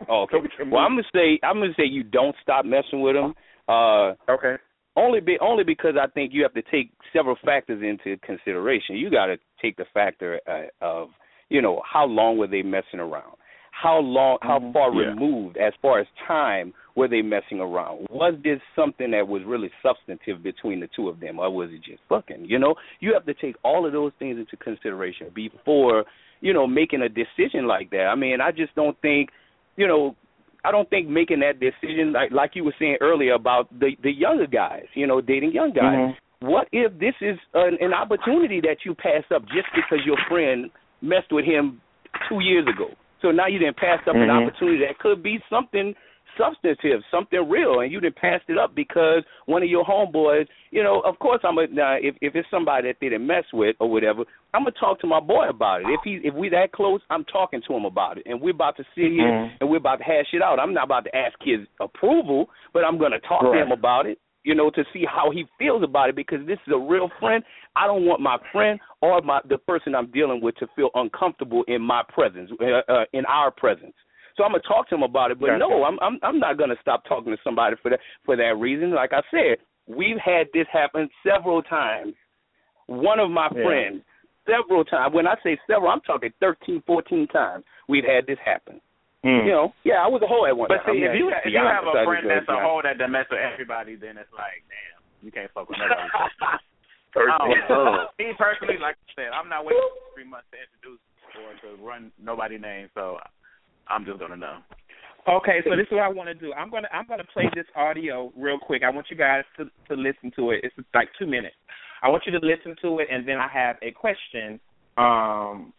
Oh, 0.08 0.22
okay. 0.22 0.38
Well, 0.70 0.80
I'm 0.82 0.92
gonna 0.92 1.02
say 1.12 1.38
I'm 1.42 1.56
gonna 1.60 1.74
say 1.76 1.84
you 1.84 2.02
don't 2.02 2.34
stop 2.42 2.64
messing 2.64 3.00
with 3.00 3.14
them. 3.14 3.34
Uh, 3.68 4.14
okay. 4.28 4.56
Only 4.96 5.20
be 5.20 5.38
only 5.40 5.62
because 5.64 5.94
I 6.00 6.08
think 6.08 6.32
you 6.34 6.42
have 6.42 6.54
to 6.54 6.62
take 6.62 6.90
several 7.12 7.36
factors 7.44 7.82
into 7.82 8.16
consideration. 8.26 8.96
You 8.96 9.10
got 9.10 9.26
to 9.26 9.36
take 9.62 9.76
the 9.76 9.84
factor 9.94 10.40
uh, 10.48 10.62
of 10.80 11.08
you 11.48 11.62
know 11.62 11.80
how 11.90 12.04
long 12.06 12.38
were 12.38 12.48
they 12.48 12.62
messing 12.62 12.98
around, 12.98 13.36
how 13.70 13.98
long, 13.98 14.38
how 14.42 14.58
far 14.72 14.92
Yeah. 14.92 15.10
removed 15.10 15.56
as 15.56 15.72
far 15.80 16.00
as 16.00 16.06
time 16.26 16.74
were 17.00 17.08
they 17.08 17.22
messing 17.22 17.60
around. 17.60 18.06
Was 18.10 18.34
this 18.44 18.60
something 18.76 19.10
that 19.12 19.26
was 19.26 19.42
really 19.46 19.70
substantive 19.82 20.42
between 20.42 20.80
the 20.80 20.88
two 20.94 21.08
of 21.08 21.18
them, 21.18 21.38
or 21.38 21.48
was 21.50 21.70
it 21.72 21.82
just 21.82 22.02
fucking? 22.08 22.44
You 22.44 22.58
know, 22.58 22.74
you 23.00 23.14
have 23.14 23.24
to 23.24 23.34
take 23.34 23.56
all 23.64 23.86
of 23.86 23.92
those 23.92 24.12
things 24.18 24.38
into 24.38 24.56
consideration 24.56 25.28
before 25.34 26.04
you 26.42 26.52
know 26.52 26.66
making 26.66 27.00
a 27.02 27.08
decision 27.08 27.66
like 27.66 27.90
that. 27.90 28.04
I 28.12 28.14
mean, 28.14 28.40
I 28.40 28.50
just 28.52 28.74
don't 28.74 29.00
think 29.00 29.30
you 29.76 29.86
know, 29.88 30.14
I 30.62 30.70
don't 30.70 30.88
think 30.90 31.08
making 31.08 31.40
that 31.40 31.58
decision 31.58 32.12
like 32.12 32.30
like 32.32 32.50
you 32.54 32.64
were 32.64 32.74
saying 32.78 32.98
earlier 33.00 33.32
about 33.32 33.70
the 33.80 33.90
the 34.02 34.12
younger 34.12 34.46
guys, 34.46 34.84
you 34.94 35.06
know, 35.06 35.20
dating 35.22 35.52
young 35.52 35.72
guys. 35.72 35.96
Mm-hmm. 35.96 36.46
What 36.46 36.68
if 36.72 36.92
this 36.98 37.14
is 37.20 37.38
an, 37.54 37.76
an 37.80 37.92
opportunity 37.94 38.60
that 38.62 38.78
you 38.84 38.94
pass 38.94 39.24
up 39.34 39.42
just 39.48 39.68
because 39.74 40.04
your 40.04 40.16
friend 40.28 40.70
messed 41.00 41.32
with 41.32 41.44
him 41.44 41.80
two 42.28 42.40
years 42.40 42.66
ago? 42.66 42.88
So 43.22 43.30
now 43.30 43.46
you 43.46 43.58
didn't 43.58 43.76
pass 43.76 44.00
up 44.08 44.14
an 44.16 44.28
Mhm. 44.28 44.42
opportunity 44.42 44.78
that 44.86 44.98
could 44.98 45.22
be 45.22 45.40
something 45.50 45.94
substantive, 46.38 47.00
something 47.10 47.48
real, 47.48 47.80
and 47.80 47.90
you 47.92 48.00
didn't 48.00 48.16
pass 48.16 48.40
it 48.48 48.58
up 48.58 48.74
because 48.74 49.22
one 49.46 49.62
of 49.62 49.68
your 49.68 49.84
homeboys, 49.84 50.46
you 50.70 50.82
know, 50.82 51.00
of 51.00 51.18
course 51.18 51.40
I'm 51.44 51.58
a 51.58 51.66
now 51.66 51.96
if 52.00 52.14
if 52.20 52.34
it's 52.34 52.48
somebody 52.50 52.88
that 52.88 52.96
they 53.00 53.08
didn't 53.08 53.26
mess 53.26 53.44
with 53.52 53.76
or 53.80 53.90
whatever, 53.90 54.24
I'm 54.54 54.62
gonna 54.64 54.72
talk 54.78 55.00
to 55.00 55.06
my 55.06 55.20
boy 55.20 55.48
about 55.48 55.82
it. 55.82 55.88
If 55.88 56.00
he 56.04 56.20
if 56.26 56.34
we 56.34 56.48
that 56.50 56.72
close, 56.72 57.00
I'm 57.10 57.24
talking 57.24 57.62
to 57.66 57.74
him 57.74 57.84
about 57.84 58.18
it, 58.18 58.24
and 58.26 58.40
we're 58.40 58.50
about 58.50 58.76
to 58.76 58.84
sit 58.94 59.12
here 59.12 59.30
Mhm. 59.30 59.50
and 59.60 59.70
we're 59.70 59.78
about 59.78 59.98
to 59.98 60.04
hash 60.04 60.32
it 60.32 60.42
out. 60.42 60.58
I'm 60.58 60.74
not 60.74 60.84
about 60.84 61.04
to 61.04 61.16
ask 61.16 61.36
his 61.42 61.66
approval, 61.80 62.50
but 62.72 62.84
I'm 62.84 62.98
gonna 62.98 63.20
talk 63.20 63.42
to 63.42 63.52
him 63.52 63.72
about 63.72 64.06
it. 64.06 64.18
You 64.42 64.54
know, 64.54 64.70
to 64.70 64.84
see 64.92 65.04
how 65.04 65.30
he 65.30 65.46
feels 65.58 65.82
about 65.82 66.08
it 66.08 66.16
because 66.16 66.44
this 66.46 66.58
is 66.66 66.72
a 66.72 66.78
real 66.78 67.08
friend. 67.20 67.44
I 67.76 67.86
don't 67.86 68.06
want 68.06 68.20
my 68.22 68.38
friend 68.52 68.80
or 69.02 69.20
my 69.20 69.40
the 69.44 69.58
person 69.58 69.94
I'm 69.94 70.06
dealing 70.06 70.40
with 70.40 70.56
to 70.56 70.66
feel 70.68 70.90
uncomfortable 70.94 71.62
in 71.64 71.82
my 71.82 72.02
presence, 72.08 72.50
uh, 72.60 72.80
uh, 72.90 73.04
in 73.12 73.26
our 73.26 73.50
presence. 73.50 73.94
So 74.40 74.44
I'm 74.48 74.52
gonna 74.56 74.62
talk 74.64 74.88
to 74.88 74.94
him 74.96 75.02
about 75.04 75.30
it. 75.30 75.38
But 75.38 75.58
no, 75.60 75.84
I'm 75.84 76.00
I'm 76.00 76.16
I'm 76.22 76.38
not 76.40 76.56
gonna 76.56 76.80
stop 76.80 77.04
talking 77.04 77.28
to 77.30 77.38
somebody 77.44 77.76
for 77.82 77.90
that 77.92 78.00
for 78.24 78.36
that 78.40 78.56
reason. 78.56 78.94
Like 78.96 79.12
I 79.12 79.20
said, 79.30 79.60
we've 79.86 80.16
had 80.16 80.48
this 80.56 80.64
happen 80.72 81.10
several 81.20 81.60
times. 81.62 82.14
One 82.88 83.20
of 83.20 83.30
my 83.30 83.52
Yeah. 83.52 83.62
friends, 83.62 84.00
several 84.48 84.82
times. 84.88 85.12
When 85.12 85.26
I 85.28 85.36
say 85.44 85.60
several, 85.68 85.92
I'm 85.92 86.00
talking 86.00 86.32
thirteen, 86.40 86.80
fourteen 86.88 87.28
times. 87.28 87.64
We've 87.86 88.04
had 88.08 88.24
this 88.26 88.38
happen. 88.42 88.80
Hmm. 89.20 89.44
You 89.44 89.52
know, 89.52 89.66
yeah, 89.84 90.00
I 90.00 90.08
was 90.08 90.22
a 90.24 90.26
hoe 90.26 90.48
at 90.48 90.56
one 90.56 90.72
But 90.72 90.80
time. 90.88 90.96
see, 90.96 91.04
if 91.04 91.12
you 91.12 91.28
if 91.28 91.52
you 91.52 91.60
have 91.60 91.84
honest. 91.84 92.00
I 92.00 92.00
a 92.00 92.00
just 92.00 92.08
friend 92.08 92.24
that's 92.32 92.46
be 92.48 92.52
a 92.52 92.56
honest. 92.56 92.64
hoe 92.64 92.80
that 92.88 92.96
done 92.96 93.12
mess 93.12 93.28
with 93.28 93.44
everybody, 93.44 93.94
then 94.00 94.16
it's 94.16 94.32
like, 94.32 94.64
damn, 94.72 95.04
you 95.20 95.28
can't 95.30 95.52
fuck 95.52 95.68
with 95.68 95.76
nobody. 95.76 96.08
Thirteen 97.12 97.28
I 97.28 97.38
don't 97.44 97.52
times. 97.52 97.68
know. 97.68 98.08
Me 98.16 98.32
personally, 98.40 98.78
like 98.80 98.96
I 98.96 99.06
said, 99.12 99.30
I'm 99.36 99.52
not 99.52 99.68
waiting 99.68 99.84
three 100.16 100.24
months 100.24 100.48
to 100.54 100.58
introduce 100.64 101.02
or 101.36 101.52
to 101.60 101.68
run 101.84 102.08
nobody 102.16 102.56
name, 102.56 102.88
so 102.96 103.20
I'm 103.90 104.04
just 104.04 104.18
gonna 104.18 104.36
know. 104.36 104.58
Okay, 105.28 105.60
so 105.64 105.76
this 105.76 105.86
is 105.86 105.92
what 105.92 106.02
I 106.02 106.08
want 106.08 106.28
to 106.28 106.34
do. 106.34 106.52
I'm 106.54 106.70
gonna 106.70 106.88
I'm 106.92 107.06
gonna 107.06 107.24
play 107.32 107.44
this 107.54 107.66
audio 107.76 108.32
real 108.36 108.58
quick. 108.58 108.82
I 108.82 108.90
want 108.90 109.06
you 109.10 109.16
guys 109.16 109.44
to 109.58 109.64
to 109.88 109.94
listen 109.94 110.32
to 110.36 110.50
it. 110.52 110.60
It's 110.64 110.74
like 110.94 111.08
two 111.18 111.26
minutes. 111.26 111.56
I 112.02 112.08
want 112.08 112.24
you 112.26 112.32
to 112.38 112.44
listen 112.44 112.74
to 112.82 113.00
it, 113.00 113.08
and 113.10 113.28
then 113.28 113.36
I 113.36 113.48
have 113.52 113.76
a 113.82 113.90
question 113.90 114.58
um 114.96 115.72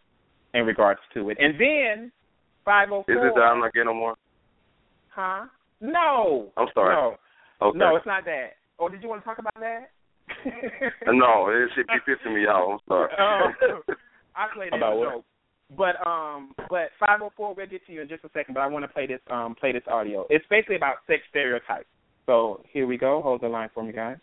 in 0.54 0.64
regards 0.64 1.00
to 1.14 1.30
it, 1.30 1.38
and 1.40 1.54
then 1.58 2.12
five 2.64 2.88
oh 2.92 3.00
Is 3.00 3.04
it 3.08 3.34
that. 3.34 3.40
I'm 3.40 3.60
not 3.60 3.72
getting 3.72 3.86
no 3.86 3.94
more? 3.94 4.14
Huh? 5.08 5.46
No. 5.80 6.52
I'm 6.56 6.68
sorry. 6.74 6.94
No. 6.94 7.16
Okay. 7.66 7.78
No, 7.78 7.96
it's 7.96 8.06
not 8.06 8.24
that. 8.24 8.52
Or 8.78 8.90
did 8.90 9.02
you 9.02 9.08
want 9.08 9.22
to 9.22 9.24
talk 9.24 9.38
about 9.38 9.54
that? 9.60 9.90
No, 11.06 11.48
it 11.48 11.70
should 11.74 11.86
be 11.86 11.94
pissing 12.08 12.34
me 12.34 12.46
off. 12.46 12.80
I'm 12.88 12.88
sorry. 12.88 13.12
Um, 13.12 13.96
I 14.36 14.46
played 14.54 14.72
it 14.72 14.76
About 14.76 14.96
a 14.96 15.04
joke. 15.04 15.24
But 15.76 16.06
um 16.06 16.54
but 16.68 16.90
five 16.98 17.20
oh 17.22 17.32
four 17.36 17.54
we'll 17.54 17.66
get 17.66 17.86
to 17.86 17.92
you 17.92 18.02
in 18.02 18.08
just 18.08 18.24
a 18.24 18.30
second, 18.34 18.54
but 18.54 18.60
I 18.60 18.66
want 18.66 18.84
to 18.84 18.88
play 18.88 19.06
this 19.06 19.20
um 19.30 19.54
play 19.54 19.72
this 19.72 19.82
audio. 19.90 20.26
It's 20.30 20.44
basically 20.50 20.76
about 20.76 20.96
sex 21.06 21.22
stereotypes. 21.30 21.88
So 22.26 22.62
here 22.72 22.86
we 22.86 22.98
go. 22.98 23.20
Hold 23.22 23.40
the 23.40 23.48
line 23.48 23.70
for 23.74 23.82
me 23.82 23.92
guys. 23.92 24.16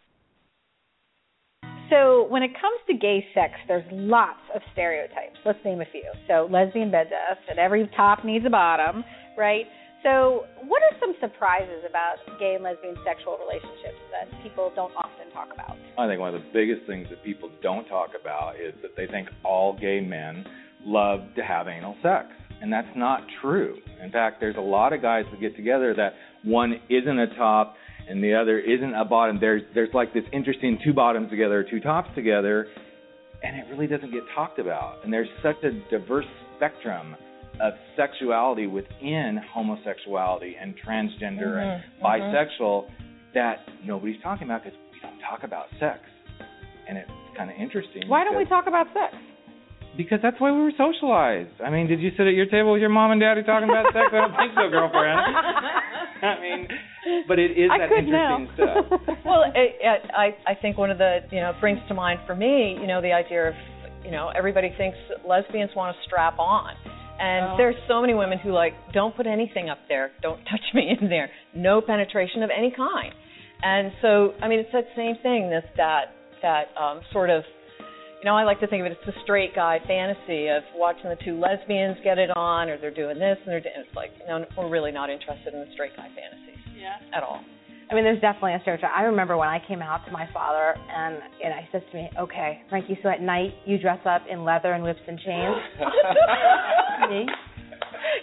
So 1.89 2.27
when 2.29 2.43
it 2.43 2.51
comes 2.53 2.77
to 2.87 2.93
gay 2.93 3.25
sex, 3.33 3.53
there's 3.67 3.85
lots 3.91 4.45
of 4.53 4.61
stereotypes. 4.73 5.37
Let's 5.43 5.57
name 5.65 5.81
a 5.81 5.89
few. 5.91 6.05
So 6.27 6.47
lesbian 6.51 6.91
bed 6.91 7.09
death, 7.09 7.39
and 7.49 7.57
every 7.57 7.89
top 7.97 8.23
needs 8.23 8.45
a 8.45 8.49
bottom, 8.49 9.03
right? 9.35 9.65
So 10.03 10.45
what 10.67 10.81
are 10.83 10.95
some 10.99 11.15
surprises 11.19 11.83
about 11.89 12.17
gay 12.39 12.55
and 12.55 12.63
lesbian 12.63 12.95
sexual 13.03 13.37
relationships 13.41 13.99
that 14.13 14.29
people 14.43 14.71
don't 14.75 14.93
often 14.95 15.33
talk 15.33 15.49
about? 15.51 15.75
I 15.97 16.07
think 16.07 16.21
one 16.21 16.33
of 16.33 16.39
the 16.39 16.47
biggest 16.53 16.85
things 16.87 17.07
that 17.09 17.23
people 17.23 17.49
don't 17.61 17.85
talk 17.87 18.11
about 18.19 18.55
is 18.55 18.73
that 18.81 18.95
they 18.95 19.07
think 19.07 19.27
all 19.43 19.73
gay 19.73 19.99
men 19.99 20.45
love 20.85 21.21
to 21.35 21.43
have 21.43 21.67
anal 21.67 21.95
sex. 22.01 22.27
And 22.61 22.71
that's 22.71 22.87
not 22.95 23.21
true. 23.41 23.77
In 24.03 24.11
fact, 24.11 24.39
there's 24.39 24.57
a 24.57 24.61
lot 24.61 24.91
of 24.91 25.01
guys 25.01 25.23
that 25.31 25.39
get 25.39 25.55
together 25.55 25.93
that 25.95 26.13
one 26.43 26.79
isn't 26.89 27.19
a 27.19 27.27
top 27.35 27.75
and 28.09 28.23
the 28.23 28.33
other 28.33 28.59
isn't 28.59 28.95
a 28.95 29.05
bottom. 29.05 29.37
There's 29.39 29.61
there's 29.73 29.93
like 29.93 30.13
this 30.13 30.23
interesting 30.33 30.77
two 30.83 30.93
bottoms 30.93 31.29
together, 31.29 31.65
two 31.69 31.79
tops 31.79 32.09
together, 32.15 32.67
and 33.43 33.55
it 33.55 33.65
really 33.71 33.87
doesn't 33.87 34.11
get 34.11 34.23
talked 34.35 34.59
about. 34.59 35.03
And 35.03 35.13
there's 35.13 35.29
such 35.41 35.63
a 35.63 35.71
diverse 35.89 36.25
spectrum 36.57 37.15
of 37.61 37.73
sexuality 37.95 38.67
within 38.67 39.39
homosexuality 39.53 40.55
and 40.59 40.73
transgender 40.85 41.61
and 41.61 41.83
Mhm, 41.83 42.01
mhm. 42.01 42.03
bisexual 42.03 42.85
that 43.33 43.59
nobody's 43.85 44.19
talking 44.21 44.47
about 44.47 44.63
because 44.63 44.77
we 44.93 44.99
don't 45.01 45.19
talk 45.19 45.43
about 45.43 45.67
sex. 45.79 45.99
And 46.87 46.97
it's 46.97 47.11
kind 47.37 47.49
of 47.49 47.55
interesting. 47.57 48.07
Why 48.07 48.23
don't 48.23 48.35
we 48.37 48.45
talk 48.45 48.67
about 48.67 48.87
sex? 48.93 49.15
Because 49.97 50.19
that's 50.23 50.39
why 50.39 50.51
we 50.51 50.59
were 50.61 50.71
socialized. 50.77 51.59
I 51.65 51.69
mean, 51.69 51.87
did 51.87 51.99
you 51.99 52.11
sit 52.15 52.25
at 52.27 52.33
your 52.33 52.45
table 52.45 52.71
with 52.73 52.79
your 52.81 52.89
mom 52.89 53.11
and 53.11 53.19
daddy 53.19 53.43
talking 53.43 53.67
about 53.69 53.91
sex? 53.91 54.07
I 54.13 54.17
don't 54.27 54.35
think 54.37 54.51
so, 54.55 54.69
girlfriend. 54.69 55.19
I 56.21 56.39
mean, 56.39 56.67
but 57.27 57.39
it 57.39 57.51
is 57.51 57.69
I 57.71 57.77
that 57.79 57.89
could 57.89 58.05
interesting 58.07 58.47
now. 58.57 58.83
stuff. 58.85 59.17
well, 59.25 59.43
it, 59.43 59.75
it, 59.79 60.01
I 60.15 60.35
I 60.45 60.55
think 60.61 60.77
one 60.77 60.91
of 60.91 60.97
the 60.97 61.19
you 61.31 61.39
know 61.41 61.53
brings 61.59 61.79
to 61.87 61.93
mind 61.93 62.19
for 62.27 62.35
me 62.35 62.77
you 62.79 62.87
know 62.87 63.01
the 63.01 63.11
idea 63.13 63.49
of 63.49 63.55
You 64.05 64.11
know, 64.11 64.31
everybody 64.35 64.71
thinks 64.77 64.97
lesbians 65.27 65.71
want 65.75 65.95
to 65.95 65.99
strap 66.07 66.39
on. 66.39 66.71
And 67.19 67.51
Oh. 67.51 67.57
there's 67.57 67.75
so 67.87 67.99
many 67.99 68.13
women 68.13 68.37
who 68.39 68.51
like 68.51 68.73
don't 68.93 69.13
put 69.15 69.27
anything 69.27 69.69
up 69.69 69.79
there, 69.89 70.11
don't 70.21 70.39
touch 70.51 70.63
me 70.73 70.95
in 71.01 71.09
there, 71.09 71.29
no 71.53 71.81
penetration 71.81 72.41
of 72.43 72.49
any 72.55 72.71
kind. 72.71 73.11
And 73.61 73.91
so, 74.01 74.33
I 74.41 74.47
mean, 74.47 74.59
it's 74.59 74.71
that 74.71 74.87
same 74.95 75.15
thing. 75.21 75.49
This 75.49 75.65
that 75.75 76.15
that 76.41 76.65
um, 76.79 77.01
sort 77.11 77.29
of, 77.29 77.43
you 78.21 78.25
know, 78.25 78.35
I 78.35 78.43
like 78.43 78.59
to 78.59 78.67
think 78.67 78.81
of 78.81 78.87
it 78.91 78.97
as 78.99 79.05
the 79.05 79.13
straight 79.23 79.55
guy 79.55 79.79
fantasy 79.87 80.47
of 80.47 80.63
watching 80.75 81.09
the 81.09 81.17
two 81.23 81.39
lesbians 81.39 81.97
get 82.03 82.17
it 82.17 82.29
on, 82.35 82.69
or 82.69 82.77
they're 82.77 82.93
doing 82.93 83.17
this, 83.19 83.37
and 83.43 83.47
they're. 83.51 83.61
doing. 83.61 83.75
It's 83.79 83.95
like, 83.95 84.11
no, 84.27 84.43
we're 84.57 84.69
really 84.69 84.91
not 84.91 85.09
interested 85.09 85.53
in 85.53 85.59
the 85.61 85.71
straight 85.73 85.95
guy 85.95 86.07
fantasies 86.11 86.59
Yeah. 86.75 86.97
at 87.15 87.23
all. 87.23 87.39
I 87.91 87.95
mean, 87.95 88.03
there's 88.03 88.21
definitely 88.21 88.53
a 88.53 88.59
stereotype. 88.61 88.91
I 88.95 89.01
remember 89.03 89.35
when 89.35 89.47
I 89.49 89.57
came 89.67 89.81
out 89.81 90.05
to 90.05 90.11
my 90.11 90.27
father, 90.31 90.75
and 90.77 91.17
and 91.43 91.53
I 91.53 91.67
said 91.71 91.81
to 91.89 91.97
me, 91.97 92.09
"Okay, 92.19 92.61
Frankie, 92.69 92.99
so 93.01 93.09
at 93.09 93.19
night 93.21 93.55
you 93.65 93.79
dress 93.79 93.99
up 94.05 94.21
in 94.29 94.43
leather 94.43 94.73
and 94.73 94.83
whips 94.83 95.01
and 95.07 95.17
chains." 95.17 95.57
me? 97.09 97.25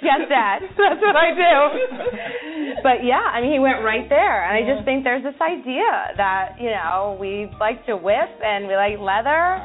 Yes, 0.03 0.21
Dad. 0.29 0.61
That's 0.77 1.01
what 1.03 1.17
I 1.17 1.33
do. 1.35 2.77
but 2.83 3.03
yeah, 3.05 3.19
I 3.33 3.41
mean, 3.41 3.53
he 3.53 3.59
went 3.59 3.83
right 3.83 4.09
there, 4.09 4.45
and 4.45 4.53
I 4.55 4.63
just 4.75 4.85
think 4.85 5.03
there's 5.05 5.25
this 5.25 5.35
idea 5.41 6.15
that 6.17 6.57
you 6.61 6.71
know 6.71 7.17
we 7.19 7.51
like 7.59 7.85
to 7.87 7.97
whip 7.97 8.31
and 8.45 8.69
we 8.69 8.77
like 8.77 8.99
leather. 9.01 9.59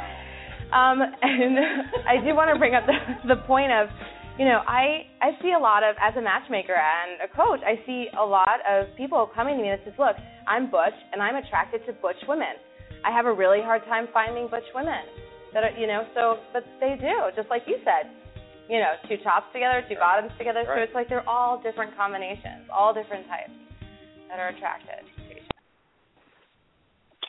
Um, 0.72 1.04
and 1.04 1.60
I 2.08 2.24
do 2.24 2.36
want 2.36 2.52
to 2.54 2.60
bring 2.60 2.76
up 2.76 2.88
the, 2.88 3.36
the 3.36 3.42
point 3.44 3.72
of, 3.72 3.88
you 4.40 4.46
know, 4.46 4.64
I 4.66 5.06
I 5.20 5.36
see 5.44 5.52
a 5.52 5.60
lot 5.60 5.84
of 5.84 5.96
as 6.00 6.16
a 6.16 6.24
matchmaker 6.24 6.74
and 6.74 7.20
a 7.20 7.30
coach, 7.36 7.60
I 7.62 7.84
see 7.86 8.08
a 8.18 8.24
lot 8.24 8.64
of 8.64 8.88
people 8.96 9.30
coming 9.36 9.58
to 9.58 9.62
me 9.62 9.70
that 9.70 9.84
says, 9.84 9.94
look, 10.00 10.16
I'm 10.48 10.72
butch 10.72 10.96
and 11.12 11.22
I'm 11.22 11.36
attracted 11.36 11.86
to 11.86 11.94
butch 11.94 12.20
women. 12.28 12.56
I 13.04 13.12
have 13.12 13.26
a 13.26 13.34
really 13.34 13.62
hard 13.62 13.84
time 13.86 14.08
finding 14.14 14.48
butch 14.48 14.68
women 14.74 15.04
that 15.54 15.64
are, 15.64 15.76
you 15.78 15.88
know, 15.88 16.08
so 16.16 16.40
but 16.54 16.64
they 16.80 16.96
do, 17.00 17.30
just 17.36 17.50
like 17.50 17.64
you 17.68 17.78
said, 17.84 18.10
you 18.70 18.80
know, 18.80 18.96
two 19.10 19.18
tops 19.22 19.52
together, 19.52 19.84
two 19.90 20.00
bottoms 20.00 20.32
together. 20.38 20.64
So 20.64 20.80
it's 20.80 20.96
like 20.96 21.10
they're 21.10 21.28
all 21.28 21.62
different 21.62 21.96
combinations, 21.98 22.72
all 22.72 22.94
different 22.94 23.28
types 23.28 23.52
that 24.30 24.40
are 24.40 24.56
attracted. 24.56 25.04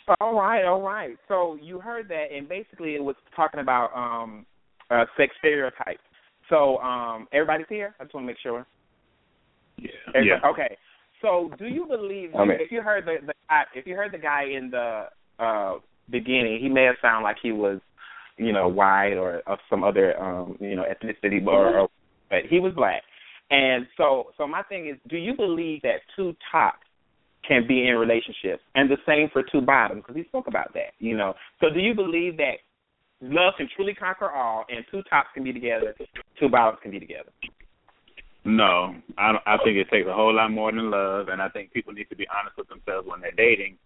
To 0.06 0.12
each 0.12 0.16
All 0.20 0.34
right, 0.34 0.64
all 0.64 0.82
right. 0.82 1.16
So 1.28 1.58
you 1.60 1.80
heard 1.80 2.08
that, 2.08 2.26
and 2.34 2.48
basically 2.48 2.94
it 2.94 3.02
was 3.02 3.16
talking 3.34 3.60
about 3.60 3.90
um 3.94 4.46
uh 4.90 5.04
sex 5.16 5.32
stereotypes. 5.38 6.00
So 6.48 6.78
um 6.78 7.28
everybody's 7.32 7.66
here. 7.68 7.94
I 8.00 8.04
just 8.04 8.14
want 8.14 8.24
to 8.24 8.28
make 8.28 8.38
sure. 8.42 8.66
Yeah. 9.78 9.90
Everybody- 10.14 10.26
Yeah. 10.28 10.50
Okay. 10.50 10.76
So 11.20 11.50
do 11.58 11.66
you 11.66 11.86
believe 11.86 12.30
I'm 12.34 12.50
in. 12.50 12.60
if 12.60 12.72
you 12.72 12.82
heard 12.82 13.04
the, 13.06 13.16
the 13.26 13.32
guy- 13.48 13.64
if 13.74 13.86
you 13.86 13.94
heard 13.94 14.12
the 14.12 14.18
guy 14.18 14.44
in 14.44 14.70
the 14.70 15.06
uh 15.38 15.74
beginning, 16.10 16.58
he 16.60 16.68
may 16.68 16.82
have 16.84 16.96
sounded 17.00 17.22
like 17.24 17.36
he 17.42 17.52
was, 17.52 17.80
you 18.36 18.52
know, 18.52 18.68
white 18.68 19.14
or 19.14 19.40
of 19.46 19.58
some 19.70 19.84
other 19.84 20.20
um, 20.20 20.56
you 20.60 20.74
know, 20.74 20.82
ethnicity 20.84 21.44
or, 21.46 21.78
or 21.78 21.88
but 22.28 22.40
he 22.50 22.58
was 22.58 22.72
black. 22.74 23.02
And 23.50 23.86
so 23.96 24.32
so 24.36 24.46
my 24.46 24.62
thing 24.64 24.88
is, 24.88 24.96
do 25.08 25.16
you 25.16 25.34
believe 25.36 25.82
that 25.82 26.00
two 26.16 26.34
tops 26.50 26.81
can 27.46 27.66
be 27.66 27.88
in 27.88 27.96
relationships 27.96 28.62
and 28.74 28.90
the 28.90 28.96
same 29.06 29.28
for 29.32 29.42
two 29.42 29.60
bottoms 29.60 30.02
because 30.02 30.16
he 30.16 30.24
spoke 30.28 30.46
about 30.46 30.72
that, 30.74 30.92
you 30.98 31.16
know. 31.16 31.34
So 31.60 31.70
do 31.70 31.80
you 31.80 31.94
believe 31.94 32.36
that 32.36 32.62
love 33.20 33.54
can 33.56 33.68
truly 33.74 33.94
conquer 33.94 34.30
all 34.30 34.64
and 34.68 34.84
two 34.90 35.02
tops 35.10 35.28
can 35.34 35.44
be 35.44 35.52
together, 35.52 35.94
two 36.38 36.48
bottoms 36.48 36.78
can 36.82 36.90
be 36.90 37.00
together? 37.00 37.30
No, 38.44 38.94
I 39.18 39.34
I 39.46 39.56
think 39.62 39.76
it 39.76 39.88
takes 39.90 40.08
a 40.08 40.12
whole 40.12 40.34
lot 40.34 40.50
more 40.50 40.72
than 40.72 40.90
love, 40.90 41.28
and 41.28 41.40
I 41.40 41.48
think 41.48 41.72
people 41.72 41.92
need 41.92 42.08
to 42.10 42.16
be 42.16 42.26
honest 42.28 42.56
with 42.56 42.68
themselves 42.68 43.06
when 43.06 43.20
they're 43.20 43.30
dating, 43.30 43.78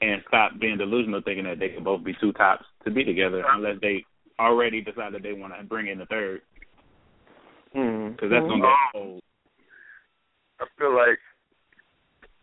and 0.00 0.22
stop 0.28 0.52
being 0.58 0.78
delusional, 0.78 1.20
thinking 1.22 1.44
that 1.44 1.58
they 1.58 1.68
can 1.68 1.84
both 1.84 2.02
be 2.02 2.14
two 2.18 2.32
tops 2.32 2.64
to 2.84 2.90
be 2.90 3.04
together, 3.04 3.44
unless 3.46 3.76
they 3.82 4.06
already 4.40 4.80
decide 4.80 5.12
that 5.12 5.22
they 5.22 5.34
want 5.34 5.52
to 5.58 5.64
bring 5.64 5.88
in 5.88 6.00
a 6.00 6.06
third, 6.06 6.40
hmm. 7.74 8.12
because 8.12 8.30
that's 8.30 8.46
gonna 8.48 8.64
hmm. 8.64 8.96
get 8.96 9.00
old. 9.00 9.22
I 10.60 10.64
feel 10.78 10.96
like 10.96 11.18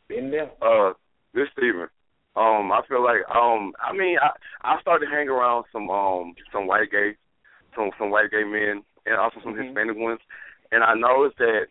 Been 0.08 0.32
there. 0.32 0.52
uh 0.62 0.94
this 1.34 1.48
Stephen. 1.58 1.88
Um, 2.36 2.72
I 2.72 2.82
feel 2.88 3.04
like 3.04 3.22
um 3.30 3.74
I 3.80 3.94
mean 3.94 4.18
I 4.22 4.32
I 4.62 4.82
started 4.82 5.10
hanging 5.10 5.30
around 5.30 5.66
some 5.72 5.90
um 5.90 6.36
some 6.52 6.68
white 6.68 6.92
gay 6.92 7.16
some 7.76 7.92
some 7.98 8.10
white 8.10 8.32
gay 8.32 8.44
men 8.44 8.84
and 9.06 9.16
also 9.18 9.40
some 9.44 9.58
Hispanic 9.58 9.98
ones 9.98 10.20
and 10.72 10.84
I 10.84 10.94
noticed 10.96 11.38
that 11.38 11.68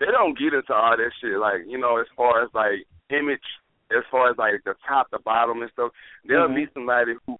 they 0.00 0.06
don't 0.06 0.38
get 0.38 0.54
into 0.54 0.74
all 0.74 0.96
that 0.96 1.10
shit 1.20 1.38
like, 1.38 1.62
you 1.66 1.78
know, 1.78 1.98
as 1.98 2.06
far 2.16 2.42
as 2.42 2.50
like 2.54 2.86
image 3.10 3.44
as 3.90 4.02
far 4.10 4.30
as 4.30 4.36
like 4.38 4.64
the 4.64 4.74
top, 4.88 5.10
the 5.10 5.18
bottom 5.18 5.62
and 5.62 5.70
stuff, 5.72 5.92
there'll 6.26 6.52
be 6.54 6.66
somebody 6.74 7.12
who 7.26 7.36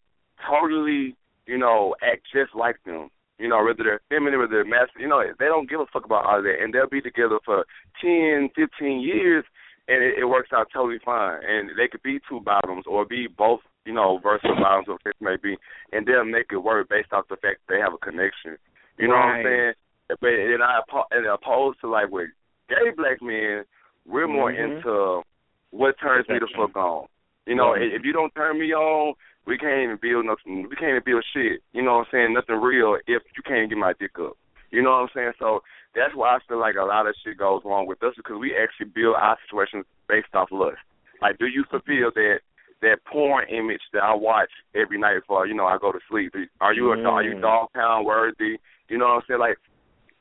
totally, 0.48 1.16
you 1.46 1.59
know, 1.59 1.94
act 2.02 2.22
just 2.32 2.55
like 2.55 2.76
them. 2.84 3.11
You 3.39 3.49
know, 3.49 3.64
whether 3.64 3.82
they're 3.82 4.01
feminine, 4.09 4.39
whether 4.39 4.62
they're 4.62 4.64
masculine, 4.64 5.03
you 5.03 5.09
know, 5.09 5.22
they 5.39 5.47
don't 5.47 5.68
give 5.68 5.80
a 5.80 5.87
fuck 5.93 6.05
about 6.05 6.24
all 6.24 6.43
that, 6.43 6.62
and 6.62 6.72
they'll 6.72 6.89
be 6.89 7.01
together 7.01 7.39
for 7.45 7.64
ten, 8.01 8.49
fifteen 8.55 9.01
years, 9.01 9.45
and 9.89 10.05
it, 10.05 10.18
it 10.18 10.24
works 10.26 10.51
out 10.55 10.68
totally 10.72 11.01
fine. 11.05 11.41
And 11.43 11.70
they 11.76 11.89
could 11.89 12.03
be 12.03 12.20
two 12.28 12.41
bottoms 12.41 12.85
or 12.87 13.05
be 13.05 13.26
both, 13.26 13.61
you 13.85 13.93
know, 13.93 14.20
versatile 14.22 14.57
bottoms, 14.57 14.87
or 14.89 14.99
it 15.05 15.16
may 15.20 15.37
be, 15.37 15.57
and 15.93 16.07
they'll 16.07 16.24
make 16.24 16.47
it 16.53 16.59
work 16.59 16.89
based 16.89 17.12
off 17.12 17.26
the 17.28 17.37
fact 17.37 17.59
that 17.66 17.74
they 17.74 17.80
have 17.80 17.93
a 17.93 17.99
connection. 17.99 18.57
You 18.99 19.09
know 19.09 19.14
what 19.14 19.43
I'm 19.43 19.45
saying? 19.45 19.72
But 20.20 20.30
and 20.30 20.62
I 20.62 20.78
and 21.11 21.26
opposed 21.26 21.80
to 21.80 21.89
like 21.89 22.11
with 22.11 22.30
gay 22.68 22.91
black 22.97 23.20
men, 23.20 23.64
we're 24.07 24.28
more 24.28 24.53
Mhm. 24.53 24.78
into 24.78 25.22
what 25.70 25.99
turns 25.99 26.28
me 26.28 26.39
the 26.39 26.47
fuck 26.55 26.76
on. 26.76 27.09
You 27.47 27.55
know, 27.55 27.72
Right. 27.74 27.92
if 27.92 28.05
you 28.05 28.12
don't 28.12 28.34
turn 28.34 28.59
me 28.59 28.72
on, 28.72 29.14
we 29.47 29.59
can't 29.59 29.82
even 29.82 29.97
build 30.01 30.24
nothing. 30.24 30.68
We 30.68 30.76
can't 30.76 30.90
even 30.90 31.03
build 31.05 31.24
shit. 31.32 31.62
You 31.72 31.82
know 31.82 31.99
what 31.99 32.07
I'm 32.07 32.11
saying? 32.11 32.32
Nothing 32.32 32.61
real 32.61 32.97
if 33.07 33.22
you 33.36 33.42
can't 33.45 33.68
get 33.68 33.76
my 33.78 33.92
dick 33.92 34.18
up. 34.18 34.36
You 34.70 34.82
know 34.82 34.90
what 34.92 35.03
I'm 35.03 35.09
saying? 35.14 35.32
So 35.38 35.62
that's 35.95 36.14
why 36.14 36.34
I 36.34 36.38
feel 36.49 36.59
like 36.59 36.76
a 36.76 36.82
lot 36.84 37.07
of 37.07 37.14
shit 37.22 37.36
goes 37.38 37.62
wrong 37.64 37.86
with 37.86 38.03
us 38.03 38.14
because 38.16 38.38
we 38.38 38.57
actually 38.57 38.86
build 38.86 39.16
our 39.16 39.36
situations 39.45 39.84
based 40.09 40.34
off 40.34 40.49
lust. 40.51 40.80
Like, 41.20 41.38
do 41.38 41.47
you 41.47 41.64
fulfill 41.70 42.11
that 42.14 42.40
that 42.82 43.05
porn 43.05 43.47
image 43.49 43.80
that 43.92 44.03
I 44.03 44.14
watch 44.14 44.51
every 44.74 44.99
night 44.99 45.14
before 45.20 45.47
you 45.47 45.55
know 45.55 45.66
I 45.66 45.78
go 45.78 45.92
to 45.92 46.01
sleep? 46.09 46.34
Are 46.61 46.74
you 46.74 46.92
a 46.92 47.03
are 47.09 47.22
you 47.22 47.34
Mm. 47.36 47.40
dog 47.42 47.68
pound 47.74 48.05
worthy? 48.07 48.59
You 48.88 48.99
know 48.99 49.07
what 49.07 49.14
I'm 49.16 49.22
saying? 49.28 49.40
Like 49.40 49.59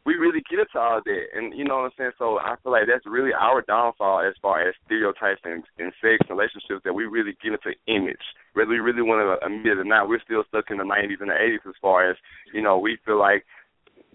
we 0.06 0.16
really 0.16 0.44
get 0.50 0.60
into 0.60 0.80
all 0.80 1.02
that, 1.04 1.24
and 1.34 1.58
you 1.58 1.64
know 1.64 1.78
what 1.78 1.86
I'm 1.86 1.98
saying. 1.98 2.12
So 2.20 2.38
I 2.38 2.56
feel 2.62 2.72
like 2.72 2.84
that's 2.92 3.06
really 3.08 3.32
our 3.32 3.62
downfall 3.62 4.28
as 4.28 4.36
far 4.42 4.68
as 4.68 4.76
stereotypes 4.86 5.42
and, 5.46 5.64
and 5.80 5.94
sex 6.04 6.20
relationships 6.30 6.84
that 6.84 6.94
we 6.94 7.06
really 7.06 7.38
get 7.42 7.56
into 7.56 7.72
image. 7.88 8.24
Whether 8.54 8.72
we 8.72 8.84
really 8.84 9.02
want 9.02 9.24
to 9.24 9.46
admit 9.46 9.80
it 9.80 9.80
or 9.80 9.88
not, 9.88 10.10
we're 10.10 10.24
still 10.24 10.44
stuck 10.50 10.66
in 10.70 10.78
the 10.78 10.84
90s 10.84 11.22
and 11.22 11.32
the 11.32 11.40
80s 11.40 11.68
as 11.68 11.80
far 11.82 12.10
as 12.10 12.18
you 12.54 12.62
know. 12.62 12.78
We 12.78 12.98
feel 13.06 13.18
like 13.20 13.46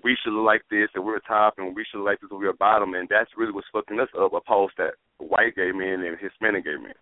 we 0.05 0.16
should 0.22 0.32
look 0.32 0.47
like 0.47 0.62
this 0.70 0.93
and 0.95 1.05
we're 1.05 1.20
top, 1.20 1.55
and 1.57 1.74
we 1.74 1.84
should 1.89 1.99
look 1.99 2.12
like 2.12 2.20
this 2.20 2.30
and 2.30 2.39
we're 2.39 2.53
bottom, 2.53 2.95
and 2.95 3.09
that's 3.09 3.30
really 3.36 3.53
what's 3.53 3.72
fucking 3.72 3.99
us 3.99 4.12
up, 4.18 4.32
opposed 4.34 4.76
to 4.76 4.91
white 5.18 5.57
gay 5.57 5.72
men 5.72 6.05
and 6.05 6.18
Hispanic 6.20 6.64
gay 6.64 6.76
men. 6.76 6.95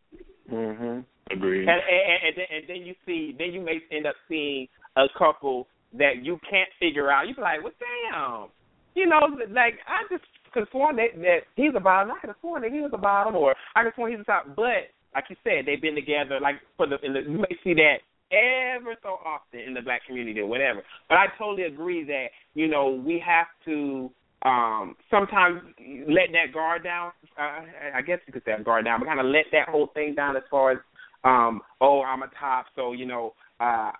Mhm. 0.47 1.05
Agreed. 1.31 1.69
And, 1.69 1.83
and 1.83 2.19
and 2.23 2.35
then, 2.37 2.47
and 2.55 2.65
then 2.69 2.87
you 2.87 2.95
see, 3.05 3.35
then 3.37 3.53
you 3.53 3.61
may 3.61 3.81
end 3.91 4.07
up 4.07 4.15
seeing 4.29 4.69
a 4.95 5.07
couple 5.19 5.67
that 5.95 6.23
you 6.23 6.39
can't 6.49 6.69
figure 6.79 7.11
out. 7.11 7.29
You 7.29 7.35
be 7.35 7.43
like, 7.43 7.63
well, 7.63 7.73
damn, 7.79 8.49
you 8.97 9.07
know, 9.07 9.21
like 9.53 9.79
I 9.87 10.03
just 10.11 10.25
could 10.53 10.67
sworn 10.73 10.97
that 10.97 11.13
that 11.17 11.41
he's 11.55 11.77
a 11.77 11.81
bottom. 11.81 12.11
I 12.11 12.19
could 12.19 12.29
have 12.29 12.41
sworn 12.41 12.63
that 12.63 12.73
he 12.73 12.81
was 12.81 12.91
a 12.95 12.99
bottom, 12.99 13.37
or 13.37 13.55
I 13.77 13.85
could 13.85 13.93
sworn 13.95 14.11
he's 14.11 14.21
a 14.21 14.25
top. 14.25 14.47
But 14.57 14.91
like 15.15 15.25
you 15.29 15.37
said, 15.45 15.67
they've 15.67 15.81
been 15.81 15.95
together. 15.95 16.41
Like 16.41 16.57
for 16.77 16.87
the, 16.89 16.97
in 17.05 17.13
the 17.13 17.21
you 17.21 17.39
may 17.39 17.55
see 17.63 17.75
that 17.75 18.01
ever 18.33 18.97
so 19.03 19.21
often 19.25 19.61
in 19.61 19.75
the 19.75 19.83
black 19.83 20.01
community 20.07 20.41
or 20.41 20.47
whatever. 20.47 20.83
But 21.09 21.19
I 21.19 21.27
totally 21.39 21.65
agree 21.65 22.05
that 22.05 22.29
you 22.55 22.69
know 22.69 22.89
we 22.91 23.23
have 23.25 23.47
to 23.67 24.11
um 24.43 24.97
sometimes 25.11 25.61
let 26.09 26.33
that 26.33 26.55
guard 26.55 26.83
down. 26.83 27.13
Uh, 27.39 27.61
I 27.95 28.01
guess 28.01 28.19
you 28.27 28.33
could 28.33 28.43
say 28.45 28.53
guard 28.65 28.87
down, 28.87 29.01
but 29.01 29.07
kind 29.07 29.21
of 29.21 29.27
let 29.27 29.45
that 29.53 29.69
whole 29.69 29.89
thing 29.95 30.15
down 30.15 30.37
as 30.37 30.43
far 30.51 30.73
as 30.73 30.79
um 31.23 31.61
oh 31.83 32.03
I'm 32.03 32.23
a 32.23 32.31
top, 32.41 32.67
so 32.75 32.93
you 32.93 33.05
know 33.05 33.35
uh 33.61 33.93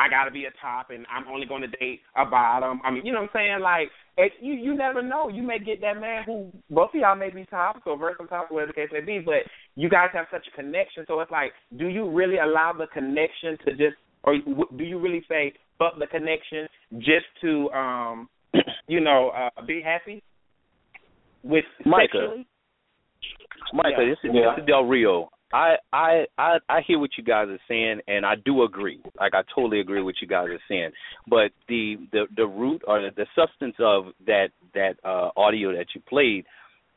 I 0.00 0.08
got 0.08 0.24
to 0.24 0.30
be 0.30 0.46
a 0.46 0.50
top, 0.62 0.88
and 0.90 1.04
I'm 1.14 1.28
only 1.28 1.46
going 1.46 1.60
to 1.60 1.68
date 1.68 2.00
a 2.16 2.24
bottom. 2.24 2.80
I 2.84 2.90
mean, 2.90 3.04
you 3.04 3.12
know 3.12 3.20
what 3.20 3.30
I'm 3.34 3.34
saying? 3.34 3.60
Like, 3.60 3.88
it, 4.16 4.32
you 4.40 4.54
you 4.54 4.74
never 4.74 5.02
know. 5.02 5.28
You 5.28 5.42
may 5.42 5.58
get 5.58 5.80
that 5.82 6.00
man 6.00 6.22
who 6.24 6.50
both 6.70 6.90
of 6.94 7.00
y'all 7.00 7.16
may 7.16 7.28
be 7.30 7.44
tops 7.44 7.80
or 7.84 7.98
versatile 7.98 8.26
tops, 8.26 8.50
whatever 8.50 8.72
the 8.72 8.80
case 8.80 8.88
may 8.92 9.00
be. 9.00 9.18
But 9.24 9.42
you 9.76 9.90
guys 9.90 10.08
have 10.14 10.26
such 10.30 10.46
a 10.50 10.56
connection, 10.56 11.04
so 11.06 11.20
it's 11.20 11.30
like, 11.30 11.52
do 11.76 11.88
you 11.88 12.08
really 12.10 12.38
allow 12.38 12.72
the 12.72 12.86
connection 12.86 13.58
to 13.66 13.72
just, 13.72 13.96
or 14.24 14.36
do 14.76 14.84
you 14.84 14.98
really 14.98 15.22
say 15.28 15.52
fuck 15.78 15.98
the 15.98 16.06
connection 16.06 16.66
just 16.98 17.26
to, 17.42 17.70
um, 17.70 18.28
you 18.88 19.00
know, 19.00 19.30
uh 19.30 19.62
be 19.66 19.82
happy 19.82 20.22
with 21.42 21.64
Micah. 21.84 22.08
sexually? 22.12 22.46
Micah, 23.74 23.90
Yeah. 23.98 24.08
this 24.08 24.18
is 24.24 24.30
Yeah. 24.34 24.54
this 24.56 24.62
is 24.62 24.66
Del 24.66 24.84
Rio. 24.84 25.30
I, 25.52 25.74
I 25.92 26.24
I 26.38 26.58
I 26.68 26.80
hear 26.86 26.98
what 26.98 27.10
you 27.18 27.24
guys 27.24 27.48
are 27.48 27.58
saying, 27.68 28.00
and 28.06 28.24
I 28.24 28.34
do 28.44 28.62
agree. 28.62 29.00
Like 29.18 29.34
I 29.34 29.42
totally 29.54 29.80
agree 29.80 29.98
with 30.00 30.14
what 30.14 30.22
you 30.22 30.28
guys 30.28 30.48
are 30.48 30.60
saying. 30.68 30.90
But 31.28 31.50
the 31.68 31.96
the 32.12 32.26
the 32.36 32.46
root 32.46 32.82
or 32.86 33.00
the, 33.00 33.10
the 33.16 33.26
substance 33.34 33.74
of 33.80 34.06
that 34.26 34.48
that 34.74 34.94
uh, 35.04 35.30
audio 35.36 35.72
that 35.72 35.86
you 35.94 36.00
played 36.08 36.44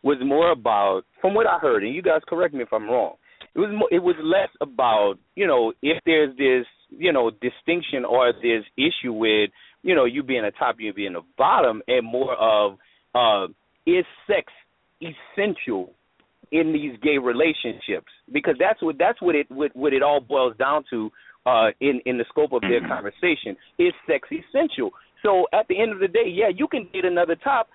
was 0.03 0.17
more 0.23 0.51
about, 0.51 1.03
from 1.21 1.33
what 1.33 1.47
I 1.47 1.57
heard, 1.59 1.83
and 1.83 1.95
you 1.95 2.01
guys 2.01 2.21
correct 2.27 2.53
me 2.53 2.61
if 2.61 2.73
I'm 2.73 2.89
wrong. 2.89 3.15
It 3.55 3.59
was 3.59 3.69
more, 3.71 3.87
it 3.91 4.03
was 4.03 4.15
less 4.21 4.49
about 4.61 5.15
you 5.35 5.47
know 5.47 5.73
if 5.81 6.01
there's 6.05 6.35
this 6.37 6.67
you 6.89 7.11
know 7.11 7.31
distinction 7.31 8.05
or 8.05 8.33
this 8.33 8.63
issue 8.77 9.13
with 9.13 9.49
you 9.81 9.95
know 9.95 10.05
you 10.05 10.21
being 10.21 10.45
a 10.45 10.51
top, 10.51 10.75
you 10.77 10.93
being 10.93 11.15
a 11.15 11.21
bottom, 11.37 11.81
and 11.87 12.05
more 12.05 12.35
of 12.35 12.77
uh, 13.15 13.51
is 13.87 14.05
sex 14.27 14.51
essential 15.01 15.93
in 16.53 16.71
these 16.71 16.93
gay 17.01 17.17
relationships? 17.17 18.07
Because 18.31 18.55
that's 18.59 18.81
what 18.81 18.95
that's 18.97 19.21
what 19.21 19.35
it 19.35 19.47
what, 19.49 19.75
what 19.75 19.91
it 19.91 20.01
all 20.01 20.21
boils 20.21 20.55
down 20.57 20.85
to 20.91 21.11
uh, 21.45 21.69
in 21.81 21.99
in 22.05 22.17
the 22.17 22.25
scope 22.29 22.53
of 22.53 22.61
their 22.61 22.79
Mm-hmm. 22.79 22.93
conversation. 22.93 23.57
Is 23.77 23.93
sex 24.07 24.29
essential? 24.31 24.91
So 25.23 25.47
at 25.51 25.67
the 25.67 25.81
end 25.81 25.91
of 25.91 25.99
the 25.99 26.07
day, 26.07 26.27
yeah, 26.27 26.49
you 26.55 26.67
can 26.67 26.87
date 26.93 27.05
another 27.05 27.35
top, 27.35 27.67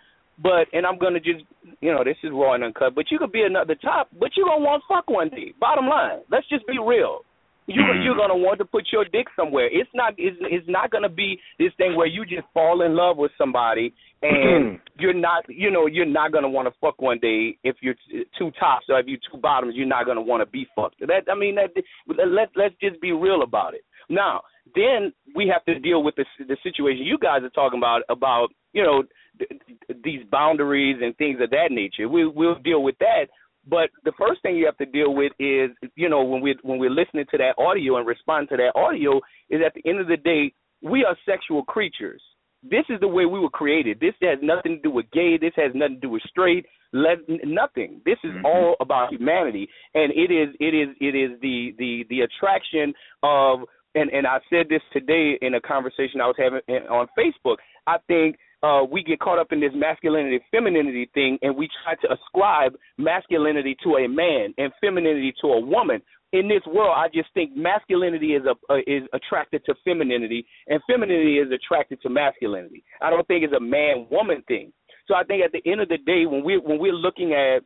but 0.43 0.69
and 0.73 0.87
I'm 0.87 0.99
gonna 0.99 1.21
just 1.21 1.45
you 1.81 1.93
know 1.93 2.05
this 2.05 2.17
is 2.23 2.31
raw 2.33 2.55
and 2.55 2.65
uncut, 2.65 2.95
but 2.95 3.11
you 3.11 3.19
could 3.19 3.33
be 3.33 3.43
another 3.43 3.75
top, 3.75 4.09
but 4.19 4.31
you 4.37 4.45
don't 4.45 4.63
want 4.63 4.83
fuck 4.89 5.09
one 5.11 5.29
day. 5.31 5.53
Bottom 5.61 5.87
line, 5.87 6.21
let's 6.31 6.49
just 6.49 6.67
be 6.67 6.79
real. 6.79 7.21
You 7.69 7.83
hmm. 7.83 8.03
you're 8.03 8.17
gonna 8.17 8.37
want 8.37 8.59
to 8.59 8.65
put 8.65 8.87
your 8.91 9.05
dick 9.05 9.27
somewhere. 9.37 9.69
It's 9.71 9.91
not 9.95 10.15
it's, 10.17 10.37
it's 10.41 10.67
not 10.69 10.91
gonna 10.91 11.09
be 11.09 11.39
this 11.59 11.71
thing 11.77 11.95
where 11.95 12.07
you 12.07 12.25
just 12.25 12.47
fall 12.55 12.81
in 12.81 12.97
love 12.97 13.19
with 13.19 13.31
somebody 13.37 13.93
and 14.23 14.79
hmm. 14.79 15.01
you're 15.01 15.13
not 15.13 15.45
you 15.49 15.71
know 15.71 15.87
you're 15.87 16.07
not 16.07 16.33
gonna 16.33 16.49
want 16.49 16.67
to 16.67 16.75
fuck 16.81 17.01
one 17.01 17.19
day 17.19 17.59
if 17.65 17.77
you're 17.83 17.95
two 18.39 18.51
tops 18.59 18.87
or 18.89 18.99
if 18.99 19.07
you're 19.07 19.19
two 19.31 19.39
bottoms 19.39 19.75
you're 19.77 19.87
not 19.87 20.07
gonna 20.07 20.23
want 20.23 20.41
to 20.41 20.51
be 20.51 20.67
fucked. 20.75 21.01
That 21.01 21.31
I 21.31 21.35
mean 21.35 21.57
that 21.57 21.71
let 22.09 22.49
let's 22.57 22.75
just 22.81 23.01
be 23.03 23.13
real 23.13 23.43
about 23.43 23.75
it. 23.75 23.83
Now 24.09 24.41
then 24.75 25.13
we 25.35 25.47
have 25.53 25.65
to 25.67 25.79
deal 25.79 26.03
with 26.03 26.15
the 26.17 26.25
the 26.47 26.57
situation 26.63 27.05
you 27.05 27.19
guys 27.19 27.43
are 27.43 27.51
talking 27.51 27.79
about 27.79 28.01
about 28.09 28.49
you 28.73 28.83
know 28.83 29.03
th- 29.39 29.61
th- 29.67 30.01
these 30.03 30.21
boundaries 30.31 30.97
and 31.03 31.15
things 31.19 31.39
of 31.43 31.51
that 31.51 31.69
nature. 31.71 32.09
We 32.09 32.27
we'll 32.27 32.59
deal 32.59 32.83
with 32.83 32.97
that. 33.01 33.27
But 33.69 33.91
the 34.05 34.13
first 34.19 34.43
thing 34.43 34.57
you 34.57 34.67
have 34.67 34.77
to 34.79 34.87
deal 34.87 35.15
with 35.15 35.33
is, 35.39 35.71
you 35.95 36.09
know, 36.09 36.23
when 36.25 36.41
we 36.41 36.57
when 36.63 36.79
we're 36.79 36.91
listening 36.91 37.27
to 37.31 37.39
that 37.39 37.55
audio 37.59 37.97
and 37.97 38.07
respond 38.07 38.49
to 38.51 38.57
that 38.57 38.73
audio, 38.75 39.21
is 39.51 39.61
at 39.65 39.75
the 39.75 39.89
end 39.89 40.01
of 40.01 40.09
the 40.09 40.17
day, 40.17 40.53
we 40.83 41.05
are 41.05 41.17
sexual 41.27 41.65
creatures. 41.65 42.23
This 42.63 42.85
is 42.89 42.99
the 43.01 43.09
way 43.09 43.25
we 43.25 43.39
were 43.39 43.51
created. 43.51 44.01
This 44.01 44.15
has 44.23 44.39
nothing 44.43 44.77
to 44.77 44.83
do 44.83 44.91
with 44.91 45.11
gay. 45.13 45.39
This 45.39 45.53
has 45.57 45.73
nothing 45.75 45.97
to 45.97 46.01
do 46.01 46.11
with 46.11 46.23
straight. 46.23 46.67
Let, 46.93 47.19
nothing. 47.45 48.01
This 48.05 48.19
is 48.25 48.31
mm-hmm. 48.31 48.47
all 48.47 48.75
about 48.81 49.13
humanity, 49.13 49.69
and 49.95 50.13
it 50.13 50.33
is 50.33 50.55
it 50.59 50.75
is 50.75 50.89
it 51.01 51.15
is 51.15 51.39
the 51.41 51.75
the 51.79 52.05
the 52.09 52.21
attraction 52.21 52.95
of 53.23 53.61
and 53.95 54.11
and 54.11 54.27
I 54.27 54.39
said 54.51 54.67
this 54.69 54.83
today 54.93 55.39
in 55.43 55.55
a 55.55 55.61
conversation 55.61 56.21
I 56.21 56.27
was 56.27 56.37
having 56.39 56.61
eh, 56.69 56.87
on 56.91 57.07
Facebook. 57.19 57.57
I 57.87 57.97
think 58.07 58.37
uh, 58.63 58.83
we 58.91 59.03
get 59.03 59.21
caught 59.21 59.39
up 59.39 59.53
in 59.53 59.61
this 59.61 59.73
masculinity 59.75 60.41
femininity 60.51 61.11
thing, 61.15 61.39
and 61.43 61.57
we 61.57 61.69
try 61.85 61.95
to 61.95 62.13
ascribe 62.13 62.75
masculinity 62.97 63.77
to 63.85 63.97
a 63.97 64.09
man 64.09 64.53
and 64.59 64.73
femininity 64.81 65.33
to 65.41 65.49
a 65.49 65.61
woman. 65.61 66.03
In 66.33 66.47
this 66.49 66.61
world, 66.67 66.95
I 66.95 67.09
just 67.09 67.33
think 67.33 67.57
masculinity 67.57 68.35
is 68.35 68.43
a 68.45 68.73
uh, 68.73 68.79
is 68.87 69.05
attracted 69.13 69.65
to 69.67 69.75
femininity, 69.85 70.45
and 70.67 70.81
femininity 70.87 71.39
is 71.39 71.49
attracted 71.53 72.03
to 72.03 72.11
masculinity. 72.11 72.85
I 73.01 73.11
don't 73.11 73.27
think 73.29 73.45
it's 73.45 73.55
a 73.55 73.61
man 73.61 74.07
woman 74.11 74.43
thing. 74.49 74.73
So 75.07 75.15
I 75.15 75.25
think 75.25 75.43
at 75.43 75.53
the 75.53 75.63
end 75.71 75.81
of 75.81 75.89
the 75.89 75.99
day, 75.99 76.27
when 76.27 76.45
we 76.45 76.59
when 76.59 76.79
we're 76.79 76.93
looking 76.93 77.33
at 77.33 77.63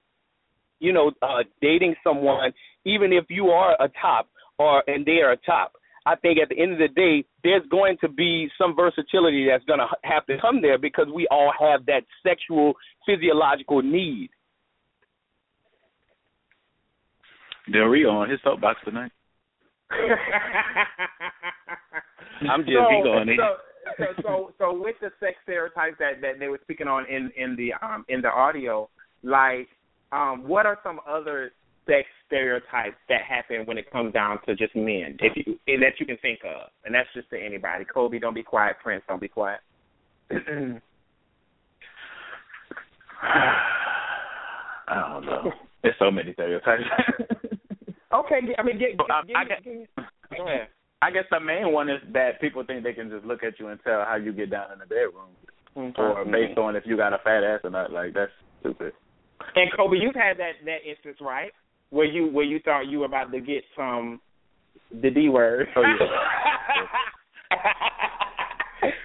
you 0.79 0.93
know 0.93 1.11
uh, 1.23 1.43
dating 1.61 1.97
someone, 2.05 2.53
even 2.85 3.13
if 3.13 3.25
you 3.31 3.47
are 3.47 3.75
a 3.81 3.89
top 4.01 4.29
or 4.59 4.85
and 4.87 5.05
they 5.05 5.23
are 5.23 5.33
a 5.33 5.37
top, 5.39 5.73
I 6.05 6.17
think 6.17 6.39
at 6.41 6.49
the 6.49 6.61
end 6.61 6.73
of 6.73 6.79
the 6.79 6.89
day, 6.89 7.25
there's 7.45 7.63
going 7.71 7.97
to 8.01 8.09
be 8.09 8.49
some 8.59 8.75
versatility 8.75 9.47
that's 9.49 9.65
going 9.65 9.79
to 9.79 9.87
have 10.03 10.27
to 10.27 10.37
come 10.41 10.61
there 10.61 10.79
because 10.79 11.07
we 11.15 11.29
all 11.31 11.53
have 11.59 11.87
that 11.87 12.03
sexual 12.27 12.75
physiological 13.07 13.83
need. 13.83 14.31
Del'Rio 17.73 18.11
on 18.11 18.29
his 18.29 18.41
soapbox 18.43 18.81
tonight. 18.85 19.13
I'm 22.51 22.63
just 22.63 22.73
so, 22.73 23.05
going 23.05 23.29
in. 23.29 23.37
so, 23.37 23.57
so, 23.99 24.05
so, 24.23 24.53
so 24.59 24.81
with 24.81 24.97
the 25.01 25.11
sex 25.21 25.37
stereotypes 25.45 25.97
that 26.01 26.21
that 26.23 26.41
they 26.41 26.49
were 26.49 26.59
speaking 26.63 26.89
on 26.89 27.07
in 27.07 27.31
in 27.37 27.55
the 27.57 27.73
um 27.85 28.05
in 28.09 28.21
the 28.21 28.29
audio, 28.29 28.89
like 29.23 29.69
um, 30.13 30.47
what 30.47 30.67
are 30.67 30.79
some 30.83 31.01
other 31.09 31.53
sex 31.87 32.07
stereotypes 32.27 32.97
that 33.09 33.23
happen 33.23 33.67
when 33.67 33.79
it 33.79 33.91
comes 33.91 34.13
down 34.13 34.39
to 34.47 34.55
just 34.55 34.75
men, 34.75 35.17
if 35.21 35.37
you 35.37 35.59
that 35.79 35.99
you 35.99 36.07
can 36.07 36.17
think 36.19 36.41
of, 36.45 36.71
and 36.85 36.95
that's 36.95 37.09
just 37.15 37.29
to 37.31 37.39
anybody. 37.39 37.85
Kobe, 37.85 38.19
don't 38.19 38.35
be 38.35 38.43
quiet. 38.43 38.77
Prince, 38.83 39.03
don't 39.09 39.21
be 39.21 39.29
quiet. 39.29 39.61
I 44.83 45.09
don't 45.09 45.27
know. 45.27 45.53
There's 45.83 45.95
so 45.99 46.11
many 46.11 46.33
stereotypes. 46.33 46.83
okay, 48.15 48.41
I 48.59 48.63
mean, 48.63 48.79
get, 48.79 48.97
get, 48.99 49.11
I, 49.11 49.23
give 49.27 49.37
I 49.37 49.43
me- 49.45 49.49
guess, 49.49 49.61
give 49.65 49.75
me- 49.75 49.87
go 50.37 50.47
ahead. 50.47 50.69
I 51.03 51.11
guess 51.11 51.25
the 51.33 51.41
main 51.41 51.73
one 51.73 51.89
is 51.89 51.99
that 52.13 52.41
people 52.41 52.63
think 52.65 52.85
they 52.85 52.93
can 52.93 53.11
just 53.11 53.25
look 53.27 53.43
at 53.43 53.59
you 53.59 53.69
and 53.69 53.81
tell 53.83 54.05
how 54.07 54.15
you 54.15 54.33
get 54.33 54.51
down 54.51 54.73
in 54.73 54.79
the 54.79 54.87
bedroom, 54.87 55.35
mm-hmm. 55.77 56.01
or 56.01 56.25
based 56.25 56.57
on 56.59 56.77
if 56.77 56.85
you 56.87 56.97
got 56.97 57.13
a 57.13 57.19
fat 57.19 57.43
ass 57.43 57.61
or 57.65 57.71
not. 57.71 57.91
Like 57.91 58.15
that's 58.15 58.31
stupid. 58.61 58.93
And 59.57 59.69
Kobe, 59.77 59.97
you've 59.99 60.15
had 60.15 60.39
that 60.39 60.63
that 60.65 60.89
instance, 60.89 61.19
right? 61.21 61.51
Where 61.93 62.07
you 62.07 62.27
where 62.33 62.45
you 62.45 62.59
thought 62.65 62.89
you 62.89 63.01
were 63.01 63.05
about 63.05 63.31
to 63.33 63.41
get 63.41 63.63
some 63.77 64.19
the 65.03 65.11
D 65.11 65.29
word. 65.29 65.69
Oh 65.77 65.83
yeah. 65.83 65.99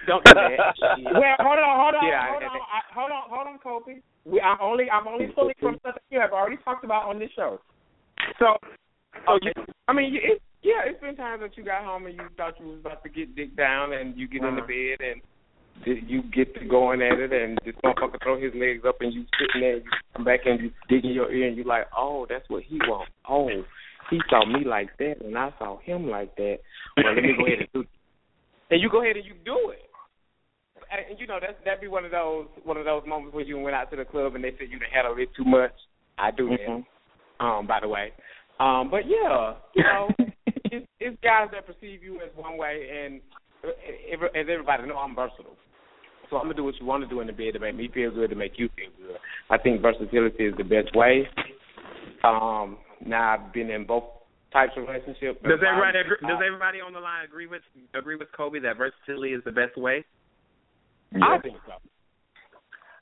Don't 0.06 0.24
do 0.24 0.32
that. 0.32 0.72
well, 0.80 1.36
hold 1.38 1.58
on, 1.60 1.76
hold 1.76 1.94
on, 2.00 2.08
Yeah, 2.08 2.30
hold 2.32 2.42
I- 2.42 2.46
on, 2.46 2.60
I, 2.64 2.80
hold 2.94 3.10
on, 3.12 3.22
hold 3.28 3.46
on, 3.46 3.58
Kobe. 3.58 4.00
We, 4.24 4.40
I'm 4.40 4.56
only 4.62 4.88
I'm 4.90 5.06
only 5.06 5.26
pulling 5.26 5.54
from 5.60 5.76
stuff 5.80 5.96
that 5.96 6.02
you 6.08 6.18
have 6.18 6.32
already 6.32 6.56
talked 6.64 6.82
about 6.82 7.04
on 7.04 7.18
this 7.18 7.28
show. 7.36 7.60
So, 8.38 8.56
so 9.26 9.38
you, 9.42 9.52
I 9.86 9.92
mean, 9.92 10.16
it, 10.16 10.40
yeah, 10.62 10.80
it's 10.86 10.98
been 11.00 11.14
times 11.14 11.42
that 11.42 11.58
you 11.58 11.64
got 11.64 11.84
home 11.84 12.06
and 12.06 12.14
you 12.16 12.22
thought 12.38 12.58
you 12.58 12.68
was 12.68 12.80
about 12.80 13.02
to 13.02 13.10
get 13.10 13.36
dick 13.36 13.54
down, 13.54 13.92
and 13.92 14.16
you 14.16 14.26
get 14.26 14.42
in 14.42 14.56
the 14.56 14.62
uh-huh. 14.62 14.96
bed 14.96 15.06
and 15.06 15.20
you 15.86 16.22
get 16.22 16.54
to 16.54 16.64
going 16.66 17.02
at 17.02 17.18
it, 17.18 17.32
and 17.32 17.58
this 17.64 17.74
motherfucker 17.84 18.22
throw 18.22 18.40
his 18.40 18.52
legs 18.54 18.84
up, 18.86 18.96
and 19.00 19.12
you 19.12 19.24
sitting 19.38 19.60
there, 19.60 19.76
and 19.76 19.84
you 19.84 19.90
come 20.14 20.24
back 20.24 20.40
and 20.44 20.60
you 20.60 20.70
dig 20.88 21.04
in 21.04 21.12
your 21.12 21.32
ear, 21.32 21.48
and 21.48 21.56
you 21.56 21.64
like, 21.64 21.86
oh, 21.96 22.26
that's 22.28 22.48
what 22.48 22.62
he 22.62 22.78
want. 22.86 23.08
Oh, 23.28 23.48
he 24.10 24.20
saw 24.30 24.44
me 24.46 24.64
like 24.64 24.96
that, 24.98 25.16
and 25.24 25.36
I 25.36 25.52
saw 25.58 25.78
him 25.80 26.08
like 26.08 26.34
that. 26.36 26.58
Well, 26.96 27.14
let 27.14 27.22
me 27.22 27.34
go 27.36 27.46
ahead 27.46 27.58
and 27.60 27.68
do. 27.72 27.80
It. 27.80 27.88
And 28.70 28.82
you 28.82 28.90
go 28.90 29.02
ahead 29.02 29.16
and 29.16 29.24
you 29.24 29.32
do 29.46 29.70
it. 29.70 29.80
And, 30.92 31.18
you 31.18 31.26
know 31.26 31.38
that's 31.40 31.54
that'd 31.64 31.80
be 31.80 31.88
one 31.88 32.04
of 32.04 32.10
those 32.10 32.46
one 32.64 32.76
of 32.76 32.84
those 32.84 33.02
moments 33.06 33.34
where 33.34 33.44
you 33.44 33.58
went 33.58 33.74
out 33.74 33.90
to 33.90 33.96
the 33.96 34.04
club 34.04 34.34
and 34.34 34.44
they 34.44 34.50
said 34.58 34.68
you 34.70 34.78
had 34.92 35.10
a 35.10 35.14
bit 35.14 35.30
too 35.34 35.44
much. 35.44 35.72
I 36.18 36.30
do 36.30 36.50
that. 36.50 37.44
Um, 37.44 37.66
by 37.66 37.80
the 37.80 37.88
way. 37.88 38.12
Um, 38.60 38.90
but 38.90 39.06
yeah, 39.06 39.54
you 39.74 39.84
know, 39.84 40.08
it's, 40.46 40.86
it's 41.00 41.16
guys 41.22 41.48
that 41.52 41.66
perceive 41.66 42.02
you 42.02 42.16
as 42.16 42.28
one 42.34 42.58
way, 42.58 42.88
and 43.04 43.20
as 43.64 44.46
everybody 44.50 44.86
know, 44.86 44.96
I'm 44.96 45.14
versatile. 45.14 45.56
So 46.30 46.36
I'm 46.36 46.44
gonna 46.44 46.54
do 46.54 46.64
what 46.64 46.74
you 46.78 46.86
want 46.86 47.02
to 47.04 47.08
do 47.08 47.20
in 47.20 47.26
the 47.26 47.32
bed 47.32 47.54
to 47.54 47.58
make 47.58 47.76
me 47.76 47.88
feel 47.92 48.10
good, 48.10 48.30
to 48.30 48.36
make 48.36 48.52
you 48.58 48.68
feel 48.76 48.90
good. 48.98 49.16
I 49.50 49.58
think 49.58 49.80
versatility 49.80 50.44
is 50.44 50.54
the 50.56 50.64
best 50.64 50.94
way. 50.94 51.28
Um, 52.24 52.78
now 53.04 53.34
I've 53.38 53.52
been 53.52 53.70
in 53.70 53.86
both 53.86 54.04
types 54.52 54.72
of 54.76 54.88
relationships. 54.88 55.38
Does 55.42 55.60
everybody 55.64 55.98
agree, 55.98 56.16
does 56.22 56.40
everybody 56.44 56.80
on 56.80 56.92
the 56.92 57.00
line 57.00 57.24
agree 57.24 57.46
with 57.46 57.62
agree 57.94 58.16
with 58.16 58.28
Kobe 58.36 58.60
that 58.60 58.76
versatility 58.76 59.34
is 59.34 59.42
the 59.44 59.52
best 59.52 59.76
way? 59.76 60.04
I 61.14 61.38
think 61.38 61.56
so. 61.66 61.72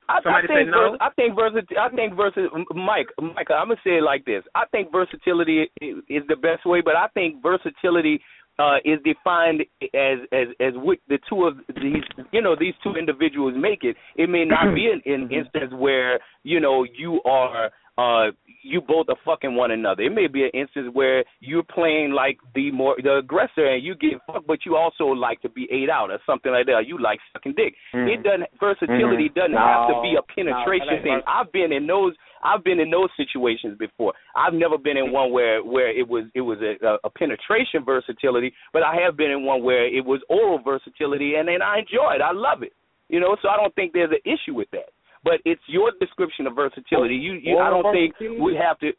I, 0.09 0.23
Somebody 0.23 0.47
I 0.47 0.47
think 0.47 0.69
say 0.69 0.71
no? 0.71 0.91
vers- 0.91 0.99
I 1.01 1.11
think 1.19 1.35
versatility. 1.35 1.77
I 1.77 1.89
think 1.91 2.15
versa- 2.15 2.49
Mike, 2.75 3.09
Mike. 3.21 3.51
I'm 3.51 3.69
gonna 3.69 3.81
say 3.83 3.99
it 3.99 4.05
like 4.05 4.25
this. 4.25 4.45
I 4.55 4.65
think 4.71 4.93
versatility 4.93 5.67
is, 5.81 5.97
is 6.09 6.23
the 6.29 6.37
best 6.37 6.65
way, 6.65 6.81
but 6.81 6.95
I 6.95 7.09
think 7.15 7.43
versatility 7.43 8.21
uh, 8.59 8.77
is 8.85 8.99
defined 9.05 9.63
as 9.95 10.19
as 10.33 10.49
as 10.61 10.73
what 10.75 10.99
the 11.09 11.19
two 11.29 11.45
of 11.45 11.57
these 11.75 12.03
you 12.33 12.41
know 12.41 12.57
these 12.59 12.75
two 12.83 12.95
individuals 12.95 13.55
make 13.57 13.85
it. 13.85 13.97
It 14.17 14.29
may 14.29 14.45
not 14.45 14.75
be 14.75 14.91
an, 14.91 15.03
an 15.05 15.31
instance 15.33 15.73
where 15.73 16.19
you 16.43 16.61
know 16.61 16.85
you 16.85 17.21
are 17.25 17.71
uh 17.99 18.31
you 18.63 18.81
both 18.81 19.07
are 19.09 19.17
fucking 19.25 19.55
one 19.55 19.71
another. 19.71 20.03
It 20.03 20.13
may 20.13 20.27
be 20.27 20.43
an 20.45 20.51
instance 20.53 20.89
where 20.93 21.25
you're 21.41 21.63
playing 21.63 22.13
like 22.13 22.39
the 22.55 22.71
more 22.73 22.97
the 23.03 23.19
aggressor 23.19 23.67
and 23.67 23.85
you 23.85 23.95
get 23.95 24.19
fucked, 24.27 24.47
but 24.47 24.67
you 24.67 24.77
also 24.77 25.05
like 25.07 25.41
to 25.43 25.49
be 25.49 25.69
ate 25.71 25.89
out 25.89 26.11
or 26.11 26.19
something 26.27 26.51
like 26.51 26.67
that. 26.67 26.85
You 26.87 26.99
like 27.01 27.21
sucking 27.33 27.55
dick. 27.57 27.75
Mhm. 27.95 28.13
It 28.13 28.23
doesn't 28.23 28.47
versatility 28.59 29.29
Mhm. 29.29 29.35
doesn't 29.35 29.57
have 29.57 29.89
to 29.89 30.03
be 30.03 30.17
a 30.17 30.23
penetration 30.23 30.97
no, 30.97 31.03
thing. 31.03 31.21
I've 31.27 31.53
been 31.53 31.73
in 31.73 31.87
those 31.87 32.15
I've 32.43 32.65
been 32.65 32.81
in 32.81 32.91
those 32.91 33.09
situations 33.17 33.77
before. 33.79 34.13
I've 34.35 34.55
never 34.55 34.79
been 34.79 34.97
in 34.97 35.13
one 35.13 35.33
where 35.33 35.63
where 35.63 35.89
it 35.89 36.07
was 36.09 36.25
it 36.35 36.41
was 36.41 36.59
a, 36.61 36.99
a, 37.05 37.11
penetration 37.11 37.85
versatility, 37.85 38.53
but 38.73 38.83
I 38.83 38.97
have 39.05 39.17
been 39.17 39.31
in 39.31 39.45
one 39.45 39.63
where 39.63 39.87
it 39.87 40.05
was 40.05 40.21
oral 40.29 40.61
versatility, 40.63 41.35
and 41.37 41.49
then 41.49 41.63
I 41.63 41.79
enjoy 41.79 42.15
it. 42.15 42.23
I 42.23 42.33
love 42.33 42.63
it. 42.63 42.73
You 43.09 43.21
know, 43.21 43.37
so 43.41 43.49
I 43.49 43.57
don't 43.57 43.75
think 43.75 43.93
there's 43.93 44.11
an 44.11 44.25
issue 44.25 44.55
with 44.55 44.69
that. 44.73 44.91
But 45.25 45.41
it's 45.45 45.63
your 45.67 45.93
description 46.01 46.47
of 46.47 46.55
versatility. 46.55 47.15
You, 47.15 47.35
you 47.35 47.59
I 47.59 47.71
don't 47.71 47.93
think 47.93 48.15
we 48.21 48.57
have 48.57 48.79
to. 48.81 48.93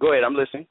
Go 0.00 0.12
ahead, 0.12 0.24
I'm 0.24 0.34
listening. 0.34 0.66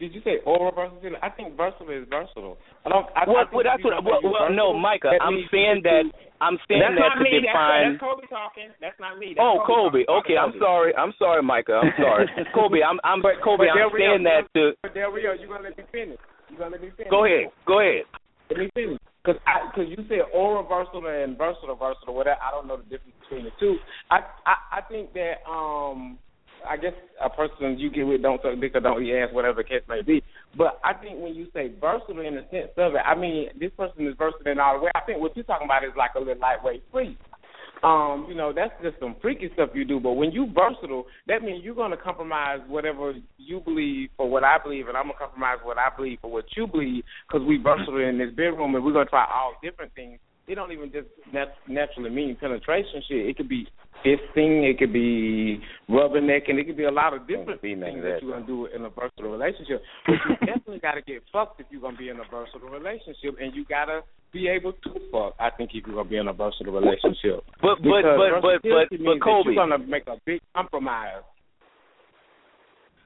Did 0.00 0.16
you 0.16 0.24
say 0.24 0.40
oral 0.48 0.72
versatility? 0.72 1.20
I 1.20 1.28
think 1.28 1.60
versatile 1.60 1.92
is 1.92 2.08
versatile. 2.08 2.56
I 2.82 2.88
don't. 2.88 3.04
I, 3.12 3.28
well, 3.28 3.36
I 3.36 3.44
think 3.44 3.52
well, 3.52 3.68
that's 3.68 3.84
what. 3.84 4.00
Well, 4.00 4.24
well 4.24 4.48
no, 4.48 4.72
Micah. 4.72 5.12
that 5.12 5.20
I'm 5.20 5.44
saying 5.52 5.84
you 5.84 5.92
that. 5.92 6.08
I'm 6.40 6.56
saying 6.64 6.80
That's 6.80 6.96
that 6.96 7.04
not 7.04 7.20
to 7.20 7.28
me. 7.28 7.36
That's, 7.36 7.52
define. 7.52 7.84
that's 7.84 8.00
Kobe 8.00 8.24
talking. 8.32 8.72
That's 8.80 8.96
not 8.96 9.20
me. 9.20 9.36
That's 9.36 9.44
Oh, 9.44 9.60
Kobe. 9.60 10.08
Kobe. 10.08 10.08
talking. 10.08 10.24
Okay, 10.24 10.36
I'm 10.40 10.56
sorry. 10.56 10.96
I'm 10.96 11.12
sorry, 11.20 11.44
Micah. 11.44 11.84
I'm 11.84 11.92
sorry, 12.00 12.24
Kobe. 12.56 12.80
I'm 12.80 12.96
I'm 13.04 13.20
Kobe. 13.44 13.68
But 13.68 13.76
I'm 13.76 13.92
Del'Rio, 13.92 14.16
saying 14.16 14.24
that 14.24 14.48
to. 14.56 14.72
But 14.80 14.96
Del'Rio, 14.96 15.36
you 15.36 15.44
gonna 15.44 15.68
let 15.68 15.76
me 15.76 15.84
finish? 15.92 16.16
You 16.48 16.56
gonna 16.56 16.72
let 16.72 16.80
me 16.80 16.96
finish? 16.96 17.12
Go 17.12 17.28
ahead. 17.28 17.52
Go 17.68 17.84
ahead. 17.84 18.08
Let 18.48 18.56
me 18.56 18.66
finish. 18.72 18.96
Because 19.20 19.36
I, 19.44 19.68
because 19.68 19.92
you 19.92 20.00
said 20.08 20.32
oral 20.32 20.64
versatile 20.64 21.04
and 21.12 21.36
versatile 21.36 21.76
versatile, 21.76 22.16
whatever. 22.16 22.40
I 22.40 22.48
don't 22.56 22.64
know 22.64 22.80
the 22.80 22.88
difference 22.88 23.20
between 23.20 23.44
the 23.44 23.52
two. 23.60 23.76
I 24.08 24.24
I, 24.48 24.80
I 24.80 24.88
think 24.88 25.12
that 25.12 25.44
um 25.44 26.16
I 26.68 26.76
guess 26.76 26.92
a 27.22 27.30
person 27.30 27.78
you 27.78 27.90
get 27.90 28.06
with 28.06 28.22
don't 28.22 28.40
suck 28.42 28.60
dick 28.60 28.74
or 28.74 28.80
don't 28.80 29.02
eat 29.02 29.16
ass, 29.16 29.28
whatever 29.32 29.62
the 29.62 29.68
case 29.68 29.82
may 29.88 30.02
be. 30.02 30.22
But 30.56 30.80
I 30.84 30.94
think 30.94 31.20
when 31.20 31.34
you 31.34 31.46
say 31.52 31.72
versatile 31.80 32.20
in 32.20 32.34
the 32.34 32.46
sense 32.50 32.72
of 32.76 32.94
it, 32.94 33.02
I 33.04 33.14
mean 33.14 33.48
this 33.58 33.70
person 33.76 34.06
is 34.06 34.14
versatile 34.18 34.52
in 34.52 34.58
all 34.58 34.78
the 34.78 34.84
way. 34.84 34.90
I 34.94 35.00
think 35.00 35.20
what 35.20 35.36
you're 35.36 35.44
talking 35.44 35.66
about 35.66 35.84
is 35.84 35.92
like 35.96 36.12
a 36.16 36.18
little 36.18 36.38
lightweight 36.38 36.84
freak. 36.92 37.18
Um, 37.82 38.26
you 38.28 38.34
know, 38.34 38.52
that's 38.52 38.74
just 38.82 39.00
some 39.00 39.16
freaky 39.22 39.50
stuff 39.54 39.70
you 39.74 39.86
do. 39.86 39.98
But 40.00 40.12
when 40.12 40.32
you 40.32 40.52
versatile, 40.52 41.06
that 41.28 41.42
means 41.42 41.64
you're 41.64 41.74
gonna 41.74 41.96
compromise 41.96 42.60
whatever 42.68 43.14
you 43.38 43.60
believe 43.60 44.10
for 44.16 44.28
what 44.28 44.44
I 44.44 44.58
believe, 44.62 44.88
and 44.88 44.96
I'm 44.96 45.04
gonna 45.04 45.18
compromise 45.18 45.58
what 45.62 45.78
I 45.78 45.88
believe 45.96 46.18
for 46.20 46.30
what 46.30 46.44
you 46.56 46.66
believe, 46.66 47.04
because 47.26 47.46
we 47.46 47.56
versatile 47.56 48.06
in 48.06 48.18
this 48.18 48.30
bedroom, 48.30 48.74
and 48.74 48.84
we're 48.84 48.92
gonna 48.92 49.06
try 49.06 49.24
all 49.24 49.54
different 49.62 49.94
things. 49.94 50.18
It 50.50 50.56
don't 50.56 50.72
even 50.72 50.90
just 50.90 51.06
nat- 51.32 51.54
naturally 51.68 52.10
mean 52.10 52.34
penetration 52.34 53.02
shit. 53.06 53.24
It 53.24 53.36
could 53.36 53.48
be 53.48 53.68
fisting, 54.04 54.68
it 54.68 54.78
could 54.80 54.92
be 54.92 55.62
rubbernecking, 55.88 56.58
it 56.58 56.66
could 56.66 56.76
be 56.76 56.84
a 56.84 56.90
lot 56.90 57.14
of 57.14 57.28
different 57.28 57.60
things 57.60 57.78
that 57.80 58.18
you're 58.20 58.32
gonna 58.32 58.46
do 58.46 58.66
in 58.66 58.84
a 58.84 58.90
versatile 58.90 59.30
relationship. 59.30 59.80
But 60.06 60.16
you 60.28 60.34
definitely 60.46 60.80
gotta 60.80 61.02
get 61.02 61.22
fucked 61.32 61.60
if 61.60 61.66
you're 61.70 61.80
gonna 61.80 61.96
be 61.96 62.08
in 62.08 62.16
a 62.18 62.24
versatile 62.28 62.68
relationship, 62.68 63.38
and 63.40 63.54
you 63.54 63.64
gotta 63.64 64.00
be 64.32 64.48
able 64.48 64.72
to 64.72 64.90
fuck. 65.12 65.34
I 65.38 65.50
think 65.56 65.70
if 65.72 65.86
you're 65.86 65.94
gonna 65.94 66.08
be 66.08 66.16
in 66.16 66.26
a 66.26 66.32
versatile 66.32 66.72
relationship. 66.72 67.46
But 67.62 67.78
but 67.78 68.02
but 68.02 68.42
but 68.42 68.62
but 68.66 68.90
but 68.90 69.22
Kobe, 69.22 69.54
you're 69.54 69.54
gonna 69.54 69.78
make 69.78 70.08
a 70.08 70.16
big 70.26 70.40
compromise. 70.56 71.22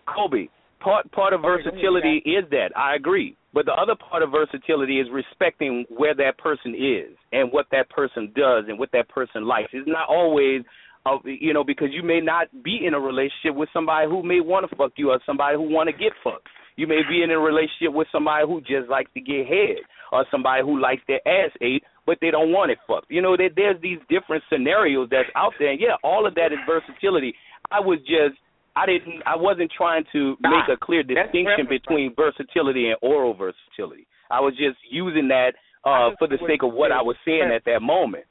Kobe, 0.09 0.49
part 0.81 1.13
part 1.13 1.35
of 1.35 1.41
Okay, 1.45 1.49
go 1.49 1.61
ahead, 1.61 1.65
versatility 1.77 2.23
is 2.25 2.49
that 2.53 2.71
I 2.75 2.97
agree, 2.97 3.37
but 3.55 3.67
the 3.67 3.73
other 3.73 3.95
part 3.95 4.23
of 4.23 4.33
versatility 4.33 4.99
is 4.99 5.07
respecting 5.13 5.85
where 5.89 6.15
that 6.15 6.37
person 6.39 6.75
is 6.75 7.17
and 7.33 7.53
what 7.53 7.67
that 7.71 7.89
person 7.89 8.33
does 8.35 8.65
and 8.69 8.79
what 8.79 8.91
that 8.93 9.09
person 9.09 9.47
likes. 9.47 9.69
It's 9.73 9.89
not 9.89 10.09
always, 10.09 10.63
uh, 11.07 11.19
you 11.25 11.55
know, 11.55 11.63
because 11.63 11.89
you 11.93 12.03
may 12.03 12.21
not 12.21 12.49
be 12.65 12.85
in 12.85 12.95
a 12.95 13.01
relationship 13.01 13.55
with 13.55 13.69
somebody 13.73 14.09
who 14.09 14.25
may 14.25 14.41
want 14.41 14.69
to 14.69 14.77
fuck 14.77 14.93
you 14.97 15.11
or 15.11 15.21
somebody 15.25 15.57
who 15.57 15.71
want 15.71 15.89
to 15.89 15.93
get 15.93 16.13
fucked. 16.25 16.49
You 16.77 16.89
may 16.89 17.03
be 17.09 17.23
in 17.23 17.31
a 17.31 17.39
relationship 17.39 17.95
with 17.95 18.09
somebody 18.11 18.45
who 18.45 18.61
just 18.61 18.91
likes 18.91 19.11
to 19.15 19.21
get 19.21 19.47
head 19.47 19.87
or 20.11 20.27
somebody 20.31 20.63
who 20.63 20.81
likes 20.81 21.03
their 21.07 21.21
ass 21.27 21.53
ate 21.63 21.85
but 22.07 22.19
they 22.21 22.31
don't 22.31 22.53
want 22.53 22.71
it 22.71 22.79
fucked. 22.87 23.07
You 23.09 23.23
know, 23.23 23.37
there, 23.37 23.51
there's 23.55 23.81
these 23.81 23.99
different 24.09 24.43
scenarios 24.53 25.09
that's 25.11 25.29
out 25.35 25.53
there. 25.59 25.71
And 25.71 25.81
yeah, 25.81 25.97
all 26.03 26.27
of 26.27 26.35
that 26.35 26.53
is 26.53 26.59
versatility. 26.67 27.35
I 27.71 27.81
was 27.81 27.99
just 28.01 28.39
I 28.77 28.87
didn't 28.87 29.23
I 29.27 29.37
wasn't 29.37 29.71
trying 29.77 30.05
to 30.13 30.37
make 30.41 30.69
a 30.73 30.77
clear 30.77 31.03
distinction 31.03 31.67
between 31.69 32.15
versatility 32.15 32.89
and 32.89 32.97
oral 33.03 33.35
versatility. 33.35 34.07
I 34.31 34.41
was 34.41 34.55
just 34.57 34.79
using 34.91 35.29
that 35.29 35.53
uh 35.85 36.11
for 36.19 36.27
the 36.27 36.39
sake 36.47 36.63
of 36.63 36.73
what 36.73 36.91
I 36.91 37.01
was 37.01 37.17
saying 37.25 37.51
at 37.55 37.65
that 37.67 37.81
moment. 37.81 38.25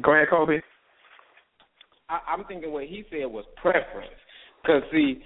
Go 0.00 0.12
ahead, 0.12 0.28
Kobe. 0.30 0.60
I, 2.08 2.20
I'm 2.28 2.44
thinking 2.44 2.72
what 2.72 2.84
he 2.84 3.04
said 3.10 3.26
was 3.26 3.44
preference. 3.56 4.12
Because 4.62 4.82
see, 4.90 5.22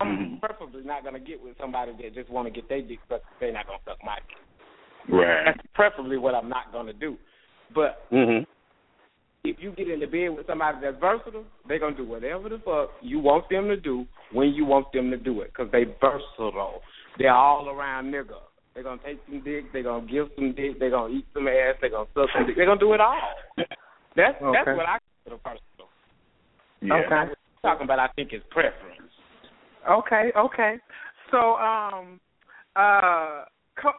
I'm 0.00 0.08
Mm-hmm. 0.08 0.36
preferably 0.38 0.82
not 0.84 1.04
gonna 1.04 1.20
get 1.20 1.42
with 1.42 1.56
somebody 1.60 1.92
that 2.00 2.14
just 2.14 2.30
want 2.30 2.46
to 2.48 2.50
get 2.52 2.68
their 2.68 2.82
dick 2.82 2.98
sucked. 3.08 3.24
They're 3.40 3.52
not 3.52 3.66
gonna 3.66 3.78
suck 3.84 3.98
my 4.04 4.16
dick. 4.26 5.14
Right. 5.14 5.44
That's 5.44 5.66
preferably 5.74 6.16
what 6.16 6.34
I'm 6.34 6.48
not 6.48 6.72
gonna 6.72 6.92
do. 6.92 7.16
But 7.74 8.10
Mhm. 8.10 8.46
If 9.44 9.56
you 9.58 9.72
get 9.72 9.88
in 9.88 10.00
the 10.00 10.06
bed 10.06 10.28
with 10.28 10.46
somebody 10.46 10.78
that's 10.80 10.96
versatile, 11.00 11.44
they're 11.66 11.78
gonna 11.78 11.96
do 11.96 12.06
whatever 12.06 12.48
the 12.48 12.58
fuck 12.64 12.90
you 13.00 13.18
want 13.18 13.48
them 13.50 13.68
to 13.68 13.76
do 13.76 14.06
when 14.32 14.50
you 14.50 14.64
want 14.64 14.92
them 14.92 15.10
to 15.10 15.16
do 15.16 15.40
it. 15.40 15.52
Because 15.52 15.70
they 15.72 15.84
versatile. 16.00 16.80
They're 17.18 17.34
all 17.34 17.68
around 17.68 18.12
nigga. 18.12 18.38
They're 18.74 18.84
gonna 18.84 19.00
take 19.04 19.18
some 19.26 19.42
dick. 19.42 19.72
They're 19.72 19.82
gonna 19.82 20.06
give 20.06 20.28
some 20.36 20.54
dick. 20.54 20.78
They're 20.78 20.90
gonna 20.90 21.12
eat 21.12 21.26
some 21.34 21.48
ass. 21.48 21.74
They're 21.80 21.90
gonna 21.90 22.08
suck 22.14 22.28
some 22.32 22.46
dick. 22.46 22.56
They're 22.56 22.66
gonna 22.66 22.80
do 22.80 22.92
it 22.94 23.00
all. 23.00 23.18
That's 24.14 24.40
Okay. 24.40 24.52
that's 24.52 24.76
what 24.76 24.88
I 24.88 24.98
consider 25.24 25.42
versatile. 25.42 25.88
Yeah. 26.80 26.94
Okay. 26.94 27.14
I'm 27.14 27.34
talking 27.62 27.84
about, 27.84 27.98
I 27.98 28.08
think, 28.14 28.32
is 28.32 28.42
preference. 28.50 29.10
Okay, 29.90 30.30
okay. 30.36 30.76
So, 31.30 31.56
um, 31.56 32.20
uh, 32.76 33.44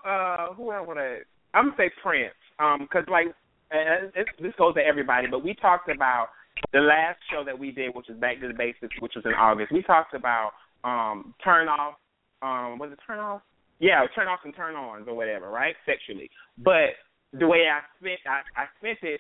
uh, 0.06 0.53
who 0.53 0.72
else 0.72 0.88
would 0.88 0.98
I? 0.98 1.18
I'm 1.53 1.65
gonna 1.65 1.78
say 1.78 1.91
Prince, 2.02 2.34
um, 2.60 2.82
because 2.82 3.03
like, 3.10 3.28
and 3.74 4.12
it's, 4.16 4.30
this 4.40 4.54
goes 4.58 4.76
to 4.76 4.82
everybody, 4.82 5.28
but 5.28 5.44
we 5.44 5.54
talked 5.56 5.90
about 5.90 6.28
the 6.72 6.80
last 6.80 7.20
show 7.32 7.44
that 7.44 7.58
we 7.58 7.72
did, 7.72 7.95
which 7.95 8.08
was 8.08 8.18
Back 8.18 8.40
to 8.41 8.48
the 8.48 8.54
Basics, 8.54 8.95
which 9.00 9.14
was 9.16 9.26
in 9.26 9.34
August. 9.34 9.72
We 9.72 9.82
talked 9.82 10.14
about 10.14 10.52
um, 10.84 11.34
turn 11.44 11.68
off, 11.68 11.95
um, 12.41 12.78
was 12.78 12.91
it 12.91 13.00
turn 13.06 13.20
off? 13.20 13.41
Yeah, 13.80 14.06
turn 14.16 14.28
off 14.28 14.40
and 14.45 14.56
turn 14.56 14.76
ons 14.76 15.08
or 15.08 15.16
whatever, 15.16 15.50
right? 15.50 15.76
Sexually, 15.86 16.30
but 16.58 16.95
the 17.34 17.48
way 17.48 17.66
I 17.68 17.82
spent, 18.00 18.20
I, 18.28 18.62
I 18.62 18.66
spent 18.80 19.00
it 19.02 19.20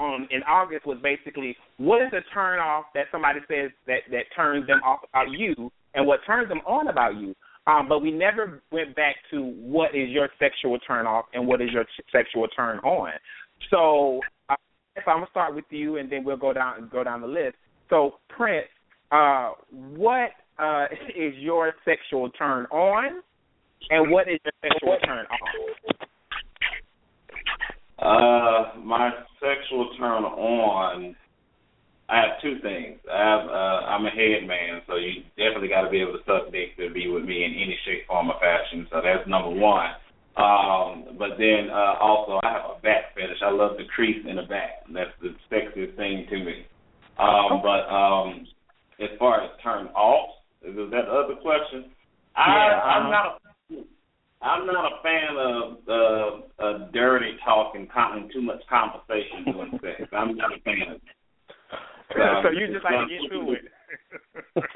um 0.00 0.26
in 0.30 0.42
August 0.44 0.86
was 0.86 0.98
basically 1.02 1.54
what 1.76 2.00
is 2.00 2.08
a 2.12 2.22
turn 2.32 2.58
off 2.58 2.86
that 2.94 3.04
somebody 3.12 3.40
says 3.46 3.70
that 3.86 4.00
that 4.10 4.24
turns 4.34 4.66
them 4.66 4.80
off 4.84 5.00
about 5.08 5.30
you 5.30 5.70
and 5.94 6.06
what 6.06 6.20
turns 6.26 6.48
them 6.48 6.60
on 6.66 6.88
about 6.88 7.16
you. 7.16 7.34
Um, 7.66 7.88
but 7.88 8.00
we 8.00 8.10
never 8.10 8.62
went 8.72 8.96
back 8.96 9.14
to 9.30 9.40
what 9.40 9.94
is 9.94 10.08
your 10.08 10.28
sexual 10.38 10.78
turn 10.80 11.06
off 11.06 11.26
and 11.32 11.46
what 11.46 11.60
is 11.60 11.68
your 11.72 11.84
sexual 12.10 12.48
turn 12.48 12.78
on. 12.80 13.12
So 13.70 14.20
uh, 14.48 14.56
if 14.96 15.06
I'm 15.06 15.16
gonna 15.16 15.26
start 15.30 15.54
with 15.54 15.64
you 15.70 15.96
and 15.96 16.10
then 16.10 16.24
we'll 16.24 16.36
go 16.36 16.52
down 16.52 16.88
go 16.92 17.04
down 17.04 17.20
the 17.20 17.26
list. 17.26 17.56
So 17.90 18.14
Prince, 18.28 18.66
uh, 19.10 19.52
what 19.70 20.30
uh, 20.58 20.86
is 21.16 21.34
your 21.36 21.72
sexual 21.84 22.30
turn 22.30 22.66
on 22.66 23.22
and 23.90 24.10
what 24.10 24.28
is 24.28 24.38
your 24.44 24.52
sexual 24.62 24.96
turn 25.04 25.26
off? 25.26 25.96
Uh, 27.98 28.78
my 28.80 29.10
sexual 29.40 29.90
turn 29.98 30.24
on. 30.24 31.14
I 32.08 32.16
have 32.16 32.42
two 32.42 32.58
things. 32.60 32.98
I 33.10 33.16
have 33.16 33.48
uh, 33.48 33.86
I'm 33.88 34.04
a 34.04 34.10
head 34.10 34.46
man, 34.46 34.82
so 34.86 34.96
you 34.96 35.22
definitely 35.38 35.68
got 35.68 35.82
to 35.82 35.90
be 35.90 36.02
able 36.02 36.12
to 36.12 36.24
suck 36.26 36.52
dick 36.52 36.76
to 36.76 36.92
be 36.92 37.08
with 37.08 37.24
me 37.24 37.44
in 37.44 37.52
any 37.54 37.78
shape, 37.86 38.06
form, 38.06 38.28
or 38.28 38.38
fashion. 38.40 38.86
So 38.90 39.00
that's 39.02 39.26
number 39.28 39.48
one. 39.48 39.90
Um, 40.36 41.16
but 41.18 41.36
then 41.36 41.68
uh, 41.70 41.96
also 42.00 42.40
I 42.42 42.52
have 42.52 42.78
a 42.78 42.80
back 42.80 43.14
fetish. 43.14 43.42
I 43.44 43.50
love 43.50 43.76
the 43.76 43.84
crease 43.94 44.24
in 44.26 44.36
the 44.36 44.42
back. 44.42 44.84
That's 44.92 45.10
the 45.20 45.34
sexiest 45.52 45.96
thing 45.96 46.26
to 46.30 46.36
me. 46.38 46.66
Um, 47.18 47.60
but 47.62 47.84
um, 47.92 48.46
as 48.98 49.10
far 49.18 49.42
as 49.42 49.50
turn 49.62 49.88
off, 49.88 50.30
is 50.62 50.74
that 50.74 51.04
the 51.06 51.12
other 51.12 51.34
question? 51.42 51.90
I, 52.34 52.48
Yeah, 52.48 52.80
I'm 52.80 53.02
uh-huh. 53.02 53.10
not. 53.10 53.26
A, 53.26 53.38
I'm 54.42 54.66
not 54.66 54.90
a 54.90 55.02
fan 55.04 55.36
of 55.38 55.78
uh, 55.86 56.64
uh, 56.64 56.90
dirty 56.92 57.36
talk 57.44 57.74
and 57.76 57.90
con- 57.92 58.28
too 58.32 58.42
much 58.42 58.60
conversation 58.68 59.44
during 59.44 59.78
sex. 59.80 60.08
I'm 60.12 60.36
not 60.36 60.50
a 60.50 60.60
fan 60.62 60.82
of 60.88 60.96
it. 60.96 61.02
so 62.42 62.50
you 62.50 62.66
just 62.72 62.84
like 62.84 63.06
to 63.06 63.06
get 63.06 63.30
to 63.30 63.52
it. 63.52 63.70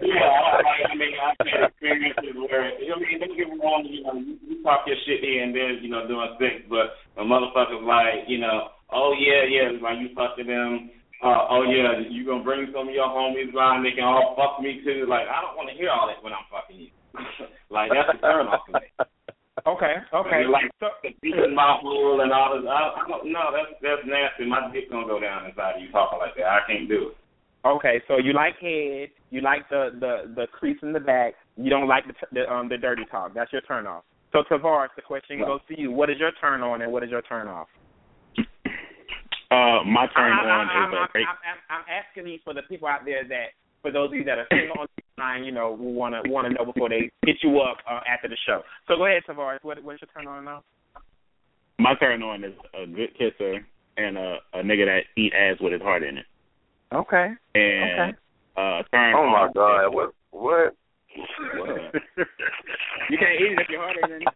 Yeah, 0.02 0.28
I, 0.28 0.93
I 0.93 0.94
mean, 0.94 1.14
I've 1.16 1.40
had 1.47 1.68
experiences 1.68 2.36
where, 2.36 2.72
I 2.72 2.97
mean, 3.01 3.20
don't 3.20 3.36
get 3.36 3.48
me 3.48 3.56
wrong, 3.60 3.84
you 3.88 4.05
know, 4.05 4.14
you, 4.16 4.36
you 4.44 4.62
talk 4.62 4.84
your 4.86 4.97
shit 5.06 5.20
here 5.24 5.43
and 5.43 5.55
there, 5.55 5.72
you 5.72 5.88
know, 5.88 6.06
doing 6.06 6.36
sex, 6.38 6.64
but 6.68 6.97
a 7.20 7.24
motherfucker's 7.24 7.84
like, 7.84 8.28
you 8.28 8.38
know, 8.38 8.76
oh 8.93 9.14
yeah, 9.16 9.44
yeah, 9.48 9.72
like 9.80 9.98
you 10.01 10.12
fucking 10.14 10.47
them, 10.47 10.90
uh, 11.24 11.48
oh 11.48 11.64
yeah, 11.64 12.05
you 12.05 12.26
gonna 12.26 12.44
bring 12.44 12.68
some 12.72 12.88
of 12.88 12.94
your 12.94 13.09
homies 13.09 13.52
around, 13.55 13.80
and 13.80 13.86
they 13.86 13.97
can 13.97 14.05
all 14.05 14.36
fuck 14.36 14.60
me 14.60 14.84
too. 14.84 15.09
Like, 15.09 15.24
I 15.28 15.40
don't 15.40 15.56
want 15.56 15.72
to 15.72 15.76
hear 15.76 15.88
all 15.88 16.06
that 16.09 16.20
when 16.20 16.36
I'm 16.36 16.44
fucking 16.52 16.76
you. 16.76 16.90
like, 17.70 17.88
that's 17.88 18.12
a 18.12 18.20
turn 18.20 18.48
off 18.48 18.68
to 18.68 18.72
me. 18.76 18.86
Okay, 19.66 19.97
okay. 20.12 20.40
You're 20.44 20.52
like 20.52 20.70
beating 21.22 21.55
my 21.55 21.80
hole 21.80 22.20
and 22.20 22.30
all 22.30 22.55
this. 22.55 22.68
I, 22.68 23.02
I 23.02 23.09
don't 23.09 23.32
know. 23.32 23.51
That's 23.51 23.72
that's 23.80 24.05
nasty. 24.06 24.44
My 24.44 24.70
dick 24.70 24.93
gonna 24.93 25.09
go 25.09 25.18
down 25.18 25.47
inside 25.48 25.76
of 25.76 25.82
you 25.82 25.90
talking 25.90 26.20
like 26.20 26.36
that. 26.36 26.47
I 26.47 26.60
can't 26.68 26.86
do 26.86 27.10
it. 27.10 27.16
Okay, 27.66 28.01
so 28.06 28.18
you 28.18 28.32
like 28.32 28.55
head, 28.60 29.09
you 29.30 29.40
like 29.40 29.68
the 29.68 29.90
the 29.98 30.32
the 30.34 30.47
crease 30.52 30.78
in 30.82 30.93
the 30.93 31.01
back, 31.01 31.34
you 31.56 31.68
don't 31.68 31.88
like 31.88 32.05
the 32.06 32.14
the 32.32 32.52
um 32.52 32.68
the 32.68 32.78
dirty 32.78 33.02
talk. 33.10 33.34
That's 33.34 33.52
your 33.52 33.62
turn 33.62 33.86
off. 33.86 34.05
So 34.32 34.43
Tavarus, 34.48 34.90
the 34.94 35.02
question 35.02 35.40
goes 35.40 35.60
to 35.68 35.80
you: 35.80 35.90
What 35.90 36.10
is 36.10 36.16
your 36.18 36.30
turn 36.40 36.62
on 36.62 36.82
and 36.82 36.93
what 36.93 37.02
is 37.02 37.10
your 37.10 37.22
turn 37.22 37.48
off? 37.48 37.68
Uh, 38.38 39.82
my 39.86 40.06
turn 40.14 40.32
I, 40.32 40.43
on 40.43 40.48
I, 40.48 40.62
is 40.64 40.70
I'm, 40.74 40.94
uh, 40.94 40.97
I'm, 40.97 41.38
I'm, 41.47 41.60
I'm 41.70 41.84
asking 41.86 42.24
these 42.24 42.40
for 42.44 42.52
the 42.52 42.62
people 42.62 42.88
out 42.88 43.05
there 43.05 43.22
that, 43.28 43.55
for 43.80 43.93
those 43.93 44.09
of 44.09 44.14
you 44.14 44.24
that 44.24 44.38
are 44.38 44.47
single 44.51 44.80
on 44.80 44.86
the 44.97 45.22
line, 45.22 45.44
you 45.44 45.52
know, 45.52 45.76
who 45.76 45.93
want 45.93 46.14
to 46.14 46.30
want 46.30 46.48
to 46.48 46.55
know 46.55 46.64
before 46.64 46.88
they 46.88 47.10
hit 47.24 47.36
you 47.43 47.60
up 47.60 47.78
uh, 47.88 48.01
after 48.09 48.28
the 48.28 48.36
show. 48.47 48.62
So 48.88 48.97
go 48.97 49.06
ahead, 49.06 49.22
Tavarus. 49.26 49.60
What 49.62 49.82
what's 49.82 50.02
your 50.02 50.10
turn 50.14 50.26
on 50.26 50.44
now? 50.44 50.62
my 51.78 51.94
turn 51.94 52.22
on 52.22 52.44
is 52.44 52.55
a 52.74 52.86
good 52.86 53.10
kisser 53.18 53.66
and 53.97 54.16
a 54.16 54.36
a 54.55 54.59
nigga 54.59 54.86
that 54.86 55.01
eat 55.16 55.32
ass 55.34 55.56
with 55.60 55.72
his 55.72 55.82
heart 55.82 56.02
in 56.02 56.18
it. 56.18 56.26
Okay. 56.92 57.28
And 57.54 58.14
uh 58.56 58.82
turn 58.92 59.14
Oh 59.16 59.26
my 59.28 59.48
God! 59.54 59.88
What? 59.92 60.12
What? 60.30 60.74
you 63.10 63.16
can't 63.18 63.40
eat 63.40 63.52
it 63.52 63.60
if 63.60 63.68
your 63.68 63.80
heart 63.80 63.96
ain't 64.02 64.12
in 64.12 64.22
it. 64.22 64.28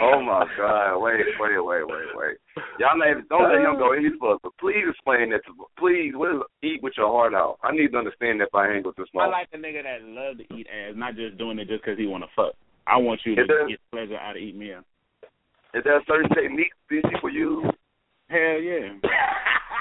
oh 0.00 0.20
my 0.22 0.44
God! 0.56 0.98
Wait, 1.00 1.24
wait, 1.40 1.64
wait, 1.64 1.86
wait, 1.86 2.06
wait. 2.14 2.36
Y'all 2.78 2.96
not 2.96 3.10
even, 3.10 3.24
don't 3.30 3.48
let 3.48 3.60
him 3.60 3.78
go 3.78 3.92
any 3.92 4.10
further. 4.20 4.52
Please 4.60 4.84
explain 4.88 5.30
that 5.30 5.44
to 5.46 5.52
me. 5.52 5.64
Please, 5.78 6.12
what 6.14 6.34
is 6.34 6.42
eat 6.62 6.82
with 6.82 6.92
your 6.96 7.08
heart 7.08 7.34
out? 7.34 7.58
I 7.62 7.72
need 7.72 7.92
to 7.92 7.98
understand 7.98 8.40
that 8.40 8.48
if 8.48 8.54
I 8.54 8.68
hang 8.68 8.82
with 8.84 8.96
this 8.96 9.08
I 9.18 9.26
like 9.28 9.50
the 9.50 9.56
nigga 9.58 9.82
that 9.82 10.04
love 10.04 10.36
to 10.38 10.54
eat 10.54 10.66
ass, 10.68 10.92
not 10.94 11.16
just 11.16 11.38
doing 11.38 11.58
it 11.58 11.68
just 11.68 11.82
'cause 11.84 11.96
he 11.98 12.06
want 12.06 12.24
to 12.24 12.30
fuck. 12.36 12.52
I 12.86 12.96
want 12.98 13.20
you 13.24 13.34
to 13.36 13.44
there- 13.46 13.68
get 13.68 13.80
pleasure 13.90 14.18
out 14.18 14.36
of 14.36 14.42
eating 14.42 14.60
me. 14.60 14.70
Is 15.74 15.84
there 15.84 15.96
a 15.98 16.04
certain 16.04 16.28
technique 16.30 16.72
these 16.90 17.02
people 17.08 17.30
use? 17.30 17.64
Hell 18.28 18.60
yeah. 18.60 18.92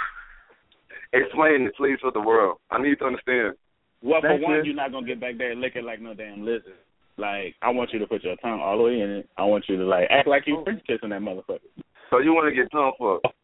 Explain 1.13 1.63
it, 1.67 1.75
please, 1.75 1.97
for 2.01 2.11
the 2.11 2.21
world. 2.21 2.57
I 2.69 2.81
need 2.81 2.99
to 2.99 3.05
understand. 3.05 3.55
Well, 4.01 4.21
for 4.21 4.29
Thank 4.29 4.43
one, 4.43 4.55
you. 4.57 4.63
you're 4.65 4.75
not 4.75 4.91
gonna 4.91 5.05
get 5.05 5.19
back 5.19 5.37
there 5.37 5.55
licking 5.55 5.83
like 5.83 6.01
no 6.01 6.13
damn 6.13 6.45
lizard. 6.45 6.79
Like, 7.17 7.55
I 7.61 7.69
want 7.69 7.91
you 7.93 7.99
to 7.99 8.07
put 8.07 8.23
your 8.23 8.35
tongue 8.37 8.61
all 8.61 8.77
the 8.77 8.83
way 8.83 8.99
in 9.01 9.09
it. 9.09 9.29
I 9.37 9.43
want 9.43 9.65
you 9.67 9.77
to 9.77 9.83
like 9.83 10.07
act 10.09 10.27
like 10.27 10.43
you 10.47 10.61
French 10.63 10.81
kissing 10.87 11.09
that 11.09 11.21
motherfucker. 11.21 11.59
So 12.09 12.19
you 12.19 12.33
want 12.33 12.49
to 12.49 12.55
get 12.55 12.71
tongue 12.71 12.93
fucked? 12.97 13.35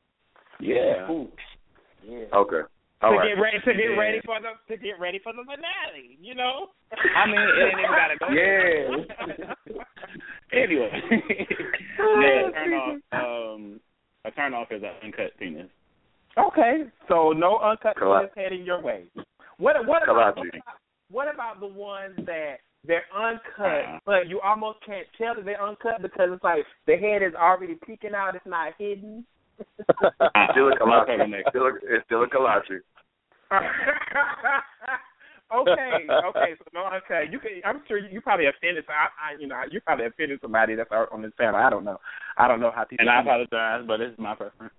Yeah. 0.59 1.07
Okay. 2.33 2.61
All 3.01 3.11
to 3.11 3.17
right. 3.17 3.35
get 3.35 3.41
ready 3.41 3.59
to 3.59 3.73
get 3.73 3.91
Yeah. 3.91 3.99
ready 3.99 4.21
for 4.25 4.39
the 4.41 4.55
to 4.73 4.81
get 4.81 4.99
ready 4.99 5.19
for 5.19 5.31
the 5.33 5.43
finale, 5.43 6.17
you 6.19 6.33
know. 6.33 6.69
I 7.15 7.27
mean, 7.27 7.37
it 7.39 7.63
ain't 7.67 7.79
even 7.79 7.91
gotta 7.93 8.17
go. 8.17 8.27
Yeah. 8.33 9.83
anyway, 10.63 10.89
yeah, 11.11 12.49
turn 12.51 12.73
off. 12.73 12.97
Um, 13.11 13.79
a 14.25 14.31
turn 14.31 14.53
off 14.55 14.71
is 14.71 14.81
an 14.81 14.89
uncut 15.03 15.37
penis. 15.37 15.67
Okay, 16.37 16.83
so 17.07 17.31
no 17.31 17.57
uncut 17.59 17.95
Kala- 17.97 18.19
penis 18.27 18.31
heading 18.35 18.63
your 18.65 18.81
way. 18.81 19.05
What 19.57 19.85
what 19.87 20.03
about, 20.03 20.37
what 20.37 20.47
about 20.47 20.77
what 21.09 21.33
about 21.33 21.59
the 21.59 21.67
ones 21.67 22.15
that 22.25 22.57
they're 22.85 23.05
uncut, 23.15 23.41
Uh-huh. 23.59 23.99
but 24.05 24.27
you 24.27 24.39
almost 24.41 24.79
can't 24.85 25.07
tell 25.17 25.33
that 25.35 25.45
they're 25.45 25.61
uncut 25.61 26.01
because 26.01 26.29
it's 26.31 26.43
like 26.43 26.63
the 26.85 26.95
head 26.97 27.23
is 27.23 27.33
already 27.33 27.75
peeking 27.85 28.13
out, 28.13 28.35
it's 28.35 28.45
not 28.45 28.73
hidden. 28.77 29.25
Still 30.51 30.67
a 30.69 30.75
kolache. 30.79 31.41
Still 31.49 31.65
a, 31.65 31.73
it's 31.89 32.05
still 32.05 32.23
a 32.23 32.27
kolache. 32.27 32.81
okay, 35.55 36.05
okay, 36.27 36.51
so 36.59 36.65
no 36.73 36.85
uncut. 36.85 37.31
You 37.31 37.39
can, 37.39 37.61
I'm 37.65 37.81
sure 37.87 37.97
you 37.97 38.21
probably 38.21 38.45
offended. 38.47 38.83
So 38.85 38.93
I, 38.93 39.33
I, 39.33 39.39
you 39.39 39.47
know, 39.47 39.59
you 39.71 39.81
probably 39.81 40.05
offended 40.05 40.39
somebody 40.41 40.75
that's 40.75 40.91
out 40.91 41.11
on 41.11 41.21
this 41.21 41.31
panel. 41.39 41.55
I 41.55 41.69
don't 41.69 41.83
know. 41.85 41.97
I 42.37 42.47
don't 42.47 42.59
know 42.59 42.71
how 42.75 42.83
people. 42.83 43.03
And 43.03 43.09
I 43.09 43.21
apologize, 43.21 43.85
but 43.87 44.01
it's 44.01 44.19
my 44.19 44.35
preference. 44.35 44.73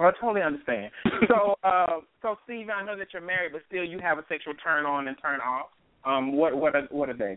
I 0.00 0.12
totally 0.20 0.42
understand. 0.42 0.90
So, 1.28 1.54
uh, 1.62 2.00
so 2.22 2.36
Steve, 2.44 2.68
I 2.74 2.84
know 2.84 2.96
that 2.96 3.08
you're 3.12 3.22
married, 3.22 3.52
but 3.52 3.60
still 3.68 3.84
you 3.84 3.98
have 4.00 4.18
a 4.18 4.24
sexual 4.28 4.54
turn 4.54 4.86
on 4.86 5.06
and 5.06 5.16
turn 5.20 5.40
off. 5.40 5.66
Um, 6.04 6.32
what 6.32 6.56
what 6.56 6.74
are 6.74 6.88
what 6.90 7.08
are 7.08 7.16
they? 7.16 7.36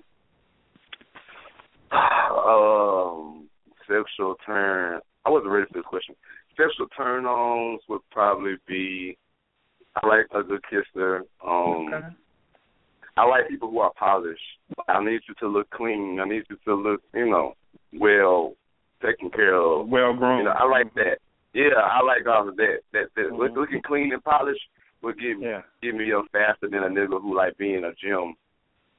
Um, 2.44 3.48
sexual 3.88 4.36
turn. 4.46 5.00
I 5.26 5.30
wasn't 5.30 5.52
ready 5.52 5.68
for 5.68 5.80
this 5.80 5.86
question. 5.86 6.16
Sexual 6.58 6.88
turn 6.98 7.26
ons 7.26 7.82
would 7.88 8.02
probably 8.12 8.56
be. 8.68 9.18
I 9.96 10.08
like 10.08 10.26
a 10.34 10.44
good 10.44 10.62
kisser. 10.70 11.24
Um, 11.46 11.90
I 13.16 13.26
like 13.26 13.48
people 13.48 13.70
who 13.70 13.80
are 13.80 13.94
polished. 13.98 14.42
I 14.88 15.04
need 15.04 15.22
you 15.28 15.36
to 15.40 15.48
look 15.48 15.70
clean. 15.70 16.20
I 16.20 16.28
need 16.28 16.44
you 16.50 16.58
to 16.66 16.76
look, 16.76 17.02
you 17.14 17.30
know, 17.30 17.54
well 17.94 18.56
taken 19.04 19.30
care 19.30 19.56
of. 19.56 19.88
Well 19.88 20.16
grown. 20.16 20.40
You 20.40 20.44
know, 20.46 20.52
I 20.58 20.68
like 20.68 20.94
that. 20.96 21.20
Yeah, 21.54 21.78
I 21.80 22.02
like 22.04 22.26
all 22.28 22.50
of 22.50 22.56
that. 22.58 22.80
That, 22.94 23.06
that 23.16 23.32
look, 23.34 23.56
looking 23.56 23.82
clean 23.86 24.12
and 24.14 24.24
polished 24.24 24.62
would 25.02 25.20
give 25.20 25.40
Yeah. 25.42 25.62
give 25.82 25.96
me 25.96 26.12
up 26.14 26.26
faster 26.32 26.68
than 26.70 26.84
a 26.84 26.88
nigga 26.90 27.22
who 27.22 27.36
like 27.36 27.58
be 27.58 27.74
in 27.76 27.84
a 27.86 27.94
gym 27.94 28.36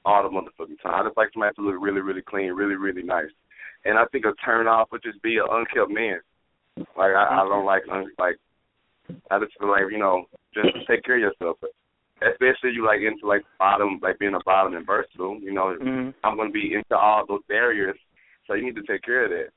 all 0.04 0.22
the 0.22 0.28
motherfucking 0.28 0.80
time. 0.82 0.94
I 0.94 1.04
just 1.04 1.16
like 1.16 1.30
somebody 1.32 1.54
to 1.54 1.62
look 1.62 1.76
really, 1.80 2.00
really 2.00 2.22
clean, 2.22 2.52
really, 2.52 2.74
really 2.76 3.02
nice. 3.02 3.30
And 3.84 3.98
I 3.98 4.04
think 4.12 4.24
a 4.24 4.34
turn 4.44 4.66
off 4.66 4.92
would 4.92 5.02
just 5.02 5.20
be 5.22 5.38
an 5.38 5.46
unkept 5.50 5.90
man. 5.90 6.20
Like 6.96 7.14
I, 7.14 7.40
I 7.42 7.48
don't 7.48 7.64
like 7.66 7.82
un, 7.90 8.06
like 8.18 8.36
I 9.30 9.38
just 9.38 9.52
feel 9.58 9.70
like 9.70 9.84
you 9.90 9.98
know 9.98 10.26
just 10.54 10.68
take 10.86 11.02
care 11.04 11.16
of 11.16 11.20
yourself. 11.22 11.58
Especially 12.22 12.70
you 12.72 12.86
like 12.86 13.00
into 13.00 13.26
like 13.26 13.42
bottom, 13.58 13.98
like 14.02 14.18
being 14.18 14.34
a 14.34 14.40
bottom 14.46 14.74
and 14.74 14.86
versatile. 14.86 15.38
You 15.40 15.52
know, 15.52 15.76
Mhm. 15.80 16.14
I'm 16.22 16.36
gonna 16.36 16.50
be 16.50 16.74
into 16.74 16.96
all 16.96 17.26
those 17.26 17.42
barriers, 17.48 17.98
so 18.46 18.54
you 18.54 18.64
need 18.64 18.76
to 18.76 18.82
take 18.82 19.02
care 19.02 19.24
of 19.24 19.30
that. 19.30 19.48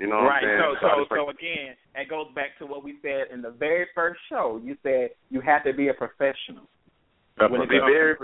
You 0.00 0.08
know 0.10 0.26
what 0.26 0.34
right. 0.34 0.42
I'm 0.42 0.58
saying? 0.58 0.76
So, 0.80 0.86
I 0.86 0.94
so, 0.98 1.14
so 1.14 1.30
again, 1.30 1.78
it 1.94 2.08
goes 2.10 2.26
back 2.34 2.58
to 2.58 2.66
what 2.66 2.82
we 2.82 2.98
said 3.00 3.30
in 3.32 3.42
the 3.42 3.50
very 3.50 3.86
first 3.94 4.18
show. 4.28 4.60
You 4.62 4.76
said 4.82 5.14
you 5.30 5.40
have 5.40 5.62
to 5.64 5.72
be 5.72 5.88
a 5.88 5.94
professional. 5.94 6.66
Be 7.34 7.50
very, 7.66 8.14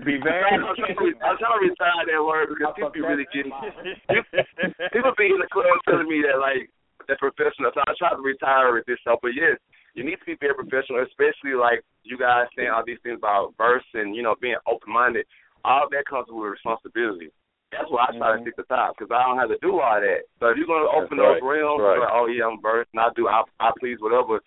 be 0.00 0.16
very. 0.16 0.44
I'm 0.48 0.72
trying 0.72 0.96
to 0.96 1.12
I'm 1.20 1.36
trying 1.36 1.60
to 1.60 1.64
retire 1.68 2.08
that 2.08 2.24
word 2.24 2.48
because 2.48 2.72
people 2.72 2.88
be 2.88 3.04
really 3.04 3.28
getting 3.36 3.52
people 4.96 5.12
be 5.16 5.28
in 5.28 5.36
the 5.36 5.48
club 5.52 5.76
telling 5.84 6.08
me 6.08 6.24
that 6.24 6.40
like 6.40 6.72
they're 7.04 7.20
professional. 7.20 7.68
So 7.76 7.84
I 7.84 7.92
try 8.00 8.16
to 8.16 8.24
retire 8.24 8.72
with 8.72 8.88
this 8.88 8.96
stuff. 9.04 9.20
But 9.20 9.36
yes, 9.36 9.60
you 9.92 10.04
need 10.04 10.16
to 10.24 10.24
be 10.24 10.40
very 10.40 10.56
professional, 10.56 11.04
especially 11.04 11.52
like 11.52 11.84
you 12.00 12.16
guys 12.16 12.48
saying 12.56 12.72
all 12.72 12.80
these 12.80 13.00
things 13.04 13.20
about 13.20 13.52
verse 13.60 13.84
and 13.92 14.16
you 14.16 14.24
know 14.24 14.36
being 14.40 14.56
open 14.64 14.88
minded. 14.88 15.28
All 15.64 15.88
that 15.92 16.08
comes 16.08 16.24
with 16.32 16.56
responsibility. 16.56 17.28
That's 17.70 17.90
why 17.90 18.10
I 18.10 18.16
try 18.18 18.34
to 18.34 18.42
mm-hmm. 18.42 18.50
stick 18.50 18.56
to 18.56 18.66
top 18.66 18.98
because 18.98 19.14
I 19.14 19.22
don't 19.22 19.38
have 19.38 19.48
to 19.50 19.58
do 19.62 19.78
all 19.78 20.00
that. 20.02 20.26
So 20.42 20.50
if 20.50 20.58
you're 20.58 20.66
gonna 20.66 20.90
open 20.90 21.18
That's 21.18 21.38
those 21.38 21.42
right. 21.42 21.62
realms, 21.62 21.82
right. 21.82 22.02
like, 22.02 22.14
oh 22.14 22.26
yeah, 22.26 22.50
I'm 22.50 22.60
versed 22.60 22.90
and 22.92 23.00
I 23.00 23.14
do 23.14 23.28
I 23.30 23.42
I 23.62 23.70
please 23.78 23.98
whatever. 24.02 24.42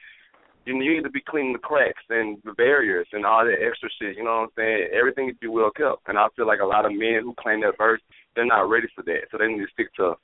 You 0.66 0.80
you 0.80 0.96
need 0.96 1.04
to 1.04 1.12
be 1.12 1.24
cleaning 1.24 1.54
the 1.54 1.60
cracks 1.60 2.04
and 2.10 2.40
the 2.44 2.54
barriers 2.54 3.08
and 3.12 3.26
all 3.26 3.44
that 3.44 3.60
extra 3.60 3.90
shit. 4.00 4.16
You 4.16 4.24
know 4.24 4.48
what 4.48 4.52
I'm 4.52 4.56
saying? 4.60 4.90
Everything 4.92 5.28
needs 5.28 5.40
to 5.40 5.48
be 5.48 5.52
well 5.52 5.72
kept. 5.72 6.08
And 6.08 6.18
I 6.18 6.28
feel 6.36 6.48
like 6.48 6.60
a 6.60 6.66
lot 6.66 6.86
of 6.86 6.92
men 6.92 7.24
who 7.24 7.36
claim 7.40 7.62
that 7.62 7.78
verse, 7.78 8.00
they're 8.36 8.46
not 8.46 8.70
ready 8.72 8.88
for 8.96 9.04
that. 9.04 9.28
So 9.32 9.38
they 9.38 9.48
need 9.48 9.60
to 9.60 9.72
stick 9.74 9.94
to 10.00 10.16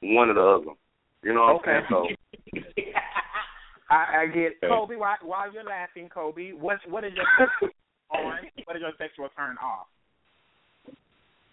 one 0.00 0.30
or 0.30 0.34
the 0.34 0.40
other. 0.40 0.76
You 1.22 1.34
know 1.34 1.60
what 1.60 1.62
Okay. 1.62 1.84
I'm 1.84 1.84
saying? 1.88 2.16
So 2.52 2.92
I, 3.90 4.24
I 4.24 4.26
get 4.26 4.56
Okay. 4.60 4.68
Kobe. 4.68 4.96
While, 4.96 5.20
while 5.22 5.52
you're 5.52 5.64
laughing, 5.64 6.08
Kobe, 6.08 6.52
what 6.52 6.78
what 6.88 7.04
is 7.04 7.12
your 7.12 7.28
on? 8.12 8.48
What 8.64 8.76
is 8.76 8.82
your 8.82 8.92
sexual 8.96 9.28
turn 9.36 9.56
off? 9.58 9.88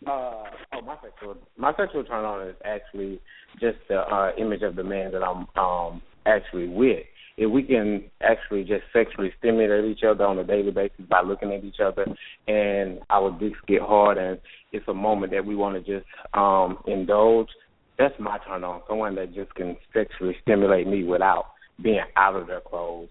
Uh, 0.08 0.44
oh, 0.74 0.82
my 0.86 0.96
sexual 1.04 1.38
my 1.58 1.74
sexual 1.76 2.04
turn 2.06 2.24
on 2.24 2.48
is 2.48 2.56
actually 2.64 3.20
just 3.60 3.78
the 3.90 3.98
uh, 3.98 4.32
image 4.38 4.62
of 4.62 4.76
the 4.76 4.84
man 4.84 5.12
that 5.12 5.24
I'm 5.24 5.46
um 5.62 6.02
actually 6.26 6.70
with. 6.70 7.04
If 7.38 7.50
we 7.52 7.64
can 7.64 8.04
actually 8.22 8.64
just 8.64 8.84
sexually 8.94 9.32
stimulate 9.40 9.86
each 9.86 10.04
other 10.04 10.26
on 10.26 10.40
a 10.40 10.44
daily 10.44 10.72
basis 10.72 11.06
by 11.10 11.22
looking 11.22 11.52
at 11.52 11.64
each 11.64 11.80
other, 11.84 12.06
and 12.48 13.00
our 13.10 13.38
dicks 13.40 13.60
get 13.68 13.82
hard, 13.82 14.18
and 14.18 14.40
it's 14.72 14.88
a 14.88 14.94
moment 14.94 15.32
that 15.34 15.46
we 15.46 15.56
want 15.56 15.76
to 15.76 16.00
just 16.00 16.10
um 16.34 16.78
indulge. 16.88 17.50
That's 17.98 18.16
my 18.20 18.38
turn 18.48 18.64
on. 18.64 18.82
Someone 18.88 19.16
that 19.16 19.34
just 19.34 19.54
can 19.56 19.76
sexually 19.94 20.36
stimulate 20.44 20.88
me 20.88 21.04
without 21.04 21.48
being 21.84 22.00
out 22.16 22.38
of 22.38 22.48
their 22.48 22.62
clothes. 22.62 23.10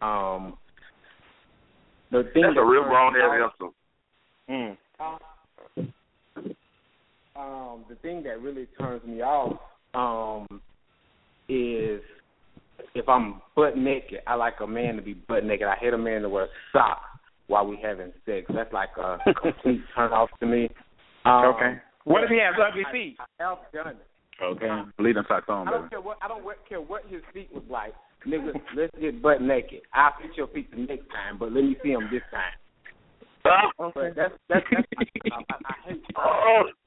Um, 0.00 0.56
the 2.10 2.24
thing 2.32 2.42
that's 2.42 2.54
that 2.54 2.60
a 2.60 2.64
real 2.64 2.82
turns 2.84 2.90
grown 2.90 3.12
me 3.12 3.20
ass 3.20 3.52
on- 3.60 3.72
answer. 4.48 5.24
Um, 7.42 7.84
the 7.88 7.96
thing 7.96 8.22
that 8.24 8.40
really 8.40 8.66
turns 8.78 9.04
me 9.04 9.20
off 9.22 9.58
um, 9.94 10.60
is 11.48 12.00
if 12.94 13.08
I'm 13.08 13.40
butt 13.56 13.76
naked. 13.76 14.20
I 14.26 14.34
like 14.34 14.54
a 14.60 14.66
man 14.66 14.96
to 14.96 15.02
be 15.02 15.14
butt 15.14 15.44
naked. 15.44 15.66
I 15.66 15.76
hate 15.76 15.94
a 15.94 15.98
man 15.98 16.22
to 16.22 16.28
wear 16.28 16.48
socks 16.72 17.04
while 17.46 17.66
we 17.66 17.78
having 17.82 18.12
sex. 18.26 18.46
That's 18.54 18.72
like 18.72 18.90
a 18.98 19.18
complete 19.42 19.80
turn 19.94 20.12
off 20.12 20.30
to 20.40 20.46
me. 20.46 20.68
Um, 21.24 21.44
Okay. 21.56 21.74
What 22.04 22.24
if 22.24 22.30
he 22.30 22.38
has 22.38 22.54
ugly 22.58 22.82
I- 22.86 22.92
feet? 22.92 23.16
I 23.20 23.42
have 23.44 23.58
done 23.72 23.88
it. 23.88 23.96
Okay. 24.42 24.68
Leave 24.98 25.14
them 25.14 25.24
socks 25.28 25.44
on, 25.48 25.68
I 25.68 25.70
don't 25.72 25.88
care 25.90 26.00
what 26.00 26.18
I 26.20 26.26
don't 26.26 26.42
care 26.68 26.80
what 26.80 27.02
his 27.08 27.22
feet 27.32 27.48
was 27.52 27.62
like. 27.70 27.94
Nigga, 28.26 28.52
let's 28.76 28.90
get 29.00 29.22
butt 29.22 29.40
naked. 29.40 29.82
I'll 29.94 30.14
fix 30.20 30.36
your 30.36 30.48
feet 30.48 30.70
the 30.70 30.78
next 30.78 31.08
time, 31.10 31.38
but 31.38 31.52
let 31.52 31.62
me 31.62 31.76
see 31.82 31.92
them 31.92 32.08
this 32.10 32.22
time. 32.32 32.52
But 33.94 34.14
that's 34.16 34.32
that's, 34.48 34.64
that's 34.72 34.82
I, 35.30 35.36
I, 35.36 35.54
I 35.64 35.74
hate. 35.88 36.02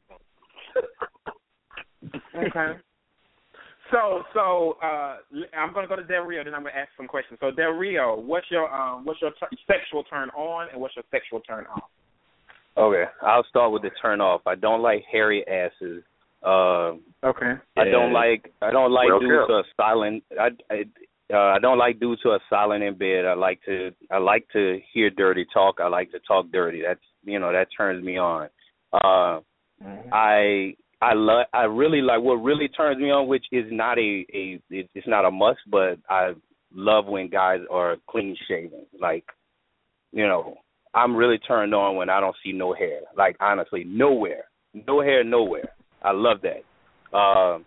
Okay. 2.36 2.80
So 3.92 4.24
so 4.34 4.78
uh 4.84 5.18
I'm 5.58 5.74
gonna 5.74 5.88
go 5.88 5.96
to 5.96 6.04
Del'Rio, 6.04 6.44
then 6.44 6.54
I'm 6.54 6.64
gonna 6.64 6.76
ask 6.76 6.90
some 6.98 7.08
questions. 7.08 7.40
So 7.40 7.52
Del'Rio, 7.52 8.18
what's 8.22 8.50
your 8.50 8.72
um 8.74 9.06
what's 9.06 9.22
your 9.22 9.32
t- 9.32 9.58
sexual 9.68 10.04
turn 10.04 10.30
on 10.30 10.68
and 10.72 10.82
what's 10.82 10.96
your 10.96 11.06
sexual 11.12 11.40
turn 11.42 11.66
off? 11.68 11.90
Okay, 12.78 13.06
I'll 13.22 13.46
start 13.50 13.72
with 13.72 13.84
the 13.84 13.92
turn 14.02 14.20
off. 14.22 14.42
I 14.46 14.56
don't 14.56 14.82
like 14.82 15.04
hairy 15.12 15.46
asses. 15.48 16.04
Uh, 16.44 16.94
Okay. 17.24 17.54
I 17.78 17.86
don't 17.86 18.12
like 18.14 18.52
I 18.62 18.72
don't 18.72 18.92
like 18.92 19.08
Well 19.08 19.20
dudes 19.20 19.34
kept. 19.40 19.48
who 19.50 19.54
are 19.56 19.64
silent. 19.78 20.24
I 20.40 20.50
I, 20.74 20.84
uh, 21.34 21.56
I 21.56 21.60
don't 21.60 21.78
like 21.80 22.00
dudes 22.00 22.22
who 22.24 22.30
are 22.32 22.42
silent 22.50 22.84
in 22.84 22.96
bed. 22.98 23.26
I 23.26 23.34
like 23.34 23.60
to 23.66 23.92
I 24.12 24.18
like 24.18 24.48
to 24.54 24.80
hear 24.94 25.10
dirty 25.10 25.46
talk. 25.54 25.80
I 25.80 25.88
like 25.88 26.12
to 26.12 26.20
talk 26.20 26.52
dirty. 26.52 26.82
That's 26.86 27.00
you 27.24 27.40
know 27.40 27.52
that 27.52 27.68
turns 27.76 28.04
me 28.04 28.18
on. 28.18 28.50
Uh, 28.94 29.40
I 30.12 30.76
I 31.02 31.14
love 31.14 31.46
I 31.54 31.64
really 31.64 32.02
like 32.02 32.22
what 32.22 32.36
really 32.36 32.68
turns 32.68 33.00
me 33.00 33.12
on, 33.12 33.28
which 33.28 33.46
is 33.52 33.66
not 33.72 33.98
a 33.98 34.26
a 34.34 34.60
it's 34.70 35.08
not 35.08 35.26
a 35.26 35.32
must, 35.32 35.60
but 35.70 36.00
I 36.10 36.34
love 36.74 37.06
when 37.06 37.30
guys 37.30 37.60
are 37.72 37.98
clean 38.10 38.36
shaven. 38.48 38.86
Like 39.00 39.26
you 40.12 40.28
know 40.28 40.58
I'm 40.94 41.16
really 41.16 41.38
turned 41.40 41.74
on 41.74 41.98
when 41.98 42.10
I 42.10 42.20
don't 42.20 42.36
see 42.44 42.54
no 42.54 42.74
hair. 42.74 43.02
Like 43.18 43.36
honestly, 43.40 43.84
nowhere, 43.86 44.46
no 44.88 45.02
hair, 45.02 45.24
nowhere. 45.24 45.70
I 46.02 46.12
love 46.12 46.38
that. 46.44 47.18
Uh, 47.18 47.60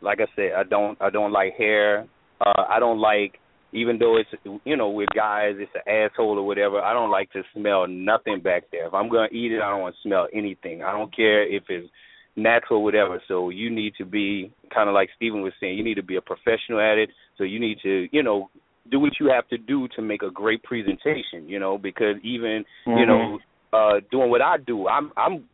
like 0.00 0.20
I 0.20 0.26
said, 0.34 0.52
I 0.56 0.64
don't 0.64 1.00
I 1.00 1.10
don't 1.10 1.32
like 1.32 1.54
hair. 1.56 2.06
Uh, 2.40 2.64
I 2.68 2.80
don't 2.80 2.98
like 2.98 3.38
even 3.72 3.98
though 3.98 4.16
it's 4.18 4.30
you 4.64 4.76
know 4.76 4.90
with 4.90 5.08
guys 5.14 5.54
it's 5.58 5.70
an 5.74 5.92
asshole 5.92 6.38
or 6.38 6.46
whatever. 6.46 6.80
I 6.80 6.92
don't 6.92 7.10
like 7.10 7.30
to 7.32 7.42
smell 7.54 7.86
nothing 7.86 8.40
back 8.40 8.64
there. 8.72 8.86
If 8.86 8.94
I'm 8.94 9.08
gonna 9.08 9.28
eat 9.32 9.52
it, 9.52 9.62
I 9.62 9.70
don't 9.70 9.80
want 9.80 9.94
to 9.94 10.08
smell 10.08 10.28
anything. 10.32 10.82
I 10.82 10.92
don't 10.92 11.14
care 11.14 11.42
if 11.46 11.64
it's 11.68 11.88
natural, 12.36 12.82
whatever. 12.82 13.22
So 13.28 13.50
you 13.50 13.70
need 13.70 13.94
to 13.98 14.04
be 14.04 14.52
kind 14.74 14.88
of 14.88 14.94
like 14.94 15.10
Stephen 15.16 15.42
was 15.42 15.52
saying. 15.60 15.76
You 15.76 15.84
need 15.84 15.94
to 15.94 16.02
be 16.02 16.16
a 16.16 16.20
professional 16.20 16.80
at 16.80 16.98
it. 16.98 17.10
So 17.38 17.44
you 17.44 17.60
need 17.60 17.78
to, 17.82 18.08
you 18.12 18.22
know, 18.22 18.50
do 18.90 18.98
what 18.98 19.12
you 19.20 19.30
have 19.30 19.46
to 19.48 19.58
do 19.58 19.88
to 19.96 20.02
make 20.02 20.22
a 20.22 20.30
great 20.30 20.62
presentation. 20.62 21.48
You 21.48 21.58
know, 21.58 21.78
because 21.78 22.16
even 22.22 22.64
mm-hmm. 22.86 22.98
you 22.98 23.06
know, 23.06 23.38
uh 23.72 24.00
doing 24.10 24.30
what 24.30 24.42
I 24.42 24.56
do, 24.58 24.88
I'm 24.88 25.12
I'm 25.16 25.44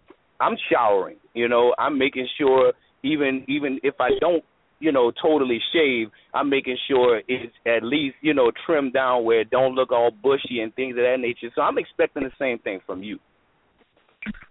I'm 0.41 0.57
showering. 0.71 1.17
You 1.35 1.49
know, 1.49 1.75
I'm 1.79 1.99
making 1.99 2.29
sure 2.39 2.73
even 3.03 3.45
even 3.49 3.79
if 3.83 3.95
I 4.01 4.11
don't 4.21 4.45
you 4.79 4.93
know, 4.93 5.11
totally 5.23 5.59
shave, 5.73 6.09
I'm 6.35 6.51
making 6.51 6.77
sure 6.89 7.23
it's 7.29 7.53
at 7.67 7.83
least, 7.83 8.17
you 8.21 8.35
know, 8.35 8.51
trimmed 8.67 8.93
down 8.93 9.25
where 9.25 9.41
it 9.41 9.51
don't 9.51 9.75
look 9.75 9.91
all 9.91 10.11
bushy 10.11 10.61
and 10.61 10.75
things 10.75 10.93
of 10.93 11.03
that 11.03 11.17
nature. 11.19 11.53
So 11.55 11.63
I'm 11.63 11.79
expecting 11.79 12.25
the 12.25 12.31
same 12.39 12.59
thing 12.59 12.81
from 12.87 13.03
you. 13.03 13.19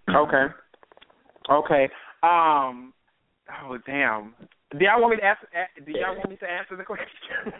Okay. 0.08 0.46
Okay. 1.50 1.88
Um 2.22 2.92
oh 3.64 3.78
damn. 3.86 4.34
Do 4.72 4.84
y'all 4.84 5.00
want 5.00 5.12
me 5.12 5.16
to 5.18 5.24
ask 5.24 5.40
do 5.84 5.92
y'all 5.92 6.16
want 6.16 6.30
me 6.30 6.36
to 6.36 6.50
answer 6.50 6.76
the 6.76 6.84
question? 6.84 7.06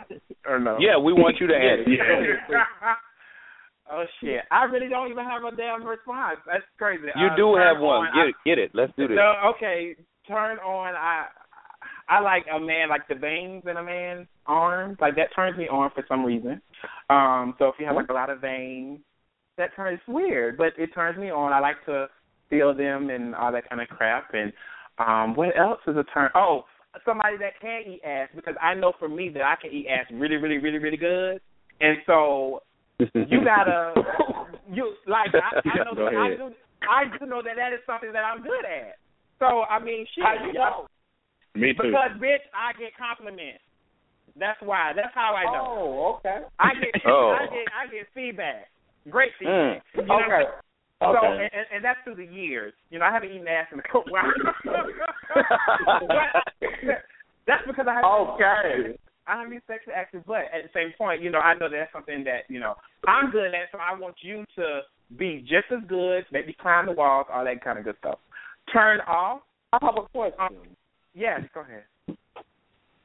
or 0.46 0.58
no? 0.58 0.78
Yeah, 0.80 0.98
we 0.98 1.12
want 1.12 1.36
you 1.40 1.46
to 1.46 1.54
answer. 1.54 2.38
oh 3.92 4.04
shit. 4.20 4.42
I 4.50 4.64
really 4.64 4.88
don't 4.88 5.10
even 5.10 5.24
have 5.24 5.44
a 5.44 5.54
damn 5.54 5.84
response. 5.84 6.38
That's 6.46 6.64
crazy. 6.78 7.04
You 7.14 7.28
uh, 7.28 7.36
do 7.36 7.54
have 7.54 7.80
one. 7.80 8.06
On, 8.06 8.14
get 8.14 8.20
I, 8.20 8.28
it, 8.28 8.34
get 8.44 8.58
it. 8.58 8.70
Let's 8.74 8.92
do 8.96 9.06
this. 9.06 9.16
No, 9.16 9.52
okay. 9.54 9.94
Turn 10.26 10.58
on 10.58 10.94
I 10.96 11.26
I 12.08 12.20
like 12.20 12.46
a 12.54 12.60
man 12.60 12.88
like 12.88 13.08
the 13.08 13.14
veins 13.14 13.64
in 13.68 13.76
a 13.76 13.82
man's 13.82 14.28
arms. 14.46 14.98
Like 15.00 15.16
that 15.16 15.34
turns 15.34 15.58
me 15.58 15.68
on 15.68 15.90
for 15.94 16.04
some 16.08 16.24
reason. 16.24 16.60
Um, 17.10 17.54
so 17.58 17.66
if 17.66 17.74
you 17.78 17.86
have 17.86 17.96
like 17.96 18.08
a 18.10 18.12
lot 18.12 18.30
of 18.30 18.40
veins, 18.40 19.00
that 19.58 19.74
turns 19.74 20.00
weird, 20.06 20.56
but 20.56 20.72
it 20.78 20.94
turns 20.94 21.18
me 21.18 21.30
on. 21.30 21.52
I 21.52 21.60
like 21.60 21.84
to 21.86 22.08
feel 22.48 22.74
them 22.74 23.10
and 23.10 23.34
all 23.34 23.50
that 23.52 23.68
kind 23.68 23.80
of 23.80 23.88
crap. 23.88 24.32
And 24.34 24.52
um, 24.98 25.34
what 25.34 25.56
else 25.58 25.80
is 25.86 25.96
a 25.96 26.04
turn? 26.14 26.30
Oh, 26.34 26.64
somebody 27.04 27.36
that 27.38 27.60
can 27.60 27.82
eat 27.86 28.00
ass 28.04 28.28
because 28.34 28.54
I 28.62 28.74
know 28.74 28.92
for 28.98 29.08
me 29.08 29.30
that 29.30 29.42
I 29.42 29.54
can 29.60 29.72
eat 29.72 29.86
ass 29.88 30.06
really, 30.12 30.36
really, 30.36 30.58
really, 30.58 30.78
really 30.78 30.96
good. 30.96 31.40
And 31.80 31.98
so 32.06 32.60
you 32.98 33.44
gotta 33.44 33.92
you 34.72 34.94
like 35.06 35.28
I, 35.34 35.60
I 35.68 35.84
know 35.84 35.94
Go 35.94 36.06
I 36.06 36.36
do 36.36 36.54
I 36.88 37.18
do 37.18 37.26
know 37.26 37.42
that 37.42 37.56
that 37.56 37.72
is 37.72 37.80
something 37.86 38.12
that 38.12 38.24
I'm 38.24 38.42
good 38.42 38.64
at. 38.64 38.96
So 39.38 39.62
I 39.62 39.82
mean, 39.82 40.06
shit. 40.14 40.24
How 40.24 40.46
you 40.46 40.52
know? 40.54 40.86
Me 41.56 41.72
too. 41.72 41.90
Because 41.90 42.12
bitch, 42.20 42.44
I 42.54 42.72
get 42.78 42.96
compliments. 42.96 43.60
That's 44.38 44.60
why. 44.60 44.92
That's 44.94 45.14
how 45.14 45.34
I 45.34 45.44
know. 45.44 45.64
Oh, 45.66 46.16
okay. 46.18 46.44
I 46.58 46.74
get 46.74 47.02
Oh. 47.06 47.34
I 47.34 47.46
get 47.46 47.66
I 47.72 47.86
get 47.90 48.06
feedback. 48.14 48.68
Great 49.08 49.32
feedback. 49.38 49.82
Mm. 49.96 50.02
You 50.02 50.06
know 50.06 50.14
what 50.16 50.32
Okay. 50.32 50.50
So 51.00 51.06
Okay. 51.12 51.26
and, 51.26 51.50
and, 51.52 51.66
and 51.74 51.84
that's 51.84 51.98
through 52.04 52.16
the 52.16 52.24
years. 52.24 52.72
You 52.90 52.98
know, 52.98 53.04
I 53.04 53.12
haven't 53.12 53.30
eaten 53.30 53.48
ass 53.48 53.68
in 53.72 53.78
a 53.78 53.82
couple 53.82 54.04
while. 54.12 54.24
that's 57.46 57.66
because 57.66 57.86
I 57.88 57.94
have 57.94 58.04
Okay. 58.04 58.96
I 59.26 59.36
haven't 59.36 59.50
been 59.50 59.62
sexually 59.66 59.94
active, 59.96 60.22
but 60.26 60.46
at 60.54 60.62
the 60.62 60.70
same 60.72 60.92
point, 60.96 61.20
you 61.20 61.30
know, 61.30 61.40
I 61.40 61.54
know 61.54 61.68
that's 61.68 61.92
something 61.92 62.22
that, 62.24 62.46
you 62.48 62.60
know, 62.60 62.74
I'm 63.08 63.30
good 63.30 63.46
at, 63.54 63.68
so 63.72 63.78
I 63.78 63.98
want 63.98 64.14
you 64.22 64.44
to 64.54 64.82
be 65.18 65.40
just 65.40 65.66
as 65.72 65.80
good, 65.88 66.24
maybe 66.30 66.54
climb 66.60 66.86
the 66.86 66.92
walls, 66.92 67.26
all 67.32 67.44
that 67.44 67.62
kind 67.62 67.78
of 67.78 67.84
good 67.84 67.96
stuff. 67.98 68.20
Turn 68.72 69.00
off. 69.00 69.40
I 69.72 69.78
have 69.82 69.96
a 69.98 70.06
question. 70.08 70.38
Um, 70.38 70.56
yes, 71.16 71.40
go 71.52 71.62
ahead. 71.62 71.84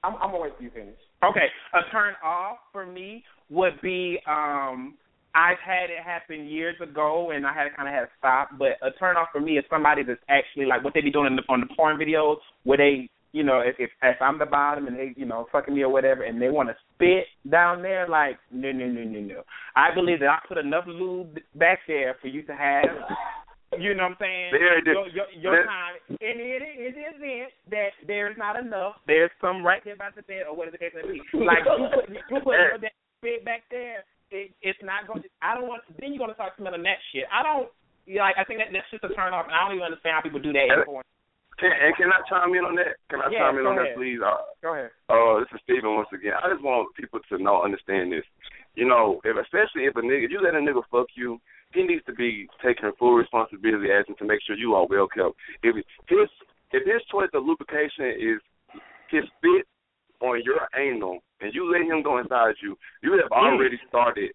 I'm, 0.04 0.16
I'm 0.16 0.32
gonna 0.32 0.40
wait 0.40 0.54
till 0.58 0.66
you 0.66 0.72
finish. 0.72 0.96
Okay, 1.24 1.48
a 1.74 1.92
turn 1.92 2.14
off 2.24 2.58
for 2.72 2.86
me 2.86 3.24
would 3.50 3.80
be 3.82 4.20
um 4.28 4.96
I've 5.34 5.60
had 5.66 5.90
it 5.90 6.04
happen 6.04 6.46
years 6.48 6.76
ago, 6.82 7.32
and 7.32 7.46
I 7.46 7.54
had 7.54 7.76
kind 7.76 7.88
of 7.88 7.94
had 7.94 8.02
to 8.02 8.10
stop. 8.20 8.50
But 8.58 8.76
a 8.82 8.92
turn 9.00 9.16
off 9.16 9.30
for 9.32 9.40
me 9.40 9.58
is 9.58 9.66
somebody 9.70 10.04
that's 10.04 10.20
actually 10.28 10.66
like 10.66 10.84
what 10.84 10.94
they 10.94 11.02
be 11.02 11.12
doing 11.12 11.28
in 11.28 11.36
the, 11.38 11.44
on 11.48 11.62
the 11.62 11.74
porn 11.76 11.98
videos, 11.98 12.38
where 12.64 12.78
they, 12.78 13.10
you 13.32 13.44
know, 13.44 13.60
if, 13.60 13.76
if 13.80 13.90
if 14.04 14.22
I'm 14.22 14.38
the 14.40 14.46
bottom 14.46 14.88
and 14.88 14.98
they, 14.98 15.14
you 15.16 15.26
know, 15.26 15.48
fucking 15.52 15.74
me 15.74 15.84
or 15.84 15.90
whatever, 15.90 16.24
and 16.24 16.42
they 16.42 16.50
want 16.50 16.70
to 16.70 16.76
spit 16.96 17.26
down 17.50 17.82
there, 17.82 18.10
like 18.10 18.40
no, 18.52 18.72
no, 18.72 18.88
no, 18.88 19.04
no, 19.04 19.20
no. 19.20 19.44
I 19.76 19.94
believe 19.96 20.20
that 20.20 20.30
I 20.30 20.40
put 20.48 20.58
enough 20.58 20.84
lube 20.86 21.40
back 21.56 21.80
there 21.88 22.18
for 22.22 22.28
you 22.28 22.42
to 22.44 22.54
have. 22.54 22.88
You 23.80 23.96
know 23.96 24.04
what 24.12 24.20
I'm 24.20 24.24
saying? 24.24 24.52
There 24.52 24.80
is. 24.80 24.84
Your, 24.86 25.08
your, 25.16 25.28
your 25.32 25.54
There- 25.56 25.66
time. 25.66 25.96
And 26.20 26.38
it 26.44 26.60
is 26.60 26.92
the 26.96 27.08
event 27.16 27.52
that 27.72 27.92
there's 28.06 28.36
not 28.38 28.60
enough. 28.60 29.00
There's 29.08 29.32
some 29.40 29.64
right 29.64 29.80
there 29.86 29.96
by 29.96 30.10
the 30.16 30.24
bed, 30.28 30.44
or 30.50 30.56
whatever 30.56 30.76
the 30.76 30.84
case 30.84 30.92
may 30.96 31.08
be. 31.08 31.22
Like 31.40 31.64
you 31.64 31.88
put 31.96 32.06
you 32.12 32.40
put 32.44 32.56
your 32.60 32.78
damn 32.84 32.92
spit 33.24 33.46
back 33.48 33.64
there. 33.72 34.04
It, 34.32 34.52
it's 34.62 34.80
not 34.84 35.08
going. 35.08 35.24
to 35.24 35.30
I 35.42 35.56
don't 35.56 35.68
want. 35.72 35.84
Then 36.00 36.12
you're 36.12 36.20
going 36.20 36.32
to 36.32 36.40
start 36.40 36.54
smelling 36.60 36.84
that 36.84 37.00
shit. 37.16 37.24
I 37.32 37.44
don't. 37.44 37.72
Like 38.12 38.36
I 38.36 38.44
think 38.44 38.60
that 38.60 38.76
that's 38.76 38.92
just 38.92 39.08
a 39.08 39.14
turn 39.16 39.32
off, 39.32 39.48
and 39.48 39.56
I 39.56 39.64
don't 39.64 39.80
even 39.80 39.88
understand 39.88 40.20
how 40.20 40.24
people 40.24 40.44
do 40.44 40.52
that. 40.52 40.68
And- 40.68 40.84
anymore. 40.84 41.04
Can, 41.60 41.70
and 41.70 41.94
can 41.94 42.10
I 42.10 42.18
chime 42.26 42.50
in 42.58 42.66
on 42.66 42.74
that? 42.82 42.98
Can 43.14 43.22
I 43.22 43.30
Yeah, 43.30 43.46
chime 43.46 43.62
in 43.62 43.70
on 43.70 43.78
ahead. 43.78 43.94
that, 43.94 44.00
please? 44.00 44.18
Uh, 44.18 44.50
Go 44.66 44.74
ahead. 44.74 44.90
Uh, 45.14 45.46
this 45.46 45.52
is 45.54 45.62
Stephen 45.62 45.94
once 45.94 46.10
again. 46.10 46.34
I 46.42 46.50
just 46.50 46.64
want 46.66 46.90
people 46.98 47.20
to 47.30 47.38
know, 47.38 47.62
understand 47.62 48.10
this. 48.10 48.26
You 48.74 48.90
know, 48.90 49.22
if 49.22 49.38
especially 49.38 49.86
if 49.86 49.94
a 49.94 50.02
nigga, 50.02 50.26
if 50.26 50.32
you 50.34 50.42
let 50.42 50.58
a 50.58 50.64
nigga 50.64 50.82
fuck 50.90 51.06
you, 51.14 51.38
he 51.74 51.84
needs 51.84 52.06
to 52.06 52.14
be 52.14 52.48
taking 52.64 52.92
full 53.00 53.14
responsibility 53.14 53.90
as 53.92 54.06
in 54.08 54.16
to 54.18 54.26
make 54.26 54.40
sure 54.46 54.56
you 54.56 54.76
are 54.76 54.88
well 54.88 55.08
kept. 55.08 55.36
If 55.64 55.76
his 55.76 56.30
if 56.72 56.86
his 56.86 57.02
choice 57.12 57.30
of 57.34 57.44
lubrication 57.44 58.16
is 58.16 58.40
his 59.10 59.24
spit 59.38 59.68
on 60.22 60.42
your 60.44 60.68
anal, 60.78 61.20
and 61.42 61.54
you 61.54 61.70
let 61.72 61.82
him 61.82 62.04
go 62.04 62.20
inside 62.20 62.56
you, 62.62 62.78
you 63.04 63.14
have 63.14 63.30
mm. 63.30 63.38
already 63.38 63.80
started. 63.90 64.32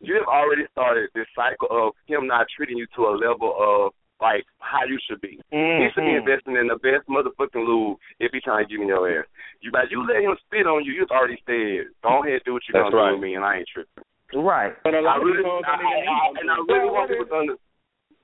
You 0.00 0.14
have 0.14 0.26
already 0.26 0.62
started 0.72 1.10
this 1.14 1.26
cycle 1.36 1.68
of 1.70 1.92
him 2.06 2.26
not 2.26 2.46
treating 2.56 2.76
you 2.76 2.86
to 2.96 3.02
a 3.06 3.14
level 3.14 3.54
of 3.58 3.92
like 4.20 4.46
how 4.58 4.86
you 4.86 4.98
should 5.06 5.20
be. 5.20 5.38
Mm-hmm. 5.52 5.82
He 5.82 5.88
should 5.92 6.06
be 6.06 6.14
investing 6.14 6.56
in 6.56 6.68
the 6.70 6.78
best 6.78 7.06
motherfucking 7.10 7.66
lube 7.66 7.98
if 8.20 8.30
he 8.32 8.40
trying 8.40 8.64
to 8.64 8.70
get 8.70 8.80
in 8.80 8.88
your 8.88 9.02
ass. 9.10 9.26
You 9.60 9.70
but 9.70 9.90
you 9.90 10.06
let 10.06 10.22
him 10.22 10.34
spit 10.46 10.66
on 10.66 10.84
you, 10.84 10.92
you've 10.92 11.10
already 11.10 11.42
said, 11.44 11.90
Go 12.02 12.22
ahead 12.22 12.38
and 12.38 12.42
do 12.46 12.54
what 12.54 12.62
you're 12.66 12.82
That's 12.82 12.94
gonna 12.94 13.02
right. 13.02 13.10
do 13.10 13.16
with 13.18 13.22
me 13.22 13.34
and 13.34 13.44
I 13.44 13.58
ain't 13.58 13.68
tripping. 13.68 14.06
Right. 14.34 14.72
But 14.84 14.94
a 14.94 14.98
I 14.98 15.00
lot 15.00 15.16
of 15.18 15.24
really, 15.24 15.44
people 15.44 15.60
I, 15.66 15.76
I, 15.76 15.92
I, 16.08 16.40
and 16.40 16.48
I 16.50 16.56
really 16.64 16.88
want 16.88 17.10
people 17.10 17.26
to 17.26 17.36
under, 17.36 17.56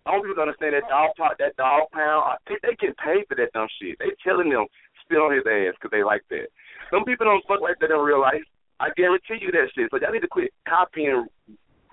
I 0.08 0.16
want 0.16 0.24
people 0.24 0.40
to 0.40 0.46
understand 0.48 0.72
that 0.72 0.88
dog 0.88 1.12
pound, 1.20 1.36
that 1.38 1.54
dog 1.60 1.92
pound. 1.92 2.22
I, 2.24 2.34
they, 2.48 2.56
they 2.64 2.74
get 2.80 2.96
paid 2.96 3.28
for 3.28 3.36
that 3.36 3.52
dumb 3.52 3.68
shit. 3.76 4.00
They 4.00 4.16
telling 4.24 4.48
them 4.48 4.64
spit 5.04 5.20
on 5.20 5.36
his 5.36 5.44
ass 5.44 5.76
because 5.76 5.92
they 5.92 6.02
like 6.02 6.24
that. 6.32 6.48
Some 6.88 7.04
people 7.04 7.28
don't 7.28 7.44
fuck 7.44 7.60
like 7.60 7.76
that 7.80 7.92
in 7.92 8.00
real 8.00 8.20
life. 8.20 8.44
I 8.80 8.88
guarantee 8.96 9.42
you 9.42 9.52
that 9.52 9.68
shit. 9.74 9.90
So 9.90 9.98
y'all 10.00 10.12
need 10.12 10.24
to 10.24 10.32
quit 10.32 10.54
copying 10.68 11.26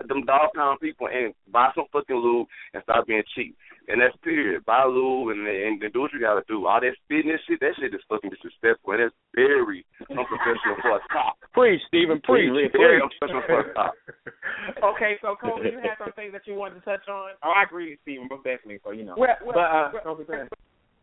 them 0.04 0.24
dog 0.24 0.52
pound 0.54 0.80
people 0.80 1.08
and 1.08 1.32
buy 1.50 1.70
some 1.74 1.86
fucking 1.92 2.16
lube 2.16 2.46
and 2.74 2.82
stop 2.82 3.06
being 3.06 3.22
cheap. 3.34 3.56
And 3.88 4.00
that's 4.00 4.16
period. 4.22 4.64
Buy 4.66 4.84
lube 4.84 5.30
and, 5.30 5.46
and, 5.46 5.82
and 5.82 5.92
do 5.92 6.00
what 6.00 6.12
you 6.12 6.20
gotta 6.20 6.42
do. 6.48 6.66
All 6.66 6.80
that 6.80 6.96
spitting 7.04 7.30
and 7.30 7.40
shit, 7.46 7.60
that 7.60 7.78
shit 7.78 7.94
is 7.94 8.02
fucking 8.08 8.30
disrespectful 8.30 8.92
and 8.92 9.02
it's 9.08 9.16
very 9.34 9.86
unprofessional 10.10 10.76
for 10.82 10.96
a 10.96 11.00
cop. 11.12 11.38
Preach, 11.54 11.80
Stephen, 11.88 12.20
preach. 12.20 12.50
Very 12.50 12.70
preach. 12.70 13.02
unprofessional 13.02 13.42
for 13.46 13.60
a 13.60 13.74
cop. 13.74 13.94
okay, 14.94 15.16
so 15.22 15.36
Cole, 15.40 15.62
you 15.62 15.78
had 15.78 15.96
some 15.98 16.12
things 16.12 16.32
that 16.32 16.46
you 16.46 16.54
wanted 16.54 16.76
to 16.76 16.80
touch 16.82 17.06
on. 17.08 17.30
Oh, 17.44 17.52
I 17.54 17.62
agree 17.62 17.90
with 17.90 18.00
Stephen, 18.02 18.28
most 18.30 18.44
definitely. 18.44 18.80
So 18.84 18.90
you 18.90 19.04
know. 19.04 19.14
Well, 19.16 19.36
well, 19.44 19.54
but 19.54 19.60
uh, 19.60 19.90
well, 19.92 20.02
Kobe, 20.02 20.24
go 20.24 20.32
ahead. 20.34 20.48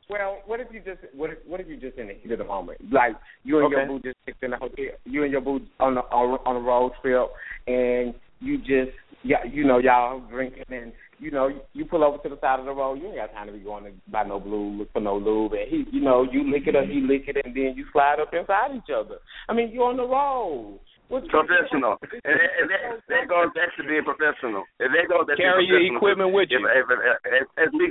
well, 0.09 0.41
what 0.45 0.59
if 0.59 0.67
you 0.71 0.79
just 0.79 1.01
what 1.13 1.31
if 1.31 1.37
what 1.45 1.59
if 1.59 1.67
you 1.67 1.77
just 1.77 1.97
in 1.97 2.07
the 2.07 2.13
heat 2.13 2.31
of 2.31 2.39
the 2.39 2.45
moment, 2.45 2.79
like 2.91 3.15
you 3.43 3.59
and 3.59 3.71
your 3.71 3.85
boo 3.85 3.99
just 4.03 4.17
sitting 4.25 4.37
in 4.43 4.51
the 4.51 4.57
hotel, 4.57 4.97
you 5.05 5.23
and 5.23 5.31
your 5.31 5.41
boo 5.41 5.61
on 5.79 5.95
the 5.95 6.01
on, 6.01 6.39
on 6.45 6.55
a 6.55 6.59
road 6.59 6.91
trip, 7.01 7.29
and 7.67 8.13
you 8.43 8.57
just 8.59 8.95
yeah, 9.23 9.43
you 9.49 9.63
know 9.65 9.77
y'all 9.77 10.19
drinking 10.29 10.63
and 10.69 10.91
you 11.19 11.31
know 11.31 11.49
you 11.73 11.85
pull 11.85 12.03
over 12.03 12.17
to 12.19 12.29
the 12.29 12.39
side 12.41 12.59
of 12.59 12.65
the 12.65 12.71
road, 12.73 12.95
you 12.99 13.07
ain't 13.07 13.15
got 13.15 13.31
time 13.31 13.47
to 13.47 13.53
be 13.53 13.59
going 13.59 13.85
to 13.85 13.91
buy 14.11 14.23
no 14.23 14.39
blue, 14.39 14.77
look 14.77 14.91
for 14.91 14.99
no 14.99 15.15
lube, 15.17 15.53
and 15.53 15.69
he, 15.69 15.85
you 15.95 16.01
know, 16.03 16.27
you 16.29 16.43
lick 16.51 16.67
it 16.67 16.75
or 16.75 16.85
he 16.85 16.99
lick 16.99 17.23
it, 17.27 17.37
and 17.45 17.55
then 17.55 17.73
you 17.77 17.85
slide 17.93 18.19
up 18.19 18.33
inside 18.33 18.75
each 18.75 18.91
other. 18.93 19.17
I 19.47 19.53
mean, 19.53 19.71
you're 19.71 19.87
on 19.87 19.97
the 19.97 20.03
road. 20.07 20.79
What's 21.09 21.27
Professional. 21.27 21.95
And, 22.01 22.35
and 22.35 22.65
that, 22.71 22.81
that 23.07 23.23
goes 23.29 23.47
back 23.53 23.69
to 23.77 23.83
being 23.85 24.03
professional. 24.03 24.63
And 24.79 24.89
that 24.95 25.05
goes 25.11 25.27
back 25.27 25.37
to 25.37 25.43
Carry 25.43 25.67
your 25.67 25.77
being 25.79 25.93
professional. 25.99 26.31
equipment 26.31 26.31
with 26.33 26.49
If- 26.49 26.59
you. 26.59 26.67
if- 26.67 26.89
if- 26.89 27.47
as, 27.59 27.67
as 27.67 27.69
me, 27.75 27.85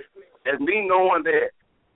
as 0.53 0.59
me 0.61 0.85
knowing 0.89 1.23
that 1.25 1.55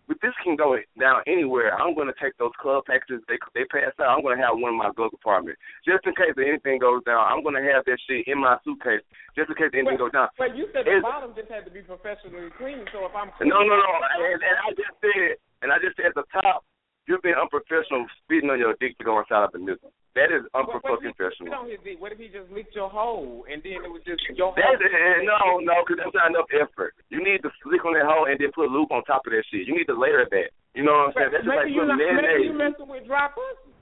if 0.08 0.18
this 0.22 0.34
can 0.42 0.54
go 0.54 0.78
down 0.98 1.22
anywhere, 1.26 1.74
I'm 1.74 1.94
going 1.94 2.06
to 2.06 2.18
take 2.22 2.38
those 2.38 2.54
club 2.62 2.86
packages 2.86 3.22
they 3.26 3.38
they 3.54 3.66
pass 3.66 3.90
out. 3.98 4.14
I'm 4.14 4.22
going 4.22 4.38
to 4.38 4.42
have 4.42 4.54
one 4.54 4.72
in 4.74 4.78
my 4.78 4.94
glove 4.94 5.10
compartment 5.10 5.58
just 5.82 6.06
in 6.06 6.14
case 6.14 6.34
anything 6.38 6.78
goes 6.78 7.02
down. 7.02 7.20
I'm 7.26 7.42
going 7.42 7.58
to 7.58 7.66
have 7.74 7.82
that 7.86 7.98
shit 8.06 8.26
in 8.30 8.38
my 8.38 8.56
suitcase 8.62 9.02
just 9.34 9.50
in 9.50 9.56
case 9.58 9.74
anything 9.74 9.98
goes 9.98 10.14
down. 10.14 10.30
But 10.38 10.54
you 10.54 10.70
said 10.70 10.86
the 10.86 11.02
bottom 11.02 11.34
just 11.34 11.50
had 11.50 11.66
to 11.66 11.72
be 11.74 11.82
professionally 11.82 12.54
clean. 12.54 12.86
So 12.94 13.06
if 13.06 13.14
I'm 13.14 13.34
No, 13.42 13.66
no, 13.66 13.74
no. 13.74 13.90
And, 14.22 14.38
and 14.38 14.56
I 14.62 14.70
just 14.78 14.94
said, 15.02 15.42
and 15.62 15.74
I 15.74 15.82
just 15.82 15.98
said 15.98 16.14
at 16.14 16.16
the 16.16 16.26
top, 16.30 16.62
you've 17.06 17.22
been 17.22 17.38
unprofessional 17.38 18.06
spitting 18.22 18.50
on 18.50 18.58
your 18.58 18.74
dick 18.78 18.98
to 18.98 19.04
go 19.04 19.18
inside 19.18 19.48
of 19.48 19.54
a 19.54 19.58
nigga. 19.58 19.88
That 20.16 20.32
is 20.32 20.48
what, 20.52 20.72
unprofessional. 20.80 21.52
what, 21.52 21.68
if 21.68 21.82
he- 21.84 21.96
what 22.00 22.10
if 22.12 22.18
he 22.18 22.28
just 22.28 22.48
licked 22.50 22.74
your 22.74 22.88
hole 22.88 23.44
and 23.50 23.60
then 23.62 23.84
it 23.84 23.90
was 23.92 24.00
just 24.08 24.24
your 24.32 24.52
hole? 24.52 24.56
That, 24.56 24.80
eh, 24.80 25.20
no, 25.28 25.60
no, 25.60 25.84
because 25.84 26.00
that's 26.00 26.16
not 26.16 26.32
enough 26.32 26.48
effort. 26.56 26.96
You 27.12 27.20
need 27.20 27.44
to 27.44 27.50
slick 27.62 27.84
on 27.84 27.92
that 27.94 28.08
hole 28.08 28.24
and 28.24 28.40
then 28.40 28.48
put 28.56 28.72
lube 28.72 28.90
on 28.92 29.04
top 29.04 29.28
of 29.28 29.32
that 29.36 29.44
shit. 29.52 29.68
You 29.68 29.76
need 29.76 29.86
to 29.92 29.98
layer 29.98 30.24
that. 30.24 30.50
You 30.72 30.84
know 30.84 31.08
what 31.08 31.12
I'm 31.12 31.12
saying? 31.16 31.32
That's 31.32 31.44
just 31.44 31.52
like 31.52 31.68
maybe 31.68 31.80
putting 31.84 32.00
not, 32.00 32.24
maybe 32.24 32.48
you 32.48 32.56
messing 32.56 32.88
with 32.88 33.04
dry 33.04 33.28
pussy. 33.28 33.72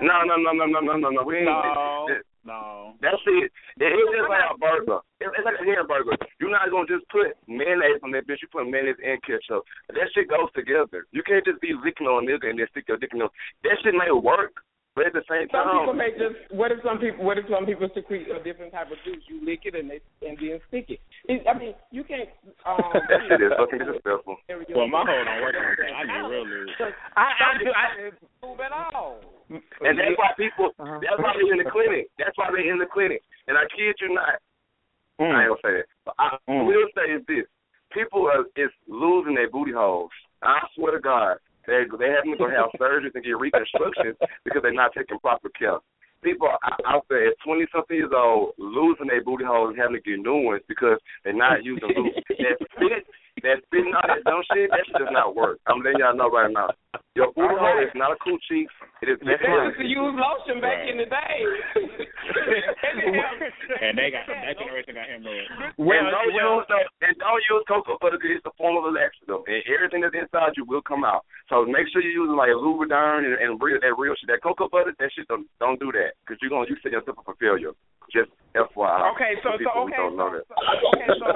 No, 0.00 0.24
no, 0.24 0.40
no, 0.40 0.52
no, 0.56 0.64
no, 0.64 0.80
no, 0.80 0.96
no, 0.96 1.08
no. 1.12 1.22
We 1.24 1.44
ain't. 1.44 1.52
No. 1.52 2.08
That, 2.08 2.24
No. 2.46 2.94
It, 3.02 3.50
it's 3.82 4.14
just 4.14 4.30
like 4.30 4.46
a 4.46 4.56
burger. 4.56 5.02
It, 5.18 5.28
it's 5.34 5.44
like 5.44 5.58
a 5.58 5.66
hamburger. 5.66 6.14
You're 6.38 6.54
not 6.54 6.70
gonna 6.70 6.86
just 6.86 7.02
put 7.10 7.34
mayonnaise 7.50 7.98
on 8.06 8.14
that 8.14 8.26
bitch. 8.30 8.38
You 8.40 8.48
put 8.54 8.70
mayonnaise 8.70 9.02
and 9.02 9.18
ketchup. 9.26 9.66
That 9.90 10.06
shit 10.14 10.30
goes 10.30 10.48
together. 10.54 11.10
You 11.10 11.26
can't 11.26 11.44
just 11.44 11.60
be 11.60 11.74
licking 11.74 12.06
on 12.06 12.24
nigga 12.24 12.46
and 12.46 12.58
then 12.58 12.70
stick 12.70 12.86
your 12.86 13.02
dick 13.02 13.10
in 13.12 13.18
them. 13.18 13.34
That 13.66 13.82
shit 13.82 13.98
may 13.98 14.14
work, 14.14 14.62
but 14.96 15.04
at 15.04 15.12
the 15.12 15.20
same 15.28 15.44
Some 15.52 15.68
time, 15.68 15.84
people 15.84 15.92
may 15.92 16.10
just. 16.16 16.40
What 16.56 16.72
if 16.72 16.80
some 16.80 16.96
people? 16.96 17.20
What 17.20 17.36
if 17.36 17.44
some 17.52 17.68
people 17.68 17.84
secrete 17.92 18.32
a 18.32 18.40
different 18.40 18.72
type 18.72 18.88
of 18.88 18.96
juice? 19.04 19.20
You 19.28 19.44
lick 19.44 19.68
it 19.68 19.76
and 19.76 19.92
they 19.92 20.00
and 20.24 20.40
then 20.40 20.56
stick 20.72 20.88
it. 20.88 21.04
it 21.28 21.44
I 21.44 21.52
mean, 21.52 21.76
you 21.92 22.00
can't. 22.00 22.32
Um, 22.64 22.96
that 23.12 23.20
shit 23.28 23.44
is 23.44 23.52
fucking 23.60 23.84
disrespectful. 23.84 24.40
Well, 24.72 24.88
my 24.88 25.04
hoe 25.04 25.20
don't 25.20 25.44
work 25.44 25.52
like 25.52 25.76
that. 25.84 25.92
I 25.92 26.02
need 26.08 26.24
real 26.32 26.48
lube. 26.48 26.72
I, 27.12 27.28
I 27.28 27.48
do. 27.60 27.68
I 27.76 27.86
didn't 27.92 28.24
move 28.40 28.56
at 28.64 28.72
all. 28.72 29.20
And 29.52 30.00
that's 30.00 30.16
why 30.16 30.32
people. 30.40 30.72
That's 30.80 31.20
why 31.20 31.36
they're 31.36 31.52
in 31.52 31.60
the 31.60 31.68
clinic. 31.68 32.08
That's 32.16 32.32
why 32.40 32.48
they're 32.48 32.64
in 32.64 32.80
the 32.80 32.88
clinic. 32.88 33.20
And 33.52 33.60
I 33.60 33.68
kid 33.76 34.00
you 34.00 34.16
not. 34.16 34.40
Mm. 35.20 35.28
I 35.28 35.44
ain't 35.44 35.52
gonna 35.52 35.60
say 35.60 35.72
that. 35.84 35.88
But 36.08 36.14
I 36.16 36.40
Mm. 36.48 36.64
will 36.64 36.88
say 36.96 37.12
is 37.12 37.24
this: 37.28 37.44
people 37.92 38.32
are 38.32 38.48
is 38.56 38.72
losing 38.88 39.36
their 39.36 39.52
booty 39.52 39.72
holes. 39.72 40.10
I 40.40 40.64
swear 40.74 40.92
to 40.92 41.00
God, 41.00 41.36
they 41.66 41.84
they 41.98 42.14
to 42.14 42.36
go 42.38 42.48
have 42.48 42.70
surgeries 42.80 43.14
and 43.14 43.24
get 43.24 43.38
reconstructions 43.38 44.16
because 44.44 44.62
they're 44.62 44.72
not 44.72 44.92
taking 44.96 45.18
proper 45.18 45.48
care. 45.50 45.78
People 46.22 46.48
out- 46.48 47.04
there 47.08 47.28
at 47.28 47.34
twenty 47.44 47.66
something 47.72 47.96
years 47.96 48.10
old 48.14 48.52
losing 48.58 49.06
their 49.06 49.22
booty 49.22 49.44
holes 49.44 49.70
and 49.70 49.78
having 49.78 49.96
to 49.96 50.02
get 50.02 50.18
new 50.18 50.42
ones 50.42 50.62
because 50.68 50.98
they're 51.24 51.36
not 51.36 51.62
using 51.62 51.88
lube. 51.94 52.14
that 52.28 52.56
spit, 52.74 53.06
that 53.42 53.62
spitting 53.66 53.92
out 53.94 54.08
that 54.08 54.24
dumb 54.24 54.42
shit, 54.52 54.70
that 54.70 54.82
shit 54.86 54.96
does 54.96 55.12
not 55.12 55.36
work. 55.36 55.58
I'm 55.66 55.82
letting 55.82 56.00
y'all 56.00 56.16
know 56.16 56.30
right 56.30 56.50
now. 56.50 56.70
Your 57.16 57.32
booty 57.32 57.56
hole 57.56 57.80
is 57.80 57.88
not 57.96 58.12
a 58.12 58.20
coochie. 58.20 58.68
It 59.00 59.08
is 59.08 59.16
They 59.24 59.40
used 59.40 59.80
to 59.80 59.88
use 59.88 60.12
lotion 60.20 60.60
back 60.60 60.84
in 60.84 61.00
the 61.00 61.08
day. 61.08 61.36
and 63.80 63.96
they 63.96 64.12
got 64.12 64.28
that 64.28 64.60
generation 64.60 64.92
got 64.92 65.08
hemorrhoids. 65.08 65.80
and 65.80 66.12
don't 66.12 66.36
use 66.36 66.68
no, 66.68 66.76
and 66.76 67.16
don't 67.16 67.40
use 67.48 67.64
cocoa 67.64 67.96
butter 68.04 68.20
because 68.20 68.36
it's 68.36 68.44
a 68.44 68.52
form 68.60 68.84
of 68.84 68.92
laxative, 68.92 69.48
and 69.48 69.64
everything 69.64 70.04
that's 70.04 70.12
inside 70.12 70.60
you 70.60 70.68
will 70.68 70.84
come 70.84 71.08
out. 71.08 71.24
So 71.48 71.64
make 71.64 71.88
sure 71.88 72.04
you're 72.04 72.20
using 72.20 72.36
like 72.36 72.52
Lubriderm 72.52 73.24
and, 73.24 73.40
and 73.40 73.56
real 73.64 73.80
that 73.80 73.96
real 73.96 74.12
shit. 74.20 74.28
That 74.28 74.44
cocoa 74.44 74.68
butter, 74.68 74.92
that 74.92 75.10
shit 75.16 75.24
don't 75.32 75.48
don't 75.56 75.80
do 75.80 75.88
that 75.96 76.20
because 76.20 76.36
you're 76.44 76.52
gonna 76.52 76.68
you 76.68 76.76
set 76.84 76.92
yourself 76.92 77.16
up 77.16 77.24
for 77.24 77.36
failure. 77.40 77.72
Just 78.12 78.28
FYI. 78.52 79.08
Okay, 79.16 79.40
so 79.40 79.56
for 79.56 79.64
so 79.64 79.64
people 79.64 79.88
okay, 79.88 80.04
don't 80.04 80.20
so, 80.20 80.36
that. 80.36 80.44
so 80.52 80.56
okay, 80.92 81.08
so 81.16 81.28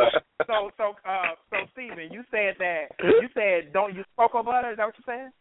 so 0.45 0.57
so 0.77 0.87
uh 1.09 1.33
so 1.49 1.57
Stephen, 1.73 2.13
you 2.13 2.21
said 2.29 2.61
that 2.61 2.93
you 3.01 3.33
said 3.33 3.73
don't 3.73 3.97
use 3.97 4.05
cocoa 4.21 4.45
butter. 4.45 4.73
Is 4.73 4.77
that 4.77 4.85
what 4.85 5.01
you 5.01 5.09
said? 5.09 5.33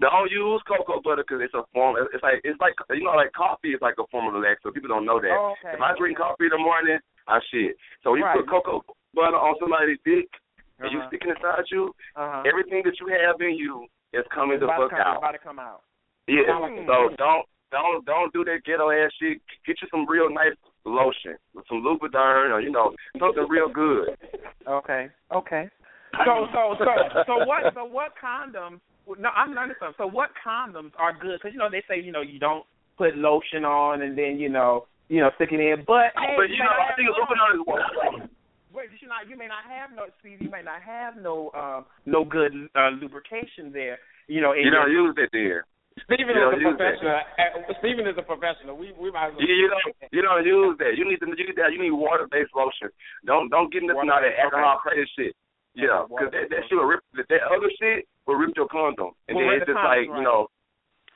Don't 0.00 0.30
use 0.30 0.62
cocoa 0.68 1.02
butter 1.02 1.24
because 1.26 1.42
it's 1.42 1.54
a 1.54 1.66
form. 1.74 1.96
It's 2.14 2.22
like 2.22 2.38
it's 2.44 2.60
like 2.60 2.74
you 2.94 3.02
know 3.02 3.18
like 3.18 3.32
coffee 3.34 3.74
is 3.74 3.82
like 3.82 3.98
a 3.98 4.06
form 4.14 4.28
of 4.30 4.34
relax. 4.34 4.62
So 4.62 4.70
People 4.70 4.88
don't 4.88 5.04
know 5.04 5.18
that. 5.20 5.34
Oh, 5.34 5.54
okay. 5.58 5.74
If 5.74 5.80
I 5.82 5.90
drink 5.98 6.18
coffee 6.18 6.46
in 6.46 6.54
the 6.54 6.58
morning, 6.62 6.98
I 7.26 7.40
shit. 7.50 7.74
So 8.06 8.14
you 8.14 8.22
Right. 8.24 8.38
put 8.38 8.46
cocoa 8.48 8.84
butter 9.14 9.34
on 9.36 9.58
somebody's 9.58 9.98
dick 10.06 10.30
and 10.78 10.92
you 10.92 10.98
Uh-huh. 11.02 11.08
stick 11.10 11.22
it 11.26 11.34
inside 11.34 11.66
you. 11.74 11.90
Uh-huh. 12.14 12.42
Everything 12.46 12.82
that 12.86 12.94
you 13.00 13.08
have 13.10 13.40
in 13.42 13.58
you 13.58 13.86
is 14.14 14.24
coming 14.30 14.56
It's 14.56 14.62
the 14.62 14.68
fuck 14.70 14.90
to 14.90 14.96
come, 14.96 15.06
out. 15.06 15.16
About 15.18 15.32
to 15.32 15.38
come 15.42 15.58
out. 15.58 15.82
Yeah. 16.30 16.46
A- 16.46 16.86
So 16.86 17.10
don't 17.18 17.44
don't 17.74 18.04
don't 18.06 18.32
do 18.32 18.44
that 18.44 18.62
ghetto 18.64 18.90
ass 18.94 19.10
shit. 19.18 19.42
Get 19.66 19.82
you 19.82 19.88
some 19.90 20.06
real 20.06 20.30
nice 20.30 20.54
lotion, 20.86 21.36
some 21.68 21.82
Lubriderm, 21.82 22.54
or 22.54 22.60
you 22.60 22.70
know 22.70 22.94
something 23.18 23.46
real 23.48 23.68
good. 23.68 24.14
Okay. 24.68 25.10
Okay. 25.34 25.68
So 26.24 26.46
so 26.52 26.74
so 26.78 26.84
so 27.26 27.34
what 27.46 27.74
so 27.74 27.84
what 27.84 28.12
condoms? 28.22 28.80
No, 29.18 29.30
I'm 29.30 29.54
not 29.54 29.64
understanding. 29.64 29.94
So 29.96 30.06
what 30.06 30.30
condoms 30.44 30.92
are 30.98 31.12
good? 31.16 31.38
Because 31.40 31.52
you 31.52 31.58
know 31.58 31.70
they 31.70 31.82
say 31.88 32.00
you 32.00 32.12
know 32.12 32.20
you 32.20 32.38
don't 32.38 32.64
put 32.96 33.16
lotion 33.16 33.64
on 33.64 34.02
and 34.02 34.18
then 34.18 34.38
you 34.38 34.48
know 34.48 34.86
you 35.08 35.20
know 35.20 35.30
stick 35.36 35.50
it 35.52 35.60
in. 35.60 35.84
But 35.86 36.12
hey, 36.18 36.36
but 36.36 36.50
you 36.52 36.60
may 36.60 36.68
know 36.68 36.76
I 36.76 36.92
think 36.96 37.08
no- 37.08 37.16
Lubriderm 37.24 37.54
is 37.54 37.62
one. 37.64 38.28
Wait, 38.74 38.90
you 39.00 39.08
not 39.08 39.24
you 39.28 39.36
may 39.36 39.48
not 39.48 39.64
have 39.64 39.90
no 39.96 40.06
Steve, 40.20 40.42
you 40.42 40.50
may 40.50 40.62
not 40.62 40.82
have 40.82 41.16
no 41.16 41.48
uh, 41.56 41.82
no 42.06 42.24
good 42.24 42.52
uh, 42.76 42.90
lubrication 43.00 43.72
there. 43.72 43.98
You 44.28 44.42
know, 44.44 44.52
You 44.52 44.70
don't 44.70 44.92
your, 44.92 45.08
use 45.08 45.14
that 45.16 45.32
there. 45.32 45.64
Stephen 46.04 46.36
You 46.36 46.52
is 46.52 46.54
a 46.54 46.60
use 46.60 46.76
that. 46.78 47.00
professional. 47.00 47.16
Uh, 47.16 47.74
Stephen 47.80 48.06
is 48.06 48.14
a 48.20 48.22
professional. 48.22 48.76
We 48.76 48.92
we 49.00 49.10
might 49.10 49.32
as 49.32 49.34
well. 49.34 49.42
You, 49.42 49.54
you 49.56 49.66
don't 49.72 49.86
you 50.12 50.22
don't 50.22 50.44
use 50.46 50.76
that. 50.78 50.94
You 51.00 51.08
need 51.08 51.18
to 51.24 51.26
you 51.32 51.48
need 51.48 51.56
that. 51.56 51.72
You 51.72 51.80
need 51.82 51.96
water 51.96 52.28
based 52.30 52.52
lotion. 52.54 52.92
Don't 53.26 53.48
don't 53.48 53.72
get 53.72 53.82
into 53.82 53.96
all 53.96 54.06
that 54.06 54.22
alcohol 54.38 54.78
crazy 54.84 55.08
shit. 55.16 55.34
Yeah, 55.78 56.10
because 56.10 56.34
that 56.34 56.50
that 56.50 56.62
shit 56.66 56.74
will 56.74 56.90
rip 56.90 57.06
that, 57.14 57.42
other 57.54 57.70
shit 57.78 58.10
will 58.26 58.34
rip 58.34 58.50
your 58.58 58.66
condom, 58.66 59.14
and 59.30 59.38
Will 59.38 59.46
then 59.46 59.62
it's 59.62 59.70
the 59.70 59.78
just 59.78 59.86
like 59.86 60.10
condom, 60.10 60.18
you 60.18 60.24
know, 60.26 60.40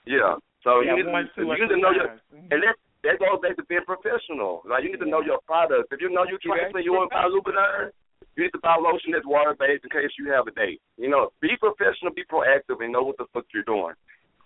yeah. 0.06 0.38
So 0.62 0.78
Yeah, 0.86 0.94
you 0.94 1.02
need 1.02 1.10
one, 1.10 1.26
to 1.26 1.34
two, 1.34 1.50
you 1.50 1.66
need 1.66 1.74
to 1.74 1.80
know 1.82 1.90
your. 1.90 2.06
Mhm. 2.30 2.46
and 2.54 2.58
that 2.62 2.78
that 3.02 3.18
goes 3.18 3.42
back 3.42 3.58
to 3.58 3.66
being 3.66 3.82
professional. 3.82 4.62
Like 4.62 4.86
you 4.86 4.94
need 4.94 5.02
to 5.02 5.10
know 5.10 5.18
your 5.18 5.42
products. 5.50 5.90
If 5.90 5.98
you 5.98 6.14
know 6.14 6.22
you 6.22 6.38
trifling, 6.38 6.86
you 6.86 6.94
want 6.94 7.10
to 7.10 7.14
buy 7.18 7.26
Lubriderm, 7.26 7.90
you 8.38 8.46
need 8.46 8.54
to 8.54 8.62
buy 8.62 8.78
lotion 8.78 9.10
that's 9.10 9.26
water 9.26 9.58
based 9.58 9.82
in 9.82 9.90
case 9.90 10.14
you 10.14 10.30
have 10.30 10.46
a 10.46 10.54
date. 10.54 10.78
You 10.96 11.10
know, 11.10 11.34
be 11.42 11.58
professional, 11.58 12.14
be 12.14 12.22
proactive, 12.22 12.78
and 12.78 12.94
know 12.94 13.02
what 13.02 13.18
the 13.18 13.26
fuck 13.34 13.50
you're 13.52 13.66
doing. 13.66 13.98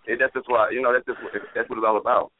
And 0.09 0.17
that's 0.17 0.33
just 0.33 0.49
why 0.49 0.73
you 0.73 0.81
know 0.81 0.91
that's 0.93 1.05
just 1.05 1.21
that's 1.53 1.69
what 1.69 1.77
it's 1.77 1.85
all 1.85 2.01
about. 2.01 2.33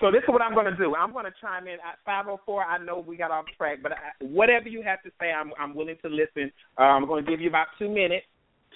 So 0.00 0.10
this 0.10 0.22
is 0.22 0.28
what 0.28 0.42
I'm 0.42 0.54
going 0.54 0.70
to 0.70 0.76
do. 0.76 0.94
I'm 0.94 1.12
going 1.12 1.24
to 1.24 1.32
chime 1.40 1.66
in 1.66 1.74
at 1.74 1.98
504. 2.04 2.64
I 2.64 2.78
know 2.78 3.04
we 3.06 3.16
got 3.16 3.30
off 3.30 3.46
track, 3.56 3.78
but 3.82 3.92
I, 3.92 3.96
whatever 4.20 4.68
you 4.68 4.82
have 4.82 5.02
to 5.02 5.10
say, 5.20 5.32
I'm 5.32 5.52
I'm 5.58 5.74
willing 5.74 5.96
to 6.02 6.08
listen. 6.08 6.52
Uh, 6.78 6.82
I'm 6.82 7.06
going 7.06 7.24
to 7.24 7.30
give 7.30 7.40
you 7.40 7.48
about 7.48 7.66
two 7.78 7.88
minutes 7.88 8.26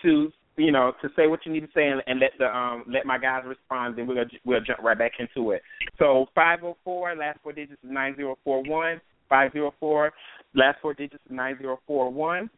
to 0.02 0.30
you 0.56 0.72
know 0.72 0.92
to 1.02 1.08
say 1.16 1.26
what 1.26 1.40
you 1.44 1.52
need 1.52 1.60
to 1.60 1.68
say 1.74 1.86
and, 1.86 2.02
and 2.06 2.18
let 2.18 2.30
the 2.38 2.46
um 2.46 2.84
let 2.88 3.06
my 3.06 3.18
guys 3.18 3.42
respond. 3.46 3.96
Then 3.96 4.06
we'll 4.06 4.24
we'll 4.44 4.60
jump 4.60 4.80
right 4.82 4.98
back 4.98 5.12
into 5.18 5.52
it. 5.52 5.62
So 5.98 6.26
504 6.34 7.14
last 7.16 7.38
four 7.42 7.52
digits 7.52 7.80
is 7.84 7.90
9041. 7.90 9.00
504 9.28 10.12
last 10.54 10.78
four 10.80 10.94
digits 10.94 11.22
is 11.24 11.30
9041. 11.30 12.50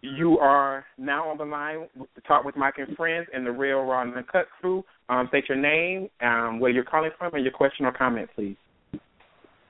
You 0.00 0.38
are 0.38 0.84
now 0.98 1.28
on 1.28 1.38
the 1.38 1.44
line 1.44 1.88
to 2.14 2.20
talk 2.22 2.44
with 2.44 2.56
Mike 2.56 2.74
and 2.78 2.96
friends 2.96 3.26
and 3.34 3.44
the 3.46 3.50
Real 3.50 3.80
Raw 3.82 4.02
and 4.02 4.14
Uncut 4.14 4.46
crew. 4.60 4.84
Um, 5.08 5.26
state 5.28 5.44
your 5.48 5.58
name, 5.58 6.08
um, 6.20 6.60
where 6.60 6.70
you're 6.70 6.84
calling 6.84 7.10
from, 7.18 7.34
and 7.34 7.42
your 7.44 7.52
question 7.52 7.84
or 7.86 7.92
comment, 7.92 8.28
please. 8.34 8.56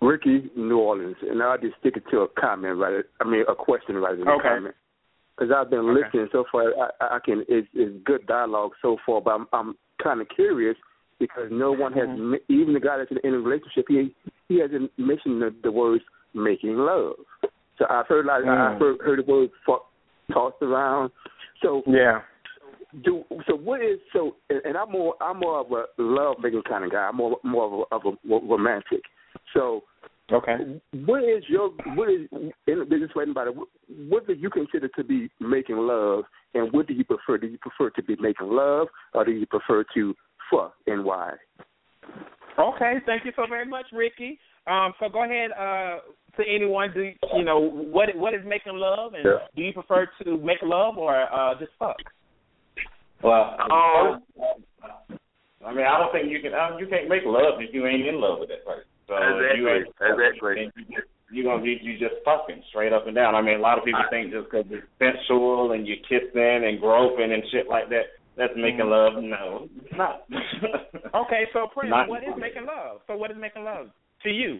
Ricky, 0.00 0.50
New 0.56 0.78
Orleans, 0.78 1.16
and 1.22 1.42
I'll 1.42 1.58
just 1.58 1.74
stick 1.80 1.96
it 1.96 2.02
to 2.10 2.20
a 2.20 2.28
comment 2.28 2.76
right. 2.76 3.04
I 3.20 3.24
mean, 3.24 3.44
a 3.48 3.54
question 3.54 3.96
rather 3.96 4.16
than 4.16 4.28
Okay. 4.28 4.48
a 4.48 4.54
comment. 4.56 4.74
Because 5.38 5.52
I've 5.56 5.70
been 5.70 5.80
Okay. 5.80 6.02
listening 6.04 6.28
so 6.32 6.44
far. 6.52 6.64
I, 7.00 7.16
I 7.16 7.18
can. 7.24 7.44
It's, 7.48 7.68
it's 7.72 7.94
good 8.04 8.26
dialogue 8.26 8.72
so 8.82 8.96
far, 9.06 9.20
but 9.20 9.30
I'm, 9.30 9.46
I'm 9.52 9.76
kind 10.02 10.20
of 10.20 10.28
curious 10.34 10.76
because 11.18 11.48
no 11.50 11.72
one 11.72 11.92
has, 11.92 12.08
Mm-hmm. 12.08 12.34
even 12.52 12.74
the 12.74 12.80
guy 12.80 12.98
that's 12.98 13.10
in 13.24 13.34
a 13.34 13.38
relationship, 13.38 13.86
he 13.88 14.14
he 14.48 14.58
hasn't 14.60 14.90
mentioned 14.98 15.40
the, 15.40 15.54
the 15.62 15.70
words 15.72 16.04
making 16.34 16.76
love. 16.76 17.14
So 17.78 17.86
I've 17.88 18.06
heard 18.08 18.26
like 18.26 18.42
Mm. 18.42 18.74
I've 18.74 18.78
heard, 18.80 19.00
heard 19.00 19.18
the 19.20 19.30
word 19.32 19.50
fuck 19.64 19.86
tossed 20.32 20.62
around. 20.62 21.10
So 21.62 21.82
Yeah. 21.86 22.22
do 23.04 23.24
so 23.46 23.56
what 23.56 23.80
is 23.82 23.98
so 24.12 24.36
and, 24.50 24.76
I'm 24.76 24.90
more 24.90 25.14
I'm 25.20 25.38
more 25.38 25.60
of 25.60 25.72
a 25.72 25.84
love 25.98 26.36
making 26.42 26.62
kind 26.68 26.84
of 26.84 26.92
guy. 26.92 27.08
I'm 27.08 27.16
more 27.16 27.38
more 27.42 27.86
of 27.90 28.02
a, 28.04 28.08
of 28.10 28.14
a 28.14 28.46
romantic. 28.46 29.02
So 29.54 29.84
Okay. 30.32 30.80
what 31.04 31.24
is 31.24 31.44
your 31.48 31.70
what 31.94 32.08
is 32.08 32.26
in 32.66 32.88
way 33.14 33.24
about 33.30 33.48
it? 33.48 33.56
What, 33.56 33.68
what 34.08 34.26
do 34.26 34.32
you 34.32 34.48
consider 34.48 34.88
to 34.88 35.04
be 35.04 35.30
making 35.40 35.76
love, 35.76 36.24
and 36.54 36.72
what 36.72 36.86
do 36.86 36.94
you 36.94 37.04
prefer? 37.04 37.36
Do 37.38 37.48
you 37.48 37.58
prefer 37.58 37.90
to 37.90 38.02
be 38.02 38.16
making 38.16 38.48
love, 38.48 38.88
or 39.14 39.24
do 39.24 39.32
you 39.32 39.46
prefer 39.46 39.84
to 39.94 40.14
fuck, 40.50 40.74
and 40.86 41.04
why? 41.04 41.34
Okay. 42.58 42.94
Thank 43.06 43.24
you 43.24 43.32
so 43.36 43.46
very 43.48 43.66
much, 43.66 43.86
Ricky. 43.92 44.38
Um, 44.66 44.92
so 45.00 45.08
go 45.08 45.24
ahead 45.24 45.50
uh, 45.52 45.98
to 46.36 46.42
anyone. 46.48 46.92
Do 46.94 47.10
you 47.36 47.44
know 47.44 47.58
what 47.58 48.14
what 48.16 48.34
is 48.34 48.42
making 48.46 48.74
love, 48.74 49.14
and 49.14 49.24
Yeah. 49.24 49.46
do 49.56 49.62
you 49.62 49.72
prefer 49.72 50.08
to 50.24 50.36
make 50.38 50.58
love 50.62 50.98
or 50.98 51.14
uh, 51.32 51.54
just 51.58 51.72
fuck? 51.78 51.96
Well, 53.22 53.56
Um, 53.60 54.22
I 55.64 55.72
mean, 55.72 55.86
I 55.86 55.98
don't 55.98 56.12
think 56.12 56.30
you 56.30 56.40
can. 56.40 56.54
I, 56.54 56.76
you 56.78 56.86
can't 56.86 57.08
make 57.08 57.22
love 57.24 57.60
if 57.60 57.72
you 57.72 57.86
ain't 57.86 58.06
in 58.06 58.20
love 58.20 58.40
with 58.40 58.48
that 58.50 58.64
person. 58.64 58.84
So 59.06 59.14
if 59.18 59.56
you 59.58 59.68
ain't, 59.68 59.88
Exactly. 60.00 60.70
you 60.76 60.84
just, 60.90 61.08
you're 61.30 61.44
gonna 61.44 61.62
be 61.62 61.78
you 61.82 61.98
just 61.98 62.22
fucking 62.24 62.62
straight 62.70 62.92
up 62.92 63.06
and 63.06 63.14
down. 63.14 63.34
I 63.34 63.42
mean, 63.42 63.58
a 63.58 63.62
lot 63.62 63.78
of 63.78 63.84
people 63.84 64.02
think 64.10 64.32
just 64.32 64.50
because 64.50 64.66
it's 64.70 64.86
sensual 64.98 65.72
and 65.72 65.86
you're 65.86 66.02
kissing 66.08 66.66
and 66.66 66.80
groping 66.80 67.32
and 67.32 67.42
shit 67.50 67.68
like 67.68 67.88
that, 67.90 68.14
that's 68.36 68.52
making 68.56 68.88
love. 68.88 69.14
No, 69.22 69.68
it's 69.76 69.96
not. 69.96 70.24
Okay. 71.12 71.44
So 71.52 71.68
Prince, 71.74 71.90
Not- 71.90 72.08
what 72.08 72.22
is 72.22 72.32
making 72.40 72.64
love? 72.64 73.00
So 73.06 73.16
what 73.16 73.30
is 73.30 73.36
making 73.38 73.64
love 73.64 73.88
to 74.24 74.30
you? 74.30 74.58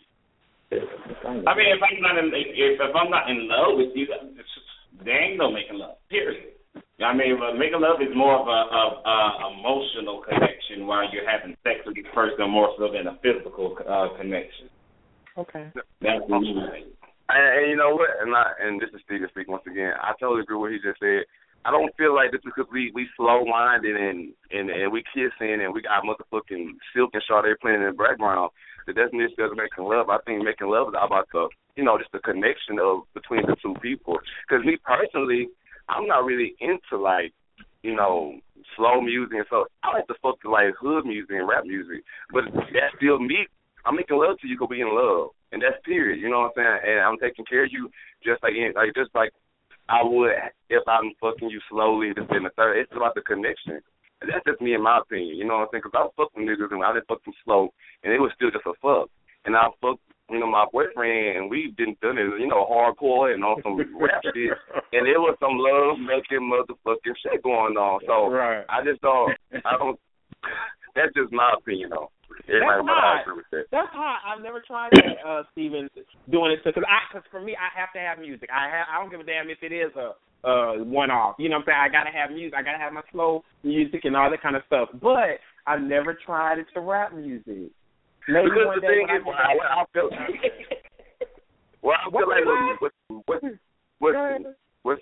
I 0.73 1.53
mean, 1.57 1.69
if 1.73 1.81
I'm 1.81 2.01
not 2.01 2.17
in 2.19 2.29
if, 2.33 2.81
if 2.81 2.95
I'm 2.97 3.11
not 3.11 3.29
in 3.31 3.49
love 3.49 3.77
with 3.77 3.93
you, 3.95 4.09
it's 4.09 4.37
just, 4.37 5.05
there 5.05 5.21
ain't 5.21 5.39
no 5.39 5.51
making 5.51 5.79
love. 5.79 5.97
Period. 6.09 6.57
I 7.01 7.13
mean, 7.13 7.37
but 7.41 7.59
making 7.59 7.81
love 7.81 8.01
is 8.01 8.15
more 8.15 8.37
of 8.41 8.47
a, 8.47 8.61
a, 8.73 8.83
a 9.05 9.17
emotional 9.59 10.23
connection 10.23 10.87
while 10.87 11.05
you're 11.13 11.29
having 11.29 11.57
sex 11.65 11.81
with 11.85 11.97
the 11.97 12.05
person 12.15 12.49
more 12.49 12.73
so 12.79 12.89
than 12.93 13.09
a 13.09 13.19
physical 13.21 13.77
uh, 13.89 14.17
connection. 14.17 14.69
Okay. 15.37 15.73
That's 16.01 16.25
what 16.29 16.45
you 16.45 16.61
think. 16.71 16.93
And, 17.29 17.47
and 17.59 17.71
you 17.71 17.77
know 17.77 17.97
what? 17.97 18.11
And 18.21 18.35
I 18.35 18.53
and 18.61 18.81
this 18.81 18.91
is 18.95 19.01
Stephen 19.05 19.29
speaking 19.31 19.53
once 19.53 19.65
again. 19.67 19.93
I 20.01 20.13
totally 20.21 20.43
agree 20.43 20.57
with 20.57 20.69
what 20.69 20.73
he 20.73 20.79
just 20.85 21.01
said. 21.01 21.25
I 21.65 21.71
don't 21.71 21.95
feel 21.97 22.15
like 22.15 22.33
this 22.33 22.41
is 22.41 22.51
because 22.51 22.71
we 22.73 22.91
we 22.95 23.07
slow 23.17 23.45
minded 23.45 23.95
and 23.95 24.35
and 24.51 24.71
and 24.71 24.91
we 24.91 25.05
kissing 25.15 25.63
and 25.63 25.73
we 25.73 25.83
got 25.83 26.03
motherfucking 26.03 26.75
Silk 26.95 27.11
and 27.15 27.23
Sade 27.29 27.59
playing 27.61 27.83
in 27.83 27.87
the 27.87 27.93
background. 27.93 28.51
The 28.87 28.93
definition 28.93 29.39
of 29.47 29.57
making 29.57 29.87
love. 29.87 30.11
I 30.11 30.19
think 30.27 30.43
making 30.43 30.67
love 30.67 30.89
is 30.89 30.99
about 30.99 31.29
the 31.33 31.49
you 31.77 31.85
know 31.85 31.99
just 31.99 32.11
the 32.11 32.19
connection 32.19 32.83
of 32.83 33.07
between 33.15 33.47
the 33.47 33.55
two 33.63 33.75
people. 33.81 34.19
Because 34.43 34.67
me 34.67 34.77
personally, 34.83 35.49
I'm 35.89 36.07
not 36.07 36.25
really 36.25 36.55
into 36.59 36.99
like 36.99 37.33
you 37.83 37.95
know 37.95 38.41
slow 38.77 39.01
music 39.01 39.39
and 39.39 39.47
so 39.51 39.67
I 39.83 39.95
like 39.95 40.07
to 40.09 40.15
fuck 40.23 40.43
like 40.45 40.75
hood 40.81 41.07
music 41.07 41.31
and 41.31 41.47
rap 41.47 41.65
music. 41.65 42.03
But 42.33 42.51
that's 42.55 42.95
still 42.99 43.21
me. 43.21 43.47
I'm 43.85 43.97
making 43.97 44.19
love 44.19 44.39
to 44.43 44.49
you 44.49 44.57
because 44.59 44.71
we 44.71 44.83
in 44.83 44.95
love, 44.95 45.31
and 45.51 45.63
that's 45.63 45.79
period. 45.85 46.19
You 46.21 46.31
know 46.31 46.51
what 46.51 46.59
I'm 46.59 46.59
saying? 46.59 46.79
And 46.91 47.01
I'm 47.07 47.19
taking 47.19 47.45
care 47.45 47.65
of 47.65 47.71
you 47.71 47.91
just 48.25 48.43
like 48.43 48.55
like 48.75 48.95
just 48.95 49.15
like 49.15 49.31
I 49.93 50.03
would 50.03 50.33
if 50.71 50.83
I'm 50.89 51.13
fucking 51.21 51.51
you 51.51 51.61
slowly, 51.69 52.17
this 52.17 52.25
in 52.33 52.45
the 52.45 52.51
third. 52.57 52.81
It's 52.81 52.97
about 52.97 53.15
the 53.15 53.21
connection. 53.21 53.85
And 54.23 54.31
that's 54.31 54.45
just 54.47 54.63
me 54.63 54.73
in 54.73 54.83
my 54.83 55.05
opinion. 55.05 55.37
You 55.37 55.45
know 55.45 55.61
what 55.61 55.69
I'm 55.69 55.73
saying? 55.73 55.83
Because 55.85 55.99
I 56.01 56.09
was 56.09 56.17
fucking 56.17 56.49
niggas 56.49 56.73
and 56.73 56.83
I 56.83 56.95
didn't 56.95 57.09
fuck 57.09 57.23
them 57.25 57.35
slow, 57.45 57.69
and 58.03 58.13
it 58.13 58.21
was 58.21 58.33
still 58.35 58.51
just 58.51 58.65
a 58.65 58.73
fuck. 58.81 59.13
And 59.45 59.53
I 59.53 59.69
fucked, 59.83 60.01
you 60.31 60.41
know, 60.41 60.49
my 60.49 60.65
boyfriend, 60.73 61.37
and 61.37 61.51
we 61.51 61.75
didn't 61.77 62.01
done 62.01 62.17
it, 62.17 62.41
you 62.41 62.47
know, 62.49 62.65
hardcore 62.65 63.35
and 63.35 63.45
on 63.45 63.61
some 63.61 63.77
rap 64.01 64.23
shit, 64.33 64.57
and 64.97 65.05
it 65.05 65.21
was 65.21 65.37
some 65.43 65.61
love 65.61 66.01
making 66.01 66.41
motherfucking 66.41 67.19
shit 67.21 67.43
going 67.43 67.77
on. 67.77 68.01
So 68.07 68.33
right. 68.33 68.65
I 68.71 68.81
just 68.81 69.03
don't, 69.03 69.37
I 69.53 69.77
don't. 69.77 69.99
That's 70.95 71.13
just 71.15 71.33
my 71.33 71.53
opinion, 71.59 71.91
though. 71.91 72.09
That's 72.39 72.49
Everybody 72.49 72.83
might 72.85 73.01
hard. 73.01 73.21
agree 73.23 73.37
with 73.37 73.51
that. 73.53 73.65
That's 73.71 73.93
hard. 73.93 74.21
I've 74.25 74.43
never 74.43 74.61
tried 74.61 74.91
that, 74.93 75.17
uh, 75.25 75.43
Stephen, 75.53 75.89
doing 76.31 76.53
it 76.53 76.61
because 76.65 76.83
I, 76.89 77.07
cause 77.13 77.23
for 77.31 77.41
me, 77.41 77.57
I 77.57 77.69
have 77.79 77.93
to 77.93 78.01
have 78.01 78.19
music. 78.19 78.49
I 78.53 78.69
have, 78.69 78.87
I 78.91 79.01
don't 79.01 79.11
give 79.11 79.21
a 79.21 79.25
damn 79.25 79.51
if 79.51 79.63
it 79.63 79.73
is 79.73 79.93
a 79.97 80.15
uh 80.43 80.83
one 80.83 81.11
off. 81.11 81.37
You 81.39 81.49
know 81.49 81.63
what 81.63 81.71
I'm 81.71 81.87
saying? 81.87 81.87
I 81.87 81.89
gotta 81.89 82.11
have 82.11 82.35
music. 82.35 82.59
I 82.59 82.63
gotta 82.63 82.79
have 82.83 82.93
my 82.93 83.03
slow 83.13 83.45
music 83.63 84.03
and 84.05 84.17
all 84.17 84.29
that 84.31 84.43
kind 84.43 84.57
of 84.57 84.63
stuff. 84.67 84.89
But 85.01 85.39
I've 85.67 85.83
never 85.83 86.19
tried 86.19 86.59
it 86.59 86.67
to 86.75 86.81
rap 86.81 87.15
music. 87.15 87.71
Maybe 88.27 88.51
because 88.51 88.67
one 88.67 88.79
the 88.79 88.83
day 88.83 89.07
thing 89.07 89.07
when 89.07 89.17
is, 89.17 89.39
I 89.39 89.55
well, 89.55 89.71
I, 89.71 89.83
I 89.83 89.85
feel, 89.95 90.11
well, 91.83 91.95
I 91.95 92.11
feel 92.11 92.27
like 92.27 92.45
what, 92.81 92.93
what, 93.27 93.43
what, 94.03 94.15
what, 94.83 94.99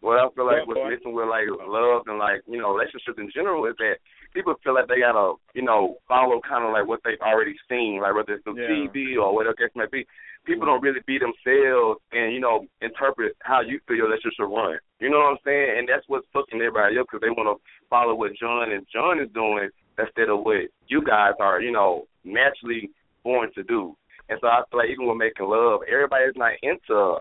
what 0.00 0.22
I 0.22 0.28
feel 0.34 0.46
like 0.46 0.66
what's 0.68 0.80
missing 0.86 1.14
with 1.14 1.28
like 1.28 1.48
love 1.66 2.06
and 2.06 2.18
like 2.18 2.42
you 2.46 2.60
know 2.60 2.70
relationships 2.72 3.18
in 3.18 3.30
general 3.34 3.66
is 3.66 3.74
that 3.78 3.96
people 4.36 4.54
feel 4.62 4.74
like 4.74 4.86
they 4.88 5.00
gotta 5.00 5.34
you 5.54 5.62
know 5.62 5.96
follow 6.06 6.40
kind 6.46 6.64
of 6.64 6.72
like 6.72 6.86
what 6.86 7.00
they've 7.04 7.20
already 7.24 7.56
seen, 7.68 8.00
like 8.02 8.14
whether 8.14 8.34
it's 8.34 8.44
the 8.44 8.52
Yeah. 8.52 8.68
TV 8.68 9.16
or 9.16 9.34
whatever 9.34 9.54
case 9.56 9.72
may 9.74 9.86
be. 9.90 10.06
People 10.44 10.66
don't 10.66 10.82
really 10.82 11.00
be 11.06 11.18
themselves 11.18 11.98
and 12.12 12.32
you 12.34 12.40
know 12.40 12.66
interpret 12.82 13.34
how 13.42 13.60
you 13.62 13.80
feel 13.88 13.96
your 13.96 14.06
relationship 14.06 14.36
should 14.36 14.52
run. 14.54 14.78
You 15.00 15.10
know 15.10 15.18
what 15.18 15.32
I'm 15.32 15.42
saying? 15.44 15.78
And 15.78 15.88
that's 15.88 16.04
what's 16.06 16.26
fucking 16.32 16.60
everybody 16.60 16.98
up 16.98 17.06
because 17.10 17.22
they 17.24 17.30
want 17.32 17.48
to 17.50 17.56
follow 17.88 18.14
what 18.14 18.36
John 18.36 18.70
and 18.70 18.86
John 18.92 19.18
is 19.18 19.30
doing 19.32 19.70
instead 19.98 20.28
of 20.28 20.44
what 20.44 20.68
you 20.88 21.00
guys 21.02 21.34
are 21.40 21.60
you 21.60 21.72
know 21.72 22.04
naturally 22.24 22.90
born 23.24 23.50
to 23.54 23.62
do. 23.64 23.96
And 24.28 24.38
so 24.40 24.48
I 24.48 24.62
feel 24.70 24.80
like 24.80 24.90
even 24.90 25.06
with 25.08 25.16
making 25.18 25.46
love, 25.48 25.80
everybody's 25.90 26.36
not 26.36 26.52
into 26.62 27.18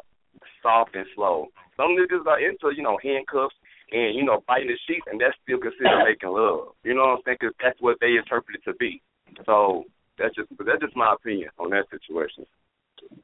soft 0.61 0.95
and 0.95 1.05
slow. 1.15 1.47
Some 1.77 1.95
niggas 1.97 2.25
are 2.25 2.39
into, 2.39 2.73
you 2.75 2.81
know, 2.83 2.97
handcuffs 3.03 3.55
and, 3.95 4.15
you 4.15 4.25
know, 4.25 4.43
biting 4.45 4.67
the 4.67 4.77
sheets, 4.87 5.07
and 5.09 5.19
that's 5.19 5.35
still 5.43 5.59
considered 5.59 6.03
making 6.03 6.29
love. 6.29 6.75
You 6.83 6.93
know 6.93 7.15
what 7.15 7.23
I'm 7.23 7.23
saying? 7.23 7.37
Because 7.39 7.55
that's 7.63 7.79
what 7.79 7.95
they 8.01 8.19
interpret 8.19 8.59
it 8.59 8.69
to 8.69 8.75
be. 8.75 9.01
So 9.45 9.85
that's 10.19 10.35
just 10.35 10.49
that's 10.59 10.81
just 10.81 10.95
my 10.95 11.13
opinion 11.13 11.49
on 11.59 11.69
that 11.71 11.85
situation. 11.91 12.45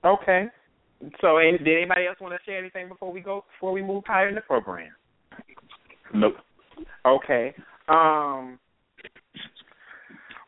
Okay. 0.05 0.47
So, 1.19 1.37
and 1.37 1.57
did 1.59 1.77
anybody 1.77 2.07
else 2.07 2.17
want 2.21 2.33
to 2.33 2.39
say 2.49 2.57
anything 2.57 2.87
before 2.87 3.11
we 3.11 3.19
go 3.19 3.43
before 3.51 3.73
we 3.73 3.81
move 3.81 4.03
higher 4.07 4.29
in 4.29 4.35
the 4.35 4.41
program? 4.41 4.91
Nope. 6.13 6.35
Okay. 7.05 7.53
Um. 7.89 8.59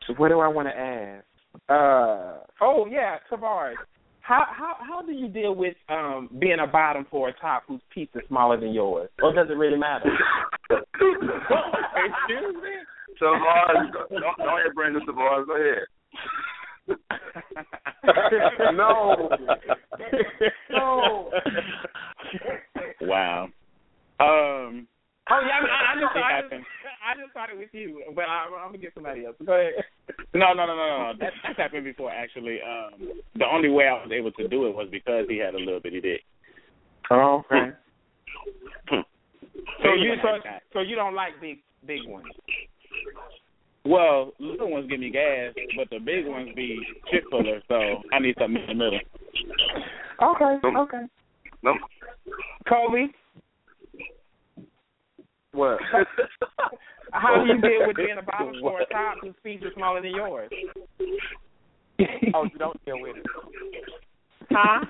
So 0.06 0.14
what 0.16 0.28
do 0.28 0.40
I 0.40 0.48
want 0.48 0.68
to 0.68 0.76
ask? 0.76 1.24
Uh. 1.68 2.44
Oh 2.62 2.86
yeah, 2.90 3.18
Tavarus. 3.30 3.76
How 4.24 4.46
how 4.48 4.76
how 4.80 5.02
do 5.02 5.12
you 5.12 5.28
deal 5.28 5.54
with 5.54 5.74
um 5.90 6.30
being 6.38 6.56
a 6.58 6.66
bottom 6.66 7.06
for 7.10 7.28
a 7.28 7.32
top 7.34 7.64
whose 7.68 7.82
piece 7.92 8.08
is 8.14 8.22
smaller 8.26 8.58
than 8.58 8.72
yours, 8.72 9.10
or 9.22 9.34
does 9.34 9.48
it 9.50 9.52
really 9.52 9.76
matter? 9.76 10.10
Excuse 10.70 11.20
me. 11.20 12.70
Tavarus, 13.20 13.92
go, 13.92 14.06
go, 14.08 14.30
go 14.38 14.58
ahead, 14.58 14.74
Brandon 14.74 15.02
Tavarus, 15.06 15.46
go 15.46 15.56
ahead. 15.56 15.84
no. 18.74 19.28
no. 20.70 21.30
Wow. 23.02 23.48
Um. 24.20 24.88
Oh 25.30 25.40
yeah, 25.40 25.56
I, 25.56 25.60
mean, 25.64 25.72
I, 25.72 25.80
I 25.88 25.94
just 25.96 26.16
It 26.16 26.20
I 26.20 26.40
just, 26.42 26.52
I 27.08 27.10
just 27.16 27.30
started 27.30 27.58
with 27.58 27.72
you, 27.72 28.02
but 28.14 28.24
I, 28.28 28.44
I'm 28.44 28.68
gonna 28.68 28.78
get 28.78 28.92
somebody 28.92 29.24
else. 29.24 29.36
Go 29.44 29.54
ahead. 29.54 29.72
No, 30.34 30.52
no, 30.52 30.66
no, 30.66 30.76
no, 30.76 30.86
no. 30.86 31.12
That, 31.18 31.32
that's 31.42 31.56
happened 31.56 31.84
before. 31.84 32.10
Actually, 32.10 32.58
um, 32.60 33.22
the 33.36 33.46
only 33.46 33.70
way 33.70 33.88
I 33.88 34.04
was 34.04 34.12
able 34.12 34.32
to 34.32 34.48
do 34.48 34.66
it 34.66 34.74
was 34.74 34.88
because 34.90 35.24
he 35.28 35.38
had 35.38 35.54
a 35.54 35.58
little 35.58 35.80
bitty 35.80 36.00
dick. 36.00 36.20
Oh, 37.10 37.42
okay. 37.46 37.72
So 39.82 39.94
you 39.94 40.14
so, 40.22 40.28
so 40.72 40.80
you 40.80 40.96
don't 40.96 41.14
like 41.14 41.40
big 41.40 41.58
big 41.86 42.00
ones. 42.06 42.26
Well, 43.84 44.32
little 44.38 44.70
ones 44.70 44.88
give 44.90 45.00
me 45.00 45.10
gas, 45.10 45.52
but 45.76 45.88
the 45.90 45.98
big 45.98 46.26
ones 46.26 46.50
be 46.56 46.80
shit 47.10 47.22
fuller. 47.30 47.60
So 47.68 48.02
I 48.12 48.18
need 48.18 48.34
something 48.38 48.60
in 48.62 48.66
the 48.66 48.84
middle. 48.84 49.00
Okay. 50.22 50.58
Okay. 50.66 51.04
No. 51.62 51.74
Kobe. 52.68 53.08
What? 55.54 55.78
How 57.12 57.44
do 57.44 57.46
you 57.46 57.60
deal 57.60 57.86
with 57.86 57.96
being 57.96 58.16
a 58.18 58.22
bottom 58.22 58.54
for 58.60 58.80
a 58.80 58.86
top 58.86 59.18
whose 59.22 59.34
feet 59.42 59.62
is 59.62 59.72
smaller 59.74 60.02
than 60.02 60.10
yours? 60.10 60.50
oh, 62.34 62.44
you 62.44 62.58
don't 62.58 62.84
deal 62.84 63.00
with 63.00 63.16
it. 63.16 63.26
Huh? 64.50 64.84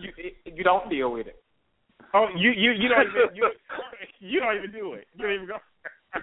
You 0.00 0.10
you 0.46 0.64
don't 0.64 0.88
deal 0.88 1.12
with 1.12 1.26
it. 1.26 1.36
Oh, 2.14 2.28
you 2.34 2.50
you 2.50 2.72
you 2.72 2.88
don't 2.88 3.06
even 3.06 3.36
you 3.36 3.50
you 4.20 4.40
don't 4.40 4.56
even 4.56 4.72
do 4.72 4.94
it. 4.94 5.06
You 5.14 5.22
don't 5.22 5.34
even 5.34 5.46
go. 5.46 5.58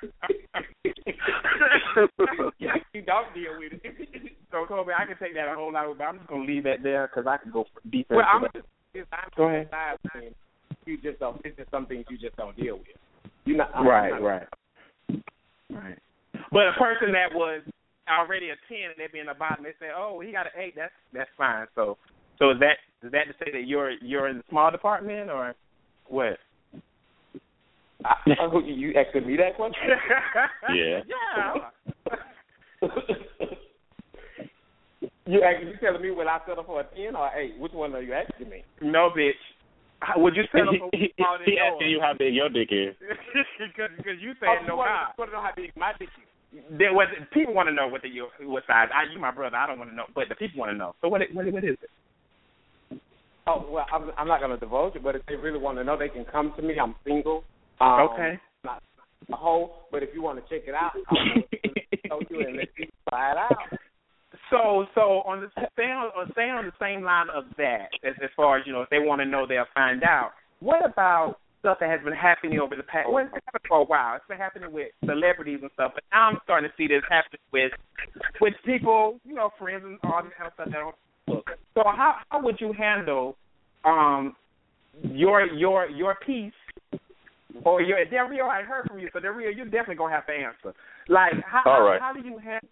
you 2.94 3.02
don't 3.04 3.34
deal 3.34 3.58
with 3.60 3.74
it. 3.74 3.82
So 4.52 4.66
Kobe, 4.68 4.94
I 4.94 5.06
can 5.06 5.18
take 5.20 5.36
that 5.36 5.48
a 5.52 5.56
whole 5.56 5.72
lot, 5.72 5.96
but 5.98 6.04
I'm 6.04 6.18
just 6.18 6.30
gonna 6.30 6.46
leave 6.46 6.64
that 6.64 6.82
there 6.82 7.08
because 7.08 7.28
I 7.28 7.38
can 7.38 7.52
go 7.52 7.66
deeper. 7.92 8.16
Well, 8.16 8.26
I'm 8.26 8.42
just 8.54 8.66
I'm 9.14 9.30
Go 9.38 9.50
ahead. 9.50 9.70
you 10.86 10.98
just 10.98 11.20
don't. 11.20 11.40
It's 11.46 11.56
just 11.58 11.70
some 11.70 11.86
things 11.86 12.06
you 12.10 12.18
just 12.18 12.36
don't 12.36 12.58
deal 12.58 12.78
with. 12.78 12.99
You 13.50 13.58
not 13.58 13.72
I'm 13.74 13.88
Right, 13.88 14.12
not- 14.12 14.22
right. 14.22 14.48
Right. 15.72 15.98
But 16.52 16.68
a 16.68 16.74
person 16.74 17.12
that 17.14 17.34
was 17.34 17.64
already 18.08 18.50
a 18.52 18.56
ten 18.68 18.92
and 18.92 18.96
they 18.98 19.08
be 19.12 19.18
in 19.20 19.26
the 19.26 19.34
bottom, 19.34 19.64
they 19.64 19.74
say, 19.80 19.90
"Oh, 19.96 20.20
he 20.20 20.32
got 20.32 20.46
an 20.46 20.52
eight. 20.56 20.76
That's 20.76 20.94
that's 21.14 21.30
fine." 21.36 21.66
So, 21.74 21.98
so 22.38 22.52
is 22.52 22.60
that 22.60 22.78
is 23.04 23.12
that 23.12 23.26
to 23.26 23.34
say 23.44 23.52
that 23.52 23.66
you're 23.66 23.92
you're 24.04 24.28
in 24.28 24.38
the 24.38 24.44
small 24.50 24.70
department 24.70 25.32
or 25.32 25.56
what? 26.08 26.38
I, 28.06 28.14
oh, 28.40 28.60
you 28.60 28.94
asking 28.94 29.26
me 29.28 29.36
that 29.38 29.56
question? 29.56 29.90
Yeah. 30.76 31.00
yeah. 31.08 32.88
You 35.26 35.44
ask, 35.44 35.64
you 35.64 35.74
telling 35.80 36.02
me 36.02 36.10
will 36.10 36.28
I 36.28 36.40
settle 36.48 36.64
for 36.64 36.82
a 36.82 36.84
ten 36.96 37.16
or 37.16 37.30
eight? 37.38 37.58
Which 37.60 37.72
one 37.74 37.94
are 37.94 38.02
you 38.02 38.14
asking 38.14 38.50
me? 38.50 38.64
No, 38.82 39.12
bitch. 39.16 39.34
How- 40.02 40.20
Would 40.20 40.36
you 40.36 40.44
settle 40.52 40.74
for 40.80 40.90
he, 40.94 41.12
smaller 41.18 41.40
than 41.40 41.48
he 41.48 41.60
asking 41.60 41.90
you 41.90 42.00
how 42.00 42.14
big 42.18 42.34
your 42.34 42.50
dick 42.50 42.70
is. 42.72 42.96
Because 43.60 44.18
you 44.20 44.34
saying 44.40 44.64
you 44.64 44.68
no 44.68 44.78
want, 44.78 44.90
God. 44.90 45.14
want 45.18 45.32
to 45.32 45.36
know 45.36 45.44
how 45.44 45.52
big 45.56 45.72
my 45.76 45.92
dick 46.00 46.10
is? 46.18 46.64
There 46.78 46.94
was 46.94 47.08
people 47.32 47.54
want 47.54 47.68
to 47.70 47.74
know 47.74 47.88
what 47.88 48.02
the 48.02 48.10
your 48.10 48.30
what 48.42 48.64
size. 48.66 48.90
I, 48.94 49.12
you 49.14 49.20
my 49.20 49.32
brother. 49.32 49.58
I 49.58 49.68
don't 49.68 49.78
want 49.78 49.92
to 49.92 49.96
know, 49.96 50.06
but 50.16 50.30
the 50.30 50.36
people 50.36 50.60
want 50.60 50.72
to 50.72 50.78
know. 50.78 50.96
So 51.02 51.08
what 51.10 51.22
what 51.34 51.46
what 51.52 51.64
is 51.64 51.78
it? 51.82 53.00
Oh 53.46 53.66
well, 53.70 53.86
I'm, 53.94 54.12
I'm 54.18 54.28
not 54.28 54.40
going 54.40 54.52
to 54.52 54.58
divulge 54.58 54.96
it, 54.96 55.04
but 55.04 55.16
if 55.16 55.22
they 55.28 55.36
really 55.36 55.60
want 55.60 55.78
to 55.78 55.84
know, 55.84 55.98
they 55.98 56.10
can 56.10 56.26
come 56.26 56.54
to 56.56 56.62
me. 56.62 56.76
I'm 56.82 56.96
single. 57.06 57.44
Um, 57.82 58.10
Okay. 58.12 58.40
Not 58.64 58.82
a 59.32 59.36
whole, 59.36 59.86
but 59.92 60.02
if 60.04 60.10
you 60.14 60.22
want 60.22 60.38
to 60.44 60.50
check 60.50 60.68
it 60.68 60.74
out, 60.74 60.92
I'll 62.12 62.20
show 62.20 62.26
you 62.30 62.48
and 62.48 62.58
let 62.58 62.68
you 62.78 62.88
try 63.10 63.32
it 63.32 63.38
out. 63.38 63.58
So 64.50 64.86
so 64.96 65.22
on 65.26 65.42
the 65.42 65.50
stay 65.74 65.84
on 65.84 66.12
or 66.16 66.26
stay 66.32 66.50
on 66.50 66.66
the 66.66 66.74
same 66.80 67.04
line 67.04 67.28
of 67.34 67.46
that 67.58 67.90
as 68.04 68.16
as 68.24 68.30
far 68.36 68.58
as 68.58 68.66
you 68.66 68.74
know 68.74 68.82
if 68.82 68.90
they 68.90 69.00
want 69.00 69.22
to 69.22 69.26
know 69.26 69.46
they'll 69.48 69.66
find 69.74 70.04
out. 70.04 70.32
What 70.60 70.84
about 70.86 71.38
stuff 71.60 71.78
that 71.80 71.90
has 71.90 72.02
been 72.04 72.14
happening 72.14 72.60
over 72.60 72.76
the 72.76 72.84
past? 72.84 73.10
Well, 73.10 73.24
it's 73.24 73.32
been 73.34 73.42
happening 73.46 73.68
for 73.68 73.80
a 73.82 73.86
while. 73.86 74.16
It's 74.16 74.26
been 74.28 74.38
happening 74.38 74.72
with 74.72 74.88
celebrities 75.06 75.60
and 75.62 75.70
stuff, 75.74 75.92
but 75.94 76.04
now 76.12 76.30
I'm 76.30 76.38
starting 76.44 76.70
to 76.70 76.76
see 76.78 76.88
this 76.88 77.04
happening 77.10 77.42
with 77.52 77.72
with 78.42 78.54
people, 78.66 79.20
you 79.24 79.36
know, 79.36 79.52
friends 79.60 79.84
and 79.86 80.00
all 80.04 80.24
this 80.24 80.34
kind 80.38 80.48
of 80.48 80.54
stuff 80.54 80.68
that 80.72 80.82
on 80.82 80.94
Facebook. 81.28 81.44
So 81.76 81.84
how 81.86 82.16
how 82.30 82.42
would 82.42 82.60
you 82.60 82.74
handle 82.74 83.36
um 83.86 84.36
your 85.04 85.46
your 85.46 85.90
your 85.90 86.16
piece 86.26 86.54
or 87.64 87.82
your 87.82 88.04
Del'Rio? 88.06 88.48
I 88.48 88.64
heard 88.64 88.88
from 88.88 89.00
you, 89.00 89.10
so 89.14 89.20
Del'Rio, 89.20 89.56
you're 89.56 89.66
definitely 89.66 89.96
gonna 89.96 90.16
have 90.16 90.28
to 90.28 90.34
answer. 90.34 90.74
Like 91.08 91.34
how 91.46 91.64
All 91.66 91.84
right. 91.84 92.00
how, 92.00 92.14
how 92.14 92.22
do 92.22 92.28
you 92.28 92.38
handle 92.38 92.70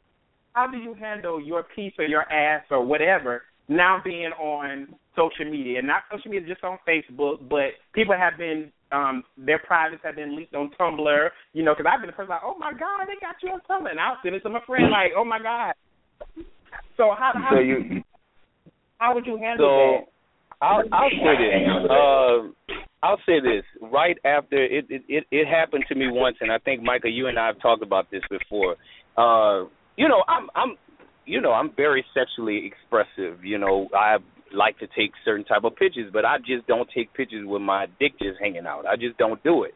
how 0.57 0.65
do 0.65 0.77
you 0.77 0.95
handle 0.95 1.39
your 1.39 1.63
piece 1.75 1.93
or 1.99 2.05
your 2.05 2.23
ass 2.31 2.63
or 2.71 2.83
whatever 2.83 3.43
now 3.69 4.01
being 4.03 4.31
on 4.39 4.87
social 5.15 5.45
media? 5.45 5.77
and 5.79 5.87
Not 5.87 6.01
social 6.11 6.31
media, 6.31 6.47
just 6.47 6.63
on 6.63 6.79
Facebook, 6.87 7.47
but 7.47 7.77
people 7.93 8.15
have 8.17 8.37
been 8.37 8.71
um 8.91 9.23
their 9.37 9.59
privates 9.59 10.01
have 10.03 10.15
been 10.15 10.35
leaked 10.35 10.55
on 10.55 10.71
Tumblr. 10.79 11.29
You 11.53 11.63
know, 11.63 11.75
because 11.75 11.85
I've 11.91 12.01
been 12.01 12.07
the 12.07 12.13
person 12.13 12.29
like, 12.29 12.41
oh 12.43 12.57
my 12.57 12.71
god, 12.71 13.05
they 13.05 13.19
got 13.21 13.35
you 13.43 13.49
on 13.49 13.61
Tumblr, 13.69 13.91
and 13.91 13.99
I'll 13.99 14.17
send 14.23 14.33
it 14.35 14.39
to 14.41 14.49
my 14.49 14.61
friend 14.65 14.89
like, 14.89 15.11
oh 15.15 15.25
my 15.25 15.39
god. 15.39 15.73
So 16.97 17.13
how 17.17 17.33
how 17.35 17.51
So 17.53 17.59
you 17.59 18.01
how 18.97 19.13
would 19.13 19.27
you 19.27 19.37
handle 19.37 19.67
so 19.69 19.75
that? 19.77 20.65
I'll 20.65 20.83
I'll 20.91 21.09
say 21.11 21.35
this. 21.37 21.91
Uh, 21.91 22.73
I'll 23.03 23.21
say 23.27 23.39
this. 23.39 23.63
Right 23.79 24.17
after 24.25 24.57
it, 24.63 24.85
it 24.89 25.03
it 25.07 25.23
it 25.29 25.47
happened 25.47 25.85
to 25.89 25.95
me 25.95 26.07
once, 26.09 26.37
and 26.41 26.51
I 26.51 26.57
think 26.57 26.81
Michael, 26.81 27.11
you 27.11 27.27
and 27.27 27.37
I 27.37 27.45
have 27.45 27.61
talked 27.61 27.83
about 27.83 28.09
this 28.09 28.23
before. 28.27 28.75
Uh, 29.15 29.69
you 29.97 30.07
know, 30.07 30.23
I'm 30.27 30.49
I'm 30.55 30.75
you 31.25 31.41
know 31.41 31.51
I'm 31.51 31.71
very 31.75 32.05
sexually 32.13 32.65
expressive. 32.65 33.43
You 33.43 33.57
know, 33.57 33.89
I 33.93 34.17
like 34.53 34.79
to 34.79 34.87
take 34.87 35.11
certain 35.25 35.43
type 35.43 35.63
of 35.63 35.75
pictures, 35.75 36.09
but 36.13 36.23
I 36.23 36.37
just 36.37 36.65
don't 36.67 36.89
take 36.95 37.13
pictures 37.13 37.45
with 37.45 37.61
my 37.61 37.87
dick 37.99 38.13
just 38.19 38.39
hanging 38.39 38.65
out. 38.65 38.85
I 38.85 38.95
just 38.95 39.17
don't 39.17 39.43
do 39.43 39.63
it. 39.63 39.73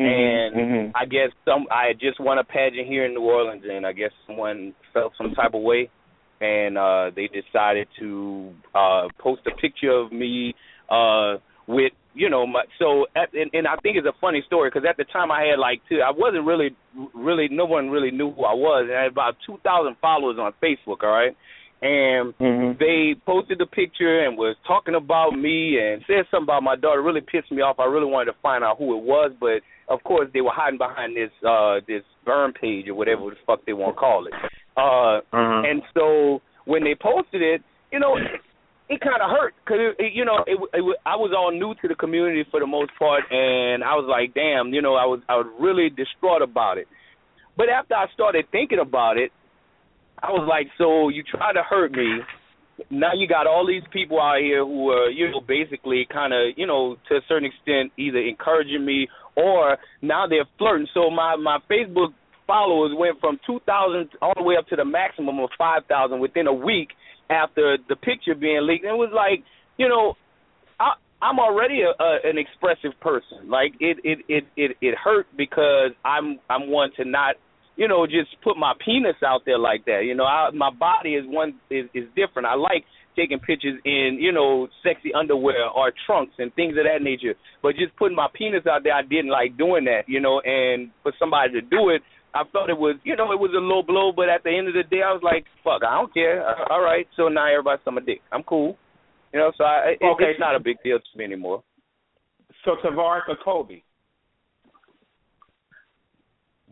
Mm-hmm, 0.00 0.54
And 0.54 0.92
I 0.94 1.04
guess 1.04 1.30
some 1.44 1.66
I 1.70 1.92
just 1.92 2.20
won 2.20 2.38
a 2.38 2.44
pageant 2.44 2.86
here 2.86 3.04
in 3.04 3.14
New 3.14 3.22
Orleans, 3.22 3.64
and 3.68 3.86
I 3.86 3.92
guess 3.92 4.10
someone 4.26 4.74
felt 4.94 5.12
some 5.18 5.34
type 5.34 5.54
of 5.54 5.62
way, 5.62 5.90
and 6.40 6.78
uh 6.78 7.10
they 7.14 7.28
decided 7.28 7.88
to 7.98 8.52
uh 8.74 9.08
post 9.18 9.42
a 9.46 9.54
picture 9.60 9.90
of 9.90 10.12
me 10.12 10.54
uh 10.88 11.36
with 11.66 11.92
you 12.14 12.28
know 12.28 12.46
my 12.46 12.64
so 12.78 13.06
at, 13.16 13.32
and, 13.32 13.50
and 13.52 13.66
I 13.66 13.76
think 13.76 13.96
it's 13.96 14.06
a 14.06 14.18
funny 14.20 14.42
story 14.46 14.70
because 14.70 14.86
at 14.88 14.96
the 14.96 15.04
time 15.04 15.30
I 15.30 15.44
had 15.44 15.58
like 15.58 15.80
two 15.88 16.00
I 16.00 16.10
wasn't 16.10 16.44
really 16.44 16.76
really 17.14 17.48
no 17.50 17.64
one 17.64 17.90
really 17.90 18.10
knew 18.10 18.32
who 18.32 18.44
I 18.44 18.54
was 18.54 18.86
and 18.88 18.96
I 18.96 19.02
had 19.04 19.12
about 19.12 19.36
two 19.46 19.58
thousand 19.64 19.96
followers 20.00 20.36
on 20.38 20.52
Facebook 20.62 21.02
all 21.02 21.10
right? 21.10 21.36
And 21.84 22.32
they 22.78 23.16
posted 23.26 23.58
the 23.58 23.66
picture 23.66 24.24
and 24.24 24.36
was 24.36 24.56
talking 24.68 24.94
about 24.94 25.30
me 25.30 25.80
and 25.80 26.00
said 26.06 26.26
something 26.30 26.44
about 26.44 26.62
my 26.62 26.76
daughter. 26.76 27.02
Really 27.02 27.20
pissed 27.22 27.50
me 27.50 27.60
off. 27.60 27.80
I 27.80 27.86
really 27.86 28.06
wanted 28.06 28.30
to 28.30 28.38
find 28.40 28.62
out 28.62 28.78
who 28.78 28.96
it 28.96 29.02
was 29.02 29.32
but 29.40 29.62
of 29.92 30.02
course 30.04 30.28
they 30.32 30.40
were 30.40 30.52
hiding 30.52 30.78
behind 30.78 31.16
this 31.16 31.30
uh 31.46 31.80
this 31.88 32.02
burn 32.24 32.52
page 32.52 32.88
or 32.88 32.94
whatever 32.94 33.22
the 33.30 33.36
fuck 33.46 33.64
they 33.66 33.72
want 33.72 33.96
to 33.96 34.00
call 34.00 34.26
it. 34.26 34.34
Uh 34.76 35.20
and 35.64 35.82
so 35.94 36.40
when 36.66 36.84
they 36.84 36.94
posted 36.94 37.42
it 37.42 37.62
you 37.92 37.98
know 37.98 38.16
it 38.92 39.00
kind 39.00 39.22
of 39.22 39.30
hurt 39.30 39.54
because 39.64 39.96
you 40.12 40.24
know 40.24 40.44
it, 40.46 40.58
it, 40.74 40.96
I 41.06 41.16
was 41.16 41.32
all 41.36 41.50
new 41.50 41.74
to 41.80 41.88
the 41.88 41.94
community 41.94 42.44
for 42.50 42.60
the 42.60 42.66
most 42.66 42.92
part, 42.98 43.24
and 43.30 43.82
I 43.82 43.94
was 43.94 44.06
like, 44.08 44.34
damn, 44.34 44.72
you 44.74 44.82
know, 44.82 44.94
I 44.94 45.06
was 45.06 45.20
I 45.28 45.36
was 45.36 45.46
really 45.58 45.88
distraught 45.88 46.42
about 46.42 46.78
it. 46.78 46.86
But 47.56 47.68
after 47.68 47.94
I 47.94 48.06
started 48.12 48.46
thinking 48.52 48.78
about 48.78 49.16
it, 49.16 49.32
I 50.22 50.30
was 50.30 50.46
like, 50.48 50.68
so 50.78 51.08
you 51.08 51.22
try 51.22 51.52
to 51.52 51.62
hurt 51.62 51.92
me. 51.92 52.20
Now 52.90 53.12
you 53.14 53.28
got 53.28 53.46
all 53.46 53.66
these 53.66 53.82
people 53.92 54.20
out 54.20 54.40
here 54.40 54.64
who 54.64 54.90
are, 54.90 55.10
you 55.10 55.30
know, 55.30 55.40
basically 55.40 56.06
kind 56.10 56.32
of, 56.32 56.56
you 56.56 56.66
know, 56.66 56.96
to 57.08 57.16
a 57.16 57.20
certain 57.28 57.48
extent, 57.48 57.92
either 57.98 58.18
encouraging 58.18 58.84
me 58.84 59.08
or 59.36 59.76
now 60.00 60.26
they're 60.26 60.48
flirting. 60.58 60.88
So 60.92 61.10
my 61.10 61.36
my 61.36 61.58
Facebook 61.70 62.12
followers 62.46 62.92
went 62.96 63.20
from 63.20 63.38
2,000 63.46 64.10
all 64.20 64.34
the 64.36 64.42
way 64.42 64.56
up 64.58 64.66
to 64.68 64.76
the 64.76 64.84
maximum 64.84 65.38
of 65.38 65.48
5,000 65.56 66.18
within 66.18 66.46
a 66.46 66.52
week 66.52 66.88
after 67.30 67.78
the 67.88 67.96
picture 67.96 68.34
being 68.34 68.66
leaked. 68.66 68.84
It 68.84 68.92
was 68.92 69.12
like, 69.14 69.44
you 69.76 69.88
know, 69.88 70.14
I, 70.78 70.92
I'm 71.20 71.38
already 71.38 71.80
a, 71.82 72.02
a, 72.02 72.18
an 72.24 72.38
expressive 72.38 72.98
person. 73.00 73.48
Like 73.48 73.72
it, 73.80 73.98
it, 74.04 74.18
it, 74.28 74.44
it, 74.56 74.76
it 74.80 74.94
hurt 75.02 75.26
because 75.36 75.92
I'm, 76.04 76.38
I'm 76.50 76.70
one 76.70 76.90
to 76.96 77.04
not, 77.04 77.36
you 77.76 77.88
know, 77.88 78.06
just 78.06 78.36
put 78.44 78.56
my 78.56 78.74
penis 78.84 79.16
out 79.24 79.42
there 79.46 79.58
like 79.58 79.84
that. 79.86 80.02
You 80.04 80.14
know, 80.14 80.24
I, 80.24 80.50
my 80.52 80.70
body 80.70 81.14
is 81.14 81.24
one 81.26 81.54
is, 81.70 81.86
is 81.94 82.04
different. 82.14 82.46
I 82.46 82.54
like 82.54 82.84
taking 83.16 83.38
pictures 83.38 83.80
in, 83.84 84.18
you 84.20 84.32
know, 84.32 84.68
sexy 84.82 85.12
underwear 85.14 85.68
or 85.68 85.92
trunks 86.06 86.34
and 86.38 86.52
things 86.54 86.76
of 86.76 86.84
that 86.84 87.02
nature. 87.02 87.34
But 87.62 87.76
just 87.76 87.96
putting 87.96 88.16
my 88.16 88.28
penis 88.34 88.66
out 88.70 88.82
there, 88.84 88.94
I 88.94 89.02
didn't 89.02 89.30
like 89.30 89.56
doing 89.56 89.84
that. 89.84 90.02
You 90.06 90.20
know, 90.20 90.40
and 90.40 90.90
for 91.02 91.12
somebody 91.18 91.52
to 91.52 91.60
do 91.60 91.88
it, 91.90 92.02
I 92.34 92.44
felt 92.52 92.70
it 92.70 92.78
was, 92.78 92.96
you 93.04 93.14
know, 93.14 93.32
it 93.32 93.38
was 93.38 93.50
a 93.54 93.60
low 93.60 93.82
blow, 93.82 94.10
but 94.10 94.28
at 94.28 94.42
the 94.42 94.50
end 94.50 94.68
of 94.68 94.74
the 94.74 94.84
day, 94.84 95.02
I 95.02 95.12
was 95.12 95.22
like, 95.22 95.44
fuck, 95.62 95.82
I 95.86 95.94
don't 95.94 96.12
care. 96.14 96.46
Uh, 96.46 96.64
all 96.70 96.82
right, 96.82 97.06
so 97.16 97.28
now 97.28 97.46
everybody's 97.50 97.86
on 97.86 97.94
my 97.94 98.00
dick. 98.00 98.22
I'm 98.32 98.42
cool. 98.42 98.76
You 99.32 99.40
know, 99.40 99.52
so 99.56 99.64
I, 99.64 99.96
it, 100.00 100.04
Okay. 100.04 100.24
it's 100.24 100.40
not 100.40 100.54
a 100.54 100.60
big 100.60 100.76
deal 100.82 100.98
to 100.98 101.18
me 101.18 101.24
anymore. 101.24 101.62
So 102.64 102.76
Tavarus 102.82 103.24
or 103.28 103.36
Kobe? 103.44 103.82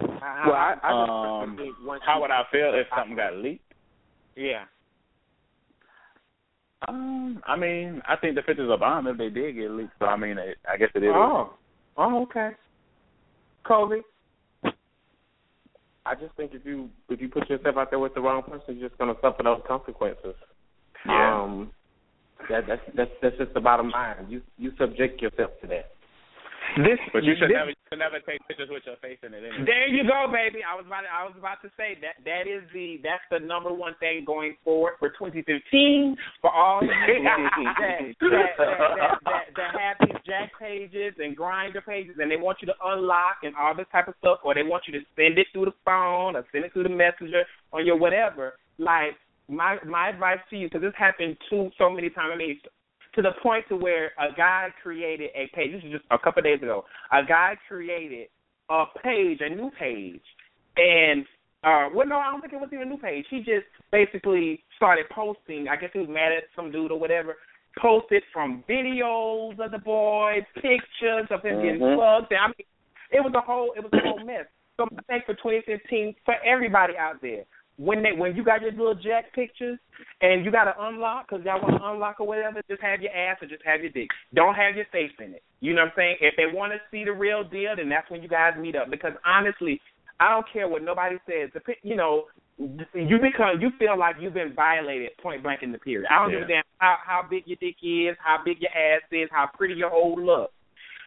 Well, 0.01 0.11
I, 0.23 0.75
I 0.83 1.43
um, 1.43 1.59
how 2.07 2.21
would 2.21 2.31
I 2.31 2.43
feel 2.51 2.73
if 2.75 2.87
something 2.97 3.17
got 3.17 3.37
leaked? 3.37 3.65
Yeah. 4.37 4.65
Um, 6.89 7.43
I 7.47 7.57
mean, 7.57 8.01
I 8.09 8.17
think 8.17 8.35
the 8.35 8.43
pictures 8.43 8.71
are 8.71 8.79
bomb 8.79 9.07
if 9.07 9.19
they 9.19 9.29
did 9.29 9.57
get 9.57 9.71
leaked. 9.71 9.93
So 9.99 10.07
I 10.07 10.17
mean, 10.17 10.39
it, 10.39 10.57
I 10.71 10.77
guess 10.79 10.89
it 10.95 11.03
is. 11.03 11.11
Oh. 11.13 11.55
Oh, 11.97 12.23
okay. 12.23 12.51
Kobe. 13.67 14.01
I 16.11 16.15
just 16.17 16.35
think 16.35 16.53
if 16.55 16.67
you 16.67 16.91
if 17.09 17.21
you 17.21 17.29
put 17.29 17.49
yourself 17.49 17.77
out 17.77 17.91
there 17.91 18.01
with 18.01 18.15
the 18.15 18.21
wrong 18.21 18.43
person, 18.43 18.77
you're 18.77 18.89
just 18.89 18.99
gonna 18.99 19.15
suffer 19.23 19.45
those 19.45 19.63
consequences. 19.67 20.35
Yeah. 21.07 21.43
Um, 21.43 21.71
that 22.49 22.67
that's 22.67 22.83
that's 22.97 23.11
that's 23.23 23.37
just 23.39 23.55
the 23.55 23.61
bottom 23.61 23.91
line. 23.91 24.27
You 24.29 24.43
you 24.59 24.73
subject 24.77 25.23
yourself 25.23 25.53
to 25.63 25.69
that. 25.69 25.93
This, 26.79 27.01
But 27.13 27.25
you 27.25 27.35
should 27.35 27.51
this, 27.51 27.59
never, 27.59 27.71
you 27.75 27.83
should 27.91 27.99
never 27.99 28.23
take 28.23 28.39
pictures 28.47 28.71
with 28.71 28.87
your 28.87 28.95
face 29.03 29.19
in 29.27 29.35
it. 29.35 29.43
Anyway. 29.43 29.67
There 29.67 29.89
you 29.89 30.07
go, 30.07 30.31
baby. 30.31 30.63
I 30.63 30.79
was 30.79 30.87
about 30.87 31.03
to, 31.03 31.11
I 31.11 31.27
was 31.27 31.35
about 31.35 31.59
to 31.67 31.71
say 31.75 31.99
that 31.99 32.23
that 32.23 32.47
is 32.47 32.63
the 32.71 33.03
that's 33.03 33.25
the 33.31 33.43
number 33.43 33.73
one 33.73 33.99
thing 33.99 34.23
going 34.25 34.55
forward 34.63 34.95
for 34.99 35.11
2015 35.11 36.17
for 36.41 36.51
all 36.51 36.81
the 36.85 36.87
that, 36.87 37.11
that, 37.11 37.99
that, 38.19 39.19
that, 39.27 39.45
that, 39.57 39.73
have 39.75 39.97
these 40.07 40.21
Jack 40.23 40.55
pages 40.59 41.15
and 41.19 41.37
Grindr 41.37 41.85
pages, 41.85 42.17
and 42.19 42.31
they 42.31 42.39
want 42.39 42.59
you 42.63 42.67
to 42.67 42.79
unlock 42.85 43.43
and 43.43 43.55
all 43.57 43.75
this 43.75 43.91
type 43.91 44.09
of 44.09 44.15
stuff, 44.19 44.39
or 44.45 44.55
they 44.55 44.63
want 44.63 44.85
you 44.87 44.95
to 44.95 45.05
send 45.17 45.39
it 45.39 45.47
through 45.53 45.67
the 45.67 45.79
phone 45.85 46.37
or 46.37 46.45
send 46.53 46.65
it 46.65 46.73
through 46.73 46.85
the 46.85 46.95
messenger 46.95 47.43
on 47.73 47.85
your 47.85 47.99
whatever. 47.99 48.55
Like 48.79 49.19
my 49.49 49.79
my 49.87 50.11
advice 50.11 50.39
to 50.51 50.57
you, 50.57 50.69
because 50.69 50.83
this 50.83 50.95
happened 50.97 51.37
too 51.49 51.71
so 51.79 51.91
many 51.91 52.11
times. 52.11 52.31
I 52.33 52.39
mean, 52.39 52.59
to 53.15 53.23
the 53.23 53.33
point 53.43 53.65
to 53.69 53.77
where 53.77 54.13
a 54.19 54.35
guy 54.37 54.69
created 54.83 55.31
a 55.35 55.51
page. 55.55 55.73
This 55.73 55.85
is 55.85 55.93
just 55.93 56.05
a 56.11 56.19
couple 56.19 56.41
of 56.41 56.45
days 56.45 56.63
ago. 56.63 56.85
A 57.13 57.25
guy 57.25 57.57
created 57.69 58.29
a 58.69 58.85
page, 59.03 59.39
a 59.41 59.49
new 59.49 59.71
page, 59.79 60.23
and 60.77 61.25
uh, 61.63 61.89
well, 61.95 62.07
no, 62.07 62.17
I 62.17 62.31
don't 62.31 62.41
think 62.41 62.55
it 62.55 62.61
was 62.61 62.71
even 62.73 62.89
a 62.89 62.91
new 62.91 62.97
page. 62.97 63.27
He 63.29 63.39
just 63.39 63.67
basically 63.93 64.63
started 64.77 65.07
posting. 65.11 65.69
I 65.69 65.77
guess 65.77 65.91
he 65.93 65.99
was 65.99 66.09
mad 66.09 66.33
at 66.33 66.45
some 66.57 66.73
dude 66.73 66.91
or 66.91 66.99
whatever. 66.99 67.37
Posted 67.79 68.23
from 68.33 68.65
videos 68.69 69.59
of 69.61 69.71
the 69.71 69.79
boys, 69.79 70.43
pictures 70.55 71.27
of 71.31 71.43
him 71.43 71.63
getting 71.63 71.81
Mhm. 71.81 71.97
plugged. 71.97 72.33
I 72.33 72.47
mean, 72.47 72.67
it 73.11 73.23
was 73.23 73.35
a 73.35 73.41
whole, 73.41 73.73
it 73.73 73.83
was 73.83 73.93
a 73.93 74.01
whole 74.01 74.25
mess. 74.25 74.47
So 74.77 74.89
I 74.97 75.03
think 75.03 75.27
for 75.27 75.35
2015, 75.35 76.15
for 76.25 76.37
everybody 76.43 76.97
out 76.97 77.21
there, 77.21 77.45
when 77.81 78.03
they 78.03 78.13
when 78.13 78.37
you 78.37 78.45
got 78.45 78.61
your 78.61 78.73
little 78.73 78.95
jack 78.95 79.33
pictures 79.33 79.79
and 80.21 80.45
you 80.45 80.53
got 80.53 80.65
to 80.65 80.75
unlock 80.79 81.29
because 81.29 81.43
y'all 81.47 81.63
want 81.63 81.81
to 81.81 81.89
unlock 81.89 82.21
or 82.21 82.27
whatever, 82.27 82.61
just 82.69 82.83
have 82.83 83.01
your 83.01 83.11
ass 83.11 83.39
or 83.41 83.49
just 83.49 83.65
have 83.65 83.81
your 83.81 83.91
dick. 83.91 84.09
Don't 84.35 84.55
have 84.55 84.77
your 84.77 84.85
face 84.93 85.13
in 85.19 85.33
it. 85.33 85.43
You 85.61 85.73
know 85.73 85.89
what 85.89 85.97
I'm 85.97 85.97
saying? 85.97 86.17
If 86.21 86.35
they 86.37 86.45
want 86.53 86.75
to 86.75 86.79
see 86.91 87.05
the 87.05 87.13
real 87.13 87.43
deal, 87.43 87.73
then 87.75 87.89
that's 87.89 88.11
when 88.11 88.23
you 88.23 88.29
guys 88.29 88.53
meet 88.61 88.77
up. 88.77 88.91
Because 88.91 89.13
honestly, 89.25 89.81
I 90.21 90.29
don't 90.29 90.45
care 90.53 90.69
what 90.69 90.83
nobody 90.85 91.17
says. 91.25 91.49
The 91.55 91.61
You 91.83 91.97
know, 91.97 92.25
you 92.59 93.17
become 93.17 93.61
you 93.61 93.71
feel 93.79 93.99
like 93.99 94.17
you've 94.21 94.35
been 94.35 94.53
violated 94.55 95.17
point 95.23 95.43
blank 95.43 95.63
in 95.63 95.73
the 95.73 95.79
period. 95.79 96.07
I 96.11 96.21
don't 96.21 96.33
give 96.33 96.43
a 96.43 96.47
damn 96.47 96.63
how 96.79 96.97
how 97.03 97.23
big 97.31 97.45
your 97.47 97.57
dick 97.61 97.77
is, 97.83 98.15
how 98.23 98.45
big 98.45 98.61
your 98.61 98.73
ass 98.77 99.01
is, 99.11 99.31
how 99.33 99.49
pretty 99.57 99.73
your 99.73 99.89
whole 99.89 100.21
look. 100.21 100.53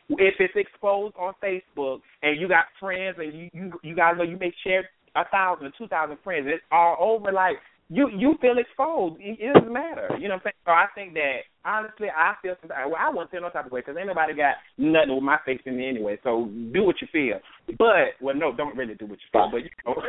If 0.09 0.35
it's 0.39 0.53
exposed 0.55 1.15
on 1.17 1.33
Facebook 1.41 2.01
and 2.23 2.41
you 2.41 2.47
got 2.47 2.65
friends 2.79 3.17
and 3.19 3.31
you 3.31 3.49
you 3.53 3.71
you 3.83 3.95
guys 3.95 4.15
know 4.17 4.23
you 4.23 4.37
may 4.37 4.51
share 4.65 4.89
a 5.15 5.25
thousand 5.29 5.73
two 5.77 5.87
thousand 5.87 6.17
friends. 6.23 6.47
It's 6.49 6.63
all 6.71 6.97
over. 6.99 7.31
Like 7.31 7.57
you 7.89 8.09
you 8.09 8.35
feel 8.41 8.57
exposed. 8.57 9.19
It, 9.19 9.37
it 9.39 9.53
doesn't 9.53 9.71
matter. 9.71 10.09
You 10.19 10.27
know 10.27 10.35
what 10.35 10.47
I'm 10.47 10.51
saying? 10.51 10.65
So 10.65 10.71
I 10.71 10.85
think 10.95 11.13
that 11.13 11.45
honestly, 11.65 12.07
I 12.09 12.33
feel 12.41 12.55
some. 12.61 12.69
Well, 12.69 12.99
I 12.99 13.09
wouldn't 13.09 13.31
feel 13.31 13.41
no 13.41 13.49
type 13.49 13.65
of 13.65 13.71
way 13.71 13.81
because 13.81 13.95
ain't 13.97 14.07
nobody 14.07 14.33
got 14.33 14.55
nothing 14.77 15.15
with 15.15 15.23
my 15.23 15.37
face 15.45 15.61
in 15.65 15.79
it 15.79 15.89
anyway. 15.89 16.17
So 16.23 16.49
do 16.73 16.83
what 16.83 17.01
you 17.01 17.07
feel. 17.11 17.39
But 17.77 18.17
well, 18.21 18.35
no, 18.35 18.55
don't 18.55 18.75
really 18.75 18.95
do 18.95 19.05
what 19.05 19.19
you 19.19 19.29
feel. 19.31 19.49
But 19.51 19.61
you 19.63 19.69
know, 19.85 19.95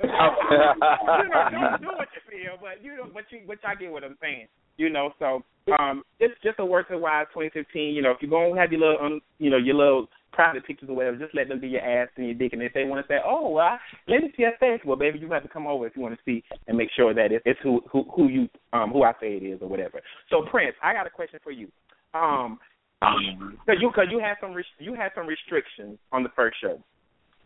you 0.00 0.08
know 0.08 1.48
don't 1.50 1.80
do 1.82 1.88
what 1.96 2.08
you 2.14 2.22
feel. 2.30 2.58
But 2.60 2.84
you 2.84 2.96
know, 2.96 3.08
but 3.12 3.24
you 3.30 3.40
but 3.46 3.58
I 3.66 3.74
get 3.74 3.90
what 3.90 4.04
I'm 4.04 4.16
saying. 4.20 4.46
You 4.78 4.88
know, 4.88 5.12
so 5.18 5.42
um, 5.78 6.02
it's 6.18 6.34
just 6.42 6.58
a 6.58 6.64
work 6.64 6.86
wise 6.90 7.26
2015. 7.34 7.94
You 7.94 8.02
know, 8.02 8.12
if 8.12 8.18
you're 8.20 8.30
gonna 8.30 8.58
have 8.60 8.72
your 8.72 8.80
little, 8.80 9.04
um, 9.04 9.20
you 9.38 9.50
know, 9.50 9.58
your 9.58 9.76
little 9.76 10.06
private 10.32 10.66
pictures 10.66 10.88
or 10.88 10.96
whatever, 10.96 11.16
just 11.16 11.34
let 11.34 11.48
them 11.48 11.60
be 11.60 11.68
your 11.68 11.82
ass 11.82 12.08
and 12.16 12.26
your 12.26 12.34
dick. 12.34 12.52
And 12.52 12.62
if 12.62 12.72
they 12.72 12.84
want 12.84 13.06
to 13.06 13.12
say, 13.12 13.18
oh, 13.24 13.50
well, 13.50 13.64
I, 13.64 13.78
let 14.08 14.22
me 14.22 14.32
see 14.36 14.42
your 14.42 14.52
face, 14.58 14.80
well, 14.84 14.96
baby, 14.96 15.18
you 15.18 15.30
have 15.30 15.42
to 15.42 15.48
come 15.48 15.66
over 15.66 15.86
if 15.86 15.96
you 15.96 16.02
want 16.02 16.14
to 16.14 16.20
see 16.24 16.42
and 16.66 16.76
make 16.76 16.88
sure 16.96 17.14
that 17.14 17.32
it's, 17.32 17.42
it's 17.46 17.60
who 17.62 17.82
who 17.90 18.04
who 18.14 18.28
you 18.28 18.48
um 18.72 18.90
who 18.90 19.02
I 19.04 19.12
say 19.20 19.36
it 19.36 19.44
is 19.44 19.60
or 19.62 19.68
whatever. 19.68 20.00
So 20.30 20.42
Prince, 20.50 20.74
I 20.82 20.92
got 20.92 21.06
a 21.06 21.10
question 21.10 21.40
for 21.42 21.52
you. 21.52 21.68
Um, 22.14 22.58
cause 23.00 23.76
you 23.80 23.90
cause 23.94 24.06
you 24.10 24.18
had 24.18 24.34
some 24.40 24.52
res- 24.52 24.64
you 24.78 24.94
had 24.94 25.10
some 25.14 25.26
restrictions 25.26 25.98
on 26.12 26.22
the 26.22 26.28
first 26.34 26.56
show, 26.60 26.78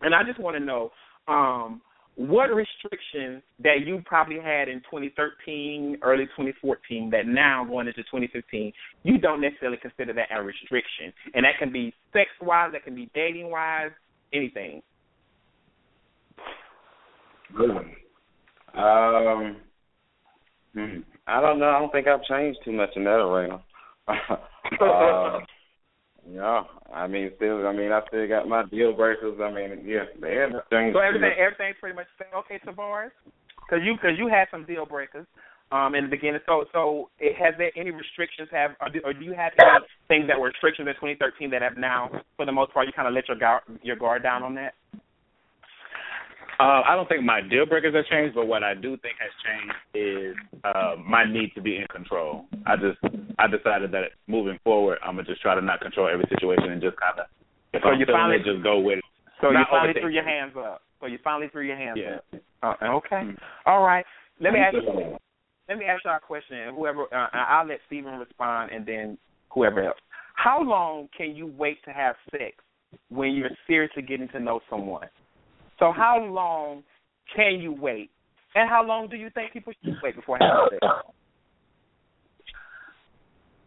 and 0.02 0.14
I 0.14 0.22
just 0.24 0.40
want 0.40 0.56
to 0.56 0.60
know 0.60 0.90
um 1.28 1.80
what 2.16 2.47
restrictions 2.47 3.43
that 3.62 3.84
you 3.84 4.02
probably 4.06 4.38
had 4.40 4.68
in 4.68 4.78
2013, 4.80 5.98
early 6.02 6.24
2014, 6.24 7.10
that 7.10 7.26
now 7.26 7.64
going 7.64 7.86
into 7.86 8.02
2015, 8.05 8.72
you 9.02 9.18
don't 9.18 9.40
necessarily 9.40 9.76
consider 9.76 10.14
that 10.14 10.28
a 10.34 10.43
restriction, 10.43 11.12
and 11.34 11.44
that 11.44 11.59
can 11.59 11.70
be 11.70 11.93
sex 12.14 12.30
wise, 12.40 12.70
that 12.72 12.84
can 12.84 12.94
be 12.94 13.10
dating 13.14 13.51
wise, 13.51 13.90
anything. 14.32 14.82
Good. 17.55 17.70
Um, 18.74 19.56
hmm, 20.74 20.98
I 21.26 21.40
don't 21.40 21.59
know. 21.59 21.68
I 21.68 21.78
don't 21.78 21.93
think 21.93 22.06
I've 22.06 22.24
changed 22.24 22.60
too 22.64 22.72
much 22.72 22.90
in 22.97 23.05
that 23.05 23.10
arena. 23.10 23.62
uh, 24.09 25.40
yeah, 26.31 26.62
I 26.93 27.07
mean, 27.07 27.31
still, 27.36 27.66
I 27.66 27.73
mean, 27.73 27.93
I 27.93 28.01
still 28.09 28.27
got 28.28 28.48
my 28.48 28.65
deal 28.65 28.93
breakers. 28.93 29.39
I 29.43 29.53
mean, 29.53 29.85
yeah, 29.86 30.05
the 30.20 30.28
everything. 30.28 30.93
So 30.93 31.01
everything, 31.01 31.32
everything's 31.39 31.77
pretty 31.81 31.97
much 31.97 32.07
okay, 32.35 32.59
Tavarus? 32.65 33.12
Because 33.62 33.85
you, 33.85 33.94
because 33.94 34.19
you 34.19 34.28
had 34.28 34.47
some 34.51 34.65
deal 34.65 34.86
breakers 34.86 35.27
um 35.73 35.94
in 35.94 36.05
the 36.05 36.11
beginning. 36.11 36.40
So, 36.47 36.65
so 36.73 37.11
it, 37.19 37.35
has 37.36 37.55
there 37.59 37.70
any 37.77 37.90
restrictions 37.90 38.48
have, 38.53 38.73
or 38.81 38.89
do, 38.89 39.01
or 39.05 39.12
do 39.12 39.24
you 39.24 39.35
have 39.35 39.53
any 39.59 39.86
things 40.09 40.28
that 40.28 40.39
were 40.39 40.48
restrictions 40.48 40.86
in 40.89 40.94
2013 40.94 41.51
that 41.51 41.62
have 41.62 41.77
now, 41.77 42.11
for 42.36 42.47
the 42.47 42.53
most 42.53 42.73
part, 42.73 42.86
you 42.86 42.93
kind 42.93 43.09
of 43.09 43.15
let 43.15 43.28
your 43.28 43.39
guard 43.39 43.62
your 43.82 43.97
guard 43.97 44.23
down 44.23 44.43
on 44.43 44.55
that? 44.55 44.74
Uh, 46.58 46.80
I 46.88 46.94
don't 46.96 47.08
think 47.08 47.22
my 47.22 47.40
deal 47.42 47.66
breakers 47.66 47.94
have 47.94 48.06
changed, 48.06 48.34
but 48.34 48.46
what 48.46 48.62
I 48.62 48.72
do 48.74 48.96
think 48.98 49.16
has 49.20 49.30
changed 49.44 49.74
is 49.94 50.36
uh, 50.64 50.96
my 51.04 51.24
need 51.30 51.52
to 51.54 51.60
be 51.60 51.76
in 51.76 51.86
control. 51.88 52.46
I 52.64 52.76
just 52.76 52.98
I 53.38 53.46
decided 53.46 53.92
that 53.92 54.16
moving 54.26 54.58
forward, 54.64 54.98
I'm 55.04 55.16
gonna 55.16 55.28
just 55.28 55.42
try 55.42 55.54
to 55.54 55.60
not 55.60 55.80
control 55.80 56.08
every 56.08 56.24
situation 56.30 56.72
and 56.72 56.80
just 56.80 56.96
kind 56.96 57.20
of 57.20 57.26
if 57.74 57.82
So 57.82 57.90
I'm 57.90 58.00
you 58.00 58.06
finally- 58.06 58.36
it, 58.36 58.44
just 58.44 58.62
go 58.62 58.78
with 58.80 58.98
it. 58.98 59.04
So 59.42 59.50
you 59.50 59.58
finally 59.70 59.92
overthink 59.92 60.00
threw 60.00 60.10
your 60.10 60.24
hands 60.24 60.52
up. 60.56 60.80
So 61.00 61.06
you 61.06 61.18
finally 61.22 61.48
threw 61.48 61.62
your 61.62 61.76
hands 61.76 61.98
Yeah. 62.00 62.20
up. 62.62 62.80
Uh, 62.82 62.86
okay. 62.96 63.22
All 63.66 63.82
right. 63.82 64.04
Let 64.40 64.54
me 64.54 64.60
ask 64.60 64.72
you. 64.74 65.18
Let 65.68 65.76
me 65.78 65.84
ask 65.84 66.02
you 66.04 66.10
a 66.10 66.20
question. 66.20 66.74
Whoever, 66.74 67.02
uh, 67.12 67.28
I'll 67.34 67.66
let 67.66 67.80
Stephen 67.86 68.18
respond, 68.18 68.70
and 68.72 68.86
then 68.86 69.18
whoever 69.50 69.82
else. 69.82 69.98
How 70.36 70.62
long 70.62 71.08
can 71.16 71.34
you 71.36 71.48
wait 71.48 71.82
to 71.84 71.90
have 71.92 72.14
sex 72.30 72.54
when 73.10 73.32
you're 73.34 73.50
seriously 73.66 74.02
getting 74.02 74.28
to 74.28 74.40
know 74.40 74.60
someone? 74.70 75.08
So 75.78 75.93
how 75.93 76.19
long 76.20 76.82
can 77.35 77.61
you 77.61 77.73
wait, 77.73 78.11
and 78.55 78.69
how 78.69 78.85
long 78.85 79.09
do 79.09 79.16
you 79.16 79.31
think 79.31 79.53
people 79.53 79.73
should 79.85 79.97
wait 80.03 80.16
before 80.16 80.39
having 80.40 80.78
sex? 80.81 80.86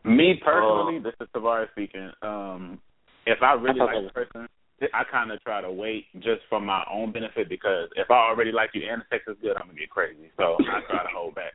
Me 0.04 0.42
personally, 0.44 1.00
this 1.00 1.14
is 1.22 1.28
Tavarus 1.34 1.70
speaking. 1.72 2.10
Um, 2.22 2.80
if 3.26 3.44
I 3.44 3.54
really 3.54 3.80
like 3.80 3.96
a 4.10 4.14
person, 4.14 4.48
I 4.94 5.04
kind 5.12 5.32
of 5.32 5.42
try 5.44 5.62
to 5.62 5.72
wait 5.72 6.06
just 6.16 6.42
for 6.50 6.60
my 6.60 6.84
own 6.92 7.12
benefit 7.12 7.50
because 7.50 7.90
if 7.96 8.10
I 8.10 8.30
already 8.30 8.52
like 8.52 8.72
you 8.74 8.82
and 8.90 9.02
the 9.02 9.06
sex 9.10 9.26
is 9.28 9.38
good, 9.42 9.58
I'm 9.58 9.68
gonna 9.68 9.80
get 9.80 9.90
crazy. 9.90 10.32
So 10.38 10.56
I 10.60 10.82
try 10.90 11.04
to 11.04 11.10
hold 11.14 11.36
back. 11.36 11.54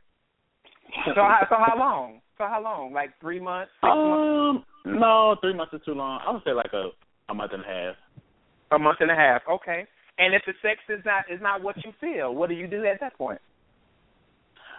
So 1.05 1.15
how, 1.15 1.39
so 1.49 1.55
how 1.57 1.77
long? 1.77 2.21
So 2.37 2.45
how 2.45 2.61
long? 2.61 2.93
Like 2.93 3.09
three 3.19 3.39
months? 3.39 3.71
Six 3.81 3.89
months? 3.95 4.65
Um, 4.85 4.99
no, 4.99 5.35
three 5.41 5.53
months 5.53 5.73
is 5.73 5.81
too 5.85 5.95
long. 5.95 6.21
I 6.25 6.31
would 6.31 6.43
say 6.45 6.53
like 6.53 6.71
a 6.73 6.89
a 7.29 7.33
month 7.33 7.51
and 7.53 7.63
a 7.63 7.67
half. 7.67 7.95
A 8.71 8.79
month 8.79 8.97
and 9.01 9.11
a 9.11 9.15
half. 9.15 9.41
Okay. 9.49 9.85
And 10.17 10.33
if 10.33 10.41
the 10.45 10.53
sex 10.61 10.79
is 10.89 11.03
not 11.05 11.25
is 11.31 11.41
not 11.41 11.61
what 11.61 11.75
you 11.83 11.91
feel, 11.99 12.33
what 12.33 12.49
do 12.49 12.55
you 12.55 12.67
do 12.67 12.85
at 12.85 12.99
that 13.01 13.17
point? 13.17 13.41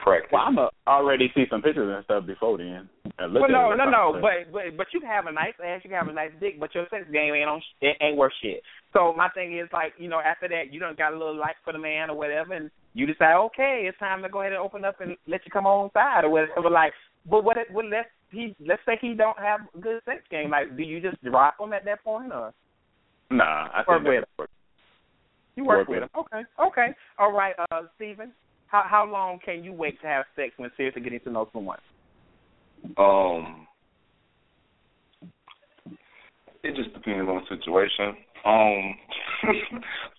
Correct. 0.04 0.30
Well, 0.30 0.42
I'm 0.46 0.56
a, 0.58 0.70
already 0.86 1.32
see 1.34 1.44
some 1.50 1.62
pictures 1.62 1.92
and 1.94 2.04
stuff 2.04 2.26
before 2.26 2.58
then. 2.58 2.88
and 3.18 3.32
look 3.32 3.42
Well, 3.42 3.50
no, 3.50 3.74
no, 3.74 3.90
no. 3.90 4.12
something. 4.14 4.22
But 4.22 4.52
but 4.52 4.76
but 4.76 4.86
you 4.94 5.00
can 5.00 5.08
have 5.10 5.26
a 5.26 5.32
nice 5.32 5.54
ass, 5.64 5.80
you 5.82 5.90
can 5.90 5.98
have 5.98 6.08
a 6.08 6.12
nice 6.12 6.30
dick, 6.38 6.60
but 6.60 6.74
your 6.74 6.86
sex 6.90 7.04
game 7.12 7.34
ain't 7.34 7.48
on 7.48 7.60
it 7.80 7.96
ain't 8.00 8.16
worth 8.16 8.32
shit. 8.42 8.62
So 8.92 9.12
my 9.16 9.28
thing 9.30 9.58
is 9.58 9.68
like 9.72 9.92
you 9.98 10.08
know 10.08 10.20
after 10.20 10.48
that 10.48 10.72
you 10.72 10.78
don't 10.80 10.96
got 10.96 11.12
a 11.12 11.18
little 11.18 11.36
like 11.36 11.56
for 11.64 11.72
the 11.72 11.78
man 11.78 12.08
or 12.10 12.16
whatever, 12.16 12.54
and 12.54 12.70
you 12.94 13.06
decide 13.06 13.34
okay 13.46 13.84
it's 13.88 13.98
time 13.98 14.22
to 14.22 14.28
go 14.28 14.40
ahead 14.40 14.52
and 14.52 14.62
open 14.62 14.84
up 14.84 15.00
and 15.00 15.16
let 15.26 15.40
you 15.44 15.50
come 15.50 15.66
on 15.66 15.90
side 15.92 16.24
or 16.24 16.30
whatever. 16.30 16.70
Like, 16.70 16.92
but 17.28 17.42
what 17.42 17.56
it, 17.56 17.66
what 17.72 17.86
let's 17.86 18.08
he 18.30 18.54
let's 18.64 18.82
say 18.86 18.96
he 19.00 19.14
don't 19.14 19.38
have 19.38 19.60
a 19.74 19.78
good 19.80 20.00
sex 20.04 20.22
game. 20.30 20.50
Like, 20.50 20.76
do 20.76 20.82
you 20.84 21.00
just 21.00 21.20
drop 21.24 21.56
him 21.60 21.72
at 21.72 21.84
that 21.84 22.04
point 22.04 22.32
or 22.32 22.52
Nah, 23.28 23.68
I 23.74 23.82
Work 23.88 24.02
think 24.02 24.08
with 24.08 24.24
that's- 24.38 24.50
you 25.56 25.64
work, 25.64 25.88
Work 25.88 25.88
with 25.88 26.02
him? 26.02 26.08
Okay, 26.16 26.42
okay, 26.60 26.94
all 27.18 27.32
right. 27.32 27.54
Uh, 27.70 27.82
Stephen, 27.96 28.32
how 28.66 28.84
how 28.88 29.10
long 29.10 29.38
can 29.44 29.64
you 29.64 29.72
wait 29.72 30.00
to 30.02 30.06
have 30.06 30.24
sex 30.36 30.52
when 30.56 30.70
seriously 30.76 31.02
getting 31.02 31.20
to 31.20 31.30
know 31.30 31.48
someone? 31.52 31.78
Um, 32.98 33.66
it 36.62 36.76
just 36.76 36.92
depends 36.94 37.28
on 37.28 37.42
the 37.42 37.56
situation. 37.56 38.16
Um, 38.44 38.94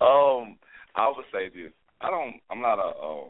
um, 0.00 0.56
I 0.94 1.12
would 1.14 1.24
say 1.32 1.48
this. 1.48 1.72
I 2.00 2.10
don't. 2.10 2.40
I'm 2.50 2.60
not 2.60 2.78
a. 2.78 2.90
Uh, 2.90 3.24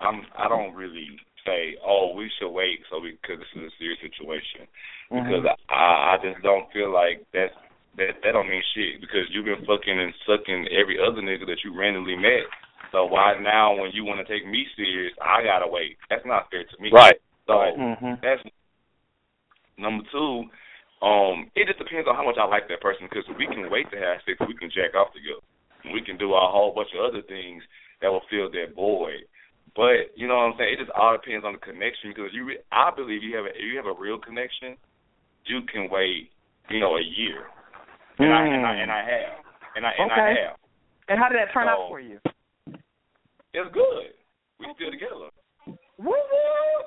I'm. 0.00 0.22
I 0.36 0.48
don't 0.48 0.74
really 0.74 1.08
say, 1.46 1.76
oh, 1.86 2.14
we 2.14 2.30
should 2.38 2.50
wait 2.50 2.80
so 2.90 3.00
we 3.00 3.18
because 3.20 3.38
this 3.38 3.62
is 3.62 3.72
a 3.72 3.76
serious 3.78 3.98
situation. 4.00 4.68
Because 5.10 5.44
I, 5.68 6.14
I 6.14 6.16
just 6.22 6.42
don't 6.42 6.70
feel 6.72 6.92
like 6.92 7.26
that's 7.32 7.54
that 8.00 8.24
that 8.24 8.32
don't 8.32 8.48
mean 8.48 8.64
shit 8.72 9.00
because 9.00 9.28
you've 9.28 9.44
been 9.44 9.60
fucking 9.68 10.00
and 10.00 10.16
sucking 10.24 10.72
every 10.72 10.96
other 10.96 11.20
nigga 11.20 11.44
that 11.44 11.60
you 11.62 11.76
randomly 11.76 12.16
met. 12.16 12.48
So 12.90 13.04
why 13.06 13.36
now 13.38 13.76
when 13.76 13.92
you 13.92 14.02
want 14.08 14.24
to 14.24 14.26
take 14.26 14.48
me 14.48 14.64
serious, 14.74 15.12
I 15.20 15.44
gotta 15.44 15.68
wait? 15.68 16.00
That's 16.08 16.24
not 16.24 16.50
fair 16.50 16.64
to 16.64 16.76
me. 16.82 16.90
Right. 16.90 17.20
So 17.46 17.52
Mm-hmm. 17.76 18.24
that's 18.24 18.40
number 19.76 20.02
two. 20.10 20.48
Um, 21.00 21.48
it 21.56 21.64
just 21.64 21.80
depends 21.80 22.08
on 22.08 22.16
how 22.16 22.24
much 22.24 22.36
I 22.36 22.44
like 22.44 22.68
that 22.68 22.84
person 22.84 23.08
because 23.08 23.24
we 23.38 23.46
can 23.48 23.70
wait 23.72 23.88
to 23.92 23.96
have 23.96 24.20
sex, 24.28 24.36
we 24.44 24.52
can 24.56 24.68
jack 24.68 24.92
off 24.92 25.12
together, 25.16 25.40
we 25.92 26.04
can 26.04 26.20
do 26.20 26.36
a 26.36 26.44
whole 26.44 26.76
bunch 26.76 26.92
of 26.92 27.00
other 27.00 27.24
things 27.24 27.64
that 28.00 28.12
will 28.12 28.24
fill 28.28 28.52
that 28.52 28.76
void. 28.76 29.24
But 29.72 30.12
you 30.16 30.28
know 30.28 30.36
what 30.36 30.52
I'm 30.52 30.56
saying? 30.58 30.76
It 30.76 30.84
just 30.84 30.92
all 30.92 31.16
depends 31.16 31.44
on 31.46 31.56
the 31.56 31.62
connection 31.62 32.12
because 32.12 32.36
you, 32.36 32.44
re- 32.44 32.64
I 32.72 32.92
believe 32.92 33.22
you 33.24 33.32
have 33.36 33.46
a, 33.46 33.52
if 33.56 33.64
you 33.64 33.80
have 33.80 33.88
a 33.88 33.96
real 33.96 34.18
connection, 34.20 34.76
you 35.48 35.64
can 35.72 35.88
wait, 35.88 36.28
you 36.68 36.80
know, 36.80 37.00
a 37.00 37.02
year, 37.02 37.48
and 38.20 38.32
I 38.32 38.46
and 38.46 38.66
I 38.66 38.74
and 38.76 38.90
I 38.90 39.02
have, 39.04 39.32
and 39.76 39.86
I 39.86 39.92
and 39.98 40.12
I 40.12 40.28
have. 40.28 40.56
And 41.08 41.18
how 41.18 41.28
did 41.28 41.38
that 41.38 41.52
turn 41.52 41.66
out 41.68 41.88
for 41.88 42.00
you? 42.00 42.18
It's 43.52 43.70
good. 43.74 44.14
We 44.60 44.66
still 44.76 44.90
together. 44.90 45.30
Woo 45.98 46.14
woo 46.14 46.16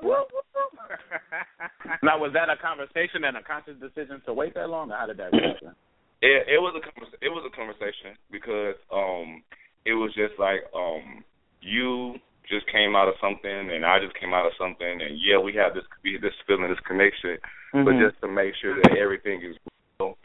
woo 0.02 0.24
woo. 0.32 0.44
Now, 2.04 2.18
was 2.20 2.32
that 2.34 2.50
a 2.50 2.58
conversation 2.58 3.24
and 3.24 3.38
a 3.38 3.44
conscious 3.44 3.76
decision 3.80 4.22
to 4.26 4.34
wait 4.34 4.54
that 4.56 4.70
long, 4.70 4.92
or 4.92 4.98
how 4.98 5.06
did 5.08 5.18
that 5.18 5.34
happen? 5.34 5.76
It, 6.22 6.48
it 6.48 6.60
was 6.62 6.74
a 6.78 6.82
convers- 6.82 7.20
it 7.22 7.30
was 7.30 7.44
a 7.44 7.54
conversation 7.56 8.16
because 8.32 8.76
um 8.94 9.44
it 9.86 9.94
was 9.94 10.14
just 10.16 10.40
like 10.40 10.64
um 10.72 11.24
you 11.60 12.16
just 12.48 12.64
came 12.72 12.96
out 12.96 13.08
of 13.08 13.16
something 13.20 13.52
and 13.72 13.84
I 13.86 14.00
just 14.00 14.16
came 14.20 14.34
out 14.34 14.46
of 14.48 14.54
something 14.58 14.88
and 15.04 15.20
yeah 15.20 15.38
we 15.38 15.52
have 15.60 15.74
this 15.76 15.84
we 16.04 16.14
have 16.14 16.22
this 16.24 16.36
feeling 16.48 16.70
this 16.72 16.80
connection 16.88 17.36
but 17.74 17.96
Mhm. 17.96 18.08
just 18.08 18.20
to 18.22 18.28
make 18.32 18.56
sure 18.62 18.76
that 18.80 18.96
everything 18.96 19.42
is 19.44 19.56
real 20.00 20.16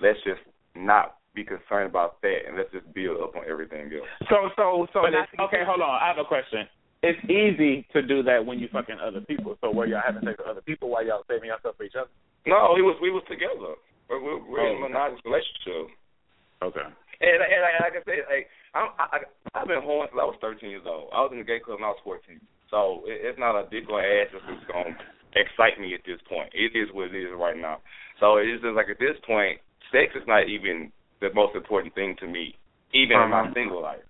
let's 0.00 0.20
just 0.28 0.40
not 0.76 1.16
be 1.34 1.44
concerned 1.44 1.90
about 1.90 2.20
that 2.22 2.48
and 2.48 2.56
let's 2.56 2.72
just 2.72 2.88
build 2.96 3.20
up 3.20 3.36
on 3.36 3.44
everything 3.48 3.92
else. 3.92 4.08
So 4.28 4.48
so 4.56 4.86
so 4.92 5.04
But 5.04 5.12
okay, 5.48 5.62
hold 5.66 5.80
on. 5.80 6.00
I 6.00 6.08
have 6.08 6.18
a 6.18 6.24
question. 6.24 6.64
It's 7.04 7.20
easy 7.28 7.86
to 7.92 8.00
do 8.00 8.22
that 8.24 8.40
when 8.44 8.58
you 8.58 8.68
fucking 8.72 8.96
other 8.98 9.20
people. 9.20 9.56
So 9.60 9.70
were 9.70 9.86
y'all 9.86 10.00
having 10.04 10.24
sex 10.24 10.40
with 10.40 10.48
other 10.48 10.64
people 10.64 10.88
while 10.88 11.04
y'all 11.04 11.28
saving 11.28 11.52
yourself 11.52 11.76
for 11.76 11.84
each 11.84 11.94
other? 11.94 12.10
No, 12.48 12.72
we 12.74 12.80
was 12.80 12.96
we 13.04 13.10
was 13.12 13.22
together. 13.28 13.76
We're, 14.08 14.22
we're, 14.22 14.40
we're 14.48 14.64
in 14.64 14.80
Oh, 14.80 14.86
a 14.86 14.88
monogamous 14.88 15.20
relationship. 15.26 15.92
Okay. 16.62 16.88
And, 17.20 17.36
and, 17.36 17.42
and 17.42 17.84
like 17.84 17.96
I 18.00 18.02
said, 18.06 18.24
like 18.32 18.46
I'm, 18.72 18.88
I, 18.96 19.04
I, 19.12 19.18
I've 19.60 19.68
been 19.68 19.84
horny 19.84 20.08
since 20.08 20.20
I 20.20 20.24
was 20.24 20.40
13 20.40 20.70
years 20.72 20.88
old. 20.88 21.12
I 21.12 21.20
was 21.20 21.30
in 21.32 21.38
the 21.38 21.48
gay 21.48 21.60
club 21.60 21.80
when 21.80 21.88
I 21.88 21.92
was 21.92 22.00
14. 22.04 22.40
So 22.72 23.04
it, 23.04 23.28
it's 23.28 23.38
not 23.38 23.60
a 23.60 23.68
dick 23.68 23.84
or 23.92 24.00
ass 24.00 24.32
that's 24.32 24.46
just 24.48 24.64
gonna 24.72 24.96
excite 25.36 25.76
me 25.76 25.92
at 25.92 26.04
this 26.08 26.20
point. 26.24 26.48
It 26.56 26.72
is 26.72 26.88
what 26.96 27.12
it 27.12 27.18
is 27.18 27.28
right 27.36 27.56
now. 27.60 27.84
So 28.20 28.40
it's 28.40 28.62
just 28.64 28.72
like 28.72 28.88
at 28.88 28.98
this 28.98 29.20
point, 29.28 29.60
sex 29.92 30.12
is 30.14 30.26
not 30.26 30.48
even 30.48 30.92
the 31.20 31.32
most 31.34 31.54
important 31.54 31.94
thing 31.94 32.16
to 32.20 32.26
me, 32.26 32.56
even 32.92 33.20
in 33.20 33.30
my 33.30 33.42
Uh-huh. 33.42 33.54
single 33.54 33.82
life. 33.82 34.04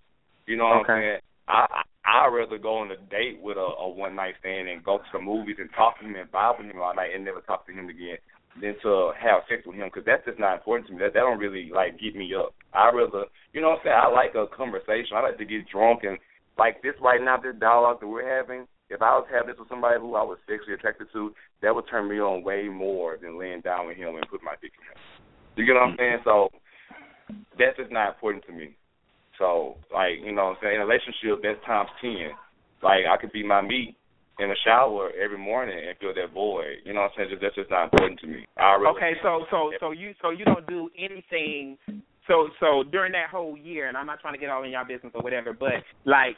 You 0.47 0.57
know 0.57 0.67
what 0.69 0.83
Okay. 0.83 0.93
I'm 0.93 1.01
saying? 1.03 1.21
I 1.49 1.67
I 1.71 1.83
I'd 2.27 2.35
rather 2.35 2.59
go 2.59 2.79
on 2.79 2.91
a 2.91 2.97
date 3.11 3.41
with 3.43 3.57
a, 3.57 3.61
a 3.83 3.89
one 3.89 4.15
night 4.15 4.35
stand 4.41 4.69
and 4.69 4.83
go 4.83 4.99
to 4.99 5.05
the 5.13 5.19
movies 5.21 5.57
and 5.59 5.71
talk 5.75 5.99
to 5.99 6.05
him 6.07 6.15
and 6.17 6.31
vibe 6.31 6.59
with 6.59 6.71
him 6.71 6.81
all 6.81 6.95
night 6.95 7.11
and 7.15 7.25
never 7.25 7.41
talk 7.41 7.67
to 7.67 7.73
him 7.73 7.89
again 7.89 8.17
than 8.61 8.75
to 8.83 9.13
have 9.21 9.43
sex 9.49 9.67
with 9.67 9.77
him 9.77 9.89
because 9.89 10.05
that's 10.07 10.25
just 10.25 10.39
not 10.39 10.55
important 10.55 10.87
to 10.89 10.93
me. 10.95 11.01
That 11.01 11.15
that 11.15 11.21
don't 11.27 11.39
really 11.39 11.71
like 11.75 11.99
get 11.99 12.15
me 12.17 12.33
up. 12.35 12.55
I 12.73 12.91
rather, 12.95 13.25
you 13.53 13.61
know 13.61 13.71
what 13.71 13.81
I'm 13.81 13.85
saying? 13.85 14.01
I 14.03 14.09
like 14.09 14.35
a 14.35 14.47
conversation. 14.55 15.17
I 15.17 15.21
like 15.23 15.39
to 15.39 15.45
get 15.45 15.69
drunk 15.69 16.05
and 16.05 16.19
like 16.59 16.81
this 16.83 16.95
right 17.03 17.21
now, 17.21 17.37
this 17.39 17.55
dialogue 17.59 18.01
that 18.01 18.07
we're 18.09 18.27
having. 18.27 18.67
If 18.89 19.03
I 19.03 19.19
was 19.19 19.27
having 19.31 19.49
this 19.51 19.59
with 19.59 19.69
somebody 19.69 19.99
who 20.01 20.15
I 20.15 20.23
was 20.23 20.39
sexually 20.47 20.75
attracted 20.75 21.09
to, 21.13 21.35
that 21.61 21.75
would 21.75 21.89
turn 21.91 22.09
me 22.09 22.19
on 22.21 22.45
way 22.45 22.69
more 22.71 23.19
than 23.21 23.39
laying 23.39 23.61
down 23.61 23.89
with 23.89 23.97
him 23.99 24.15
and 24.15 24.29
put 24.31 24.43
my 24.43 24.55
dick 24.63 24.73
in 24.79 24.87
him. 24.87 24.99
You 25.57 25.67
get 25.67 25.75
what 25.75 25.83
I'm 25.83 25.93
mm. 25.93 25.99
saying? 25.99 26.19
So 26.25 26.49
that's 27.59 27.77
just 27.77 27.91
not 27.91 28.15
important 28.15 28.45
to 28.47 28.53
me. 28.53 28.77
So 29.39 29.77
like 29.93 30.23
you 30.25 30.33
know 30.33 30.53
what 30.53 30.57
I'm 30.57 30.63
saying, 30.63 30.77
in 30.77 30.81
a 30.81 30.87
relationship 30.87 31.43
that's 31.43 31.65
times 31.67 31.91
ten. 32.01 32.33
Like 32.83 33.09
I 33.09 33.17
could 33.17 33.33
be 33.33 33.43
my 33.43 33.61
meat 33.61 33.97
in 34.39 34.49
the 34.49 34.57
shower 34.65 35.11
every 35.17 35.39
morning 35.39 35.77
and 35.77 35.97
feel 35.99 36.13
that 36.13 36.33
void. 36.33 36.85
You 36.85 36.93
know 36.93 37.09
what 37.09 37.17
I'm 37.17 37.17
saying? 37.17 37.31
Just, 37.31 37.43
that's 37.43 37.57
just 37.57 37.71
not 37.71 37.85
important 37.85 38.21
to 38.21 38.27
me. 38.27 38.45
I 38.57 38.77
really 38.77 38.97
Okay, 38.97 39.13
so 39.23 39.45
so 39.51 39.73
so 39.81 39.91
you 39.93 40.13
so 40.21 40.31
you 40.31 40.45
don't 40.45 40.67
do 40.67 40.91
anything 40.97 41.79
so 42.27 42.49
so 42.61 42.83
during 42.83 43.13
that 43.13 43.31
whole 43.31 43.57
year, 43.57 43.89
and 43.89 43.97
I'm 43.97 44.07
not 44.07 44.21
trying 44.21 44.35
to 44.35 44.41
get 44.41 44.51
all 44.51 44.65
in 44.65 44.71
y'all 44.71 44.87
business 44.87 45.13
or 45.15 45.23
whatever, 45.23 45.53
but 45.53 45.85
like 46.05 46.37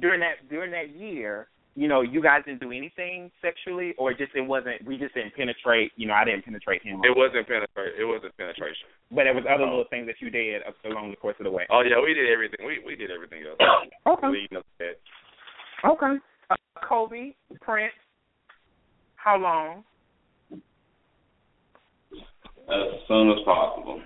during 0.00 0.20
that 0.20 0.48
during 0.48 0.70
that 0.72 0.96
year, 0.96 1.48
you 1.76 1.86
know, 1.88 2.00
you 2.02 2.20
guys 2.20 2.42
didn't 2.44 2.60
do 2.60 2.72
anything 2.72 3.30
sexually, 3.40 3.94
or 3.96 4.12
just 4.12 4.32
it 4.34 4.40
wasn't. 4.42 4.84
We 4.84 4.98
just 4.98 5.14
didn't 5.14 5.34
penetrate. 5.36 5.92
You 5.96 6.08
know, 6.08 6.14
I 6.14 6.24
didn't 6.24 6.44
penetrate 6.44 6.82
him. 6.82 7.00
It 7.04 7.16
wasn't 7.16 7.46
penetration. 7.46 7.94
It 7.98 8.04
wasn't 8.04 8.36
penetration. 8.36 8.88
But 9.12 9.26
it 9.26 9.34
was 9.34 9.44
other 9.48 9.64
Oh. 9.64 9.70
little 9.70 9.84
things 9.90 10.06
that 10.06 10.20
you 10.20 10.30
did 10.30 10.62
up- 10.64 10.74
along 10.84 11.10
the 11.10 11.16
course 11.16 11.36
of 11.38 11.44
the 11.44 11.50
way. 11.50 11.66
Oh 11.70 11.80
yeah, 11.82 12.00
we 12.02 12.12
did 12.14 12.28
everything. 12.30 12.66
We 12.66 12.80
we 12.84 12.96
did 12.96 13.10
everything 13.10 13.44
else. 13.46 13.58
Okay. 14.06 14.26
Leading 14.28 14.58
up 14.58 14.64
to 14.64 14.84
that. 14.84 14.98
Okay. 15.88 16.18
Uh, 16.50 16.56
Kobe 16.86 17.32
Prince. 17.60 17.94
How 19.16 19.36
long? 19.38 19.84
As 22.68 23.00
soon 23.08 23.30
as 23.30 23.38
possible. 23.44 24.00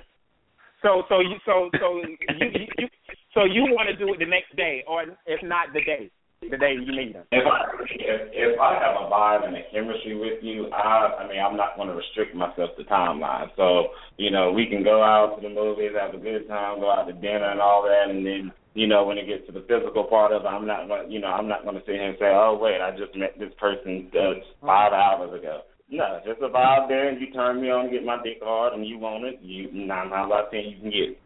So 0.83 1.03
so 1.09 1.21
you 1.21 1.37
so 1.45 1.71
so 1.79 1.97
you, 1.97 2.17
you, 2.41 2.67
you 2.79 2.89
so 3.35 3.45
you 3.45 3.63
want 3.73 3.89
to 3.89 3.97
do 3.97 4.13
it 4.13 4.19
the 4.19 4.27
next 4.27 4.55
day, 4.57 4.85
or 4.87 5.03
if 5.27 5.43
not 5.43 5.73
the 5.73 5.81
day, 5.81 6.11
the 6.51 6.57
day 6.57 6.75
you 6.75 6.93
meet 6.93 7.15
him. 7.15 7.25
If 7.33 7.47
I 7.47 7.59
if, 7.85 8.21
if 8.33 8.61
I 8.61 8.75
have 8.75 8.97
a 9.01 9.11
vibe 9.11 9.47
and 9.47 9.57
a 9.57 9.63
chemistry 9.73 10.17
with 10.17 10.43
you, 10.43 10.71
I 10.73 11.25
I 11.25 11.29
mean 11.29 11.41
I'm 11.41 11.57
not 11.57 11.77
going 11.77 11.89
to 11.89 11.95
restrict 11.95 12.35
myself 12.35 12.71
to 12.77 12.85
timeline. 12.85 13.49
So 13.57 13.89
you 14.17 14.31
know 14.31 14.53
we 14.53 14.67
can 14.67 14.83
go 14.83 15.03
out 15.03 15.37
to 15.37 15.43
the 15.43 15.53
movies, 15.53 15.93
have 15.99 16.15
a 16.15 16.23
good 16.23 16.49
time, 16.49 16.81
go 16.81 16.91
out 16.91 17.07
to 17.07 17.13
dinner 17.13 17.51
and 17.51 17.61
all 17.61 17.83
that, 17.83 18.11
and 18.11 18.25
then 18.27 18.53
you 18.75 18.87
know 18.87 19.05
when 19.05 19.19
it 19.19 19.27
gets 19.27 19.47
to 19.47 19.53
the 19.53 19.67
physical 19.69 20.05
part 20.05 20.33
of 20.33 20.43
it, 20.43 20.49
I'm 20.49 20.67
not 20.67 20.89
going 20.89 21.11
you 21.11 21.21
know 21.21 21.29
I'm 21.29 21.49
not 21.49 21.65
going 21.65 21.77
to 21.77 21.85
sit 21.87 21.97
here 21.97 22.09
and 22.09 22.19
say 22.19 22.31
oh 22.33 22.59
wait 22.61 22.81
I 22.81 22.91
just 22.97 23.17
met 23.17 23.39
this 23.39 23.53
person 23.59 24.11
uh, 24.15 24.41
five 24.65 24.93
hours 24.93 25.39
ago. 25.39 25.63
No, 25.91 26.19
just 26.27 26.41
a 26.41 26.49
vibe 26.49 26.89
there, 26.89 27.09
and 27.11 27.21
you 27.21 27.31
turn 27.33 27.61
me 27.61 27.69
on, 27.69 27.91
get 27.91 28.05
my 28.05 28.17
dick 28.25 28.39
hard, 28.43 28.73
and 28.73 28.87
you 28.87 28.99
want 28.99 29.25
it. 29.25 29.39
You 29.43 29.71
nine 29.71 30.09
times 30.09 30.33
out 30.33 30.47
of 30.47 30.51
ten 30.51 30.65
you 30.65 30.81
can 30.81 30.91
get 30.91 31.13
it. 31.13 31.19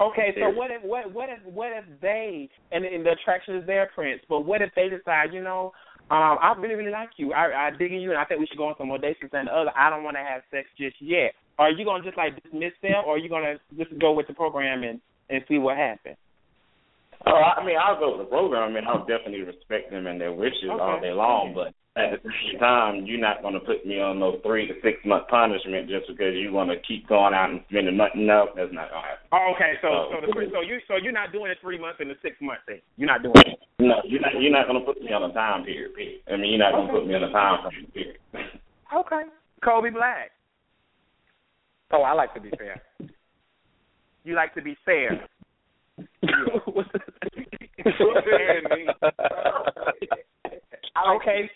Okay, 0.00 0.30
so 0.38 0.50
what 0.50 0.70
if 0.70 0.82
what 0.84 1.12
what 1.12 1.28
if 1.28 1.42
what 1.52 1.72
if 1.72 1.84
they 2.00 2.48
and, 2.70 2.84
and 2.84 3.04
the 3.04 3.18
attraction 3.18 3.56
is 3.56 3.66
there, 3.66 3.90
Prince? 3.94 4.22
But 4.28 4.46
what 4.46 4.62
if 4.62 4.70
they 4.76 4.88
decide, 4.88 5.34
you 5.34 5.42
know, 5.42 5.72
um, 6.10 6.38
I 6.40 6.54
really 6.56 6.76
really 6.76 6.92
like 6.92 7.10
you, 7.16 7.32
I 7.32 7.68
I 7.68 7.70
dig 7.76 7.92
in 7.92 8.00
you, 8.00 8.10
and 8.10 8.18
I 8.18 8.24
think 8.24 8.38
we 8.38 8.46
should 8.46 8.58
go 8.58 8.68
on 8.68 8.74
some 8.78 8.88
more 8.88 8.98
dates 8.98 9.18
and 9.20 9.48
the 9.48 9.52
other. 9.52 9.72
I 9.76 9.90
don't 9.90 10.04
want 10.04 10.16
to 10.16 10.22
have 10.22 10.42
sex 10.52 10.68
just 10.78 10.94
yet. 11.00 11.34
Are 11.58 11.70
you 11.70 11.84
gonna 11.84 12.04
just 12.04 12.16
like 12.16 12.40
dismiss 12.42 12.72
them, 12.80 13.02
or 13.04 13.16
are 13.16 13.18
you 13.18 13.28
gonna 13.28 13.58
just 13.76 13.90
go 13.98 14.12
with 14.12 14.28
the 14.28 14.34
program 14.34 14.84
and 14.84 15.00
and 15.30 15.42
see 15.48 15.58
what 15.58 15.76
happens? 15.76 16.16
Oh, 17.26 17.34
I 17.34 17.64
mean, 17.66 17.76
I'll 17.76 17.98
go 17.98 18.16
with 18.16 18.26
the 18.26 18.30
program. 18.30 18.70
I 18.70 18.72
mean, 18.72 18.84
I'll 18.86 19.04
definitely 19.04 19.42
respect 19.42 19.90
them 19.90 20.06
and 20.06 20.20
their 20.20 20.32
wishes 20.32 20.70
all 20.70 21.00
day 21.00 21.10
long. 21.10 21.52
But 21.54 21.74
at 21.98 22.22
the 22.22 22.30
same 22.30 22.58
time, 22.58 23.04
you're 23.06 23.20
not 23.20 23.42
going 23.42 23.54
to 23.54 23.60
put 23.60 23.84
me 23.84 24.00
on 24.00 24.18
no 24.18 24.38
three 24.46 24.66
to 24.66 24.74
six 24.82 24.98
month 25.04 25.28
punishment 25.28 25.88
just 25.88 26.06
because 26.08 26.34
you 26.34 26.52
want 26.52 26.70
to 26.70 26.76
keep 26.86 27.06
going 27.08 27.34
out 27.34 27.50
and 27.50 27.60
spending 27.68 27.96
money. 27.96 28.12
No, 28.16 28.48
that's 28.54 28.72
not 28.72 28.90
going 28.90 29.02
to 29.02 29.08
happen. 29.08 29.26
Oh, 29.32 29.52
okay, 29.54 29.74
so 29.82 29.88
Oh. 29.88 30.10
so 30.14 30.20
the 30.26 30.32
so 30.52 30.60
you 30.62 30.78
so 30.86 30.96
you're 30.96 31.12
not 31.12 31.32
doing 31.32 31.48
the 31.50 31.56
three 31.60 31.78
months 31.78 31.98
and 32.00 32.10
the 32.10 32.16
six 32.22 32.36
month 32.40 32.60
thing. 32.66 32.80
You're 32.96 33.08
not 33.10 33.22
doing 33.22 33.34
it. 33.44 33.58
No, 33.78 34.00
you're 34.04 34.20
not. 34.20 34.32
You're 34.40 34.52
not 34.52 34.66
going 34.66 34.78
to 34.80 34.86
put 34.86 35.02
me 35.02 35.12
on 35.12 35.28
a 35.28 35.32
time 35.34 35.64
period. 35.64 35.94
period. 35.94 36.20
I 36.30 36.36
mean, 36.36 36.50
you're 36.54 36.58
not 36.62 36.72
going 36.72 36.86
to 36.88 36.92
put 36.92 37.06
me 37.06 37.14
on 37.14 37.24
a 37.24 37.32
time. 37.32 37.70
Period. 37.92 38.16
Okay. 38.94 39.22
Kobe 39.64 39.90
Black, 39.90 40.30
Oh, 41.90 42.02
I 42.02 42.12
like 42.12 42.32
to 42.34 42.40
be 42.40 42.50
fair. 42.56 42.80
you 44.24 44.34
like 44.34 44.54
to 44.54 44.62
be 44.62 44.76
fair. 44.84 45.26
okay. 51.16 51.50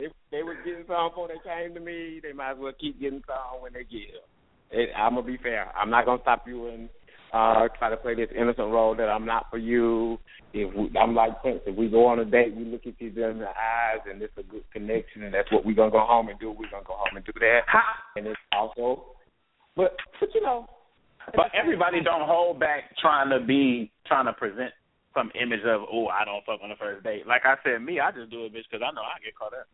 If 0.00 0.12
they 0.30 0.42
were 0.42 0.56
getting 0.64 0.84
some 0.86 1.10
before 1.10 1.28
they 1.28 1.40
came 1.44 1.74
to 1.74 1.80
me, 1.80 2.20
they 2.22 2.32
might 2.32 2.52
as 2.52 2.58
well 2.58 2.72
keep 2.78 3.00
getting 3.00 3.22
some 3.26 3.62
when 3.62 3.72
they 3.72 3.84
give. 3.84 4.22
It, 4.70 4.90
I'm 4.96 5.14
gonna 5.14 5.26
be 5.26 5.36
fair. 5.36 5.70
I'm 5.76 5.90
not 5.90 6.04
gonna 6.04 6.22
stop 6.22 6.46
you 6.48 6.68
and 6.68 6.88
uh 7.32 7.68
try 7.78 7.90
to 7.90 7.96
play 7.96 8.14
this 8.14 8.30
innocent 8.36 8.70
role 8.70 8.94
that 8.96 9.08
I'm 9.08 9.24
not 9.24 9.46
for 9.50 9.58
you. 9.58 10.18
If 10.52 10.74
we, 10.74 10.90
I'm 10.98 11.14
like 11.14 11.40
Prince, 11.42 11.60
if 11.66 11.76
we 11.76 11.88
go 11.88 12.06
on 12.06 12.18
a 12.18 12.24
date, 12.24 12.54
we 12.56 12.64
look 12.64 12.86
at 12.86 12.94
each 13.00 13.12
other 13.12 13.30
in 13.30 13.38
the 13.38 13.48
eyes, 13.48 14.00
and 14.10 14.22
it's 14.22 14.36
a 14.36 14.42
good 14.42 14.64
connection, 14.72 15.22
and 15.24 15.34
that's 15.34 15.50
what 15.52 15.64
we're 15.64 15.74
gonna 15.74 15.90
go 15.90 16.04
home 16.04 16.28
and 16.28 16.38
do. 16.38 16.50
We're 16.50 16.70
gonna 16.70 16.84
go 16.86 16.94
home 16.94 17.16
and 17.16 17.24
do 17.24 17.32
that. 17.40 17.60
And 18.16 18.26
it's 18.26 18.40
also, 18.52 19.04
but 19.76 19.96
but 20.20 20.34
you 20.34 20.40
know, 20.42 20.66
But 21.34 21.46
everybody 21.54 22.02
don't 22.02 22.26
hold 22.26 22.60
back 22.60 22.96
trying 23.00 23.30
to 23.30 23.44
be 23.44 23.90
trying 24.06 24.26
to 24.26 24.32
present 24.32 24.72
some 25.14 25.30
image 25.40 25.62
of 25.64 25.82
oh 25.90 26.08
I 26.08 26.24
don't 26.24 26.44
fuck 26.44 26.60
on 26.62 26.68
the 26.68 26.76
first 26.76 27.04
date. 27.04 27.26
Like 27.26 27.42
I 27.44 27.56
said, 27.64 27.80
me 27.82 28.00
I 28.00 28.10
just 28.10 28.30
do 28.30 28.44
it 28.44 28.52
bitch 28.52 28.66
because 28.70 28.84
I 28.84 28.92
know 28.94 29.02
I 29.02 29.22
get 29.24 29.36
caught 29.36 29.54
up. 29.54 29.66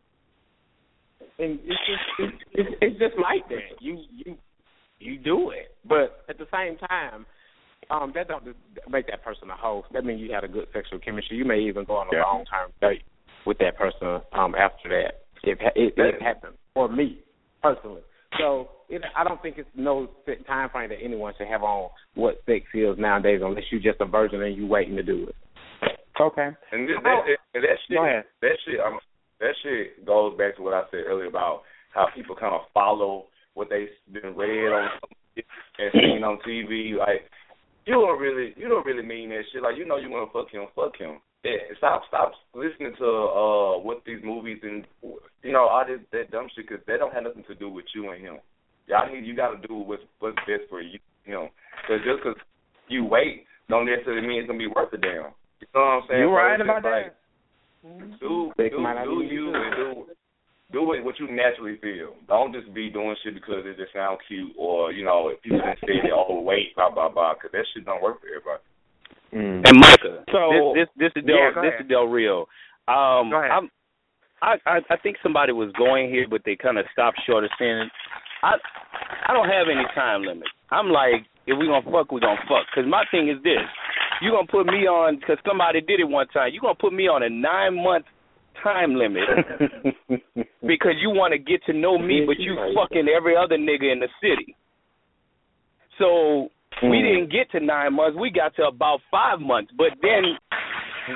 And 1.38 1.58
it's 1.64 1.80
just 1.86 2.02
it's, 2.18 2.42
it's, 2.52 2.70
it's 2.80 2.98
just 2.98 3.14
like 3.20 3.48
that. 3.48 3.80
You 3.80 3.98
you 4.10 4.36
you 4.98 5.18
do 5.18 5.50
it, 5.50 5.74
but 5.88 6.24
at 6.28 6.38
the 6.38 6.46
same 6.52 6.76
time, 6.78 7.24
um, 7.90 8.12
that 8.14 8.28
don't 8.28 8.44
make 8.88 9.06
that 9.08 9.24
person 9.24 9.48
a 9.50 9.56
host. 9.56 9.88
That 9.92 10.04
means 10.04 10.20
you 10.20 10.32
had 10.32 10.44
a 10.44 10.48
good 10.48 10.66
sexual 10.72 10.98
chemistry. 10.98 11.36
You 11.36 11.44
may 11.44 11.60
even 11.60 11.84
go 11.84 11.94
on 11.96 12.06
a 12.08 12.16
Yeah. 12.16 12.22
long 12.24 12.44
term 12.44 12.70
date 12.80 13.02
with 13.46 13.58
that 13.58 13.76
person 13.78 14.20
um 14.32 14.54
after 14.54 14.88
that. 14.90 15.24
It 15.42 15.58
it, 15.74 15.94
it 15.96 16.22
happened 16.22 16.54
for 16.74 16.88
me 16.88 17.20
personally. 17.62 18.02
So 18.38 18.68
it, 18.88 19.02
I 19.16 19.24
don't 19.24 19.40
think 19.42 19.58
it's 19.58 19.68
no 19.74 20.08
set 20.26 20.46
time 20.46 20.68
frame 20.70 20.90
that 20.90 20.98
anyone 21.02 21.32
should 21.36 21.48
have 21.48 21.62
on 21.62 21.90
what 22.14 22.40
sex 22.46 22.64
is 22.74 22.96
nowadays, 22.98 23.40
unless 23.42 23.64
you're 23.72 23.80
just 23.80 24.00
a 24.00 24.06
virgin 24.06 24.42
and 24.42 24.56
you 24.56 24.66
waiting 24.66 24.96
to 24.96 25.02
do 25.02 25.26
it. 25.28 25.34
Okay. 26.20 26.48
And 26.72 26.88
this, 26.88 26.96
that, 27.02 27.20
and 27.54 27.64
that 27.64 27.76
shit, 27.88 27.96
Go 27.96 28.04
ahead. 28.04 28.24
that 28.42 28.56
shit, 28.66 28.78
um, 28.78 28.98
that 29.40 29.54
shit 29.62 30.04
goes 30.06 30.36
back 30.36 30.56
to 30.56 30.62
what 30.62 30.74
I 30.74 30.82
said 30.90 31.04
earlier 31.06 31.26
about 31.26 31.62
how 31.94 32.08
people 32.14 32.36
kind 32.36 32.54
of 32.54 32.62
follow 32.72 33.26
what 33.54 33.68
they've 33.68 33.88
been 34.12 34.36
read 34.36 34.72
on 34.72 34.88
and 35.36 35.90
seen 35.92 36.22
on 36.22 36.38
TV. 36.46 36.96
Like, 36.96 37.24
you 37.86 37.94
don't 37.94 38.20
really, 38.20 38.54
you 38.56 38.68
don't 38.68 38.86
really 38.86 39.06
mean 39.06 39.30
that 39.30 39.42
shit. 39.52 39.62
Like, 39.62 39.76
you 39.76 39.86
know, 39.86 39.96
you 39.96 40.10
want 40.10 40.28
to 40.28 40.32
fuck 40.32 40.52
him, 40.52 40.68
fuck 40.76 40.96
him. 40.96 41.18
Yeah, 41.42 41.56
stop, 41.78 42.02
stop 42.06 42.32
listening 42.52 42.92
to 42.98 43.06
uh 43.08 43.78
what 43.80 44.02
these 44.04 44.20
movies 44.22 44.58
and 44.62 44.84
you 45.42 45.52
know 45.52 45.64
all 45.72 45.86
this 45.88 46.04
that 46.12 46.30
dumb 46.30 46.48
shit 46.54 46.68
because 46.68 46.84
that 46.86 46.98
don't 46.98 47.14
have 47.14 47.24
nothing 47.24 47.44
to 47.48 47.54
do 47.54 47.70
with 47.70 47.86
you 47.94 48.10
and 48.10 48.20
him. 48.20 48.36
Y'all 48.86 49.08
need, 49.10 49.24
you 49.24 49.34
got 49.34 49.56
to 49.56 49.66
do 49.66 49.72
what's 49.72 50.02
what's 50.18 50.36
best 50.44 50.68
for 50.68 50.82
you, 50.82 50.98
him. 51.24 51.48
Because 51.80 52.04
just 52.04 52.20
because 52.20 52.36
you 52.88 53.06
wait, 53.06 53.46
don't 53.70 53.86
necessarily 53.86 54.26
mean 54.26 54.40
it's 54.40 54.48
gonna 54.48 54.58
be 54.58 54.66
worth 54.66 54.92
a 54.92 54.98
damn. 54.98 55.32
You 55.64 55.68
know 55.72 55.80
what 55.80 55.80
I'm 55.80 56.02
saying? 56.08 56.20
You're 56.20 56.28
So 56.28 56.36
right 56.36 56.60
about 56.60 56.84
like, 56.84 57.16
that. 57.16 57.16
Do 58.20 58.52
They 58.58 58.68
do, 58.68 58.78
might 58.78 58.94
not 58.94 59.04
do 59.06 59.22
you 59.24 59.54
and 59.54 59.74
do 59.76 60.04
do 60.72 60.92
it 60.92 61.04
what 61.04 61.18
you 61.18 61.26
naturally 61.30 61.78
feel. 61.82 62.14
Don't 62.28 62.52
just 62.54 62.72
be 62.72 62.90
doing 62.90 63.16
shit 63.24 63.34
because 63.34 63.64
it 63.66 63.76
just 63.76 63.92
sound 63.92 64.18
cute 64.28 64.52
or 64.56 64.92
you 64.92 65.04
know 65.04 65.28
if 65.28 65.42
people 65.42 65.58
just 65.58 65.80
say 65.80 65.98
that 66.02 66.12
oh 66.14 66.40
wait 66.42 66.74
blah 66.76 66.90
blah 66.90 67.08
blah 67.08 67.34
because 67.34 67.50
that 67.52 67.64
shit 67.74 67.84
don't 67.84 68.02
work 68.02 68.20
for 68.20 68.28
everybody. 68.28 68.62
And 69.32 69.78
Micah, 69.78 70.24
So- 70.30 70.72
this 70.76 70.88
this 70.96 71.12
this 71.14 71.22
is 71.22 71.26
Del 71.26 71.36
Yeah, 71.36 71.50
this 71.54 71.72
ahead. 71.74 71.80
is 71.86 71.90
Del'Rio. 71.90 72.46
Um, 72.88 73.30
Go 73.30 73.38
ahead. 73.38 73.50
I'm, 73.50 73.70
I, 74.42 74.56
I 74.66 74.80
I 74.90 74.96
think 74.96 75.16
somebody 75.22 75.52
was 75.52 75.70
going 75.78 76.10
here, 76.10 76.26
but 76.28 76.42
they 76.44 76.56
kind 76.56 76.78
of 76.78 76.86
stopped 76.92 77.20
short 77.26 77.44
of 77.44 77.50
saying, 77.58 77.88
I 78.42 78.54
I 79.26 79.32
don't 79.32 79.48
have 79.48 79.66
any 79.70 79.84
time 79.94 80.22
limit. 80.22 80.48
I'm 80.70 80.88
like, 80.90 81.26
if 81.46 81.58
we 81.58 81.66
gonna 81.66 81.82
fuck, 81.90 82.10
we 82.12 82.20
gonna 82.20 82.40
fuck. 82.48 82.66
Cause 82.74 82.84
my 82.86 83.04
thing 83.10 83.28
is 83.28 83.42
this: 83.42 83.58
you 84.20 84.30
gonna 84.30 84.46
put 84.46 84.66
me 84.66 84.86
on 84.86 85.16
because 85.16 85.38
somebody 85.46 85.80
did 85.80 86.00
it 86.00 86.08
one 86.08 86.28
time. 86.28 86.50
You're 86.52 86.62
gonna 86.62 86.74
put 86.74 86.92
me 86.92 87.08
on 87.08 87.22
a 87.22 87.30
nine 87.30 87.82
month 87.82 88.04
time 88.62 88.94
limit 88.94 89.22
because 90.66 90.94
you 91.00 91.10
want 91.10 91.32
to 91.32 91.38
get 91.38 91.64
to 91.66 91.72
know 91.72 91.98
me, 91.98 92.24
but 92.26 92.38
you 92.38 92.56
fucking 92.74 93.08
every 93.08 93.36
other 93.36 93.56
nigga 93.56 93.90
in 93.92 94.00
the 94.00 94.08
city. 94.20 94.54
So 95.98 96.48
we 96.82 96.98
mm. 96.98 97.02
didn't 97.02 97.32
get 97.32 97.50
to 97.52 97.64
nine 97.64 97.94
months. 97.94 98.18
We 98.18 98.30
got 98.30 98.54
to 98.56 98.64
about 98.64 99.00
five 99.10 99.40
months. 99.40 99.72
But 99.76 99.96
then, 100.02 100.36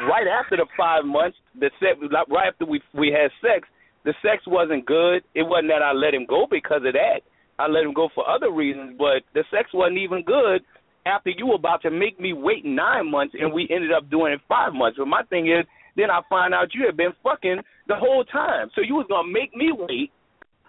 right 0.09 0.27
after 0.27 0.57
the 0.57 0.67
five 0.77 1.05
months, 1.05 1.37
the 1.59 1.71
sex, 1.81 1.99
right 2.31 2.49
after 2.49 2.67
we 2.67 2.81
we 2.95 3.09
had 3.09 3.31
sex, 3.41 3.69
the 4.05 4.15
sex 4.23 4.43
wasn't 4.47 4.87
good. 4.87 5.23
It 5.35 5.43
wasn't 5.43 5.69
that 5.69 5.83
I 5.83 5.93
let 5.93 6.15
him 6.15 6.27
go 6.29 6.47
because 6.51 6.83
of 6.87 6.93
that. 6.95 7.21
I 7.59 7.69
let 7.69 7.85
him 7.85 7.95
go 7.95 8.09
for 8.15 8.29
other 8.29 8.51
reasons, 8.51 8.97
but 8.99 9.23
the 9.33 9.45
sex 9.51 9.71
wasn't 9.73 9.99
even 9.99 10.25
good 10.25 10.63
after 11.07 11.31
you 11.31 11.47
were 11.47 11.55
about 11.55 11.83
to 11.83 11.91
make 11.91 12.19
me 12.19 12.33
wait 12.33 12.65
nine 12.65 13.11
months 13.11 13.35
and 13.39 13.53
we 13.53 13.69
ended 13.71 13.93
up 13.93 14.11
doing 14.11 14.33
it 14.33 14.41
five 14.49 14.73
months. 14.73 14.99
But 14.99 15.09
my 15.09 15.23
thing 15.25 15.49
is, 15.49 15.65
then 15.97 16.11
I 16.11 16.21
find 16.29 16.55
out 16.55 16.75
you 16.75 16.87
had 16.87 16.97
been 16.97 17.13
fucking 17.23 17.59
the 17.89 17.97
whole 17.97 18.25
time. 18.25 18.71
So 18.75 18.81
you 18.81 18.95
was 18.95 19.07
gonna 19.09 19.31
make 19.31 19.55
me 19.55 19.71
wait 19.73 20.11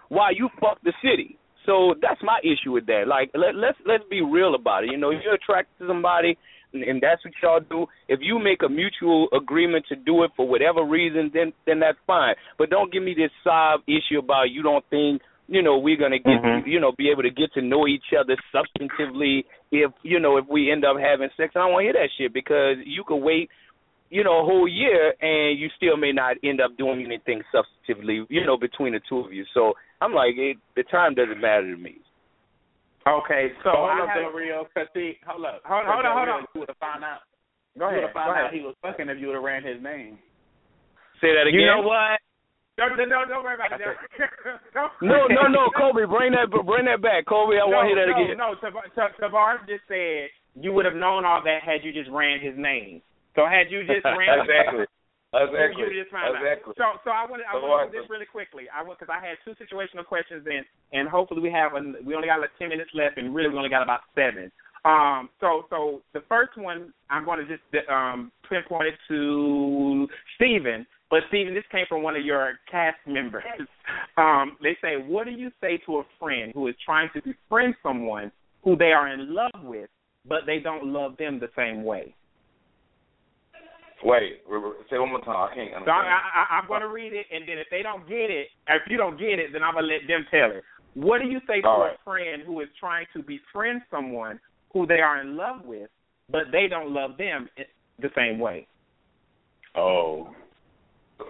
while 0.08 0.34
you 0.34 0.48
fuck 0.60 0.78
the 0.82 0.92
city. 1.02 1.38
So 1.64 1.94
that's 2.00 2.20
my 2.22 2.38
issue 2.44 2.72
with 2.72 2.86
that. 2.86 3.04
Like 3.08 3.30
let 3.34 3.54
let's 3.54 3.78
let's 3.86 4.04
be 4.08 4.22
real 4.22 4.54
about 4.54 4.84
it. 4.84 4.90
You 4.90 4.98
know, 4.98 5.10
you're 5.10 5.34
attracted 5.34 5.78
to 5.80 5.88
somebody 5.88 6.38
and, 6.72 6.82
and 6.82 7.02
that's 7.02 7.24
what 7.24 7.34
y'all 7.42 7.60
do. 7.60 7.86
If 8.08 8.20
you 8.22 8.38
make 8.38 8.62
a 8.62 8.68
mutual 8.68 9.28
agreement 9.32 9.86
to 9.88 9.96
do 9.96 10.22
it 10.24 10.30
for 10.36 10.46
whatever 10.46 10.84
reason, 10.84 11.30
then 11.32 11.52
then 11.66 11.80
that's 11.80 11.98
fine. 12.06 12.34
But 12.58 12.70
don't 12.70 12.92
give 12.92 13.02
me 13.02 13.14
this 13.14 13.30
sob 13.42 13.80
issue 13.86 14.18
about 14.18 14.50
you 14.50 14.62
don't 14.62 14.84
think 14.90 15.22
you 15.48 15.62
know 15.62 15.78
we're 15.78 15.96
gonna 15.96 16.18
get 16.18 16.42
Mhm. 16.42 16.66
you 16.66 16.80
know 16.80 16.92
be 16.92 17.10
able 17.10 17.22
to 17.22 17.30
get 17.30 17.52
to 17.54 17.62
know 17.62 17.86
each 17.86 18.12
other 18.18 18.36
substantively 18.54 19.44
if 19.70 19.90
you 20.02 20.18
know 20.20 20.36
if 20.38 20.46
we 20.48 20.70
end 20.70 20.84
up 20.84 20.96
having 20.98 21.30
sex. 21.36 21.54
I 21.56 21.60
don't 21.60 21.72
want 21.72 21.82
to 21.82 21.92
hear 21.92 21.92
that 21.94 22.10
shit 22.18 22.32
because 22.32 22.76
you 22.84 23.04
could 23.04 23.16
wait 23.22 23.50
you 24.10 24.22
know 24.22 24.38
a 24.40 24.44
whole 24.44 24.68
year 24.68 25.14
and 25.20 25.58
you 25.58 25.68
still 25.76 25.96
may 25.96 26.12
not 26.12 26.36
end 26.44 26.60
up 26.60 26.76
doing 26.76 27.04
anything 27.04 27.42
substantively 27.54 28.26
you 28.28 28.44
know 28.44 28.56
between 28.56 28.92
the 28.92 29.00
two 29.08 29.20
of 29.20 29.32
you. 29.32 29.44
So 29.54 29.74
I'm 30.00 30.12
like 30.12 30.36
it, 30.36 30.58
the 30.74 30.82
time 30.84 31.14
doesn't 31.14 31.40
matter 31.40 31.70
to 31.70 31.76
me. 31.76 31.98
Okay, 33.06 33.52
so, 33.62 33.70
hold 33.70 33.90
I 33.90 34.02
up, 34.02 34.08
have, 34.08 34.18
Del'Rio, 34.18 34.66
cause 34.74 34.88
see, 34.92 35.14
hold 35.24 35.44
up, 35.46 35.62
Hold- 35.64 35.86
hold 35.86 36.04
on, 36.04 36.16
hold 36.18 36.28
on. 36.28 36.40
You 36.54 36.60
would 36.60 36.68
have 36.68 36.78
found 36.78 37.04
out. 37.04 37.22
Go 37.78 37.86
you 37.86 37.86
ahead. 37.86 37.94
would 38.02 38.06
have 38.10 38.14
found 38.18 38.30
out 38.34 38.50
ahead. 38.50 38.54
he 38.54 38.62
was 38.66 38.74
fucking 38.82 39.08
if 39.08 39.18
you 39.20 39.28
would 39.28 39.34
have 39.38 39.44
ran 39.44 39.62
his 39.62 39.80
name. 39.80 40.18
Say 41.22 41.30
that 41.32 41.46
again. 41.46 41.60
You 41.60 41.66
know 41.70 41.82
what? 41.86 42.18
Don't, 42.76 42.92
don't, 42.96 43.08
don't 43.08 43.42
worry 43.44 43.56
about 43.56 43.72
it. 43.72 43.80
Don't- 43.80 44.92
No, 45.00 45.24
no, 45.32 45.48
no, 45.48 45.72
Kobe, 45.72 46.04
bring 46.04 46.32
that, 46.36 46.52
bring 46.52 46.84
that 46.84 47.00
back, 47.00 47.24
Kobe. 47.24 47.56
I 47.56 47.64
want 47.64 47.88
to 47.88 47.96
hear 47.96 47.98
that 48.04 48.12
no, 48.12 48.20
again. 48.20 48.36
No, 48.36 48.52
Tav- 48.60 48.92
Tav- 48.92 49.16
Tavarus 49.16 49.64
just 49.64 49.88
said 49.88 50.28
you 50.60 50.72
would 50.76 50.84
have 50.84 50.94
known 50.96 51.24
all 51.24 51.40
that 51.44 51.64
had 51.64 51.80
you 51.84 51.92
just 51.92 52.12
ran 52.12 52.36
his 52.40 52.52
name. 52.56 53.00
So 53.32 53.48
had 53.48 53.72
you 53.72 53.80
just 53.88 54.04
ran 54.04 54.44
Exactly. 54.44 54.84
You, 54.84 55.40
Exactly. 55.40 55.84
you 55.88 56.00
just 56.04 56.12
found 56.12 56.36
Exactly. 56.36 56.76
out. 56.76 57.00
So, 57.04 57.08
so 57.08 57.10
I 57.16 57.24
want 57.28 57.40
to 57.44 57.48
I 57.48 57.56
So 57.56 57.64
want 57.64 57.64
to 57.64 57.72
what- 57.88 57.92
do 57.92 58.00
this 58.00 58.08
really 58.12 58.28
quickly. 58.28 58.68
I 58.68 58.84
want 58.84 59.00
because 59.00 59.12
I 59.12 59.24
had 59.24 59.40
two 59.44 59.56
situational 59.56 60.04
questions 60.04 60.44
in, 60.44 60.60
and 60.92 61.08
hopefully 61.08 61.40
we 61.40 61.48
have 61.52 61.72
an, 61.74 61.96
we 62.04 62.12
only 62.14 62.28
got 62.28 62.40
like 62.44 62.52
ten 62.60 62.68
minutes 62.68 62.92
left, 62.92 63.16
and 63.16 63.32
really 63.34 63.48
we 63.48 63.56
only 63.56 63.72
got 63.72 63.82
about 63.82 64.04
seven. 64.14 64.52
Um, 64.84 65.28
so, 65.40 65.64
so 65.68 66.00
the 66.14 66.22
first 66.28 66.56
one 66.56 66.92
I'm 67.10 67.24
going 67.24 67.40
to 67.40 67.48
just 67.48 67.64
um 67.88 68.30
pinpoint 68.48 68.86
it 68.92 69.00
to 69.08 70.08
Stephen. 70.36 70.86
But 71.10 71.20
Stephen, 71.28 71.54
this 71.54 71.64
came 71.70 71.86
from 71.88 72.02
one 72.02 72.16
of 72.16 72.24
your 72.24 72.54
cast 72.70 72.98
members. 73.06 73.44
Um, 74.16 74.56
they 74.62 74.76
say, 74.82 74.96
what 74.96 75.24
do 75.24 75.30
you 75.30 75.50
say 75.60 75.78
to 75.86 75.98
a 75.98 76.02
friend 76.18 76.52
who 76.54 76.66
is 76.66 76.74
trying 76.84 77.10
to 77.14 77.22
befriend 77.22 77.74
someone 77.82 78.32
who 78.64 78.76
they 78.76 78.92
are 78.92 79.12
in 79.12 79.32
love 79.32 79.62
with, 79.62 79.88
but 80.28 80.40
they 80.46 80.58
don't 80.58 80.86
love 80.86 81.16
them 81.16 81.38
the 81.38 81.48
same 81.56 81.84
way? 81.84 82.14
Wait, 84.04 84.42
say 84.90 84.98
one 84.98 85.10
more 85.10 85.20
time. 85.20 85.48
I 85.50 85.54
can't 85.54 85.70
So 85.70 85.74
I, 85.74 85.78
understand. 85.78 85.94
I, 85.94 86.56
I'm 86.56 86.68
going 86.68 86.82
to 86.82 86.88
read 86.88 87.12
it, 87.12 87.26
and 87.32 87.48
then 87.48 87.58
if 87.58 87.66
they 87.70 87.82
don't 87.82 88.06
get 88.08 88.30
it, 88.30 88.48
if 88.68 88.82
you 88.88 88.96
don't 88.96 89.18
get 89.18 89.38
it, 89.38 89.52
then 89.52 89.62
I'm 89.62 89.74
going 89.74 89.84
to 89.84 89.90
let 89.90 90.06
them 90.06 90.26
tell 90.30 90.50
it. 90.56 90.64
What 90.94 91.20
do 91.22 91.28
you 91.28 91.40
say 91.46 91.60
to 91.60 91.68
All 91.68 91.82
a 91.82 91.94
friend 92.04 92.42
who 92.44 92.60
is 92.60 92.68
trying 92.78 93.06
to 93.14 93.22
befriend 93.22 93.82
someone 93.90 94.40
who 94.72 94.86
they 94.86 95.00
are 95.00 95.20
in 95.20 95.36
love 95.36 95.64
with, 95.64 95.88
but 96.30 96.44
they 96.52 96.68
don't 96.68 96.90
love 96.90 97.16
them 97.16 97.48
the 98.00 98.10
same 98.16 98.38
way? 98.38 98.66
Oh. 99.76 100.28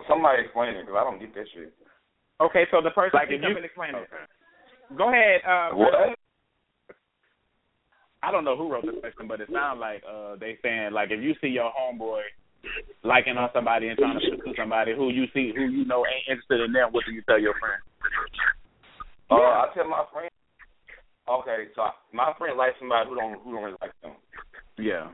Somebody 0.09 0.43
explain 0.43 0.75
it 0.75 0.87
because 0.87 0.99
I 0.99 1.05
don't 1.05 1.21
get 1.21 1.35
that 1.35 1.47
shit. 1.55 1.73
Okay, 2.41 2.65
so 2.71 2.83
the 2.83 2.91
person 2.91 3.17
Like 3.17 3.29
can 3.29 3.39
if 3.39 3.43
come 3.43 3.57
and 3.57 3.65
explain 3.65 3.95
it. 3.95 4.09
Go 4.97 5.09
ahead. 5.09 5.41
Uh, 5.47 5.75
What? 5.75 6.19
I 8.23 8.33
don't 8.33 8.45
know 8.45 8.57
who 8.57 8.73
wrote 8.73 8.85
the 8.85 8.99
question, 9.01 9.29
but 9.29 9.41
it 9.41 9.49
sounds 9.53 9.79
like 9.79 10.03
uh 10.03 10.37
they 10.37 10.59
saying 10.63 10.93
like 10.93 11.11
if 11.11 11.23
you 11.23 11.35
see 11.41 11.49
your 11.49 11.71
homeboy 11.71 12.23
liking 13.05 13.37
on 13.37 13.51
somebody 13.55 13.89
and 13.89 13.99
trying 13.99 14.19
to 14.19 14.37
pursue 14.37 14.55
somebody 14.57 14.95
who 14.97 15.11
you 15.11 15.27
see 15.33 15.53
who 15.55 15.63
you 15.63 15.85
know 15.87 16.05
ain't 16.07 16.27
interested 16.27 16.65
in 16.65 16.73
them, 16.73 16.91
what 16.91 17.05
do 17.07 17.13
you 17.13 17.23
tell 17.23 17.39
your 17.39 17.55
friend? 17.61 17.81
Uh, 19.31 19.35
I 19.35 19.67
tell 19.75 19.89
my 19.89 20.05
friend. 20.13 20.31
Okay, 21.29 21.67
so 21.75 21.83
my 22.13 22.33
friend 22.39 22.57
likes 22.59 22.75
somebody 22.79 23.09
who 23.09 23.17
don't 23.17 23.41
who 23.43 23.53
don't 23.53 23.63
really 23.63 23.77
like 23.81 23.93
them. 24.03 24.13
Yeah. 24.79 25.09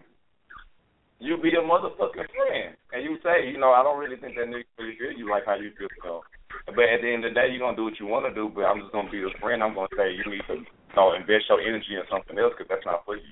You 1.23 1.39
be 1.39 1.55
a 1.55 1.63
motherfucking 1.63 2.27
friend, 2.35 2.75
and 2.91 3.01
you 3.07 3.15
say, 3.23 3.47
you 3.47 3.63
know, 3.63 3.71
I 3.71 3.87
don't 3.87 4.03
really 4.03 4.19
think 4.19 4.35
that 4.35 4.51
nigga 4.51 4.67
really 4.75 4.99
feel 4.99 5.15
you 5.15 5.31
like 5.31 5.47
how 5.47 5.55
you 5.55 5.71
feel. 5.79 5.87
So, 6.03 6.27
but 6.67 6.91
at 6.91 6.99
the 6.99 7.15
end 7.15 7.23
of 7.23 7.31
the 7.31 7.39
day, 7.39 7.47
you're 7.47 7.63
gonna 7.63 7.79
do 7.79 7.87
what 7.87 8.01
you 8.03 8.11
want 8.11 8.27
to 8.27 8.35
do. 8.35 8.51
But 8.51 8.67
I'm 8.67 8.83
just 8.83 8.91
gonna 8.91 9.07
be 9.07 9.23
a 9.23 9.31
friend. 9.39 9.63
I'm 9.63 9.79
gonna 9.79 9.87
say 9.95 10.19
you 10.19 10.27
need 10.27 10.43
to, 10.51 10.67
you 10.67 10.95
know, 10.99 11.15
invest 11.15 11.47
your 11.47 11.63
energy 11.63 11.95
in 11.95 12.03
something 12.11 12.35
else 12.35 12.59
because 12.59 12.67
that's 12.67 12.83
not 12.83 13.07
for 13.07 13.15
you. 13.15 13.31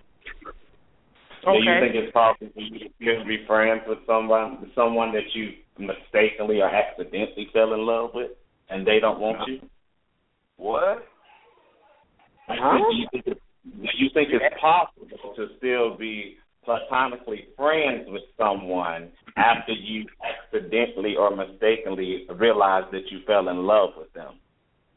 Okay. 1.42 1.50
Do 1.50 1.66
you 1.66 1.74
think 1.82 1.94
it's 1.98 2.14
possible 2.14 2.54
for 2.54 2.62
you 2.62 3.18
to 3.18 3.24
be 3.26 3.42
friends 3.50 3.82
with 3.90 3.98
someone 4.06 4.70
someone 4.78 5.10
that 5.10 5.26
you 5.34 5.58
mistakenly 5.74 6.62
or 6.62 6.70
accidentally 6.70 7.50
fell 7.52 7.74
in 7.74 7.82
love 7.82 8.14
with 8.14 8.30
and 8.70 8.86
they 8.86 9.02
don't 9.02 9.18
want 9.18 9.42
you? 9.48 9.58
What? 10.62 11.02
Do 12.46 12.54
you 12.94 13.08
think 13.10 13.24
it's, 13.26 13.40
do 13.64 13.90
you 13.98 14.10
think 14.14 14.28
it's 14.30 14.54
possible 14.60 15.34
to 15.34 15.46
still 15.58 15.96
be 15.96 16.36
platonically 16.64 17.48
friends 17.56 18.06
with 18.08 18.22
someone 18.38 19.10
after 19.36 19.72
you 19.72 20.04
accidentally 20.22 21.16
or 21.16 21.34
mistakenly 21.34 22.26
realize 22.36 22.84
that 22.92 23.10
you 23.10 23.20
fell 23.26 23.48
in 23.48 23.66
love 23.66 23.90
with 23.96 24.12
them? 24.12 24.40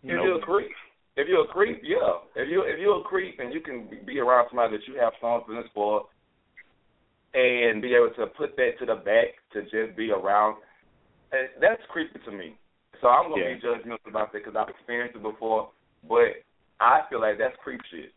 If 0.03 0.09
you're 0.09 0.37
a 0.37 0.41
creep, 0.41 0.71
if 1.15 1.27
you're 1.27 1.45
a 1.45 1.47
creep, 1.47 1.81
yeah. 1.83 2.19
If 2.35 2.49
you 2.49 2.63
if 2.63 2.79
you're 2.79 2.99
a 2.99 3.03
creep 3.03 3.39
and 3.39 3.53
you 3.53 3.61
can 3.61 3.87
be 4.05 4.19
around 4.19 4.47
somebody 4.49 4.77
that 4.77 4.87
you 4.87 4.99
have 4.99 5.13
some 5.21 5.43
feelings 5.45 5.69
for, 5.73 6.05
and 7.33 7.81
be 7.81 7.95
able 7.95 8.11
to 8.17 8.27
put 8.27 8.55
that 8.57 8.71
to 8.79 8.85
the 8.85 8.95
back 8.95 9.33
to 9.53 9.61
just 9.63 9.95
be 9.97 10.11
around, 10.11 10.57
eh, 11.31 11.47
that's 11.61 11.81
creepy 11.89 12.19
to 12.25 12.31
me. 12.31 12.57
So 13.01 13.07
I'm 13.07 13.29
gonna 13.29 13.43
Yeah. 13.43 13.53
be 13.55 13.61
judgmental 13.61 14.07
about 14.07 14.31
that 14.33 14.43
because 14.43 14.55
I've 14.55 14.69
experienced 14.69 15.15
it 15.15 15.23
before. 15.23 15.71
But 16.03 16.43
I 16.79 17.03
feel 17.09 17.21
like 17.21 17.37
that's 17.37 17.55
creep 17.57 17.81
shit. 17.85 18.13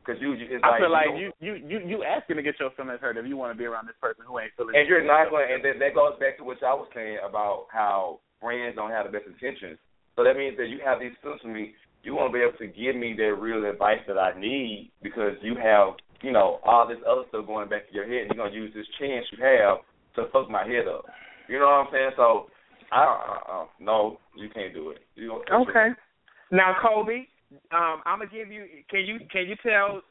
Because 0.00 0.20
you, 0.20 0.32
it's 0.32 0.64
I 0.64 0.68
like 0.68 0.80
feel 0.80 0.90
like 0.90 1.06
don't- 1.12 1.20
you 1.20 1.30
you 1.40 1.54
you 1.60 1.78
you 1.84 1.98
asking 2.04 2.36
to 2.36 2.42
get 2.42 2.58
your 2.58 2.70
feelings 2.72 3.00
hurt 3.00 3.16
if 3.20 3.26
you 3.26 3.36
want 3.36 3.52
to 3.52 3.58
be 3.58 3.68
around 3.68 3.86
this 3.86 3.96
person 4.00 4.24
who 4.26 4.40
ain't 4.40 4.52
feeling. 4.56 4.74
And 4.74 4.88
you're 4.88 5.04
not 5.04 5.28
going, 5.28 5.52
and 5.52 5.60
that, 5.64 5.78
that 5.78 5.94
goes 5.94 6.16
back 6.18 6.38
to 6.38 6.44
what 6.44 6.56
I 6.64 6.72
was 6.72 6.88
saying 6.94 7.18
about 7.20 7.66
how 7.70 8.20
friends 8.40 8.76
don't 8.76 8.90
have 8.90 9.04
the 9.04 9.12
best 9.12 9.28
intentions. 9.28 9.76
So 10.16 10.24
that 10.24 10.36
means 10.36 10.56
that 10.56 10.68
you 10.72 10.80
have 10.84 11.00
these 11.00 11.12
feelings 11.22 11.40
for 11.42 11.48
me. 11.52 11.74
You 12.02 12.16
want 12.16 12.32
to 12.32 12.38
be 12.38 12.40
able 12.40 12.56
to 12.56 12.66
give 12.66 12.96
me 12.96 13.12
that 13.20 13.36
real 13.36 13.68
advice 13.68 14.00
that 14.08 14.16
I 14.16 14.32
need 14.40 14.90
because 15.02 15.36
you 15.42 15.54
have, 15.60 16.00
you 16.22 16.32
know, 16.32 16.58
all 16.64 16.88
this 16.88 16.98
other 17.04 17.28
stuff 17.28 17.46
going 17.46 17.68
back 17.68 17.86
to 17.88 17.94
your 17.94 18.08
head, 18.08 18.24
and 18.24 18.32
you're 18.32 18.40
gonna 18.42 18.56
use 18.56 18.72
this 18.72 18.88
chance 18.98 19.26
you 19.36 19.44
have 19.44 19.84
to 20.16 20.32
fuck 20.32 20.48
my 20.48 20.64
head 20.64 20.88
up. 20.88 21.04
You 21.46 21.58
know 21.60 21.66
what 21.68 21.86
I'm 21.86 21.92
saying? 21.92 22.10
So, 22.16 22.48
I 22.90 23.04
don't, 23.04 23.20
uh, 23.20 23.52
uh, 23.52 23.66
no, 23.78 24.16
you 24.34 24.48
can't 24.48 24.72
do 24.72 24.90
it. 24.90 25.04
You 25.14 25.28
don't, 25.44 25.68
Okay. 25.68 25.92
Now, 26.50 26.74
Kobe, 26.82 27.26
um, 27.72 28.02
I'm 28.06 28.18
gonna 28.18 28.30
give 28.30 28.50
you. 28.50 28.64
Can 28.88 29.00
you 29.00 29.18
can 29.30 29.46
you 29.46 29.56
tell 29.62 30.02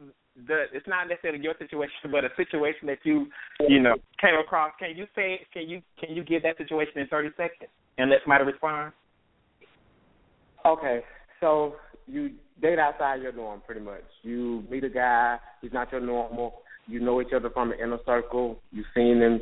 the? 0.48 0.66
It's 0.74 0.88
not 0.88 1.07
necessarily 1.07 1.41
your 1.41 1.56
situation, 1.57 2.11
but 2.11 2.26
a 2.26 2.30
situation 2.36 2.88
that 2.88 2.99
you 3.03 3.28
you 3.68 3.80
know 3.80 3.95
came 4.20 4.36
across. 4.36 4.72
Can 4.80 4.95
you 4.95 5.06
say? 5.16 5.41
Can 5.53 5.70
you 5.70 5.82
can 5.99 6.16
you 6.16 6.24
give 6.24 6.44
that 6.44 6.57
situation 6.57 6.99
in 6.99 7.07
30 7.07 7.30
seconds 7.38 7.72
and 7.98 8.10
let 8.10 8.20
somebody 8.24 8.44
respond? 8.45 8.94
Okay, 10.66 11.02
so 11.40 11.76
you 12.07 12.32
date 12.61 12.80
outside 12.80 13.22
your 13.22 13.32
norm, 13.32 13.61
pretty 13.66 13.82
much. 13.82 14.03
You 14.24 14.64
meet 14.70 14.84
a 14.84 14.90
guy, 14.90 15.38
he's 15.61 15.72
not 15.72 15.91
your 15.91 16.02
normal. 16.02 16.61
You 16.88 16.99
know 16.99 17.22
each 17.22 17.34
other 17.36 17.49
from 17.49 17.70
the 17.70 17.82
inner 17.82 17.99
circle. 18.06 18.60
You've 18.72 18.86
seen 18.95 19.22
him, 19.22 19.40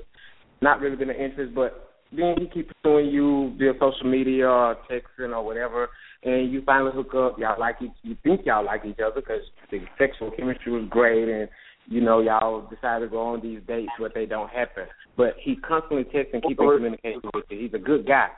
not 0.62 0.82
really 0.82 0.98
been 0.98 1.10
an 1.10 1.16
interest, 1.16 1.56
but 1.56 1.96
then 2.12 2.36
he 2.38 2.48
keeps 2.48 2.72
pursuing 2.84 3.08
you 3.08 3.56
via 3.58 3.74
social 3.80 4.10
media 4.10 4.48
or 4.48 4.76
texting 4.90 5.36
or 5.36 5.44
whatever, 5.44 5.90
and 6.28 6.52
you 6.52 6.62
finally 6.66 6.92
hook 6.94 7.14
up. 7.16 7.40
Y'all 7.40 7.60
like 7.60 7.78
each, 7.82 7.92
you 8.04 8.16
think 8.24 8.42
y'all 8.46 8.66
like 8.66 8.82
each 8.86 9.00
other 9.00 9.22
because 9.22 9.42
the 9.72 9.80
sexual 9.98 10.32
chemistry 10.32 10.72
was 10.72 10.86
great, 10.90 11.30
and 11.30 11.50
you 11.88 12.02
know 12.02 12.20
y'all 12.20 12.68
decide 12.70 13.00
to 13.00 13.08
go 13.08 13.22
on 13.22 13.42
these 13.42 13.62
dates, 13.68 13.92
but 14.00 14.14
they 14.14 14.26
don't 14.26 14.50
happen. 14.50 14.86
But 15.16 15.36
he 15.40 15.56
constantly 15.56 16.04
texts 16.04 16.32
and 16.34 16.44
keeping 16.44 16.70
communication 16.70 17.30
with 17.34 17.46
you. 17.50 17.60
He's 17.60 17.74
a 17.74 17.80
good 17.80 18.06
guy. 18.06 18.30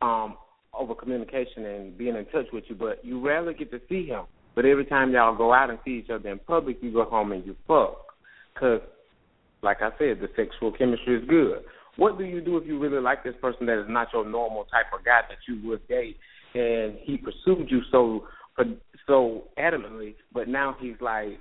Um, 0.00 0.36
over 0.74 0.94
communication 0.94 1.64
and 1.64 1.96
being 1.96 2.14
in 2.14 2.24
touch 2.26 2.46
with 2.52 2.64
you, 2.68 2.74
but 2.74 3.04
you 3.04 3.20
rarely 3.20 3.54
get 3.54 3.70
to 3.70 3.80
see 3.88 4.06
him. 4.06 4.24
But 4.54 4.64
every 4.64 4.84
time 4.84 5.12
y'all 5.12 5.36
go 5.36 5.52
out 5.52 5.70
and 5.70 5.78
see 5.84 6.02
each 6.04 6.10
other 6.10 6.28
in 6.28 6.38
public, 6.38 6.78
you 6.80 6.92
go 6.92 7.04
home 7.04 7.32
and 7.32 7.44
you 7.44 7.56
fuck. 7.66 7.96
Because, 8.54 8.80
like 9.62 9.78
I 9.80 9.90
said, 9.98 10.20
the 10.20 10.28
sexual 10.36 10.72
chemistry 10.72 11.16
is 11.16 11.28
good. 11.28 11.64
What 11.96 12.18
do 12.18 12.24
you 12.24 12.40
do 12.40 12.56
if 12.56 12.66
you 12.66 12.78
really 12.78 13.00
like 13.00 13.24
this 13.24 13.34
person 13.40 13.66
that 13.66 13.80
is 13.80 13.86
not 13.88 14.08
your 14.12 14.28
normal 14.28 14.64
type 14.64 14.86
of 14.96 15.04
guy 15.04 15.20
that 15.28 15.38
you 15.48 15.60
would 15.68 15.86
date, 15.88 16.16
and 16.54 16.96
he 17.02 17.16
pursued 17.16 17.70
you 17.70 17.80
so 17.90 18.26
so 19.06 19.44
adamantly, 19.58 20.14
but 20.32 20.48
now 20.48 20.76
he's 20.80 20.96
like, 21.00 21.38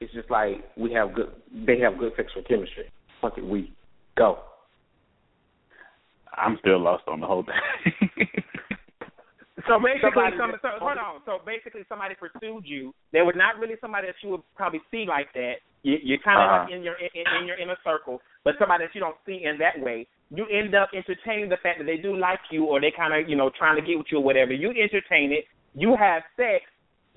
it's 0.00 0.12
just 0.12 0.30
like 0.30 0.64
we 0.76 0.92
have 0.92 1.14
good, 1.14 1.30
they 1.66 1.78
have 1.80 1.98
good 1.98 2.12
sexual 2.16 2.42
chemistry. 2.42 2.90
Fuck 3.20 3.38
it, 3.38 3.44
we 3.44 3.72
go. 4.16 4.38
I'm 6.36 6.56
still 6.60 6.78
lost 6.80 7.04
on 7.08 7.20
the 7.20 7.26
whole 7.26 7.42
thing. 7.44 8.28
So 9.66 9.76
basically, 9.82 10.32
Somebody 10.32 10.36
some, 10.38 10.52
so, 10.62 10.68
hold 10.80 10.96
on. 10.96 11.20
So 11.26 11.44
basically, 11.44 11.82
somebody 11.88 12.14
pursued 12.14 12.64
you. 12.64 12.94
There 13.12 13.24
was 13.26 13.34
not 13.36 13.58
really 13.58 13.74
somebody 13.80 14.06
that 14.06 14.14
you 14.22 14.30
would 14.30 14.40
probably 14.56 14.80
see 14.90 15.04
like 15.06 15.32
that. 15.34 15.60
You, 15.82 15.98
you're 16.02 16.22
kind 16.24 16.40
of 16.40 16.46
Uh-huh. 16.48 16.64
like 16.64 16.72
in 16.72 16.82
your 16.82 16.94
in, 16.94 17.24
in 17.40 17.46
your 17.46 17.58
inner 17.58 17.76
circle, 17.84 18.22
but 18.44 18.54
somebody 18.58 18.86
that 18.86 18.94
you 18.94 19.00
don't 19.00 19.16
see 19.26 19.44
in 19.44 19.58
that 19.58 19.78
way. 19.78 20.06
You 20.30 20.46
end 20.46 20.74
up 20.74 20.90
entertaining 20.94 21.48
the 21.48 21.56
fact 21.62 21.78
that 21.78 21.84
they 21.84 21.96
do 21.96 22.16
like 22.16 22.40
you, 22.50 22.64
or 22.64 22.80
they 22.80 22.92
kind 22.94 23.14
of 23.14 23.28
you 23.28 23.36
know 23.36 23.50
trying 23.56 23.76
to 23.80 23.86
get 23.86 23.96
with 23.96 24.08
you 24.10 24.18
or 24.18 24.24
whatever. 24.24 24.52
You 24.52 24.70
entertain 24.70 25.32
it. 25.32 25.44
You 25.74 25.96
have 25.98 26.22
sex. 26.36 26.64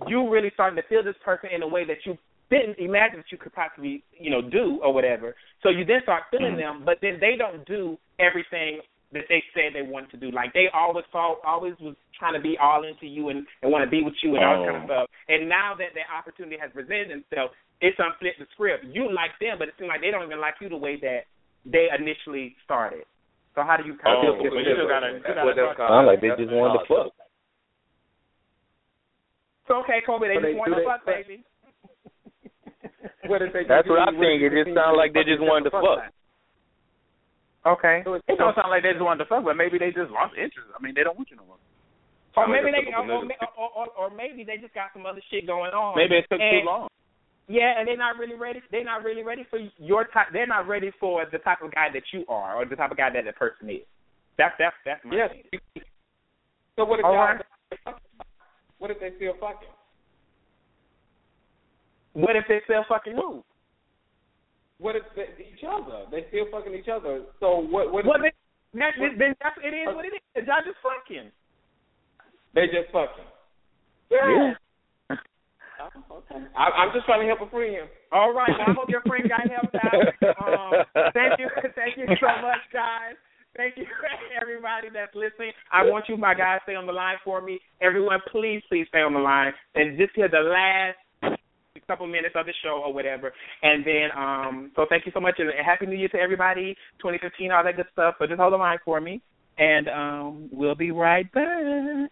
You 0.07 0.29
really 0.29 0.51
starting 0.53 0.81
to 0.81 0.87
feel 0.87 1.03
this 1.03 1.15
person 1.23 1.49
in 1.53 1.61
a 1.61 1.67
way 1.67 1.85
that 1.85 2.05
you 2.05 2.17
didn't 2.49 2.79
imagine 2.79 3.17
that 3.17 3.31
you 3.31 3.37
could 3.37 3.53
possibly 3.53 4.03
you 4.17 4.29
know 4.29 4.41
do 4.41 4.79
or 4.83 4.93
whatever. 4.93 5.35
So 5.63 5.69
you 5.69 5.85
then 5.85 5.99
start 6.03 6.23
feeling 6.31 6.53
mm-hmm. 6.53 6.79
them, 6.79 6.83
but 6.85 6.97
then 7.01 7.17
they 7.19 7.35
don't 7.37 7.65
do 7.65 7.97
everything 8.19 8.81
that 9.13 9.27
they 9.27 9.43
said 9.53 9.75
they 9.75 9.83
wanted 9.83 10.11
to 10.11 10.17
do. 10.17 10.31
Like 10.31 10.53
they 10.53 10.67
always 10.73 11.05
saw, 11.11 11.35
always 11.45 11.73
was 11.79 11.95
trying 12.17 12.33
to 12.33 12.39
be 12.39 12.57
all 12.61 12.87
into 12.87 13.07
you 13.07 13.29
and, 13.29 13.45
and 13.61 13.71
want 13.71 13.83
to 13.83 13.91
be 13.91 14.03
with 14.03 14.15
you 14.23 14.35
and 14.35 14.43
all 14.43 14.63
that 14.63 14.71
kind 14.71 14.83
of 14.83 14.89
Oh. 14.89 15.03
stuff. 15.03 15.09
And 15.27 15.49
now 15.49 15.75
that 15.75 15.93
that 15.95 16.07
opportunity 16.07 16.57
has 16.57 16.71
presented 16.71 17.11
itself, 17.11 17.51
it's 17.81 17.97
unflipped 17.99 18.39
the 18.39 18.47
script. 18.53 18.85
You 18.85 19.11
like 19.11 19.31
them, 19.39 19.59
but 19.59 19.67
it 19.67 19.75
seems 19.77 19.89
like 19.89 20.01
they 20.01 20.11
don't 20.11 20.23
even 20.23 20.39
like 20.39 20.55
you 20.61 20.69
the 20.69 20.77
way 20.77 20.95
that 21.01 21.27
they 21.65 21.87
initially 21.93 22.55
started. 22.65 23.03
So 23.55 23.63
how 23.63 23.75
do 23.77 23.83
you 23.83 23.95
kind 23.99 24.15
Oh, 24.23 24.33
of 24.33 24.39
but 24.39 24.51
you 24.55 24.63
still 24.63 24.87
gotta, 24.87 25.11
you 25.11 25.19
still 25.21 25.35
gotta 25.35 25.53
that's. 25.75 25.75
Sound 25.77 26.07
like 26.07 26.21
they 26.21 26.31
just 26.39 26.51
wanted 26.55 26.79
to 26.79 26.85
fuck. 26.87 27.11
So 29.67 29.83
okay, 29.83 29.99
Kobe, 30.05 30.27
they 30.27 30.35
But 30.39 30.47
just 30.51 30.57
wanted 30.57 30.71
want 30.71 30.71
do 30.71 30.75
to 30.75 30.87
that- 30.87 31.03
fuck, 31.03 31.05
baby. 31.05 31.43
what 33.29 33.41
if 33.41 33.53
they? 33.53 33.63
That's 33.67 33.87
what 33.87 33.99
I 33.99 34.09
if 34.11 34.17
think. 34.19 34.41
they 34.41 34.47
It 34.47 34.49
just 34.51 34.71
continue 34.71 34.79
sounds 34.79 34.97
like 34.97 35.11
they 35.13 35.23
just 35.27 35.43
wanted 35.43 35.69
to 35.69 35.75
the 35.75 35.81
fuck. 35.83 36.01
Okay. 37.77 38.01
So 38.07 38.17
It 38.17 38.37
don't 38.41 38.55
sound 38.57 38.71
like 38.73 38.81
they 38.83 38.95
just 38.97 39.03
wanted 39.05 39.23
to 39.23 39.29
fuck, 39.29 39.43
but 39.45 39.53
maybe 39.55 39.77
they 39.77 39.91
just 39.93 40.09
lost 40.09 40.33
interest. 40.33 40.71
I 40.73 40.81
mean, 40.81 40.95
they 40.97 41.03
don't 41.05 41.13
want 41.15 41.29
you 41.29 41.37
no 41.37 41.45
more. 41.45 41.59
Or 41.59 42.47
Sound 42.47 42.51
like 42.55 42.63
maybe 42.63 42.71
they, 42.73 42.83
typical 42.89 43.11
or, 43.11 43.27
or, 43.27 43.51
or, 43.59 43.69
or, 43.75 43.87
or 43.99 44.07
maybe 44.15 44.41
they 44.47 44.57
just 44.57 44.73
got 44.73 44.89
some 44.95 45.05
other 45.05 45.21
shit 45.29 45.45
going 45.45 45.75
on. 45.75 45.93
Maybe 45.99 46.15
it 46.17 46.25
took 46.31 46.39
too 46.39 46.63
long. 46.65 46.87
Yeah, 47.47 47.73
and 47.77 47.87
they're 47.87 47.97
not 47.97 48.17
really 48.17 48.35
ready. 48.35 48.61
They're 48.71 48.83
not 48.83 49.03
really 49.03 49.23
ready 49.23 49.45
for 49.49 49.59
your 49.77 50.05
type. 50.05 50.27
They're 50.31 50.47
not 50.47 50.67
ready 50.67 50.91
for 50.99 51.25
the 51.31 51.39
type 51.39 51.61
of 51.61 51.73
guy 51.73 51.87
that 51.93 52.03
you 52.13 52.23
are, 52.29 52.55
or 52.55 52.65
the 52.65 52.75
type 52.75 52.91
of 52.91 52.97
guy 52.97 53.09
that 53.09 53.25
the 53.25 53.33
person 53.33 53.69
is. 53.69 53.81
That's 54.37 54.55
that's 54.57 54.75
that's 54.85 55.03
my 55.03 55.15
Yes. 55.15 55.31
thing. 55.51 55.83
So 56.75 56.85
what 56.85 56.99
if 56.99 57.05
All 57.05 57.15
right. 57.15 57.41
What 58.77 58.89
if 58.89 58.99
they 58.99 59.11
still 59.17 59.33
fucking? 59.39 59.67
What 62.13 62.35
if 62.35 62.45
they 62.47 62.61
still 62.65 62.83
fucking 62.89 63.13
who? 63.13 63.43
What 64.79 64.95
if 64.95 65.03
they, 65.15 65.29
each 65.37 65.63
other? 65.63 66.05
They 66.09 66.25
still 66.29 66.45
fucking 66.51 66.73
each 66.73 66.87
other. 66.87 67.21
So 67.39 67.59
what? 67.59 67.93
What? 67.93 68.05
Well, 68.05 68.17
if, 68.23 68.33
then, 68.73 68.81
that, 68.81 68.93
then 69.19 69.35
that's 69.41 69.57
it 69.63 69.75
is 69.75 69.93
what 69.93 70.05
it 70.05 70.13
is. 70.35 70.47
Y'all 70.47 70.65
just 70.65 70.81
fucking. 70.81 71.29
they 72.55 72.65
just 72.67 72.91
fucking. 72.91 73.29
Yeah. 74.09 74.53
Okay. 76.09 76.41
I, 76.55 76.65
I'm 76.81 76.93
just 76.93 77.05
trying 77.05 77.21
to 77.21 77.27
help 77.27 77.41
a 77.41 77.49
friend. 77.51 77.87
All 78.11 78.33
right. 78.33 78.49
Well, 78.49 78.67
I 78.67 78.73
hope 78.73 78.89
your 78.89 79.01
friend 79.01 79.29
got 79.29 79.45
helped 79.49 79.75
out. 79.75 80.07
Um, 80.41 80.71
thank 81.13 81.39
you, 81.39 81.47
thank 81.75 81.97
you 81.97 82.05
so 82.07 82.31
much, 82.41 82.63
guys. 82.71 83.19
Thank 83.55 83.75
you, 83.77 83.85
everybody 84.41 84.87
that's 84.93 85.13
listening. 85.13 85.51
I 85.71 85.83
want 85.83 86.05
you, 86.07 86.15
my 86.15 86.33
guys, 86.33 86.59
stay 86.63 86.75
on 86.75 86.85
the 86.87 86.93
line 86.93 87.17
for 87.23 87.41
me. 87.41 87.59
Everyone, 87.81 88.19
please, 88.31 88.61
please 88.69 88.85
stay 88.87 89.01
on 89.01 89.13
the 89.13 89.19
line 89.19 89.53
and 89.75 89.97
just 89.97 90.15
hear 90.15 90.29
the 90.29 90.39
last 90.39 90.97
couple 91.87 92.07
minutes 92.07 92.35
of 92.37 92.45
the 92.45 92.53
show 92.63 92.81
or 92.85 92.93
whatever. 92.93 93.33
And 93.63 93.85
then, 93.85 94.09
um, 94.15 94.71
so 94.75 94.85
thank 94.89 95.05
you 95.05 95.11
so 95.13 95.19
much 95.19 95.35
and 95.39 95.49
happy 95.65 95.85
New 95.85 95.97
Year 95.97 96.07
to 96.09 96.17
everybody. 96.17 96.75
2015, 96.99 97.51
all 97.51 97.63
that 97.63 97.75
good 97.75 97.85
stuff. 97.91 98.15
So 98.19 98.27
just 98.27 98.39
hold 98.39 98.53
the 98.53 98.57
line 98.57 98.77
for 98.85 99.01
me, 99.01 99.21
and 99.57 99.89
um, 99.89 100.49
we'll 100.51 100.75
be 100.75 100.91
right 100.91 101.29
back. 101.33 102.11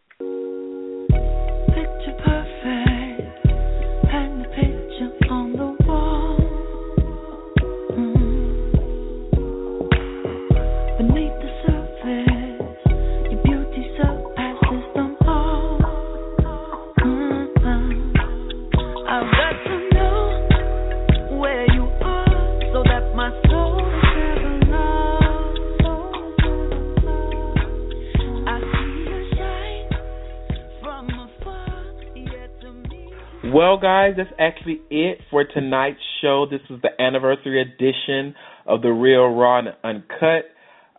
Guys, 34.09 34.17
that's 34.17 34.39
actually 34.39 34.81
it 34.89 35.19
for 35.29 35.43
tonight's 35.43 35.99
show. 36.21 36.45
This 36.49 36.61
is 36.69 36.81
the 36.81 37.01
anniversary 37.01 37.61
edition 37.61 38.35
of 38.65 38.81
the 38.81 38.89
Real 38.89 39.27
Raw 39.27 39.59
and 39.59 39.69
Uncut 39.83 40.45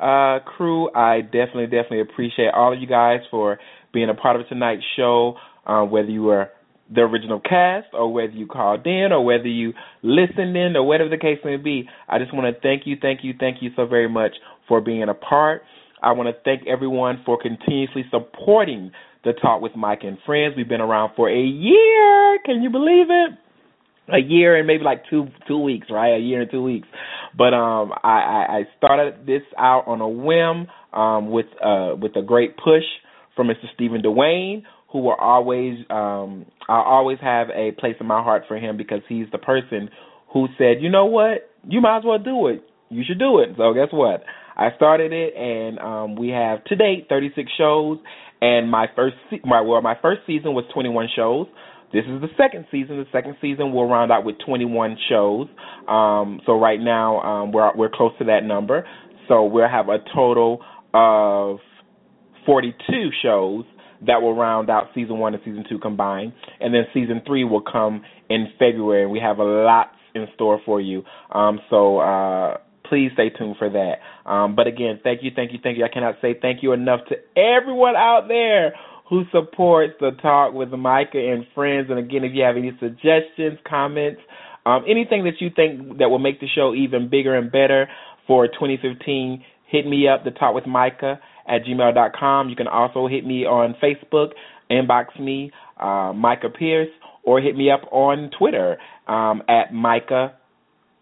uh, 0.00 0.38
crew. 0.44 0.90
I 0.94 1.20
definitely, 1.20 1.66
definitely 1.66 2.00
appreciate 2.00 2.48
all 2.54 2.72
of 2.72 2.80
you 2.80 2.86
guys 2.86 3.20
for 3.30 3.58
being 3.92 4.08
a 4.08 4.14
part 4.14 4.40
of 4.40 4.48
tonight's 4.48 4.82
show, 4.96 5.34
uh, 5.66 5.82
whether 5.82 6.08
you 6.08 6.22
were 6.22 6.48
the 6.92 7.02
original 7.02 7.40
cast 7.40 7.88
or 7.92 8.12
whether 8.12 8.32
you 8.32 8.46
called 8.46 8.84
in 8.86 9.12
or 9.12 9.24
whether 9.24 9.46
you 9.46 9.72
listened 10.02 10.56
in 10.56 10.74
or 10.76 10.86
whatever 10.86 11.08
the 11.08 11.18
case 11.18 11.38
may 11.44 11.56
be. 11.56 11.88
I 12.08 12.18
just 12.18 12.34
want 12.34 12.54
to 12.54 12.60
thank 12.60 12.82
you, 12.86 12.96
thank 13.00 13.20
you, 13.22 13.34
thank 13.38 13.58
you 13.60 13.70
so 13.76 13.86
very 13.86 14.08
much 14.08 14.32
for 14.66 14.80
being 14.80 15.04
a 15.08 15.14
part. 15.14 15.62
I 16.02 16.12
want 16.12 16.28
to 16.28 16.42
thank 16.44 16.66
everyone 16.66 17.22
for 17.24 17.38
continuously 17.40 18.04
supporting 18.10 18.90
the 19.24 19.32
Talk 19.32 19.60
with 19.60 19.76
Mike 19.76 20.00
and 20.02 20.18
Friends. 20.24 20.54
We've 20.56 20.68
been 20.68 20.80
around 20.80 21.12
for 21.16 21.28
a 21.28 21.42
year. 21.42 22.38
Can 22.44 22.62
you 22.62 22.70
believe 22.70 23.06
it? 23.10 23.32
A 24.12 24.18
year 24.18 24.56
and 24.56 24.66
maybe 24.66 24.82
like 24.82 25.04
two 25.08 25.28
two 25.46 25.58
weeks, 25.58 25.86
right? 25.90 26.16
A 26.16 26.18
year 26.18 26.40
and 26.40 26.50
two 26.50 26.62
weeks. 26.62 26.88
But 27.36 27.54
um 27.54 27.92
I, 28.02 28.08
I, 28.48 28.62
started 28.76 29.24
this 29.24 29.42
out 29.56 29.84
on 29.86 30.00
a 30.00 30.08
whim, 30.08 30.66
um, 30.92 31.30
with 31.30 31.46
uh 31.62 31.94
with 32.00 32.16
a 32.16 32.22
great 32.22 32.56
push 32.56 32.82
from 33.36 33.46
Mr. 33.46 33.72
Stephen 33.74 34.02
D'Wayne, 34.02 34.64
who 34.90 35.00
will 35.02 35.14
always 35.14 35.78
um 35.90 36.46
I 36.68 36.82
always 36.84 37.18
have 37.20 37.48
a 37.50 37.70
place 37.78 37.94
in 38.00 38.06
my 38.06 38.20
heart 38.20 38.44
for 38.48 38.56
him 38.56 38.76
because 38.76 39.02
he's 39.08 39.26
the 39.30 39.38
person 39.38 39.90
who 40.32 40.48
said, 40.58 40.78
You 40.80 40.90
know 40.90 41.06
what? 41.06 41.48
You 41.68 41.80
might 41.80 41.98
as 41.98 42.04
well 42.04 42.18
do 42.18 42.48
it. 42.48 42.64
You 42.88 43.04
should 43.06 43.20
do 43.20 43.38
it. 43.38 43.50
So 43.56 43.72
guess 43.74 43.92
what? 43.92 44.24
I 44.56 44.74
started 44.74 45.12
it 45.12 45.34
and 45.36 45.78
um 45.78 46.16
we 46.16 46.30
have 46.30 46.64
to 46.64 46.74
date 46.74 47.06
36 47.08 47.48
shows 47.56 47.98
and 48.40 48.70
my 48.70 48.86
first 48.94 49.16
se- 49.30 49.40
my 49.44 49.60
well 49.60 49.82
my 49.82 49.96
first 50.00 50.20
season 50.26 50.54
was 50.54 50.64
21 50.72 51.08
shows. 51.14 51.46
This 51.92 52.04
is 52.04 52.20
the 52.20 52.28
second 52.36 52.66
season. 52.70 52.98
The 52.98 53.06
second 53.10 53.36
season 53.40 53.72
will 53.72 53.88
round 53.88 54.12
out 54.12 54.24
with 54.24 54.36
21 54.46 54.96
shows. 55.08 55.48
Um, 55.88 56.40
so 56.46 56.58
right 56.58 56.80
now 56.80 57.20
um, 57.20 57.52
we're 57.52 57.74
we're 57.76 57.90
close 57.90 58.12
to 58.18 58.24
that 58.26 58.44
number. 58.44 58.86
So 59.28 59.44
we'll 59.44 59.68
have 59.68 59.88
a 59.88 59.98
total 60.14 60.60
of 60.94 61.58
42 62.46 63.10
shows 63.22 63.64
that 64.06 64.22
will 64.22 64.34
round 64.34 64.70
out 64.70 64.88
season 64.94 65.18
one 65.18 65.34
and 65.34 65.42
season 65.44 65.64
two 65.68 65.78
combined, 65.78 66.32
and 66.60 66.72
then 66.74 66.84
season 66.94 67.22
three 67.26 67.44
will 67.44 67.60
come 67.62 68.02
in 68.28 68.48
February. 68.58 69.06
We 69.06 69.20
have 69.20 69.38
a 69.38 69.44
lot 69.44 69.92
in 70.14 70.26
store 70.34 70.60
for 70.64 70.80
you. 70.80 71.02
Um, 71.30 71.60
so 71.68 71.98
uh, 71.98 72.56
please 72.90 73.10
stay 73.14 73.30
tuned 73.30 73.56
for 73.56 73.70
that. 73.70 74.30
Um, 74.30 74.54
but 74.54 74.66
again, 74.66 75.00
thank 75.02 75.22
you, 75.22 75.30
thank 75.34 75.52
you, 75.52 75.58
thank 75.62 75.78
you. 75.78 75.84
I 75.84 75.88
cannot 75.88 76.16
say 76.20 76.34
thank 76.42 76.62
you 76.62 76.72
enough 76.72 77.00
to 77.08 77.16
everyone 77.40 77.96
out 77.96 78.26
there 78.28 78.74
who 79.08 79.22
supports 79.32 79.94
the 80.00 80.10
talk 80.20 80.52
with 80.52 80.70
Micah 80.70 81.18
and 81.18 81.46
friends. 81.54 81.86
And 81.88 81.98
again, 81.98 82.24
if 82.24 82.32
you 82.34 82.42
have 82.42 82.56
any 82.56 82.72
suggestions, 82.78 83.58
comments, 83.68 84.20
um, 84.66 84.84
anything 84.88 85.24
that 85.24 85.40
you 85.40 85.50
think 85.54 85.98
that 85.98 86.10
will 86.10 86.18
make 86.18 86.40
the 86.40 86.48
show 86.54 86.74
even 86.74 87.08
bigger 87.08 87.34
and 87.34 87.50
better 87.50 87.88
for 88.26 88.46
2015, 88.46 89.42
hit 89.66 89.86
me 89.86 90.06
up, 90.06 90.24
the 90.24 90.32
talk 90.32 90.54
with 90.54 90.66
Micah 90.66 91.18
at 91.48 91.64
gmail.com. 91.64 92.48
You 92.48 92.56
can 92.56 92.68
also 92.68 93.06
hit 93.06 93.24
me 93.24 93.44
on 93.44 93.74
Facebook, 93.82 94.30
inbox 94.70 95.18
me, 95.18 95.52
uh, 95.80 96.12
Micah 96.14 96.50
Pierce, 96.50 96.90
or 97.22 97.40
hit 97.40 97.56
me 97.56 97.70
up 97.70 97.82
on 97.92 98.30
Twitter 98.36 98.78
um, 99.06 99.42
at 99.48 99.72
Micah 99.72 100.34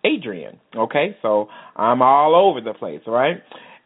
Adrian. 0.04 0.58
Okay, 0.76 1.16
so 1.22 1.48
I'm 1.76 2.02
all 2.02 2.34
over 2.34 2.60
the 2.60 2.76
place, 2.76 3.00
right? 3.06 3.36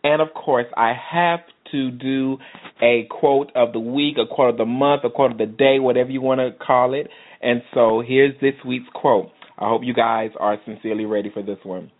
And 0.04 0.20
of 0.20 0.28
course, 0.34 0.66
I 0.76 0.92
have 1.12 1.40
to 1.70 1.90
do 1.90 2.38
a 2.82 3.06
quote 3.10 3.50
of 3.54 3.72
the 3.72 3.80
week, 3.80 4.16
a 4.18 4.32
quote 4.32 4.50
of 4.50 4.58
the 4.58 4.66
month, 4.66 5.02
a 5.04 5.10
quote 5.10 5.32
of 5.32 5.38
the 5.38 5.46
day, 5.46 5.78
whatever 5.78 6.10
you 6.10 6.20
want 6.20 6.40
to 6.40 6.50
call 6.64 6.94
it. 6.94 7.08
And 7.40 7.62
so 7.72 8.02
here's 8.06 8.38
this 8.40 8.54
week's 8.66 8.88
quote. 8.94 9.30
I 9.58 9.68
hope 9.68 9.82
you 9.84 9.94
guys 9.94 10.30
are 10.38 10.58
sincerely 10.64 11.04
ready 11.04 11.30
for 11.32 11.42
this 11.42 11.58
one. 11.62 11.90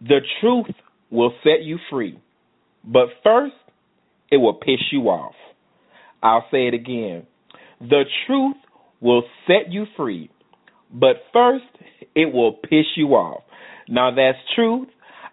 The 0.00 0.20
truth 0.40 0.74
will 1.10 1.32
set 1.42 1.62
you 1.62 1.78
free, 1.90 2.18
but 2.84 3.08
first, 3.24 3.54
it 4.30 4.36
will 4.36 4.54
piss 4.54 4.80
you 4.92 5.02
off. 5.08 5.34
I'll 6.22 6.46
say 6.50 6.68
it 6.68 6.74
again. 6.74 7.26
The 7.80 8.04
truth 8.26 8.56
will 9.00 9.22
set 9.46 9.72
you 9.72 9.86
free, 9.96 10.30
but 10.92 11.16
first, 11.32 11.64
it 12.14 12.32
will 12.32 12.52
piss 12.52 12.86
you 12.96 13.08
off. 13.08 13.42
Now, 13.88 14.14
that's 14.14 14.38
truth. 14.54 14.88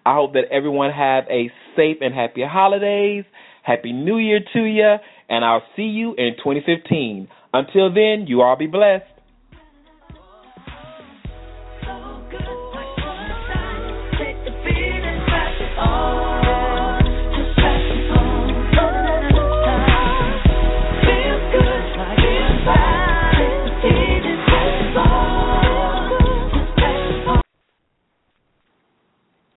I 0.06 0.14
hope 0.16 0.34
that 0.34 0.46
everyone 0.52 0.92
have 0.92 1.26
a 1.30 1.52
safe 1.76 1.98
and 2.02 2.14
happy 2.14 2.44
holidays. 2.48 3.26
Happy 3.64 3.92
New 3.92 4.18
Year 4.18 4.40
to 4.54 4.64
you, 4.64 4.96
and 5.28 5.44
I'll 5.44 5.64
see 5.76 5.84
you 5.84 6.14
in 6.16 6.36
2015. 6.38 7.28
Until 7.54 7.94
then, 7.94 8.26
you 8.28 8.42
all 8.42 8.56
be 8.56 8.68
blessed. 8.68 9.06